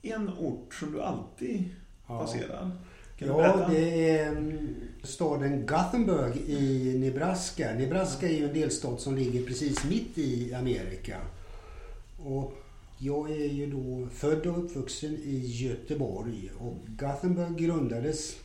en 0.01 0.29
ort 0.29 0.73
som 0.73 0.91
du 0.91 1.01
alltid 1.01 1.63
ja. 2.07 2.19
passerar. 2.19 2.71
ja, 3.17 3.67
det 3.69 4.09
är 4.09 4.29
mm, 4.29 4.75
staden 5.03 5.65
Gothenburg 5.65 6.37
i 6.37 6.93
Nebraska. 6.99 7.73
Nebraska 7.73 8.27
är 8.27 8.33
ju 8.33 8.47
en 8.47 8.53
delstat 8.53 9.01
som 9.01 9.15
ligger 9.15 9.45
precis 9.45 9.83
mitt 9.83 10.17
i 10.17 10.53
Amerika. 10.53 11.17
Och 12.17 12.53
jag 13.01 13.31
är 13.31 13.47
ju 13.47 13.71
då 13.71 14.07
född 14.11 14.45
och 14.45 14.63
uppvuxen 14.63 15.17
i 15.23 15.37
Göteborg 15.45 16.49
och 16.59 16.77
Gothenburg 16.87 17.57
grundades 17.57 18.35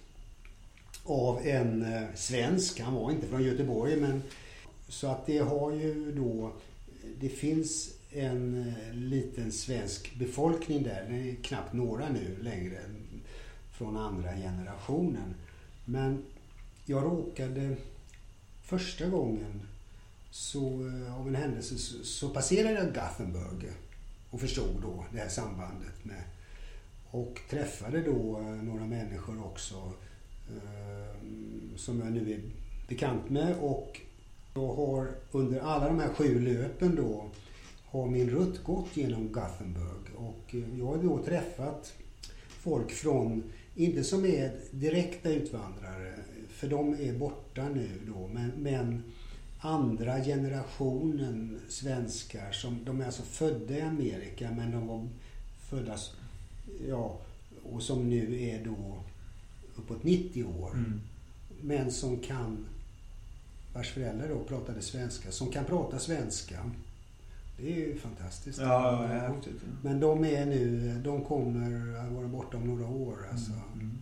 av 1.05 1.47
en 1.47 1.83
eh, 1.83 2.03
svensk. 2.15 2.81
Han 2.81 2.95
var 2.95 3.11
inte 3.11 3.27
från 3.27 3.43
Göteborg 3.43 3.97
men 3.97 4.23
så 4.89 5.07
att 5.07 5.27
det 5.27 5.39
har 5.39 5.73
ju 5.73 6.13
då 6.13 6.53
det 7.21 7.29
finns 7.29 7.95
en 8.13 8.69
eh, 8.69 8.95
liten 8.95 9.53
svensk 9.53 10.15
befolkning 10.15 10.83
där. 10.83 11.07
Det 11.09 11.31
är 11.31 11.35
knappt 11.35 11.73
några 11.73 12.09
nu 12.09 12.37
längre 12.43 12.79
från 13.73 13.97
andra 13.97 14.35
generationen. 14.35 15.35
Men 15.85 16.23
jag 16.85 17.05
råkade 17.05 17.77
första 18.63 19.07
gången 19.07 19.63
så 20.31 20.87
eh, 20.87 21.21
av 21.21 21.29
en 21.29 21.35
händelse 21.35 21.79
så 22.05 22.29
passerade 22.29 22.75
jag 22.75 22.95
Gothenburg 22.95 23.73
och 24.35 24.41
förstod 24.41 24.83
då 24.83 25.05
det 25.13 25.19
här 25.19 25.29
sambandet 25.29 26.05
med 26.05 26.23
och 27.11 27.41
träffade 27.51 28.03
då 28.03 28.39
eh, 28.39 28.47
några 28.47 28.87
människor 28.87 29.47
också 29.47 29.75
eh, 30.49 31.17
som 31.77 32.01
jag 32.01 32.13
nu 32.13 32.33
är 32.33 32.41
bekant 32.89 33.31
med. 33.31 33.57
Och 33.61 34.01
jag 34.55 34.75
har 34.75 35.09
under 35.33 35.61
alla 35.61 35.87
de 35.87 36.01
här 36.01 36.09
sju 36.09 36.41
löpen 36.41 36.95
då 36.95 37.31
har 37.85 38.07
min 38.07 38.31
rutt 38.31 38.65
gått 38.65 38.97
genom 38.97 39.33
Gothenburg. 39.33 40.15
Och 40.17 40.55
eh, 40.55 40.79
jag 40.79 40.87
har 40.87 41.03
då 41.03 41.23
träffat 41.25 41.95
folk 42.49 42.91
från, 42.91 43.43
inte 43.75 44.05
som 44.05 44.25
är 44.25 44.61
direkta 44.71 45.31
utvandrare, 45.31 46.15
för 46.49 46.69
de 46.69 46.93
är 46.95 47.13
borta 47.13 47.69
nu 47.69 47.89
då, 48.07 48.29
men, 48.29 48.53
men 48.59 49.03
andra 49.65 50.25
generationen 50.25 51.61
svenskar 51.69 52.53
som, 52.53 52.85
de 52.85 53.01
är 53.01 53.05
alltså 53.05 53.23
födda 53.23 53.79
i 53.79 53.81
Amerika 53.81 54.51
men 54.57 54.71
de 54.71 54.87
var 54.87 55.09
födda, 55.69 55.97
ja, 56.89 57.19
och 57.73 57.83
som 57.83 58.11
nu 58.11 58.43
är 58.43 58.65
då 58.65 58.97
uppåt 59.77 60.05
90 60.05 60.45
år. 60.45 60.71
Mm. 60.73 61.01
Men 61.61 61.93
som 61.93 62.19
kan, 62.19 62.67
vars 63.75 63.93
föräldrar 63.93 64.29
då 64.29 64.45
pratade 64.45 64.83
svenska, 64.83 65.31
som 65.31 65.51
kan 65.51 65.65
prata 65.65 65.99
svenska. 65.99 66.71
Det 67.57 67.73
är 67.73 67.77
ju 67.77 67.99
fantastiskt. 67.99 68.59
Ja, 68.59 69.09
ja, 69.09 69.15
ja. 69.15 69.35
Men 69.83 70.01
de 70.01 70.25
är 70.25 70.47
nu, 70.47 70.95
de 71.05 71.25
kommer 71.25 71.97
att 71.97 72.13
vara 72.13 72.29
borta 72.29 72.57
om 72.57 72.67
några 72.67 72.87
år 72.87 73.29
alltså. 73.31 73.53
Mm. 73.75 73.99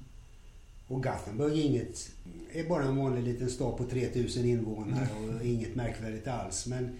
Och 0.92 1.02
Gothenburg 1.02 1.58
är, 1.58 1.62
inget, 1.62 2.12
är 2.52 2.64
bara 2.64 2.84
en 2.84 2.96
vanlig 2.96 3.22
liten 3.22 3.50
stad 3.50 3.76
på 3.76 3.84
3000 3.84 4.44
invånare 4.44 5.08
mm. 5.18 5.36
och 5.36 5.44
inget 5.44 5.74
märkvärdigt 5.74 6.28
alls. 6.28 6.66
Men 6.66 6.98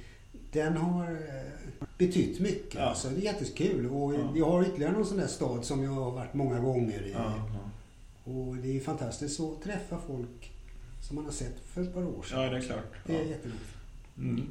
den 0.52 0.77
har 0.77 1.12
eh, 1.12 1.86
betytt 1.98 2.40
mycket. 2.40 2.74
Ja. 2.74 2.94
Så 2.94 3.09
det 3.09 3.16
är 3.16 3.20
jättekul. 3.20 3.90
Och 3.90 4.14
ja. 4.14 4.32
jag 4.36 4.51
har 4.51 4.62
ytterligare 4.62 4.93
någon 4.93 5.06
sån 5.06 5.16
där 5.16 5.27
stad 5.27 5.64
som 5.64 5.82
jag 5.82 5.90
har 5.90 6.10
varit 6.10 6.35
många 6.35 6.60
gånger 6.60 7.02
i. 7.02 7.12
Ja, 7.12 7.35
och 8.24 8.56
det 8.56 8.77
är 8.77 8.81
fantastiskt 8.81 9.40
att 9.40 9.62
träffa 9.62 9.98
folk 10.06 10.52
som 11.09 11.16
man 11.16 11.24
har 11.24 11.32
sett 11.32 11.60
för 11.66 11.82
ett 11.82 11.94
par 11.94 12.05
år 12.05 12.23
sedan. 12.23 12.43
Ja, 12.43 12.51
det 12.51 12.56
är 12.56 12.60
klart. 12.60 12.94
Det 13.06 13.16
är 13.16 13.24
jätteroligt. 13.24 13.77
Mm. 14.19 14.47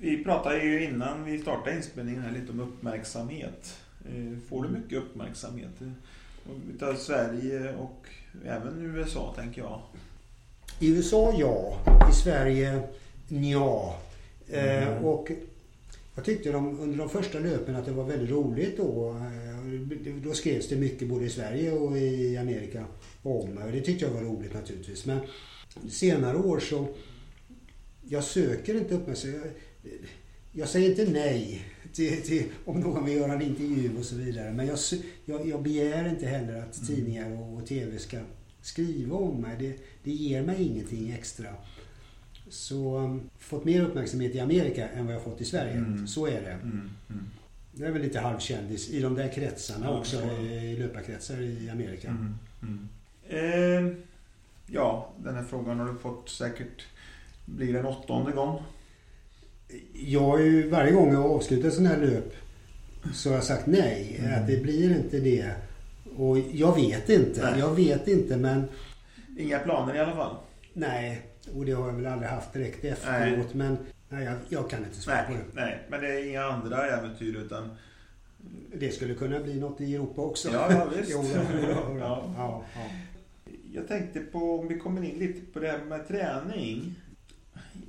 Vi 0.00 0.24
pratade 0.24 0.64
ju 0.64 0.84
innan 0.84 1.24
vi 1.24 1.38
startade 1.38 1.76
inspelningen 1.76 2.22
här 2.22 2.32
lite 2.32 2.52
om 2.52 2.60
uppmärksamhet. 2.60 3.78
Eh, 4.08 4.38
får 4.48 4.62
du 4.62 4.68
mycket 4.68 4.98
uppmärksamhet? 4.98 5.72
Utav 6.74 6.94
Sverige 6.94 7.74
och 7.76 8.08
även 8.44 8.96
USA 8.96 9.34
tänker 9.36 9.62
jag. 9.62 9.80
I 10.78 10.88
USA 10.88 11.34
ja. 11.38 11.78
I 12.10 12.12
Sverige 12.12 12.82
ja. 13.28 13.96
Eh, 14.48 14.88
mm. 14.88 15.04
och 15.04 15.30
jag 16.14 16.24
tyckte 16.24 16.52
de, 16.52 16.80
under 16.80 16.98
de 16.98 17.08
första 17.08 17.38
löpen 17.38 17.76
att 17.76 17.86
det 17.86 17.92
var 17.92 18.04
väldigt 18.04 18.30
roligt 18.30 18.76
då. 18.76 19.10
Eh, 19.10 20.14
då 20.24 20.34
skrevs 20.34 20.68
det 20.68 20.76
mycket 20.76 21.08
både 21.08 21.24
i 21.24 21.30
Sverige 21.30 21.72
och 21.72 21.98
i 21.98 22.36
Amerika 22.36 22.84
om. 23.22 23.58
Och 23.58 23.72
det 23.72 23.80
tyckte 23.80 24.04
jag 24.04 24.12
var 24.12 24.20
roligt 24.20 24.54
naturligtvis. 24.54 25.06
Men 25.06 25.20
senare 25.90 26.36
år 26.36 26.58
så... 26.58 26.86
Jag 28.08 28.24
söker 28.24 28.74
inte 28.74 28.94
uppmärksamhet. 28.94 29.42
Jag, 29.82 29.92
jag 30.52 30.68
säger 30.68 30.90
inte 30.90 31.12
nej 31.12 31.73
till, 31.94 32.22
till, 32.22 32.44
om 32.64 32.80
någon 32.80 33.04
vill 33.04 33.16
göra 33.16 33.32
en 33.32 33.42
intervju 33.42 33.98
och 33.98 34.04
så 34.04 34.16
vidare. 34.16 34.52
Men 34.52 34.66
jag, 34.66 34.78
jag, 35.24 35.48
jag 35.48 35.62
begär 35.62 36.08
inte 36.08 36.26
heller 36.26 36.56
att 36.56 36.76
mm. 36.76 36.86
tidningar 36.86 37.40
och, 37.40 37.56
och 37.56 37.66
TV 37.66 37.98
ska 37.98 38.18
skriva 38.60 39.16
om 39.16 39.40
mig. 39.40 39.56
Det, 39.58 39.76
det 40.02 40.10
ger 40.10 40.42
mig 40.42 40.62
ingenting 40.62 41.10
extra. 41.10 41.48
Så 42.48 42.98
um, 42.98 43.30
fått 43.38 43.64
mer 43.64 43.82
uppmärksamhet 43.82 44.34
i 44.34 44.40
Amerika 44.40 44.88
än 44.88 45.06
vad 45.06 45.14
jag 45.14 45.22
fått 45.22 45.40
i 45.40 45.44
Sverige. 45.44 45.72
Mm. 45.72 46.06
Så 46.06 46.26
är 46.26 46.40
det. 46.40 46.52
Mm. 46.52 46.90
Mm. 47.10 47.24
Det 47.72 47.86
är 47.86 47.90
väl 47.90 48.02
lite 48.02 48.20
halvkändis 48.20 48.90
i 48.90 49.00
de 49.00 49.14
där 49.14 49.28
kretsarna 49.28 49.86
ja, 49.86 49.98
också, 49.98 50.16
ja. 50.16 50.32
i 50.42 50.76
löparkretsar 50.76 51.40
i 51.40 51.70
Amerika. 51.70 52.08
Mm, 52.08 52.34
mm. 52.62 52.88
Eh, 53.28 53.96
ja, 54.66 55.12
den 55.24 55.34
här 55.34 55.44
frågan 55.44 55.78
har 55.80 55.86
du 55.86 55.98
fått 55.98 56.28
säkert, 56.28 56.86
blir 57.44 57.74
en 57.74 57.86
åttonde 57.86 58.32
gång? 58.32 58.62
Jag 59.92 60.20
har 60.20 60.38
ju 60.38 60.68
varje 60.68 60.92
gång 60.92 61.12
jag 61.12 61.24
avslutar 61.24 61.70
sån 61.70 61.86
här 61.86 62.00
löp 62.00 62.34
så 63.12 63.28
har 63.28 63.34
jag 63.34 63.44
sagt 63.44 63.66
nej. 63.66 64.16
Mm. 64.18 64.40
Att 64.40 64.46
det 64.46 64.62
blir 64.62 64.96
inte 64.96 65.18
det. 65.18 65.50
Och 66.16 66.38
jag 66.38 66.74
vet 66.74 67.08
inte. 67.08 67.50
Nej. 67.50 67.60
Jag 67.60 67.74
vet 67.74 68.08
inte 68.08 68.36
men... 68.36 68.64
Inga 69.38 69.58
planer 69.58 69.94
i 69.94 69.98
alla 69.98 70.14
fall? 70.14 70.36
Nej, 70.72 71.22
och 71.54 71.64
det 71.64 71.72
har 71.72 71.86
jag 71.86 71.94
väl 71.94 72.06
aldrig 72.06 72.30
haft 72.30 72.52
direkt 72.52 72.84
efteråt. 72.84 73.28
Nej. 73.28 73.46
Men 73.52 73.76
nej, 74.08 74.24
jag, 74.24 74.36
jag, 74.48 74.70
kan 74.70 74.78
inte 74.78 75.00
svara 75.00 75.22
på 75.22 75.32
det. 75.32 75.44
Nej, 75.52 75.78
men 75.88 76.00
det 76.00 76.08
är 76.08 76.28
inga 76.28 76.44
andra 76.44 76.86
äventyr 76.86 77.36
utan... 77.36 77.70
Det 78.74 78.90
skulle 78.90 79.14
kunna 79.14 79.40
bli 79.40 79.60
något 79.60 79.80
i 79.80 79.94
Europa 79.94 80.22
också. 80.22 80.48
Ja, 80.52 80.72
ja 80.72 80.86
visst. 80.96 81.10
jo, 81.12 81.24
ja, 81.62 81.98
ja, 81.98 82.24
ja. 82.36 82.64
Jag 83.72 83.88
tänkte 83.88 84.20
på, 84.20 84.60
om 84.60 84.68
vi 84.68 84.78
kommer 84.78 85.04
in 85.04 85.18
lite 85.18 85.40
på 85.52 85.58
det 85.58 85.68
här 85.68 85.78
med 85.78 86.08
träning. 86.08 86.94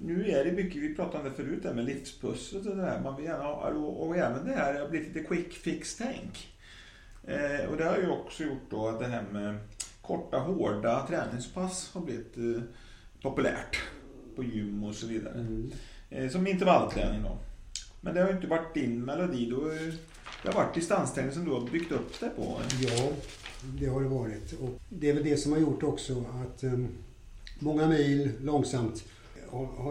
Nu 0.02 0.30
är 0.30 0.46
det 0.46 0.52
mycket, 0.52 0.82
vi 0.82 0.96
pratade 0.96 1.18
om 1.18 1.30
det 1.30 1.36
förut, 1.36 1.60
det 1.64 1.74
med 1.74 1.86
livspusslet 1.86 2.66
och 2.66 2.76
det 2.76 2.82
där. 2.82 3.02
Man 3.02 3.16
vill 3.16 3.26
gärna 3.26 3.44
ha, 3.44 3.70
och, 3.70 4.08
och 4.08 4.18
även 4.18 4.46
det 4.46 4.54
här, 4.54 4.74
det 4.74 4.80
har 4.80 4.90
blivit 4.90 5.16
lite 5.16 5.28
quick 5.28 5.54
fix-tänk. 5.54 6.56
Eh, 7.24 7.70
och 7.70 7.78
det 7.78 7.84
har 7.84 7.98
ju 7.98 8.10
också 8.10 8.44
gjort 8.44 8.70
då 8.70 8.88
att 8.88 9.00
det 9.00 9.08
här 9.08 9.24
med 9.32 9.58
korta, 10.02 10.38
hårda 10.38 11.08
träningspass 11.08 11.92
har 11.94 12.02
blivit 12.02 12.38
eh, 12.38 12.64
populärt 13.22 13.78
på 14.36 14.44
gym 14.44 14.84
och 14.84 14.96
så 14.96 15.08
vidare. 15.08 15.34
Mm. 15.34 15.72
Eh, 16.10 16.30
som 16.30 16.48
intervallträning 16.48 17.24
då. 17.24 17.38
Men 18.02 18.14
det 18.14 18.22
har 18.22 18.30
ju 18.30 18.36
inte 18.36 18.48
varit 18.48 18.74
din 18.74 19.06
melodi. 19.06 19.50
Då, 19.50 19.70
det 20.44 20.52
har 20.52 20.64
varit 20.64 20.76
distansträning 20.76 21.32
som 21.32 21.46
du 21.46 21.52
har 21.52 21.70
byggt 21.70 21.92
upp 21.92 22.20
det 22.20 22.30
på. 22.30 22.62
Ja, 22.82 23.12
det 23.80 23.86
har 23.86 24.02
det 24.02 24.08
varit. 24.08 24.54
Och 24.54 24.82
det 24.90 25.10
är 25.10 25.14
väl 25.14 25.24
det 25.24 25.38
som 25.38 25.52
har 25.52 25.60
gjort 25.60 25.84
också 25.84 26.24
att 26.44 26.64
um, 26.64 26.88
många 27.60 27.88
mil 27.88 28.32
långsamt 28.42 29.04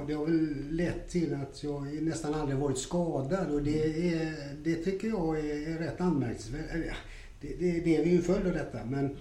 det 0.07 0.15
har 0.15 0.24
väl 0.24 0.70
lett 0.70 1.09
till 1.09 1.35
att 1.35 1.62
jag 1.62 2.03
nästan 2.03 2.35
aldrig 2.35 2.59
varit 2.59 2.78
skadad 2.78 3.51
och 3.51 3.62
det, 3.62 4.09
är, 4.12 4.35
det 4.65 4.74
tycker 4.74 5.09
jag 5.09 5.39
är, 5.39 5.78
rätt 5.78 6.01
anmärkningsvärt. 6.01 6.95
Det, 7.41 7.49
det, 7.59 7.81
det 7.81 7.97
är 7.97 8.05
ju 8.05 8.16
en 8.16 8.23
följd 8.23 8.47
av 8.47 8.53
detta 8.53 8.85
men 8.85 9.16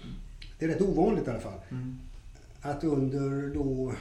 det 0.59 0.65
är 0.65 0.69
rätt 0.69 0.81
ovanligt 0.81 1.27
i 1.27 1.29
alla 1.29 1.39
fall. 1.39 1.59
Mm. 1.71 1.97
Att 2.61 2.83
under 2.83 3.53
då 3.53 3.93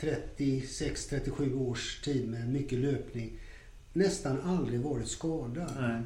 36-37 0.00 1.60
års 1.60 2.00
tid 2.00 2.28
med 2.28 2.52
mycket 2.52 2.78
löpning 2.78 3.38
nästan 3.92 4.40
aldrig 4.40 4.80
varit 4.80 5.08
skadad. 5.08 5.72
Nej. 5.80 6.02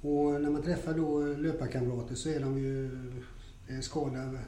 Och 0.00 0.40
när 0.40 0.50
man 0.50 0.62
träffar 0.62 0.94
då 0.94 1.26
löparkamrater 1.26 2.14
så 2.14 2.28
är 2.28 2.40
de 2.40 2.58
ju 2.58 2.90
skadade, 3.80 4.38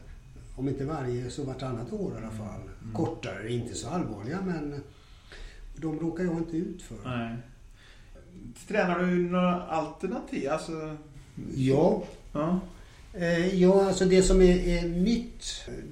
om 0.55 0.69
inte 0.69 0.85
varje 0.85 1.31
så 1.31 1.45
vartannat 1.45 1.93
år 1.93 2.13
i 2.13 2.17
alla 2.17 2.27
mm. 2.27 2.39
fall. 2.39 2.61
Mm. 2.83 2.95
Kortare, 2.95 3.53
inte 3.53 3.75
så 3.75 3.89
allvarliga 3.89 4.39
men 4.47 4.81
de 5.77 6.01
råkar 6.01 6.25
jag 6.25 6.39
inte 6.39 6.57
ut 6.57 6.83
för. 6.83 6.97
Nej. 7.05 7.37
Tränar 8.69 8.99
du 8.99 9.31
några 9.31 9.63
alternativ? 9.63 10.51
Alltså... 10.51 10.97
Ja. 11.55 12.03
ja. 12.33 12.61
Eh, 13.13 13.55
ja, 13.55 13.87
alltså 13.87 14.05
det 14.05 14.23
som 14.23 14.41
är, 14.41 14.69
är 14.69 14.89
nytt, 14.89 15.45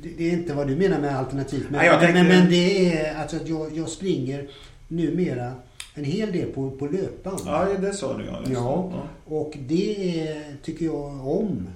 det, 0.02 0.28
är 0.28 0.32
inte 0.32 0.54
vad 0.54 0.68
du 0.68 0.76
menar 0.76 1.00
med 1.00 1.18
alternativt. 1.18 1.70
Men, 1.70 1.80
Nej, 1.80 1.90
tänkte... 1.90 2.12
men, 2.12 2.28
men, 2.28 2.50
det 2.50 2.94
är 2.94 3.20
alltså 3.20 3.36
att 3.36 3.48
jag, 3.48 3.76
jag 3.76 3.88
springer 3.88 4.48
numera 4.88 5.52
en 5.94 6.04
hel 6.04 6.32
del 6.32 6.52
på, 6.52 6.70
på 6.70 6.86
löpband. 6.86 7.40
Ja, 7.46 7.68
det 7.80 7.92
sa 7.92 8.18
du 8.18 8.24
ja. 8.24 8.42
Ja, 8.52 9.02
och 9.24 9.58
det 9.66 10.20
är, 10.28 10.56
tycker 10.62 10.84
jag 10.84 11.28
om. 11.28 11.68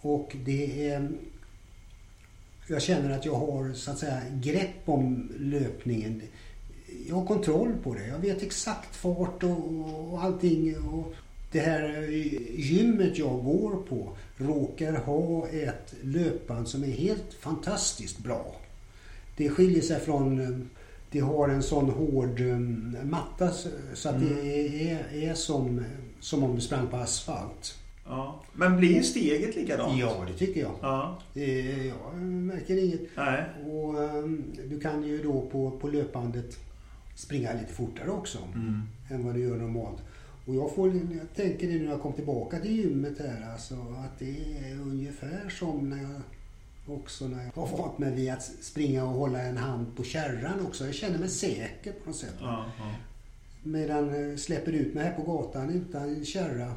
Och 0.00 0.36
det 0.44 0.90
är... 0.90 1.08
Jag 2.70 2.82
känner 2.82 3.10
att 3.10 3.24
jag 3.24 3.34
har 3.34 3.72
så 3.74 3.90
att 3.90 3.98
säga 3.98 4.20
grepp 4.32 4.82
om 4.84 5.32
löpningen. 5.38 6.22
Jag 7.08 7.14
har 7.14 7.26
kontroll 7.26 7.72
på 7.82 7.94
det. 7.94 8.06
Jag 8.06 8.18
vet 8.18 8.42
exakt 8.42 8.96
fart 8.96 9.42
och, 9.42 10.12
och 10.12 10.22
allting. 10.22 10.76
Och 10.88 11.14
det 11.52 11.60
här 11.60 12.08
gymmet 12.56 13.18
jag 13.18 13.44
går 13.44 13.82
på 13.88 14.16
råkar 14.36 14.92
ha 14.92 15.48
ett 15.48 15.94
löpband 16.02 16.68
som 16.68 16.84
är 16.84 16.90
helt 16.90 17.34
fantastiskt 17.40 18.18
bra. 18.18 18.56
Det 19.36 19.48
skiljer 19.48 19.82
sig 19.82 20.00
från 20.00 20.68
det 21.10 21.20
har 21.20 21.48
en 21.48 21.62
sån 21.62 21.90
hård 21.90 22.40
um, 22.40 22.96
matta 23.04 23.50
så 23.94 24.08
att 24.08 24.14
mm. 24.14 24.36
det 24.36 24.90
är, 24.90 25.30
är 25.30 25.34
som, 25.34 25.84
som 26.20 26.44
om 26.44 26.54
du 26.54 26.60
sprang 26.60 26.86
på 26.86 26.96
asfalt. 26.96 27.79
Ja. 28.10 28.42
Men 28.52 28.76
blir 28.76 29.02
steget 29.02 29.56
likadant? 29.56 29.98
Ja, 29.98 30.24
det 30.28 30.34
tycker 30.34 30.60
jag. 30.60 30.74
Ja. 30.80 31.18
Jag 31.34 32.16
märker 32.22 32.84
inget. 32.84 33.00
Nej. 33.16 33.44
Och, 33.66 33.98
um, 33.98 34.44
du 34.68 34.80
kan 34.80 35.02
ju 35.02 35.22
då 35.22 35.48
på, 35.52 35.70
på 35.70 35.88
löpbandet 35.88 36.58
springa 37.14 37.52
lite 37.52 37.72
fortare 37.72 38.10
också 38.10 38.38
mm. 38.54 38.82
än 39.10 39.24
vad 39.24 39.34
du 39.34 39.40
gör 39.40 39.56
normalt. 39.56 40.02
Och 40.46 40.54
jag, 40.54 40.74
får, 40.74 40.88
jag 40.88 41.34
tänker 41.34 41.68
det 41.68 41.78
när 41.78 41.90
jag 41.90 42.02
kom 42.02 42.12
tillbaka 42.12 42.58
till 42.58 42.76
gymmet 42.76 43.18
här 43.18 43.52
alltså, 43.52 43.74
att 43.74 44.18
det 44.18 44.36
är 44.70 44.80
ungefär 44.80 45.48
som 45.48 45.90
när 45.90 46.02
jag 46.02 46.22
också 46.86 47.28
när 47.28 47.44
jag 47.44 47.62
har 47.62 47.78
vant 47.78 47.98
mig 47.98 48.14
vid 48.14 48.32
att 48.32 48.42
springa 48.42 49.04
och 49.04 49.10
hålla 49.10 49.42
en 49.42 49.56
hand 49.56 49.96
på 49.96 50.04
kärran 50.04 50.66
också. 50.66 50.84
Jag 50.84 50.94
känner 50.94 51.18
mig 51.18 51.28
säker 51.28 51.92
på 51.92 52.10
något 52.10 52.16
sätt. 52.16 52.34
Ja, 52.40 52.64
ja. 52.78 52.94
Medan 53.62 54.30
eh, 54.30 54.36
släpper 54.36 54.72
ut 54.72 54.94
mig 54.94 55.04
här 55.04 55.12
på 55.12 55.22
gatan 55.22 55.70
utan 55.70 56.24
kärra 56.24 56.74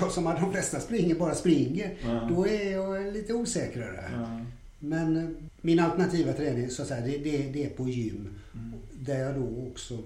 jag 0.00 0.12
som 0.12 0.24
de 0.24 0.52
flesta 0.52 0.80
springer 0.80 1.14
bara 1.14 1.34
springer. 1.34 1.94
Ja. 2.02 2.28
Då 2.30 2.46
är 2.46 2.72
jag 2.72 3.12
lite 3.12 3.34
osäkrare. 3.34 4.10
Ja. 4.12 4.40
Men 4.78 5.16
eh, 5.16 5.28
min 5.60 5.80
alternativa 5.80 6.32
träning 6.32 6.70
så 6.70 6.82
att 6.82 6.88
säga, 6.88 7.06
det, 7.06 7.18
det, 7.18 7.38
det 7.52 7.64
är 7.64 7.70
på 7.70 7.88
gym. 7.88 8.28
Mm. 8.54 8.72
Där 8.92 9.18
jag 9.18 9.34
då 9.34 9.68
också 9.70 9.98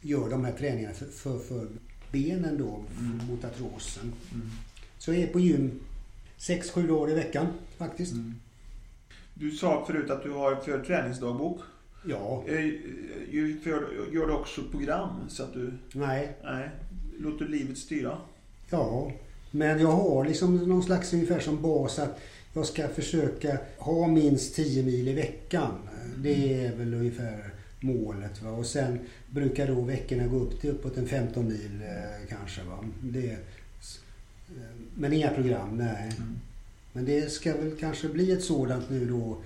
gör 0.00 0.30
de 0.30 0.44
här 0.44 0.52
träningarna 0.52 0.94
för, 0.94 1.06
för, 1.06 1.38
för 1.38 1.68
benen 2.12 2.58
då 2.58 2.84
mm. 3.00 3.20
mot 3.30 3.44
artrosen. 3.44 4.12
Mm. 4.34 4.50
Så 4.98 5.12
jag 5.12 5.22
är 5.22 5.26
på 5.26 5.40
gym 5.40 5.80
6-7 6.38 6.88
dagar 6.88 7.12
i 7.12 7.14
veckan 7.14 7.46
faktiskt. 7.76 8.12
Mm. 8.12 8.34
Du 9.34 9.50
sa 9.50 9.84
förut 9.86 10.10
att 10.10 10.22
du 10.22 10.30
har 10.30 10.56
för 10.56 10.84
träningsdagbok. 10.84 11.60
Ja. 12.04 12.44
Eh, 12.46 12.66
gör 14.12 14.26
du 14.26 14.32
också 14.32 14.62
program 14.70 15.10
så 15.28 15.42
att 15.42 15.52
du... 15.52 15.72
Nej. 15.92 16.36
Nej. 16.44 16.70
Låter 17.18 17.48
livet 17.48 17.78
styra? 17.78 18.18
Ja. 18.70 19.12
Men 19.50 19.80
jag 19.80 19.88
har 19.88 20.24
liksom 20.24 20.56
någon 20.56 20.82
slags 20.82 21.12
ungefär 21.12 21.40
som 21.40 21.62
bas 21.62 21.98
att 21.98 22.20
jag 22.52 22.66
ska 22.66 22.88
försöka 22.88 23.58
ha 23.78 24.06
minst 24.06 24.54
10 24.56 24.82
mil 24.82 25.08
i 25.08 25.12
veckan. 25.12 25.72
Det 26.16 26.64
är 26.64 26.76
väl 26.76 26.94
ungefär 26.94 27.50
målet. 27.80 28.42
Va? 28.42 28.50
Och 28.50 28.66
sen 28.66 28.98
brukar 29.30 29.66
då 29.66 29.80
veckorna 29.80 30.26
gå 30.26 30.36
upp 30.36 30.60
till 30.60 30.70
uppåt 30.70 30.96
en 30.96 31.06
15 31.06 31.48
mil 31.48 31.82
eh, 31.82 32.28
kanske. 32.28 32.62
Va? 32.62 32.84
Det, 33.02 33.30
eh, 33.30 33.36
men 34.94 35.12
inga 35.12 35.30
program, 35.30 35.76
nej. 35.76 36.12
Mm. 36.16 36.38
Men 36.92 37.04
det 37.04 37.32
ska 37.32 37.56
väl 37.56 37.76
kanske 37.80 38.08
bli 38.08 38.32
ett 38.32 38.44
sådant 38.44 38.90
nu 38.90 39.06
då. 39.06 39.36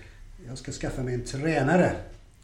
Jag 0.46 0.58
ska 0.58 0.72
skaffa 0.72 1.02
mig 1.02 1.14
en 1.14 1.24
tränare 1.24 1.96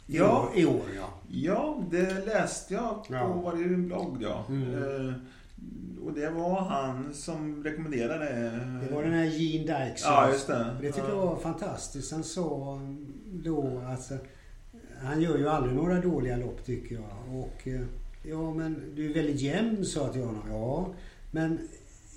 ja. 0.07 0.53
i 0.57 0.65
år. 0.65 0.85
Ja, 0.97 1.09
ja 1.29 1.85
det 1.91 2.27
läste 2.27 2.75
jag 2.75 3.05
på 3.09 3.15
ja. 3.15 3.33
var 3.33 3.57
det 3.57 3.65
en 3.65 3.87
blogg. 3.87 4.17
Ja. 4.21 4.45
Mm. 4.49 4.75
Eh, 4.75 5.15
och 6.02 6.12
det 6.12 6.30
var 6.30 6.60
han 6.60 7.14
som 7.14 7.64
rekommenderade 7.64 8.24
det. 8.24 8.86
Det 8.86 8.94
var 8.94 9.02
den 9.02 9.12
här 9.12 9.24
Gene 9.24 9.64
Dykes. 9.64 10.02
Ja, 10.05 10.30
just 10.32 10.47
det. 10.47 10.76
Det 10.80 10.93
tycker 10.93 11.09
jag 11.09 11.16
var 11.16 11.36
fantastiskt. 11.36 12.12
Han 12.12 12.24
sa 12.24 12.80
då 13.32 13.82
att 13.86 14.12
han 15.02 15.22
gör 15.22 15.39
ju 15.39 15.48
aldrig 15.48 15.74
några 15.74 16.01
dåliga 16.01 16.36
lopp 16.36 16.64
tycker 16.64 16.94
jag. 16.94 17.39
Och 17.39 17.68
eh, 17.68 17.80
ja 18.22 18.55
men 18.55 18.93
du 18.94 19.10
är 19.10 19.14
väldigt 19.14 19.40
jämn 19.40 19.85
sa 19.85 20.01
jag 20.01 20.12
till 20.12 20.22
honom. 20.22 20.43
Ja, 20.51 20.94
men 21.30 21.59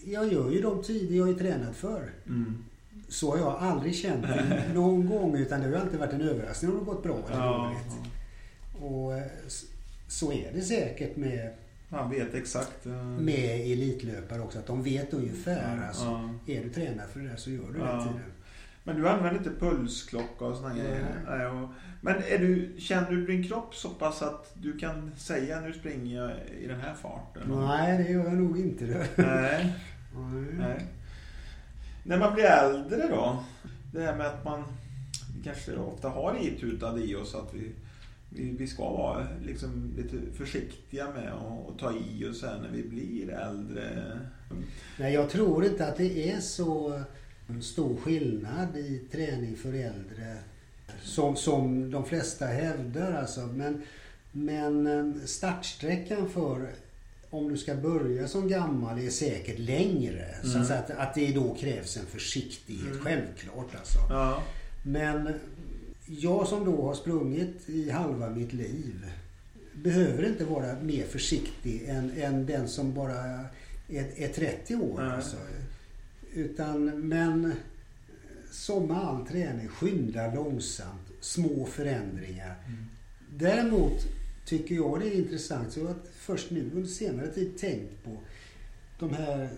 jag 0.05 0.33
gör 0.33 0.51
ju 0.51 0.61
de 0.61 0.83
tider 0.83 1.15
jag 1.15 1.29
är 1.29 1.33
tränad 1.33 1.75
för. 1.75 2.09
Mm. 2.27 2.63
Så 3.09 3.31
har 3.31 3.37
jag 3.37 3.55
aldrig 3.59 3.95
känt 3.95 4.25
någon 4.73 5.09
gång 5.09 5.37
utan 5.37 5.61
det 5.61 5.67
har 5.67 5.75
alltid 5.75 5.99
varit 5.99 6.13
en 6.13 6.21
överraskning 6.21 6.71
om 6.71 6.77
det 6.77 6.85
har 6.85 6.93
gått 6.93 7.03
bra 7.03 7.17
eller 7.29 7.45
ja, 7.45 7.63
dåligt. 7.63 7.95
Ja. 8.79 8.85
Och 8.85 9.17
eh, 9.17 9.23
så 10.07 10.31
är 10.31 10.51
det 10.53 10.61
säkert 10.61 11.15
med 11.15 11.53
han 11.91 12.09
vet 12.09 12.33
exakt. 12.33 12.87
Uh... 12.87 13.03
Med 13.03 13.71
elitlöpare 13.71 14.41
också, 14.41 14.59
att 14.59 14.67
de 14.67 14.83
vet 14.83 15.13
ungefär. 15.13 15.77
Ja, 15.77 15.87
alltså, 15.87 16.05
ja. 16.45 16.53
Är 16.53 16.63
du 16.63 16.69
tränad 16.69 17.09
för 17.09 17.19
det 17.19 17.27
där 17.27 17.35
så 17.35 17.49
gör 17.49 17.71
du 17.73 17.79
ja. 17.79 17.85
den 17.85 18.03
tiden. 18.03 18.31
Men 18.83 18.95
du 18.95 19.09
använder 19.09 19.37
inte 19.37 19.59
pulsklocka 19.59 20.45
och 20.45 20.57
sådana 20.57 20.75
grejer? 20.75 21.05
Men 22.01 22.15
är 22.15 22.37
du, 22.37 22.75
känner 22.77 23.11
du 23.11 23.25
din 23.25 23.43
kropp 23.43 23.75
så 23.75 23.89
pass 23.89 24.21
att 24.21 24.51
du 24.53 24.77
kan 24.77 25.11
säga 25.17 25.59
nu 25.59 25.73
springer 25.73 26.21
jag 26.21 26.31
i 26.61 26.67
den 26.67 26.79
här 26.79 26.93
farten? 26.93 27.41
Nej, 27.47 27.97
det 27.97 28.11
gör 28.11 28.23
jag 28.23 28.33
nog 28.33 28.59
inte. 28.59 28.85
Det. 28.85 29.07
Nej. 29.15 29.73
Nej. 30.57 30.85
När 32.03 32.17
man 32.17 32.33
blir 32.33 32.43
äldre 32.43 33.07
då? 33.07 33.43
Det 33.93 34.01
här 34.01 34.15
med 34.15 34.27
att 34.27 34.45
man 34.45 34.63
kanske 35.43 35.75
ofta 35.75 36.09
har 36.09 36.37
itutade 36.41 37.01
i 37.03 37.15
oss 37.15 37.35
att 37.35 37.53
vi 37.53 37.71
vi, 38.35 38.55
vi 38.59 38.67
ska 38.67 38.89
vara 38.89 39.27
liksom 39.45 39.93
lite 39.97 40.17
försiktiga 40.37 41.07
med 41.11 41.33
att 41.33 41.79
ta 41.79 41.93
i 41.93 42.27
och 42.31 42.35
sen 42.35 42.61
när 42.61 42.69
vi 42.71 42.83
blir 42.83 43.29
äldre. 43.29 44.19
Nej, 44.99 45.13
jag 45.13 45.29
tror 45.29 45.65
inte 45.65 45.87
att 45.87 45.97
det 45.97 46.31
är 46.31 46.39
så 46.39 47.01
stor 47.61 47.97
skillnad 47.97 48.77
i 48.77 49.01
träning 49.11 49.55
för 49.55 49.73
äldre 49.73 50.37
som, 51.03 51.35
som 51.35 51.91
de 51.91 52.05
flesta 52.05 52.45
hävdar. 52.45 53.13
Alltså. 53.13 53.41
Men, 53.41 53.81
men 54.31 54.87
eh, 54.87 55.25
startsträckan 55.25 56.29
för 56.29 56.69
om 57.29 57.49
du 57.49 57.57
ska 57.57 57.75
börja 57.75 58.27
som 58.27 58.47
gammal 58.47 58.99
är 58.99 59.09
säkert 59.09 59.59
längre. 59.59 60.25
Mm. 60.43 60.65
Så 60.65 60.73
att, 60.73 60.91
att 60.91 61.13
det 61.13 61.31
då 61.31 61.55
krävs 61.55 61.97
en 61.97 62.05
försiktighet, 62.05 62.91
mm. 62.91 62.99
självklart 62.99 63.75
alltså. 63.75 63.99
Ja. 64.09 64.43
Men 64.83 65.33
jag 66.19 66.47
som 66.47 66.65
då 66.65 66.81
har 66.81 66.93
sprungit 66.93 67.69
i 67.69 67.89
halva 67.89 68.29
mitt 68.29 68.53
liv 68.53 69.11
behöver 69.73 70.29
inte 70.29 70.45
vara 70.45 70.79
mer 70.81 71.05
försiktig 71.05 71.83
än, 71.87 72.11
än 72.17 72.45
den 72.45 72.67
som 72.67 72.93
bara 72.93 73.15
är, 73.89 74.11
är 74.15 74.27
30 74.27 74.75
år. 74.75 75.01
Alltså. 75.01 75.37
Utan, 76.33 77.07
men 77.07 77.53
som 78.51 78.87
med 78.87 78.97
all 78.97 79.27
träning, 79.27 79.67
skynda 79.67 80.33
långsamt, 80.33 81.11
små 81.19 81.65
förändringar. 81.65 82.55
Mm. 82.67 82.85
Däremot 83.37 84.01
tycker 84.45 84.75
jag 84.75 84.99
det 84.99 85.07
är 85.07 85.17
intressant, 85.17 85.73
så 85.73 85.87
att 85.87 86.07
först 86.13 86.51
nu 86.51 86.71
under 86.75 86.89
senare 86.89 87.27
tid 87.27 87.57
tänkt 87.57 88.03
på 88.03 88.17
de 88.99 89.13
här 89.13 89.49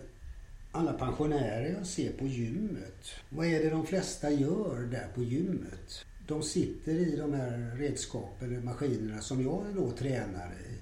alla 0.71 0.93
pensionärer 0.93 1.75
jag 1.77 1.87
ser 1.87 2.11
på 2.11 2.27
gymmet. 2.27 3.11
Vad 3.29 3.45
är 3.45 3.63
det 3.63 3.69
de 3.69 3.85
flesta 3.85 4.31
gör 4.31 4.87
där 4.91 5.07
på 5.15 5.23
gymmet? 5.23 6.05
De 6.27 6.43
sitter 6.43 6.91
i 6.91 7.15
de 7.15 7.33
här 7.33 7.75
redskapen, 7.77 8.65
maskinerna 8.65 9.21
som 9.21 9.43
jag 9.43 9.65
då 9.75 9.91
tränar 9.91 10.51
i. 10.69 10.77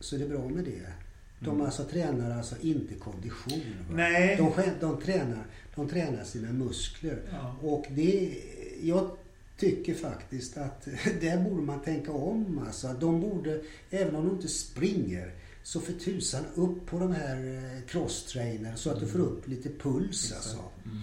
Så 0.00 0.16
det 0.16 0.24
är 0.24 0.28
bra 0.28 0.48
med 0.48 0.64
det. 0.64 0.92
De 1.38 1.50
mm. 1.50 1.66
alltså 1.66 1.84
tränar 1.84 2.36
alltså 2.36 2.54
inte 2.60 2.94
kondition. 2.94 3.62
Nej. 3.90 4.36
De, 4.36 4.52
de, 4.80 5.00
tränar, 5.00 5.46
de 5.74 5.88
tränar 5.88 6.24
sina 6.24 6.52
muskler. 6.52 7.22
Ja. 7.32 7.56
Och 7.62 7.86
det, 7.90 8.42
jag 8.82 9.10
tycker 9.58 9.94
faktiskt 9.94 10.56
att 10.56 10.84
där 11.20 11.50
borde 11.50 11.62
man 11.62 11.82
tänka 11.82 12.12
om. 12.12 12.64
Alltså. 12.66 12.92
De 13.00 13.20
borde, 13.20 13.60
även 13.90 14.16
om 14.16 14.26
de 14.26 14.34
inte 14.34 14.48
springer, 14.48 15.32
så 15.62 15.80
för 15.80 15.92
tusan 15.92 16.44
upp 16.54 16.86
på 16.86 16.98
de 16.98 17.12
här 17.12 17.36
eh, 17.36 17.86
crosstrainer 17.86 18.76
så 18.76 18.90
att 18.90 19.00
du 19.00 19.06
får 19.06 19.18
upp 19.18 19.48
lite 19.48 19.68
puls. 19.68 20.32
Alltså. 20.32 20.58
Mm. 20.84 20.98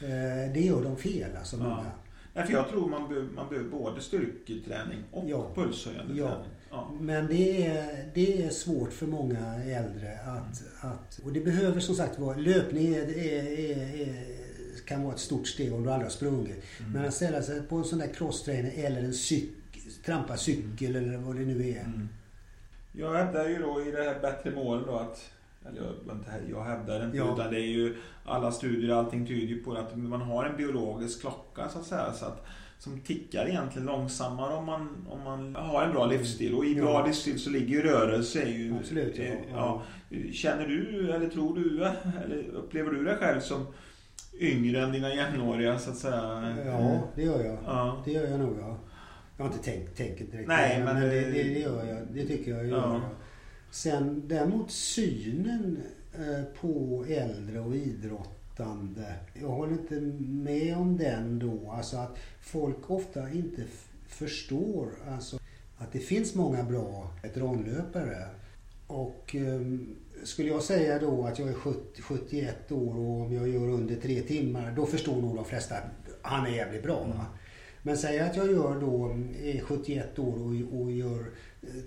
Eh, 0.00 0.52
det 0.52 0.60
gör 0.60 0.84
de 0.84 0.96
fel 0.96 1.36
alltså. 1.36 1.56
Ja. 1.56 1.84
Nej, 2.34 2.46
för 2.46 2.52
jag 2.52 2.68
tror 2.68 2.88
man 2.88 3.08
behöver, 3.08 3.28
man 3.28 3.48
behöver 3.48 3.70
både 3.70 4.00
styrketräning 4.00 5.04
och 5.10 5.24
ja. 5.28 5.50
pulshöjande 5.54 6.14
ja. 6.14 6.28
träning. 6.28 6.50
Ja. 6.70 6.92
Men 7.00 7.26
det 7.26 7.66
är, 7.66 8.10
det 8.14 8.42
är 8.42 8.50
svårt 8.50 8.92
för 8.92 9.06
många 9.06 9.54
äldre 9.54 10.18
att, 10.20 10.62
mm. 10.82 10.92
att... 10.92 11.20
Och 11.24 11.32
det 11.32 11.40
behöver 11.40 11.80
som 11.80 11.94
sagt 11.94 12.18
vara... 12.18 12.36
Löpning 12.36 12.94
är, 12.94 13.18
är, 13.18 13.60
är, 14.00 14.24
kan 14.86 15.02
vara 15.02 15.14
ett 15.14 15.20
stort 15.20 15.46
steg 15.46 15.74
om 15.74 15.82
du 15.82 15.90
aldrig 15.90 16.06
har 16.06 16.16
sprungit. 16.16 16.64
Mm. 16.78 16.92
Men 16.92 17.04
att 17.04 17.14
ställa 17.14 17.42
sig 17.42 17.62
på 17.62 17.76
en 17.76 17.84
sån 17.84 17.98
där 17.98 18.12
crosstrainer 18.14 18.72
eller 18.74 19.02
en 19.02 19.14
cykel, 19.14 19.82
trampa 20.04 20.36
cykel 20.36 20.96
mm. 20.96 21.08
eller 21.08 21.18
vad 21.18 21.36
det 21.36 21.44
nu 21.44 21.68
är. 21.68 21.80
Mm. 21.80 22.08
Jag 22.92 23.14
hävdar 23.14 23.48
ju 23.48 23.58
då 23.58 23.82
i 23.86 23.90
det 23.90 24.02
här 24.02 24.20
bättre 24.20 24.50
mål 24.50 24.86
då 24.86 24.96
att 24.96 25.30
eller 25.68 25.82
jag, 25.82 26.50
jag 26.50 26.64
hävdar 26.64 27.04
inte, 27.04 27.16
ja. 27.16 27.34
utan 27.34 27.52
det 27.52 27.60
är 27.60 27.72
ju 27.72 27.96
alla 28.24 28.52
studier, 28.52 28.94
allting 28.94 29.26
tyder 29.26 29.64
på 29.64 29.72
att 29.72 29.96
man 29.96 30.20
har 30.20 30.44
en 30.44 30.56
biologisk 30.56 31.20
klocka 31.20 31.68
så 31.68 31.78
att 31.78 31.84
säga. 31.84 32.12
Så 32.12 32.26
att, 32.26 32.46
som 32.78 33.00
tickar 33.00 33.48
egentligen 33.48 33.86
långsammare 33.86 34.54
om 34.54 34.64
man, 34.64 35.06
om 35.10 35.22
man 35.22 35.54
har 35.56 35.82
en 35.82 35.92
bra 35.92 36.06
livsstil. 36.06 36.54
Och 36.54 36.64
i 36.64 36.74
bra 36.74 37.00
ja. 37.00 37.06
livsstil 37.06 37.40
så 37.40 37.50
ligger 37.50 37.74
ju 37.74 37.82
rörelse. 37.82 38.48
Ju, 38.48 38.74
Absolut, 38.80 39.18
ja. 39.18 39.34
ja. 39.52 39.82
Känner 40.32 40.66
du, 40.66 41.12
eller 41.12 41.28
tror 41.28 41.54
du, 41.54 41.84
eller 42.24 42.44
upplever 42.54 42.90
du 42.90 43.04
dig 43.04 43.16
själv 43.16 43.40
som 43.40 43.66
yngre 44.40 44.82
än 44.82 44.92
dina 44.92 45.14
jämnåriga 45.14 45.78
så 45.78 45.90
att 45.90 45.96
säga? 45.96 46.54
Ja, 46.66 47.00
det 47.14 47.22
gör 47.22 47.44
jag. 47.44 47.58
Ja. 47.66 48.02
Det 48.04 48.12
gör 48.12 48.26
jag 48.26 48.40
nog 48.40 48.56
ja. 48.60 48.78
Jag 49.36 49.44
har 49.44 49.52
inte 49.52 49.64
tänkt, 49.64 49.96
tänkt 49.96 50.32
direkt 50.32 50.48
Nej, 50.48 50.82
men, 50.84 50.94
men 50.94 51.02
det, 51.02 51.20
det, 51.20 51.42
det, 51.42 51.60
gör 51.60 51.84
jag. 51.84 51.98
Det 52.10 52.26
tycker 52.26 52.50
jag 52.50 52.66
gör 52.66 52.76
ja. 52.76 53.00
Sen 53.74 54.22
däremot 54.28 54.70
synen 54.70 55.82
eh, 56.12 56.44
på 56.60 57.04
äldre 57.08 57.60
och 57.60 57.74
idrottande. 57.76 59.14
Jag 59.34 59.48
håller 59.48 59.72
inte 59.72 60.00
med 60.20 60.76
om 60.76 60.96
den 60.96 61.38
då. 61.38 61.70
Alltså 61.70 61.96
att 61.96 62.18
folk 62.40 62.90
ofta 62.90 63.30
inte 63.30 63.62
förstår 64.08 64.88
alltså, 65.08 65.38
att 65.76 65.92
det 65.92 65.98
finns 65.98 66.34
många 66.34 66.62
bra 66.62 67.10
veteranlöpare. 67.22 68.26
Och 68.86 69.34
um, 69.38 69.96
skulle 70.24 70.48
jag 70.48 70.62
säga 70.62 70.98
då 70.98 71.26
att 71.26 71.38
jag 71.38 71.48
är 71.48 71.54
70, 71.54 72.02
71 72.02 72.72
år 72.72 72.98
och 72.98 73.20
om 73.20 73.32
jag 73.32 73.48
gör 73.48 73.68
under 73.68 73.96
tre 73.96 74.22
timmar, 74.22 74.72
då 74.76 74.86
förstår 74.86 75.20
nog 75.20 75.36
de 75.36 75.44
flesta 75.44 75.74
att 75.74 75.84
han 76.22 76.46
är 76.46 76.50
jävligt 76.50 76.82
bra. 76.82 77.04
Mm. 77.04 77.16
Men 77.82 77.98
säg 77.98 78.20
att 78.20 78.36
jag 78.36 78.52
gör 78.52 78.80
då, 78.80 79.16
är 79.42 79.60
71 79.60 80.18
år 80.18 80.38
och, 80.38 80.80
och 80.80 80.92
gör 80.92 81.26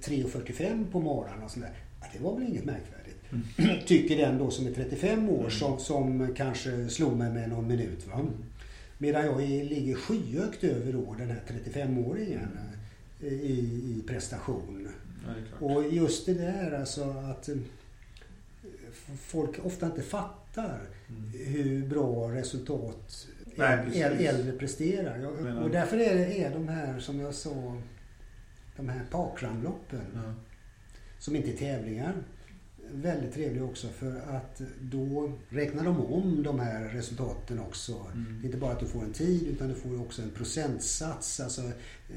3.45 0.01 0.91
på 0.91 0.99
morgonen 0.99 1.43
och 1.43 1.51
sådär. 1.51 1.71
Ja, 2.01 2.07
det 2.13 2.23
var 2.23 2.33
väl 2.33 2.47
inget 2.47 2.65
märkvärdigt. 2.65 3.17
Mm. 3.31 3.79
Tycker 3.85 4.17
den 4.17 4.37
då 4.37 4.51
som 4.51 4.67
är 4.67 4.71
35 4.71 5.29
år 5.29 5.39
mm. 5.39 5.51
som, 5.51 5.79
som 5.79 6.33
kanske 6.35 6.89
slog 6.89 7.17
mig 7.17 7.31
med 7.31 7.49
någon 7.49 7.67
minut. 7.67 8.07
Va? 8.07 8.25
Medan 8.97 9.25
jag 9.25 9.39
ligger 9.41 9.95
skyhögt 9.95 10.63
över 10.63 10.93
då 10.93 11.15
den 11.17 11.29
här 11.29 11.41
35-åringen 11.47 12.47
eh, 13.21 13.33
i, 13.33 13.59
i 13.97 14.03
prestation. 14.07 14.89
Ja, 15.25 15.65
och 15.67 15.93
just 15.93 16.25
det 16.25 16.33
där 16.33 16.79
alltså 16.79 17.03
att 17.03 17.49
eh, 17.49 17.55
folk 19.19 19.65
ofta 19.65 19.85
inte 19.85 20.01
fattar 20.01 20.79
mm. 21.09 21.31
hur 21.45 21.87
bra 21.87 22.31
resultat 22.31 23.27
Nej, 23.55 24.01
äldre 24.01 24.51
presterar. 24.51 25.25
Och 25.63 25.69
därför 25.69 25.97
är, 25.97 26.15
är 26.15 26.49
de 26.49 26.67
här, 26.67 26.99
som 26.99 27.19
jag 27.19 27.33
sa, 27.33 27.81
de 28.77 28.89
här 28.89 29.05
parkrunloppen 29.11 30.05
ja. 30.15 30.33
som 31.19 31.35
inte 31.35 31.51
är 31.51 31.57
tävlingar 31.57 32.15
väldigt 32.91 33.33
trevliga 33.33 33.63
också 33.63 33.87
för 33.87 34.15
att 34.15 34.61
då 34.81 35.31
räknar 35.49 35.83
de 35.83 36.05
om 36.05 36.43
de 36.43 36.59
här 36.59 36.83
resultaten 36.83 37.59
också. 37.59 38.05
Mm. 38.13 38.39
Det 38.41 38.45
är 38.45 38.45
inte 38.45 38.57
bara 38.57 38.71
att 38.71 38.79
du 38.79 38.85
får 38.85 39.03
en 39.03 39.13
tid 39.13 39.47
utan 39.47 39.67
du 39.67 39.75
får 39.75 40.01
också 40.01 40.21
en 40.21 40.29
procentsats. 40.29 41.39
Alltså 41.39 41.61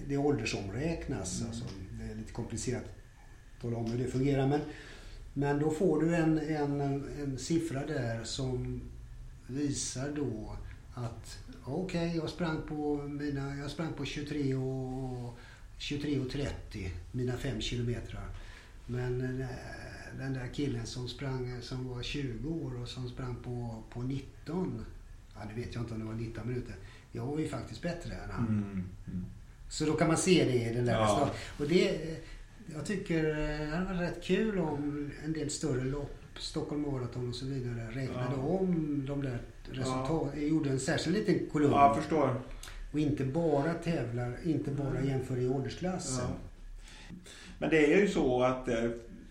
det 0.09 0.17
åldersomräknas. 0.17 1.41
Mm. 1.41 1.51
Alltså, 1.51 1.65
det 1.99 2.13
är 2.13 2.15
lite 2.15 2.33
komplicerat 2.33 2.83
att 2.83 3.63
tala 3.63 3.77
om 3.77 3.91
hur 3.91 3.99
det 3.99 4.11
fungerar. 4.11 4.47
Men, 4.47 4.61
men 5.35 5.59
då 5.59 5.71
får 5.71 6.01
du 6.03 6.15
en, 6.17 6.39
en, 6.39 6.81
en 7.21 7.39
siffra 7.39 7.87
där 7.87 8.25
som 8.25 8.81
visar 9.47 10.13
då 10.17 10.57
att 10.95 11.39
okej, 11.65 12.09
okay, 12.09 12.17
jag 12.17 12.29
sprang 12.29 12.63
på 12.69 12.97
mina, 12.97 13.57
jag 13.57 13.71
sprang 13.71 13.93
på 13.93 14.05
23 14.05 14.55
och 14.55 15.39
23 15.81 16.19
och 16.19 16.31
30, 16.31 16.93
mina 17.13 17.37
fem 17.37 17.61
kilometer. 17.61 18.19
Men 18.87 19.41
eh, 19.41 19.47
den 20.19 20.33
där 20.35 20.47
killen 20.55 20.87
som 20.87 21.09
sprang, 21.09 21.63
som 21.63 21.89
var 21.89 22.03
20 22.03 22.49
år 22.49 22.83
och 22.83 22.89
som 22.89 23.09
sprang 23.09 23.37
på, 23.43 23.83
på 23.91 24.03
19, 24.03 24.85
ja 25.35 25.41
det 25.49 25.61
vet 25.61 25.75
jag 25.75 25.83
inte 25.83 25.95
om 25.95 26.01
det 26.01 26.07
var 26.07 26.15
19 26.15 26.49
minuter. 26.49 26.75
Jag 27.13 27.27
var 27.27 27.39
ju 27.39 27.49
faktiskt 27.49 27.83
bättre 27.83 28.15
än 28.15 28.31
han. 28.31 28.47
Mm. 28.49 28.63
Mm. 29.07 29.25
Så 29.69 29.85
då 29.85 29.93
kan 29.93 30.09
man 30.09 30.17
se 30.17 30.45
det 30.45 30.71
i 30.71 30.75
den 30.75 30.85
där 30.85 30.93
ja. 30.93 31.31
Och 31.59 31.69
det, 31.69 32.01
jag 32.75 32.87
tycker 32.87 33.23
det 33.23 33.77
hade 33.77 33.85
varit 33.85 34.01
rätt 34.01 34.25
kul 34.25 34.59
om 34.59 35.11
en 35.25 35.33
del 35.33 35.51
större 35.51 35.85
lopp, 35.85 36.19
Stockholm 36.39 36.83
Marathon 36.83 37.29
och 37.29 37.35
så 37.35 37.47
vidare, 37.47 37.91
räknade 37.91 38.37
ja. 38.37 38.43
om 38.43 39.03
de 39.07 39.23
där 39.23 39.43
resultat. 39.71 40.33
Ja. 40.35 40.41
Gjorde 40.41 40.71
en 40.71 40.81
särskild 40.81 41.17
liten 41.17 41.47
kolumn. 41.53 41.73
Ja, 41.73 41.87
jag 41.87 41.97
förstår. 41.97 42.41
Och 42.93 42.99
inte 42.99 43.25
bara 43.25 43.75
tävlar, 43.75 44.37
inte 44.45 44.71
bara 44.71 44.89
mm. 44.89 45.09
jämför 45.09 45.37
i 45.37 45.49
åldersklassen. 45.49 46.25
Ja. 46.29 47.17
Men 47.59 47.71
det 47.71 47.95
är 47.95 47.99
ju 47.99 48.09
så 48.09 48.43
att 48.43 48.69
eh, 48.69 48.85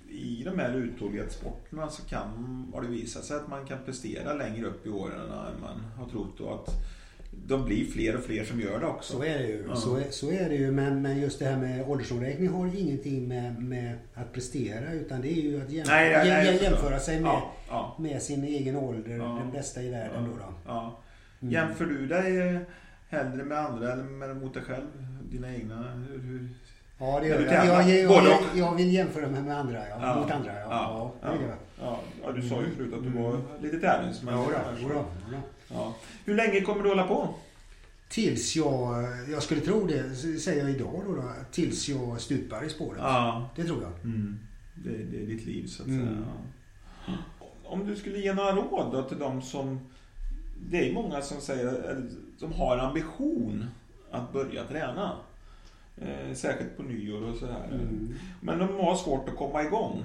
i 0.09 0.43
de 0.45 0.59
här 0.59 0.75
uthållighetssporterna 0.75 1.89
så 1.89 2.01
kan, 2.01 2.27
har 2.73 2.81
det 2.81 2.87
visat 2.87 3.23
sig 3.23 3.37
att 3.37 3.47
man 3.47 3.65
kan 3.65 3.77
prestera 3.85 4.33
längre 4.33 4.65
upp 4.65 4.85
i 4.85 4.89
åren 4.89 5.21
än 5.21 5.61
man 5.61 5.83
har 5.97 6.09
trott. 6.09 6.39
Och 6.39 6.53
att 6.53 6.69
de 7.47 7.65
blir 7.65 7.85
fler 7.85 8.17
och 8.17 8.23
fler 8.23 8.45
som 8.45 8.59
gör 8.59 8.79
det 8.79 8.85
också. 8.85 9.13
Så 9.13 9.23
är 9.23 9.39
det 9.39 9.47
ju. 9.47 9.65
Ja. 9.67 9.75
Så, 9.75 9.95
är, 9.95 10.09
så 10.09 10.31
är 10.31 10.49
det 10.49 10.55
ju. 10.55 10.71
Men, 10.71 11.01
men 11.01 11.21
just 11.21 11.39
det 11.39 11.45
här 11.45 11.57
med 11.57 11.89
åldersomräkning 11.89 12.49
har 12.49 12.67
ingenting 12.77 13.27
med, 13.27 13.63
med 13.63 13.97
att 14.13 14.33
prestera 14.33 14.93
utan 14.93 15.21
det 15.21 15.31
är 15.31 15.41
ju 15.41 15.61
att 15.61 15.71
jämföra, 15.71 15.95
nej, 15.95 16.09
nej, 16.09 16.43
nej, 16.45 16.63
jämföra 16.63 16.99
sig 16.99 17.21
med, 17.21 17.29
ja, 17.29 17.53
ja. 17.69 17.95
med 17.99 18.21
sin 18.21 18.43
egen 18.43 18.75
ålder, 18.75 19.17
den 19.17 19.51
bästa 19.51 19.81
i 19.81 19.89
världen. 19.89 20.23
Då, 20.23 20.31
då. 20.65 20.97
Mm. 21.41 21.53
Jämför 21.53 21.85
du 21.85 22.07
dig 22.07 22.59
hellre 23.09 23.43
med 23.43 23.57
andra 23.57 23.91
eller 23.91 24.03
med, 24.03 24.37
mot 24.37 24.53
dig 24.53 24.63
själv? 24.63 24.87
Dina 25.31 25.55
egna? 25.55 25.91
Hur, 25.91 26.19
hur 26.19 26.49
Ja, 26.99 27.19
det 27.19 27.27
gör 27.27 27.41
jag. 27.41 27.65
Jag, 27.65 27.89
jag, 27.89 28.25
jag, 28.25 28.39
jag 28.55 28.75
vill 28.75 28.93
jämföra 28.93 29.27
mig 29.27 29.41
med 29.41 29.57
andra, 29.57 29.89
ja. 29.89 29.97
ja. 30.01 30.15
Mot 30.15 30.31
andra, 30.31 30.53
ja. 30.53 30.67
Ja, 30.69 31.13
ja, 31.21 31.35
ja. 31.79 31.99
ja 32.23 32.31
du 32.31 32.41
sa 32.41 32.61
ju 32.61 32.75
förut 32.75 32.93
att 32.93 33.03
du 33.03 33.09
var 33.09 33.41
lite 33.61 33.79
tävlingsmänniska. 33.79 34.61
Ja, 34.91 35.05
ja. 35.67 35.93
Hur 36.25 36.35
länge 36.35 36.61
kommer 36.61 36.83
du 36.83 36.89
hålla 36.89 37.07
på? 37.07 37.35
Tills 38.09 38.55
jag, 38.55 39.05
jag 39.31 39.43
skulle 39.43 39.61
tro 39.61 39.87
det, 39.87 40.15
säger 40.15 40.61
jag 40.61 40.71
idag 40.71 41.03
då, 41.07 41.15
då 41.15 41.23
tills 41.51 41.89
jag 41.89 42.21
stupar 42.21 42.65
i 42.65 42.69
spåret. 42.69 42.99
Ja. 43.01 43.49
Det 43.55 43.63
tror 43.63 43.81
jag. 43.81 43.91
Mm. 44.03 44.39
Det, 44.75 44.89
det, 44.89 45.23
är 45.23 45.25
ditt 45.25 45.45
liv 45.45 45.67
så 45.67 45.83
att 45.83 45.87
mm. 45.87 46.07
säga. 46.07 47.17
Om 47.63 47.87
du 47.87 47.95
skulle 47.95 48.19
ge 48.19 48.33
några 48.33 48.55
råd 48.55 48.91
då 48.91 49.03
till 49.03 49.19
de 49.19 49.41
som, 49.41 49.79
det 50.69 50.89
är 50.89 50.93
många 50.93 51.21
som 51.21 51.41
säger, 51.41 52.03
som 52.37 52.53
har 52.53 52.77
ambition 52.77 53.65
att 54.11 54.33
börja 54.33 54.63
träna. 54.63 55.17
Eh, 55.97 56.33
särskilt 56.35 56.77
på 56.77 56.83
nyår 56.83 57.21
och 57.21 57.37
sådär. 57.37 57.67
Mm. 57.71 58.13
Men 58.41 58.59
de 58.59 58.75
har 58.75 58.95
svårt 58.95 59.29
att 59.29 59.35
komma 59.35 59.63
igång. 59.63 60.03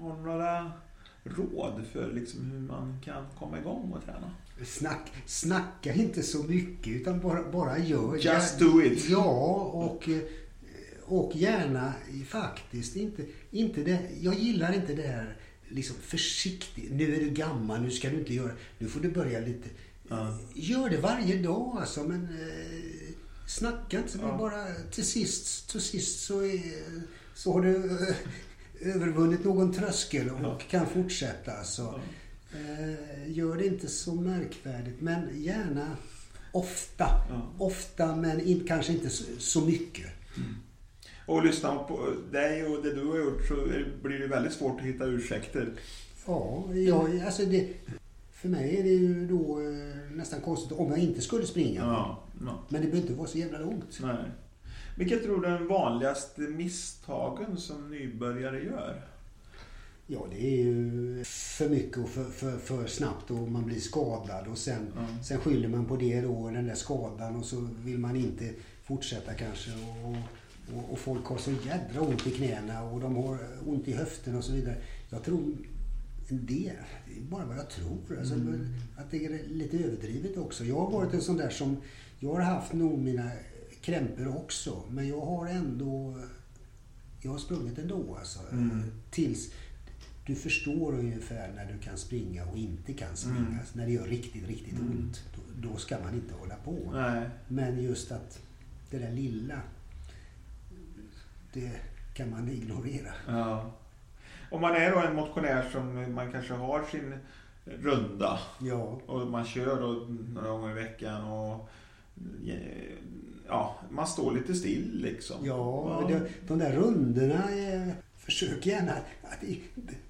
Har 0.00 0.16
du 0.16 0.22
några 0.22 0.72
råd 1.24 1.84
för 1.92 2.12
liksom 2.12 2.50
hur 2.50 2.60
man 2.60 3.00
kan 3.04 3.24
komma 3.38 3.58
igång 3.58 3.92
och 3.92 4.04
träna? 4.04 4.30
Snack, 4.64 5.12
snacka 5.26 5.94
inte 5.94 6.22
så 6.22 6.42
mycket 6.42 6.92
utan 6.92 7.20
bara, 7.20 7.50
bara 7.50 7.78
gör. 7.78 8.16
Just 8.16 8.58
do 8.58 8.82
it. 8.82 9.10
Ja, 9.10 9.54
och, 9.72 10.08
och 11.04 11.36
gärna 11.36 11.92
faktiskt 12.26 12.96
inte, 12.96 13.24
inte 13.50 13.82
det. 13.82 13.98
Jag 14.20 14.34
gillar 14.34 14.74
inte 14.74 14.94
det 14.94 15.08
här 15.08 15.36
liksom 15.68 15.96
försiktigt. 15.96 16.92
Nu 16.92 17.14
är 17.14 17.20
du 17.20 17.30
gammal, 17.30 17.82
nu 17.82 17.90
ska 17.90 18.10
du 18.10 18.18
inte 18.18 18.34
göra. 18.34 18.52
Nu 18.78 18.88
får 18.88 19.00
du 19.00 19.10
börja 19.10 19.40
lite. 19.40 19.68
Ja. 20.08 20.38
Gör 20.54 20.90
det 20.90 20.96
varje 20.96 21.42
dag 21.42 21.76
alltså, 21.80 22.04
men 22.04 22.24
eh, 22.24 23.14
snacka 23.46 23.98
inte. 23.98 24.18
Ja. 24.22 24.36
Bara 24.38 24.64
till 24.90 25.06
sist, 25.06 25.70
till 25.70 25.80
sist 25.80 26.20
så, 26.20 26.44
är, 26.44 26.60
så 27.34 27.52
har 27.52 27.60
du 27.60 27.76
eh, 27.76 28.94
övervunnit 28.96 29.44
någon 29.44 29.72
tröskel 29.72 30.30
och 30.30 30.40
ja. 30.42 30.58
kan 30.70 30.86
fortsätta. 30.86 31.64
Så, 31.64 31.82
ja. 31.82 32.58
eh, 32.58 33.30
gör 33.32 33.56
det 33.56 33.66
inte 33.66 33.88
så 33.88 34.14
märkvärdigt, 34.14 35.00
men 35.00 35.42
gärna 35.42 35.96
ofta. 36.52 37.08
Ofta, 37.58 38.16
men 38.16 38.40
in, 38.40 38.64
kanske 38.68 38.92
inte 38.92 39.10
så, 39.10 39.24
så 39.38 39.60
mycket. 39.60 40.06
Mm. 40.36 40.54
Och 41.26 41.44
lyssna 41.44 41.78
på 41.78 42.12
dig 42.32 42.64
och 42.64 42.82
det 42.82 42.94
du 42.94 43.06
har 43.06 43.18
gjort 43.18 43.46
så 43.48 43.54
blir 44.02 44.18
det 44.18 44.26
väldigt 44.26 44.52
svårt 44.52 44.80
att 44.80 44.86
hitta 44.86 45.04
ursäkter. 45.04 45.72
Ja, 46.26 46.74
jag, 46.74 47.20
alltså 47.20 47.44
det, 47.44 47.68
för 48.36 48.48
mig 48.48 48.76
är 48.76 48.82
det 48.82 48.88
ju 48.88 49.26
då 49.26 49.60
eh, 49.60 50.16
nästan 50.16 50.40
konstigt 50.40 50.78
om 50.78 50.90
jag 50.90 50.98
inte 50.98 51.20
skulle 51.20 51.46
springa. 51.46 51.80
Ja, 51.80 52.22
ja. 52.46 52.58
Men 52.68 52.80
det 52.80 52.86
behöver 52.86 53.08
inte 53.08 53.18
vara 53.18 53.28
så 53.28 53.38
jävla 53.38 53.58
långt. 53.58 53.98
Nej. 54.02 54.16
Vilka 54.96 55.16
tror 55.16 55.40
du 55.40 55.48
är 55.48 55.58
de 55.58 55.68
vanligaste 55.68 56.40
misstagen 56.40 57.56
som 57.56 57.90
nybörjare 57.90 58.64
gör? 58.64 59.04
Ja, 60.06 60.26
det 60.30 60.46
är 60.46 60.56
ju 60.56 61.24
för 61.24 61.68
mycket 61.68 61.98
och 61.98 62.08
för, 62.08 62.24
för, 62.24 62.58
för 62.58 62.86
snabbt 62.86 63.30
och 63.30 63.48
man 63.48 63.66
blir 63.66 63.80
skadad 63.80 64.46
och 64.46 64.58
sen, 64.58 64.92
mm. 64.98 65.22
sen 65.22 65.40
skyller 65.40 65.68
man 65.68 65.86
på 65.86 65.96
det 65.96 66.20
då, 66.20 66.50
den 66.50 66.66
där 66.66 66.74
skadan 66.74 67.36
och 67.36 67.44
så 67.44 67.68
vill 67.84 67.98
man 67.98 68.16
inte 68.16 68.50
fortsätta 68.84 69.34
kanske. 69.34 69.70
Och, 69.70 70.14
och, 70.76 70.92
och 70.92 70.98
folk 70.98 71.26
har 71.26 71.38
så 71.38 71.50
jädra 71.50 72.00
ont 72.00 72.26
i 72.26 72.30
knäna 72.30 72.82
och 72.82 73.00
de 73.00 73.16
har 73.16 73.38
ont 73.66 73.88
i 73.88 73.92
höften 73.92 74.36
och 74.36 74.44
så 74.44 74.52
vidare. 74.52 74.76
Jag 75.10 75.22
tror 75.22 75.56
det, 76.28 76.72
det 77.16 77.22
är 77.22 77.30
bara 77.30 77.44
vad 77.44 77.56
jag 77.56 77.70
tror. 77.70 78.18
Alltså, 78.18 78.34
mm. 78.34 78.66
Att 78.96 79.10
det 79.10 79.26
är 79.26 79.48
lite 79.48 79.78
överdrivet 79.78 80.36
också. 80.36 80.64
Jag 80.64 80.76
har 80.76 80.90
varit 80.90 81.14
en 81.14 81.22
sån 81.22 81.36
där 81.36 81.50
som, 81.50 81.76
jag 82.20 82.32
har 82.32 82.40
haft 82.40 82.72
nog 82.72 82.98
mina 82.98 83.30
krämpor 83.80 84.36
också. 84.36 84.82
Men 84.90 85.08
jag 85.08 85.20
har 85.20 85.48
ändå, 85.48 86.18
jag 87.20 87.30
har 87.30 87.38
sprungit 87.38 87.78
ändå 87.78 88.16
alltså. 88.18 88.40
Mm. 88.52 88.82
Tills 89.10 89.52
du 90.26 90.34
förstår 90.34 90.98
ungefär 90.98 91.52
när 91.52 91.72
du 91.72 91.78
kan 91.78 91.98
springa 91.98 92.44
och 92.44 92.56
inte 92.56 92.92
kan 92.92 93.16
springa. 93.16 93.38
Mm. 93.38 93.58
När 93.72 93.86
det 93.86 93.92
gör 93.92 94.06
riktigt, 94.06 94.48
riktigt 94.48 94.78
mm. 94.78 94.90
ont. 94.90 95.24
Då, 95.34 95.68
då, 95.68 95.76
ska 95.76 95.98
man 96.04 96.14
inte 96.14 96.34
hålla 96.34 96.56
på. 96.56 96.90
Nej. 96.92 97.28
Men 97.48 97.82
just 97.82 98.12
att 98.12 98.40
det 98.90 98.98
där 98.98 99.12
lilla, 99.12 99.60
det 101.52 101.70
kan 102.14 102.30
man 102.30 102.48
ignorera. 102.48 103.12
Ja. 103.26 103.72
Om 104.50 104.60
man 104.60 104.74
är 104.74 104.90
då 104.90 104.98
en 104.98 105.14
motionär 105.14 105.68
som 105.72 106.14
man 106.14 106.32
kanske 106.32 106.54
har 106.54 106.84
sin 106.84 107.14
runda 107.64 108.38
ja. 108.60 109.00
och 109.06 109.26
man 109.26 109.44
kör 109.44 109.80
då 109.80 110.06
några 110.34 110.48
gånger 110.48 110.70
i 110.70 110.74
veckan 110.74 111.24
och 111.24 111.68
ja, 113.48 113.76
man 113.90 114.06
står 114.06 114.32
lite 114.32 114.54
still 114.54 115.00
liksom. 115.02 115.36
Ja, 115.46 116.06
ja. 116.10 116.20
de 116.46 116.58
där 116.58 116.72
rundorna, 116.72 117.42
försök 118.16 118.66
gärna 118.66 118.92
att 119.22 119.40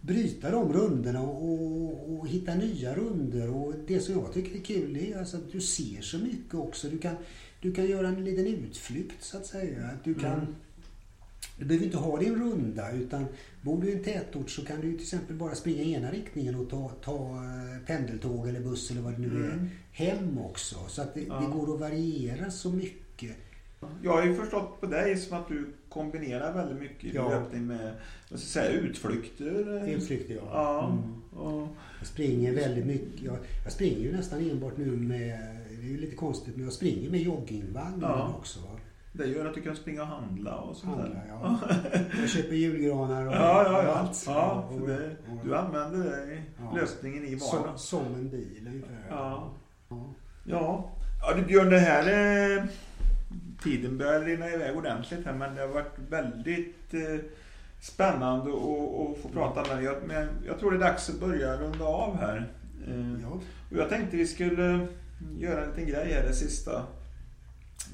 bryta 0.00 0.50
de 0.50 0.72
rundorna 0.72 1.22
och, 1.22 2.18
och, 2.18 2.28
hitta 2.28 2.54
nya 2.54 2.94
runder. 2.94 3.50
Och 3.50 3.74
det 3.86 4.00
som 4.00 4.14
jag 4.14 4.32
tycker 4.32 4.56
är 4.56 4.64
kul 4.64 4.96
är 4.96 5.18
alltså 5.18 5.36
att 5.36 5.52
du 5.52 5.60
ser 5.60 6.00
så 6.00 6.18
mycket 6.18 6.54
också. 6.54 6.88
Du 6.88 6.98
kan, 6.98 7.16
du 7.60 7.72
kan 7.72 7.86
göra 7.86 8.08
en 8.08 8.24
liten 8.24 8.46
utflykt 8.46 9.22
så 9.24 9.36
att 9.36 9.46
säga. 9.46 9.90
Du 10.04 10.14
kan 10.14 10.32
mm. 10.32 10.54
Du 11.58 11.64
behöver 11.64 11.86
inte 11.86 11.96
ha 11.96 12.18
din 12.18 12.34
runda 12.34 12.92
utan 12.92 13.26
bor 13.62 13.82
du 13.82 13.88
i 13.88 13.92
en 13.92 14.02
tätort 14.02 14.50
så 14.50 14.64
kan 14.64 14.80
du 14.80 14.92
till 14.92 15.02
exempel 15.02 15.36
bara 15.36 15.54
springa 15.54 15.82
i 15.82 15.92
ena 15.92 16.10
riktningen 16.10 16.54
och 16.54 16.70
ta, 16.70 16.88
ta 16.88 17.14
eh, 17.14 17.86
pendeltåg 17.86 18.48
eller 18.48 18.60
buss 18.60 18.90
eller 18.90 19.00
vad 19.00 19.12
det 19.12 19.18
nu 19.18 19.44
är 19.44 19.52
mm. 19.52 19.68
hem 19.92 20.38
också. 20.38 20.76
Så 20.88 21.02
att 21.02 21.14
det, 21.14 21.20
ja. 21.20 21.40
det, 21.40 21.58
går 21.58 21.74
att 21.74 21.80
variera 21.80 22.50
så 22.50 22.70
mycket. 22.70 23.36
Jag 24.02 24.12
har 24.12 24.26
ju 24.26 24.34
förstått 24.34 24.80
på 24.80 24.86
dig 24.86 25.16
som 25.16 25.38
att 25.38 25.48
du 25.48 25.66
kombinerar 25.88 26.54
väldigt 26.54 26.78
mycket 26.80 27.14
ja. 27.14 27.28
löpning 27.28 27.66
med 27.66 27.94
ska 28.26 28.36
säga, 28.36 28.70
utflykter. 28.70 29.88
Utflykter 29.88 30.34
ja. 30.34 30.42
ja. 30.52 30.86
Mm. 30.86 31.44
Och... 31.46 31.68
Jag 31.98 32.06
springer 32.06 32.52
väldigt 32.52 32.86
mycket. 32.86 33.22
Jag, 33.22 33.38
jag, 33.64 33.72
springer 33.72 33.98
ju 33.98 34.12
nästan 34.12 34.50
enbart 34.50 34.76
nu 34.76 34.96
med, 34.96 35.38
det 35.70 35.86
är 35.86 35.90
ju 35.90 36.00
lite 36.00 36.16
konstigt, 36.16 36.56
men 36.56 36.64
jag 36.64 36.72
springer 36.72 37.10
med 37.10 37.20
joggingvagn 37.20 37.98
ja. 38.00 38.34
också. 38.38 38.60
Det 39.18 39.26
gör 39.26 39.46
att 39.46 39.54
du 39.54 39.62
kan 39.62 39.76
springa 39.76 40.02
och 40.02 40.08
handla 40.08 40.56
och 40.56 40.76
sånt 40.76 40.96
handla, 40.96 41.14
där. 41.14 41.24
Ja. 41.28 41.58
Jag 42.20 42.28
köper 42.28 42.54
julgranar 42.54 43.26
och, 43.26 43.32
ja, 43.34 43.64
ja, 43.64 43.82
ja. 43.82 43.94
allt. 43.94 44.24
Ja, 44.26 44.68
och, 44.70 44.88
det, 44.88 45.16
du 45.44 45.56
använder 45.56 45.98
det 45.98 46.42
ja. 46.58 46.72
lösningen 46.74 47.24
i 47.24 47.34
vardagen. 47.34 47.78
Som, 47.78 48.02
som 48.02 48.14
en 48.14 48.28
bil 48.28 48.64
ungefär. 48.66 49.06
Ja. 49.08 49.50
Ja. 49.88 50.14
Ja. 50.44 50.90
ja 51.20 51.34
du 51.36 51.42
Björn, 51.42 51.70
det 51.70 51.78
här 51.78 52.02
eh, 52.58 52.64
tiden 53.62 53.98
börjar 53.98 54.20
rinna 54.20 54.50
iväg 54.50 54.76
ordentligt 54.76 55.24
här 55.24 55.32
men 55.32 55.54
det 55.54 55.60
har 55.60 55.68
varit 55.68 55.98
väldigt 56.08 56.94
eh, 56.94 57.24
spännande 57.80 58.50
att 58.50 59.22
få 59.22 59.28
prata 59.32 59.74
med 59.74 59.84
dig. 59.84 59.96
Men 60.06 60.28
jag 60.46 60.58
tror 60.58 60.70
det 60.70 60.76
är 60.76 60.80
dags 60.80 61.10
att 61.10 61.20
börja 61.20 61.56
runda 61.56 61.84
av 61.84 62.16
här. 62.16 62.52
Eh, 62.88 63.22
ja. 63.22 63.40
Och 63.70 63.76
jag 63.76 63.88
tänkte 63.88 64.16
vi 64.16 64.26
skulle 64.26 64.86
göra 65.38 65.64
en 65.64 65.70
liten 65.70 65.86
grej 65.86 66.12
här 66.12 66.22
det 66.22 66.34
sista. 66.34 66.82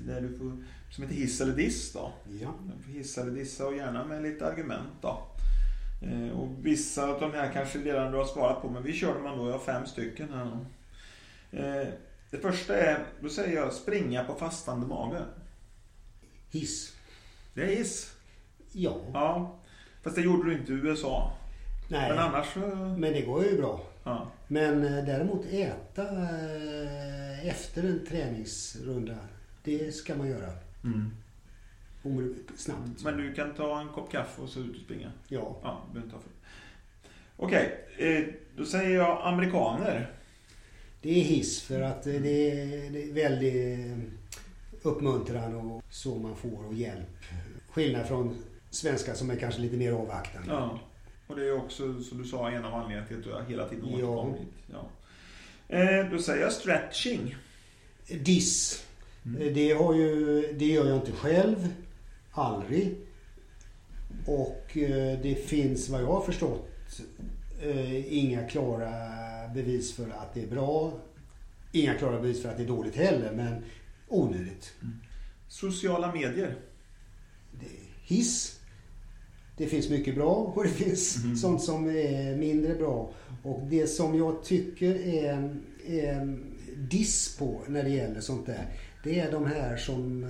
Där 0.06 0.20
du 0.20 0.38
får 0.38 0.52
som 0.92 1.04
heter 1.04 1.16
hiss 1.16 1.40
eller 1.40 1.52
diss 1.52 1.92
då. 1.92 2.12
Ja. 2.40 2.54
Hiss 2.86 3.18
eller 3.18 3.30
dissa 3.30 3.66
och 3.66 3.76
gärna 3.76 4.04
med 4.04 4.22
lite 4.22 4.46
argument 4.46 4.92
då. 5.00 5.26
Eh, 6.02 6.40
och 6.40 6.48
vissa 6.62 7.08
av 7.08 7.20
de 7.20 7.32
här 7.32 7.52
kanske 7.52 7.78
redan 7.78 8.12
du 8.12 8.18
har 8.18 8.24
svarat 8.24 8.62
på 8.62 8.70
men 8.70 8.82
vi 8.82 8.92
kör 8.92 9.14
dem 9.14 9.26
ändå, 9.26 9.46
jag 9.46 9.52
har 9.52 9.64
fem 9.64 9.86
stycken 9.86 10.28
här. 10.32 10.58
Eh, 11.50 11.88
det 12.30 12.38
första 12.38 12.76
är, 12.76 13.04
då 13.20 13.28
säger 13.28 13.56
jag 13.56 13.72
springa 13.72 14.24
på 14.24 14.34
fastande 14.34 14.86
mage. 14.86 15.20
Hiss. 16.50 16.96
Det 17.54 17.62
är 17.62 17.76
hiss? 17.76 18.12
Ja. 18.72 18.96
Ja. 19.12 19.58
Fast 20.02 20.16
det 20.16 20.22
gjorde 20.22 20.50
du 20.50 20.58
inte 20.58 20.72
i 20.72 20.74
USA. 20.74 21.32
Nej. 21.88 22.08
Men 22.08 22.18
annars 22.18 22.56
Men 22.96 23.12
det 23.12 23.22
går 23.22 23.44
ju 23.44 23.56
bra. 23.56 23.80
Ja. 24.04 24.26
Men 24.48 24.84
eh, 24.84 25.04
däremot 25.04 25.46
äta 25.46 26.08
efter 27.42 27.82
en 27.82 28.06
träningsrunda, 28.06 29.16
det 29.62 29.94
ska 29.94 30.14
man 30.14 30.28
göra. 30.28 30.52
Mm. 30.84 31.10
Snabbt. 32.56 33.04
Men 33.04 33.16
du 33.16 33.34
kan 33.34 33.54
ta 33.54 33.80
en 33.80 33.88
kopp 33.88 34.12
kaffe 34.12 34.42
och 34.42 34.48
så 34.48 34.60
ut 34.60 34.76
och 34.76 34.82
springa? 34.82 35.12
Ja. 35.28 35.56
ja 35.62 35.82
Okej, 37.36 37.78
okay. 37.96 38.16
Eh, 38.16 38.24
då 38.56 38.64
säger 38.64 38.96
jag 38.96 39.20
amerikaner. 39.22 40.10
Det 41.02 41.10
är 41.10 41.24
hiss 41.24 41.62
för 41.62 41.80
att 41.80 42.02
det 42.02 42.16
är, 42.16 42.90
det 42.90 43.02
är 43.02 43.12
väldigt 43.12 43.78
eh, 43.78 43.98
uppmuntran 44.82 45.54
och 45.54 45.84
så 45.90 46.14
man 46.14 46.36
får 46.36 46.66
och 46.66 46.74
hjälp. 46.74 47.24
Skillnad 47.70 48.06
från 48.06 48.36
svenskar 48.70 49.14
som 49.14 49.30
är 49.30 49.36
kanske 49.36 49.60
lite 49.60 49.76
mer 49.76 49.92
avvaktande. 49.92 50.48
Ja. 50.52 50.78
Och 51.26 51.36
det 51.36 51.48
är 51.48 51.56
också, 51.56 52.02
som 52.02 52.22
du 52.22 52.28
sa, 52.28 52.50
en 52.50 52.64
av 52.64 52.74
anledningarna 52.74 53.06
till 53.06 53.16
att 53.18 53.46
du 53.46 53.52
hela 53.52 53.68
tiden 53.68 53.84
återkommit. 53.84 54.40
Ja. 54.66 54.88
ja. 55.68 55.76
Eh, 55.76 56.10
då 56.10 56.18
säger 56.18 56.42
jag 56.42 56.52
stretching. 56.52 57.36
Diss. 58.08 58.86
Mm. 59.26 59.54
Det, 59.54 59.72
har 59.72 59.94
ju, 59.94 60.42
det 60.58 60.66
gör 60.66 60.86
jag 60.86 60.96
inte 60.96 61.12
själv. 61.12 61.68
Aldrig. 62.30 62.96
Och 64.26 64.76
eh, 64.76 65.18
det 65.22 65.34
finns 65.34 65.88
vad 65.88 66.02
jag 66.02 66.06
har 66.06 66.20
förstått 66.20 66.68
eh, 67.62 68.14
inga 68.14 68.48
klara 68.48 68.90
bevis 69.54 69.92
för 69.94 70.10
att 70.10 70.34
det 70.34 70.42
är 70.42 70.46
bra. 70.46 70.92
Inga 71.72 71.94
klara 71.94 72.20
bevis 72.20 72.42
för 72.42 72.48
att 72.48 72.56
det 72.56 72.62
är 72.62 72.68
dåligt 72.68 72.96
heller, 72.96 73.32
men 73.32 73.64
onödigt. 74.08 74.74
Mm. 74.82 74.94
Sociala 75.48 76.12
medier? 76.12 76.56
Det 77.60 77.66
hiss. 78.14 78.58
Det 79.56 79.66
finns 79.66 79.90
mycket 79.90 80.14
bra 80.14 80.52
och 80.54 80.62
det 80.64 80.70
finns 80.70 81.24
mm. 81.24 81.36
sånt 81.36 81.62
som 81.62 81.86
är 81.86 82.36
mindre 82.36 82.74
bra. 82.74 83.12
Och 83.42 83.60
det 83.70 83.86
som 83.86 84.18
jag 84.18 84.44
tycker 84.44 84.94
är 84.94 85.32
en, 85.32 85.62
en 85.86 86.44
diss 86.76 87.36
på 87.36 87.60
när 87.66 87.82
det 87.82 87.90
gäller 87.90 88.20
sånt 88.20 88.46
där 88.46 88.66
det 89.02 89.20
är 89.20 89.32
de 89.32 89.46
här 89.46 89.76
som 89.76 90.24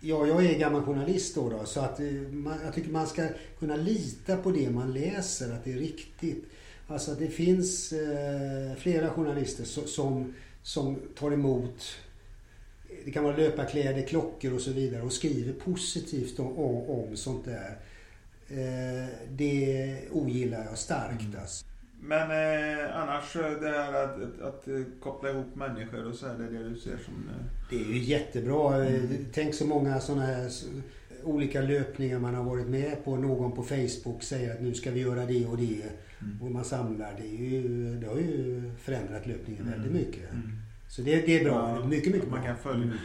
Ja, 0.00 0.26
jag 0.26 0.44
är 0.44 0.58
gammal 0.58 0.82
journalist 0.82 1.34
då, 1.34 1.50
då 1.50 1.64
så 1.64 1.80
att 1.80 2.00
man, 2.30 2.58
jag 2.64 2.74
tycker 2.74 2.90
man 2.90 3.06
ska 3.06 3.28
kunna 3.58 3.76
lita 3.76 4.36
på 4.36 4.50
det 4.50 4.70
man 4.70 4.92
läser, 4.92 5.52
att 5.52 5.64
det 5.64 5.72
är 5.72 5.78
riktigt. 5.78 6.44
Alltså 6.86 7.14
det 7.14 7.28
finns 7.28 7.92
eh, 7.92 8.76
flera 8.76 9.10
journalister 9.10 9.64
som, 9.64 10.34
som 10.62 10.96
tar 11.14 11.30
emot 11.30 11.98
det 13.04 13.10
kan 13.10 13.24
vara 13.24 13.36
löparkläder, 13.36 14.06
klockor 14.06 14.52
och 14.52 14.60
så 14.60 14.72
vidare 14.72 15.02
och 15.02 15.12
skriver 15.12 15.52
positivt 15.52 16.38
om, 16.38 16.58
om 16.90 17.16
sånt 17.16 17.44
där. 17.44 17.78
Eh, 18.48 19.08
det 19.30 19.98
ogillar 20.10 20.64
jag 20.64 20.78
starkt 20.78 21.22
mm. 21.22 21.40
alltså. 21.40 21.64
Men 22.00 22.30
eh, 22.30 22.96
annars 22.96 23.32
det 23.32 23.68
här 23.68 24.04
att, 24.04 24.22
att, 24.22 24.40
att, 24.40 24.68
eh, 24.68 24.80
koppla 25.00 25.30
ihop 25.30 25.54
människor 25.54 26.06
och 26.06 26.14
så 26.14 26.26
är 26.26 26.38
det 26.38 26.58
det 26.58 26.68
du 26.68 26.76
ser 26.76 26.96
som... 26.96 27.14
Eh... 27.14 27.44
Det 27.70 27.76
är 27.76 27.84
ju 27.84 27.98
jättebra. 27.98 28.86
Mm. 28.86 29.26
Tänk 29.32 29.54
så 29.54 29.66
många 29.66 30.00
sådana 30.00 30.22
här 30.22 30.50
olika 31.24 31.60
löpningar 31.60 32.18
man 32.18 32.34
har 32.34 32.44
varit 32.44 32.66
med 32.66 33.04
på. 33.04 33.16
Någon 33.16 33.52
på 33.52 33.62
Facebook 33.62 34.22
säger 34.22 34.54
att 34.54 34.62
nu 34.62 34.74
ska 34.74 34.90
vi 34.90 35.00
göra 35.00 35.26
det 35.26 35.46
och 35.46 35.56
det. 35.56 35.82
Mm. 36.22 36.42
Och 36.42 36.50
man 36.50 36.64
samlar. 36.64 37.14
Det, 37.16 37.26
är 37.26 37.50
ju, 37.50 37.94
det 38.00 38.06
har 38.06 38.16
ju 38.16 38.62
förändrat 38.78 39.26
löpningen 39.26 39.62
mm. 39.62 39.72
väldigt 39.72 40.06
mycket. 40.06 40.32
Mm. 40.32 40.50
Så 40.88 41.02
det, 41.02 41.26
det, 41.26 41.40
är 41.40 41.44
bra. 41.44 41.78
Ja, 41.80 41.86
mycket, 41.86 42.12
mycket 42.12 42.30
man 42.30 42.40
bra. 42.40 42.48
Kan 42.48 42.56
följa. 42.56 42.84
Mm. 42.84 42.98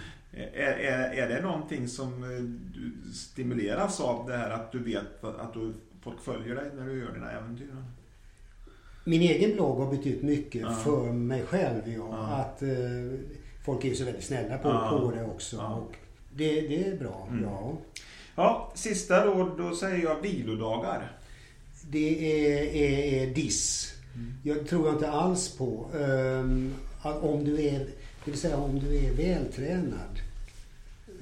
Är, 0.54 0.72
är, 0.72 1.14
är 1.14 1.30
det 1.30 1.42
någonting 1.42 1.88
som 1.88 2.24
eh, 2.24 2.40
du 2.74 3.14
stimuleras 3.14 4.00
av 4.00 4.28
det 4.28 4.38
här 4.38 4.50
att 4.50 4.72
du 4.72 4.80
vet 4.80 5.24
att 5.24 5.54
du, 5.54 5.74
folk 6.02 6.22
följer 6.22 6.56
dig 6.56 6.72
när 6.76 6.86
du 6.86 7.00
gör 7.00 7.14
dina 7.14 7.32
äventyr? 7.32 7.68
Min 9.04 9.22
egen 9.22 9.54
blogg 9.54 9.80
har 9.80 9.92
betytt 9.92 10.22
mycket 10.22 10.62
ja. 10.62 10.74
för 10.74 11.12
mig 11.12 11.44
själv. 11.44 11.82
Ja. 11.86 12.08
ja. 12.10 12.36
Att, 12.36 12.62
eh, 12.62 13.20
folk 13.66 13.86
är 13.86 13.90
ju 13.90 13.96
så 13.96 14.06
väldigt 14.06 14.24
snälla 14.24 14.58
på, 14.58 14.70
ja. 14.70 15.00
på 15.00 15.12
det 15.12 15.26
också. 15.26 15.58
Och 15.58 15.96
det, 16.36 16.62
det 16.62 16.88
är 16.88 16.98
bra. 16.98 17.28
Mm. 17.32 17.44
Ja. 17.44 17.78
ja, 18.36 18.72
sista 18.76 19.26
då, 19.26 19.56
då 19.58 19.76
säger 19.76 20.04
jag 20.04 20.22
vilodagar. 20.22 21.18
Det 21.90 22.32
är, 22.32 22.76
är, 22.76 23.22
är 23.22 23.34
diss. 23.34 23.94
Mm. 24.16 24.34
Jag 24.44 24.68
tror 24.68 24.86
jag 24.86 24.96
inte 24.96 25.12
alls 25.12 25.58
på. 25.58 25.86
Um, 25.94 26.74
om 27.04 27.44
du 27.44 27.62
är, 27.62 27.80
det 28.26 28.32
vill 28.32 28.40
säga 28.40 28.58
om 28.58 28.80
du 28.80 28.98
är 28.98 29.14
vältränad 29.14 30.20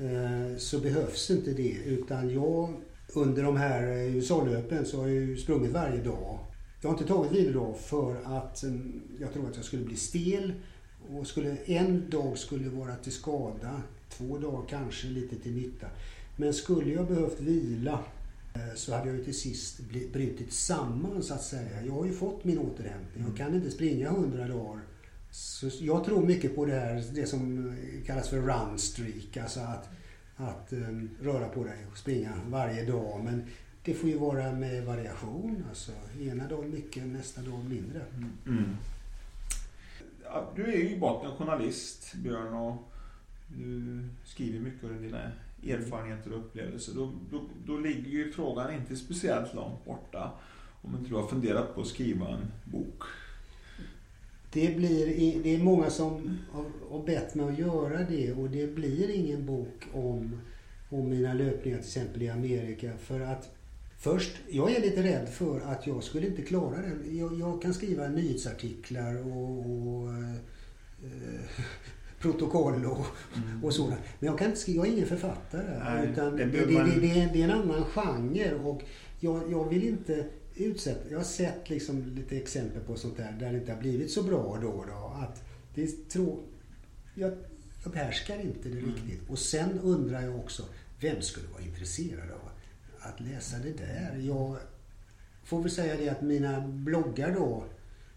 uh, 0.01 0.57
så 0.57 0.79
behövs 0.79 1.31
inte 1.31 1.51
det. 1.51 1.77
Utan 1.85 2.33
jag 2.33 2.73
under 3.13 3.43
de 3.43 3.57
här 3.57 3.83
USA-löpen 3.87 4.85
så 4.85 4.97
har 4.97 5.07
jag 5.07 5.15
ju 5.15 5.37
sprungit 5.37 5.71
varje 5.71 6.03
dag. 6.03 6.39
Jag 6.81 6.89
har 6.89 6.97
inte 6.97 7.13
tagit 7.13 7.31
vilodag 7.31 7.77
för 7.77 8.15
att 8.25 8.63
eh, 8.63 8.71
jag 9.19 9.33
tror 9.33 9.49
att 9.49 9.55
jag 9.55 9.65
skulle 9.65 9.85
bli 9.85 9.95
stel. 9.95 10.53
Och 11.09 11.27
skulle, 11.27 11.55
en 11.65 12.09
dag 12.09 12.37
skulle 12.37 12.69
vara 12.69 12.95
till 12.95 13.11
skada. 13.11 13.81
Två 14.09 14.37
dagar 14.37 14.67
kanske 14.69 15.07
lite 15.07 15.35
till 15.35 15.55
nytta. 15.55 15.87
Men 16.35 16.53
skulle 16.53 16.93
jag 16.93 17.07
behövt 17.07 17.41
vila 17.41 17.99
eh, 18.53 18.75
så 18.75 18.95
hade 18.95 19.07
jag 19.07 19.17
ju 19.17 19.23
till 19.23 19.39
sist 19.39 19.79
brutit 20.13 20.53
samman 20.53 21.23
så 21.23 21.33
att 21.33 21.43
säga. 21.43 21.85
Jag 21.85 21.93
har 21.93 22.05
ju 22.05 22.13
fått 22.13 22.43
min 22.43 22.59
återhämtning. 22.59 23.25
Jag 23.27 23.37
kan 23.37 23.55
inte 23.55 23.71
springa 23.71 24.09
hundra 24.09 24.47
dagar. 24.47 24.81
Så 25.31 25.69
jag 25.79 26.03
tror 26.03 26.25
mycket 26.25 26.55
på 26.55 26.65
det 26.65 26.79
här, 26.79 27.03
det 27.13 27.25
som 27.25 27.69
eh, 27.69 28.05
kallas 28.05 28.29
för 28.29 28.41
run 28.41 28.79
streak. 28.79 29.37
Alltså 29.37 29.59
att, 29.59 29.89
att 30.35 30.73
um, 30.73 31.09
röra 31.21 31.47
på 31.47 31.63
dig 31.63 31.85
och 31.91 31.97
springa 31.97 32.31
varje 32.49 32.85
dag. 32.85 33.23
Men 33.23 33.43
det 33.83 33.93
får 33.93 34.09
ju 34.09 34.17
vara 34.17 34.51
med 34.51 34.85
variation. 34.85 35.63
Alltså, 35.69 35.91
ena 36.21 36.47
dagen 36.47 36.71
mycket, 36.71 37.03
nästa 37.03 37.41
dag 37.41 37.65
mindre. 37.69 38.01
Mm. 38.15 38.31
Mm. 38.47 38.75
Du 40.55 40.63
är 40.63 40.77
ju 40.77 40.89
i 40.89 40.99
botten 40.99 41.31
journalist, 41.31 42.13
Björn. 42.15 42.53
Och 42.53 42.91
du 43.47 44.03
skriver 44.25 44.59
mycket 44.59 44.83
om 44.83 45.01
dina 45.01 45.31
erfarenheter 45.67 46.33
och 46.33 46.39
upplevelser. 46.39 46.93
Då, 46.93 47.11
då, 47.31 47.41
då 47.65 47.77
ligger 47.77 48.09
ju 48.09 48.31
frågan 48.31 48.73
inte 48.73 48.95
speciellt 48.95 49.53
långt 49.53 49.85
borta. 49.85 50.31
Om 50.81 50.95
inte 50.95 51.09
du 51.09 51.15
har 51.15 51.27
funderat 51.27 51.75
på 51.75 51.81
att 51.81 51.87
skriva 51.87 52.27
en 52.27 52.51
bok. 52.63 53.03
Det, 54.53 54.75
blir, 54.75 55.43
det 55.43 55.55
är 55.55 55.63
många 55.63 55.89
som 55.89 56.37
har 56.89 57.03
bett 57.03 57.35
mig 57.35 57.45
att 57.45 57.59
göra 57.59 58.03
det 58.03 58.33
och 58.33 58.49
det 58.49 58.75
blir 58.75 59.09
ingen 59.09 59.45
bok 59.45 59.87
om, 59.93 60.41
om 60.89 61.09
mina 61.09 61.33
löpningar 61.33 61.77
till 61.77 61.87
exempel 61.87 62.21
i 62.21 62.29
Amerika. 62.29 62.91
För 62.97 63.19
att 63.19 63.55
Först, 64.01 64.31
jag 64.49 64.71
är 64.71 64.81
lite 64.81 65.03
rädd 65.03 65.29
för 65.29 65.59
att 65.59 65.87
jag 65.87 66.03
skulle 66.03 66.27
inte 66.27 66.41
klara 66.41 66.77
det. 66.77 67.11
Jag, 67.11 67.39
jag 67.39 67.61
kan 67.61 67.73
skriva 67.73 68.07
nyhetsartiklar 68.07 69.27
och, 69.27 69.59
och 69.59 70.13
eh, 71.03 71.41
protokoll 72.19 72.85
och, 72.85 73.05
mm. 73.35 73.63
och 73.63 73.73
sådant. 73.73 74.01
Men 74.19 74.27
jag 74.27 74.37
kan 74.37 74.47
inte 74.47 74.59
skriva, 74.59 74.77
jag 74.77 74.87
är 74.87 74.95
ingen 74.97 75.07
författare. 75.07 75.79
Nej, 75.83 76.09
utan 76.11 76.35
det, 76.35 76.45
det, 76.45 76.71
man... 76.71 76.89
det, 76.99 77.21
är, 77.21 77.33
det 77.33 77.41
är 77.41 77.43
en 77.43 77.51
annan 77.51 77.85
genre 77.85 78.53
och 78.53 78.81
jag, 79.19 79.51
jag 79.51 79.69
vill 79.69 79.87
inte 79.87 80.25
utsätta... 80.55 81.09
Jag 81.09 81.19
har 81.19 81.25
sett 81.25 81.69
liksom 81.69 82.15
lite 82.15 82.37
exempel 82.37 82.81
på 82.81 82.95
sånt 82.95 83.17
där 83.17 83.37
där 83.39 83.51
det 83.51 83.57
inte 83.57 83.73
har 83.73 83.81
blivit 83.81 84.11
så 84.11 84.23
bra 84.23 84.57
då 84.61 84.67
och 84.67 84.87
då. 84.87 85.15
Att 85.23 85.43
det 85.75 85.83
är 85.83 86.09
tro, 86.09 86.43
jag, 87.15 87.31
jag 87.83 87.93
behärskar 87.93 88.41
inte 88.41 88.69
det 88.69 88.79
mm. 88.79 88.95
riktigt. 88.95 89.29
Och 89.29 89.39
sen 89.39 89.79
undrar 89.79 90.21
jag 90.21 90.35
också, 90.35 90.63
vem 90.99 91.21
skulle 91.21 91.47
vara 91.47 91.61
intresserad 91.61 92.31
av 92.31 92.40
att 93.01 93.19
läsa 93.19 93.57
det 93.57 93.77
där? 93.77 94.17
Jag 94.21 94.57
får 95.43 95.61
väl 95.61 95.71
säga 95.71 95.97
det 95.97 96.09
att 96.09 96.21
mina 96.21 96.61
bloggar 96.67 97.31
då, 97.31 97.63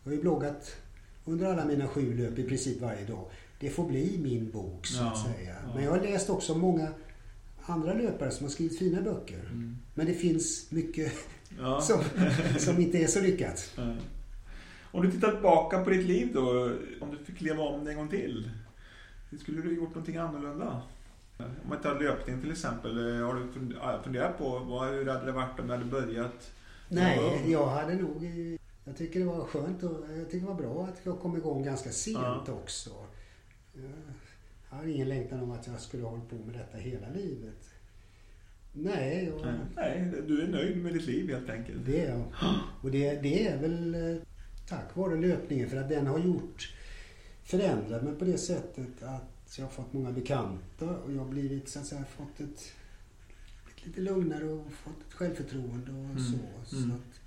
jag 0.03 0.11
har 0.11 0.17
ju 0.17 0.23
bloggat 0.23 0.77
under 1.25 1.47
alla 1.47 1.65
mina 1.65 1.89
sju 1.89 2.17
löp 2.17 2.39
i 2.39 2.43
princip 2.43 2.81
varje 2.81 3.05
dag 3.05 3.31
det 3.65 3.71
får 3.71 3.89
bli 3.89 4.19
min 4.23 4.51
bok 4.51 4.87
så 4.87 5.03
att 5.03 5.19
säga. 5.19 5.55
Ja. 5.67 5.75
Men 5.75 5.85
jag 5.85 5.91
har 5.91 6.01
läst 6.01 6.31
också 6.31 6.55
många 6.55 6.89
andra 7.67 7.95
löpare 7.95 8.31
som 8.31 8.45
har 8.45 8.51
skrivit 8.51 8.79
fina 8.79 9.03
böcker. 9.03 9.41
Mm. 9.41 9.77
Men 9.95 10.07
det 10.07 10.15
finns 10.15 10.71
mycket 10.71 11.13
ja. 11.59 11.81
som, 11.83 12.01
som 12.59 12.81
inte 12.81 12.99
är 12.99 13.07
så 13.07 13.21
lyckat. 13.21 13.79
Om 14.93 15.03
du 15.03 15.11
tittar 15.11 15.31
tillbaka 15.31 15.85
på 15.85 15.91
ditt 15.91 16.07
liv 16.07 16.31
då, 16.35 16.73
om 17.01 17.11
du 17.11 17.25
fick 17.25 17.41
leva 17.41 17.63
om 17.63 17.85
det 17.85 17.91
en 17.91 17.97
gång 17.97 18.09
till. 18.09 18.51
Skulle 19.41 19.63
du 19.63 19.77
gjort 19.77 19.89
någonting 19.89 20.17
annorlunda? 20.17 20.83
Om 21.63 21.69
man 21.69 21.81
tar 21.81 22.01
löpning 22.01 22.41
till 22.41 22.51
exempel, 22.51 23.23
har 23.23 23.35
du 23.35 23.53
funderat 24.03 24.39
på 24.39 24.59
vad, 24.59 24.89
hur 24.89 25.07
hade 25.07 25.27
det 25.27 25.33
varit 25.33 25.61
om 25.61 25.67
du 25.67 25.73
hade 25.73 25.85
börjat? 25.85 26.51
Nej, 26.89 27.51
jag 27.51 27.67
hade 27.67 27.95
nog... 27.95 28.25
Jag 28.85 28.97
tycker 28.97 29.21
det 29.21 29.27
var 29.27 29.45
skönt 29.45 29.83
och 29.83 30.05
jag 30.19 30.31
tycker 30.31 30.47
det 30.47 30.53
var 30.53 30.55
bra 30.55 30.85
att 30.85 31.01
jag 31.03 31.21
kom 31.21 31.37
igång 31.37 31.63
ganska 31.63 31.91
sent 31.91 32.19
ja. 32.47 32.53
också. 32.53 32.91
Jag 34.71 34.77
har 34.79 34.87
ingen 34.87 35.09
längtan 35.09 35.41
om 35.41 35.51
att 35.51 35.67
jag 35.67 35.81
skulle 35.81 36.05
hålla 36.05 36.23
på 36.25 36.37
med 36.37 36.55
detta 36.55 36.79
hela 36.79 37.09
livet. 37.09 37.71
Nej, 38.73 39.25
jag... 39.25 39.55
Nej, 39.77 40.13
du 40.27 40.43
är 40.43 40.49
nöjd 40.49 40.83
med 40.83 40.93
ditt 40.93 41.07
liv 41.07 41.31
helt 41.31 41.51
enkelt. 41.51 41.87
Det 41.87 42.01
är 42.01 42.11
jag. 42.11 42.25
Och 42.83 42.91
det, 42.91 43.23
det 43.23 43.47
är 43.47 43.59
väl 43.59 43.95
eh, 43.95 44.17
tack 44.69 44.97
vare 44.97 45.17
löpningen 45.17 45.71
för 45.71 45.77
att 45.77 45.89
den 45.89 46.07
har 46.07 46.19
gjort 46.19 46.75
förändrat 47.45 48.03
mig 48.03 48.15
på 48.15 48.25
det 48.25 48.39
sättet 48.39 49.03
att 49.03 49.34
jag 49.61 49.67
har 49.67 49.73
fått 49.73 49.93
många 49.93 50.13
bekanta 50.13 50.99
och 50.99 51.13
jag 51.13 51.19
har 51.19 51.29
blivit 51.29 51.69
så 51.69 51.79
att 51.79 51.87
säga 51.87 52.05
fått 52.05 52.41
ett 52.41 52.73
lite 53.87 54.01
lugnare 54.01 54.45
och 54.45 54.73
fått 54.73 55.07
ett 55.09 55.15
självförtroende 55.15 55.91
och 55.91 56.05
mm. 56.05 56.19
så. 56.19 56.39
så 56.65 56.77
mm. 56.77 56.91
att 56.91 57.21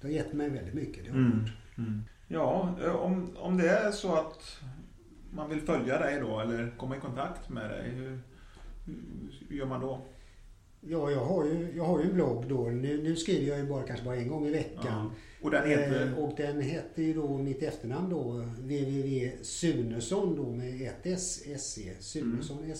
det 0.00 0.06
har 0.06 0.12
gett 0.12 0.32
mig 0.32 0.50
väldigt 0.50 0.74
mycket. 0.74 1.04
Det 1.04 1.10
har 1.10 1.18
mm. 1.18 1.44
mm. 1.78 2.02
Ja, 2.28 2.76
eh, 2.82 2.94
om, 2.94 3.36
om 3.36 3.56
det 3.56 3.68
är 3.68 3.90
så 3.90 4.14
att 4.14 4.60
man 5.30 5.50
vill 5.50 5.60
följa 5.60 5.98
dig 5.98 6.20
då 6.20 6.40
eller 6.40 6.74
komma 6.76 6.96
i 6.96 7.00
kontakt 7.00 7.48
med 7.48 7.70
dig, 7.70 7.90
hur, 7.90 8.20
hur 9.48 9.56
gör 9.56 9.66
man 9.66 9.80
då? 9.80 10.06
Ja, 10.80 11.10
jag 11.10 11.24
har 11.24 11.44
ju, 11.44 11.72
jag 11.76 11.84
har 11.84 12.00
ju 12.00 12.04
en 12.04 12.14
blogg 12.14 12.48
då. 12.48 12.62
Nu, 12.62 13.02
nu 13.02 13.16
skriver 13.16 13.46
jag 13.46 13.58
ju 13.58 13.66
bara 13.66 13.82
kanske 13.82 14.04
bara 14.04 14.16
en 14.16 14.28
gång 14.28 14.46
i 14.46 14.50
veckan. 14.50 14.84
Ja. 14.84 15.10
Och 15.42 15.50
den 15.50 15.68
heter? 15.68 16.06
Eh, 16.06 16.24
och 16.24 16.36
den 16.36 16.60
heter 16.60 17.02
ju 17.02 17.14
då 17.14 17.38
mitt 17.38 17.62
efternamn 17.62 18.10
då 18.10 18.32
www.sunesson 18.58 20.36
då 20.36 20.50
med 20.50 20.82
ett 20.82 21.06
S, 21.06 21.42
SE. 21.58 21.94
Sunesson 22.00 22.58
mm. 22.64 22.76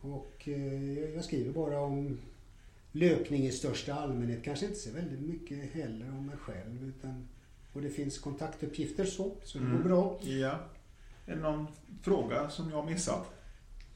Och 0.00 0.48
eh, 0.48 1.14
jag 1.14 1.24
skriver 1.24 1.52
bara 1.52 1.80
om 1.80 2.18
löpning 2.92 3.46
i 3.46 3.50
största 3.50 3.94
allmänhet. 3.94 4.44
Kanske 4.44 4.66
inte 4.66 4.78
så 4.78 4.90
väldigt 4.90 5.20
mycket 5.20 5.72
heller 5.72 6.10
om 6.10 6.26
mig 6.26 6.36
själv. 6.36 6.84
Utan, 6.88 7.28
och 7.72 7.82
det 7.82 7.90
finns 7.90 8.18
kontaktuppgifter 8.18 9.04
så, 9.04 9.32
så 9.42 9.58
det 9.58 9.64
mm. 9.64 9.76
går 9.76 9.84
bra. 9.84 10.20
Ja. 10.22 10.58
Är 11.26 11.36
det 11.36 11.42
någon 11.42 11.66
fråga 12.02 12.50
som 12.50 12.70
jag 12.70 12.76
har 12.76 12.90
missat? 12.90 13.39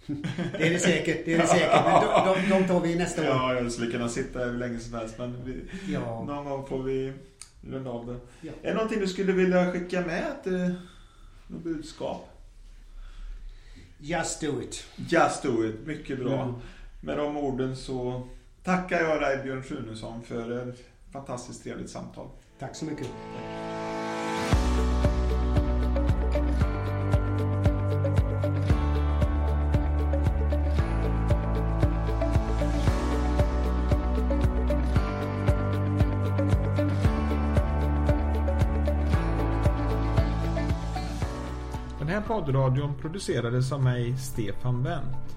Det 0.07 0.67
är 0.67 0.71
det 0.71 0.79
säkert. 0.79 1.25
Det 1.25 1.35
är 1.35 1.39
det 1.39 1.47
säkert. 1.47 1.85
Men 1.85 2.03
de, 2.03 2.51
de, 2.51 2.61
de 2.61 2.69
tar 2.69 2.81
vi 2.81 2.95
nästa 2.95 3.23
år. 3.23 3.29
Ja, 3.29 3.55
jag 3.55 3.73
skulle 3.73 3.91
kunna 3.91 4.09
sitta 4.09 4.39
hur 4.39 4.59
länge 4.59 4.79
som 4.79 4.95
helst. 4.95 5.19
Men 5.19 5.45
vi, 5.45 5.65
ja. 5.93 6.25
någon 6.25 6.45
gång 6.45 6.67
får 6.67 6.83
vi 6.83 7.13
runda 7.63 7.91
av 7.91 8.07
det. 8.07 8.47
Ja. 8.47 8.53
Är 8.63 8.69
det 8.69 8.75
någonting 8.75 9.01
du 9.01 9.09
skulle 9.09 9.33
vilja 9.33 9.73
skicka 9.73 10.01
med 10.01 10.43
till 10.43 10.75
något 11.47 11.63
budskap? 11.63 12.29
Just 13.99 14.41
do 14.41 14.63
it. 14.63 14.87
Just 14.97 15.43
do 15.43 15.65
it. 15.65 15.87
Mycket 15.87 16.19
bra. 16.19 16.43
Mm. 16.43 16.55
Med 17.01 17.19
de 17.19 17.37
orden 17.37 17.77
så 17.77 18.29
tackar 18.63 19.01
jag 19.01 19.21
dig 19.21 19.43
Björn 19.43 19.63
Sjunesson 19.63 20.23
för 20.23 20.69
ett 20.69 20.79
fantastiskt 21.13 21.63
trevligt 21.65 21.91
samtal. 21.91 22.29
Tack 22.59 22.77
så 22.77 22.85
mycket. 22.85 23.07
här 25.03 25.14
poddradion 42.45 42.95
producerades 43.01 43.73
av 43.73 43.83
mig, 43.83 44.17
Stefan 44.17 44.83
Wendt. 44.83 45.37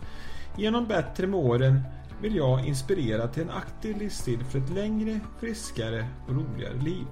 Genom 0.57 0.87
Bättre 0.87 1.27
med 1.27 1.39
åren 1.39 1.81
vill 2.21 2.35
jag 2.35 2.65
inspirera 2.65 3.27
till 3.27 3.43
en 3.43 3.49
aktiv 3.49 3.97
livsstil 3.97 4.43
för 4.43 4.59
ett 4.59 4.69
längre, 4.69 5.19
friskare 5.39 6.07
och 6.27 6.35
roligare 6.35 6.77
liv. 6.77 7.05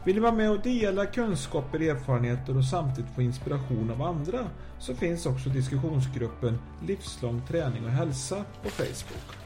Vill 0.04 0.14
ni 0.14 0.20
vara 0.20 0.32
med 0.32 0.50
och 0.50 0.60
dela 0.60 1.06
kunskaper, 1.06 1.80
erfarenheter 1.80 2.56
och 2.56 2.64
samtidigt 2.64 3.14
få 3.14 3.22
inspiration 3.22 3.90
av 3.90 4.02
andra 4.02 4.38
så 4.82 4.94
finns 4.94 5.26
också 5.26 5.48
diskussionsgruppen 5.48 6.58
Livslång 6.86 7.42
träning 7.48 7.84
och 7.84 7.90
hälsa 7.90 8.44
på 8.62 8.68
Facebook. 8.68 9.36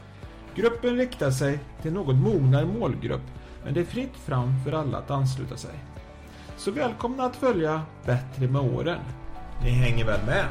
Gruppen 0.55 0.97
riktar 0.97 1.31
sig 1.31 1.59
till 1.81 1.93
något 1.93 2.15
mognare 2.15 2.65
målgrupp 2.65 3.21
men 3.63 3.73
det 3.73 3.79
är 3.79 3.85
fritt 3.85 4.15
fram 4.15 4.53
för 4.65 4.71
alla 4.71 4.97
att 4.97 5.11
ansluta 5.11 5.57
sig. 5.57 5.79
Så 6.57 6.71
välkomna 6.71 7.23
att 7.23 7.35
följa 7.35 7.81
Bättre 8.05 8.47
med 8.47 8.61
åren. 8.61 8.99
Ni 9.63 9.69
hänger 9.69 10.05
väl 10.05 10.25
med? 10.25 10.45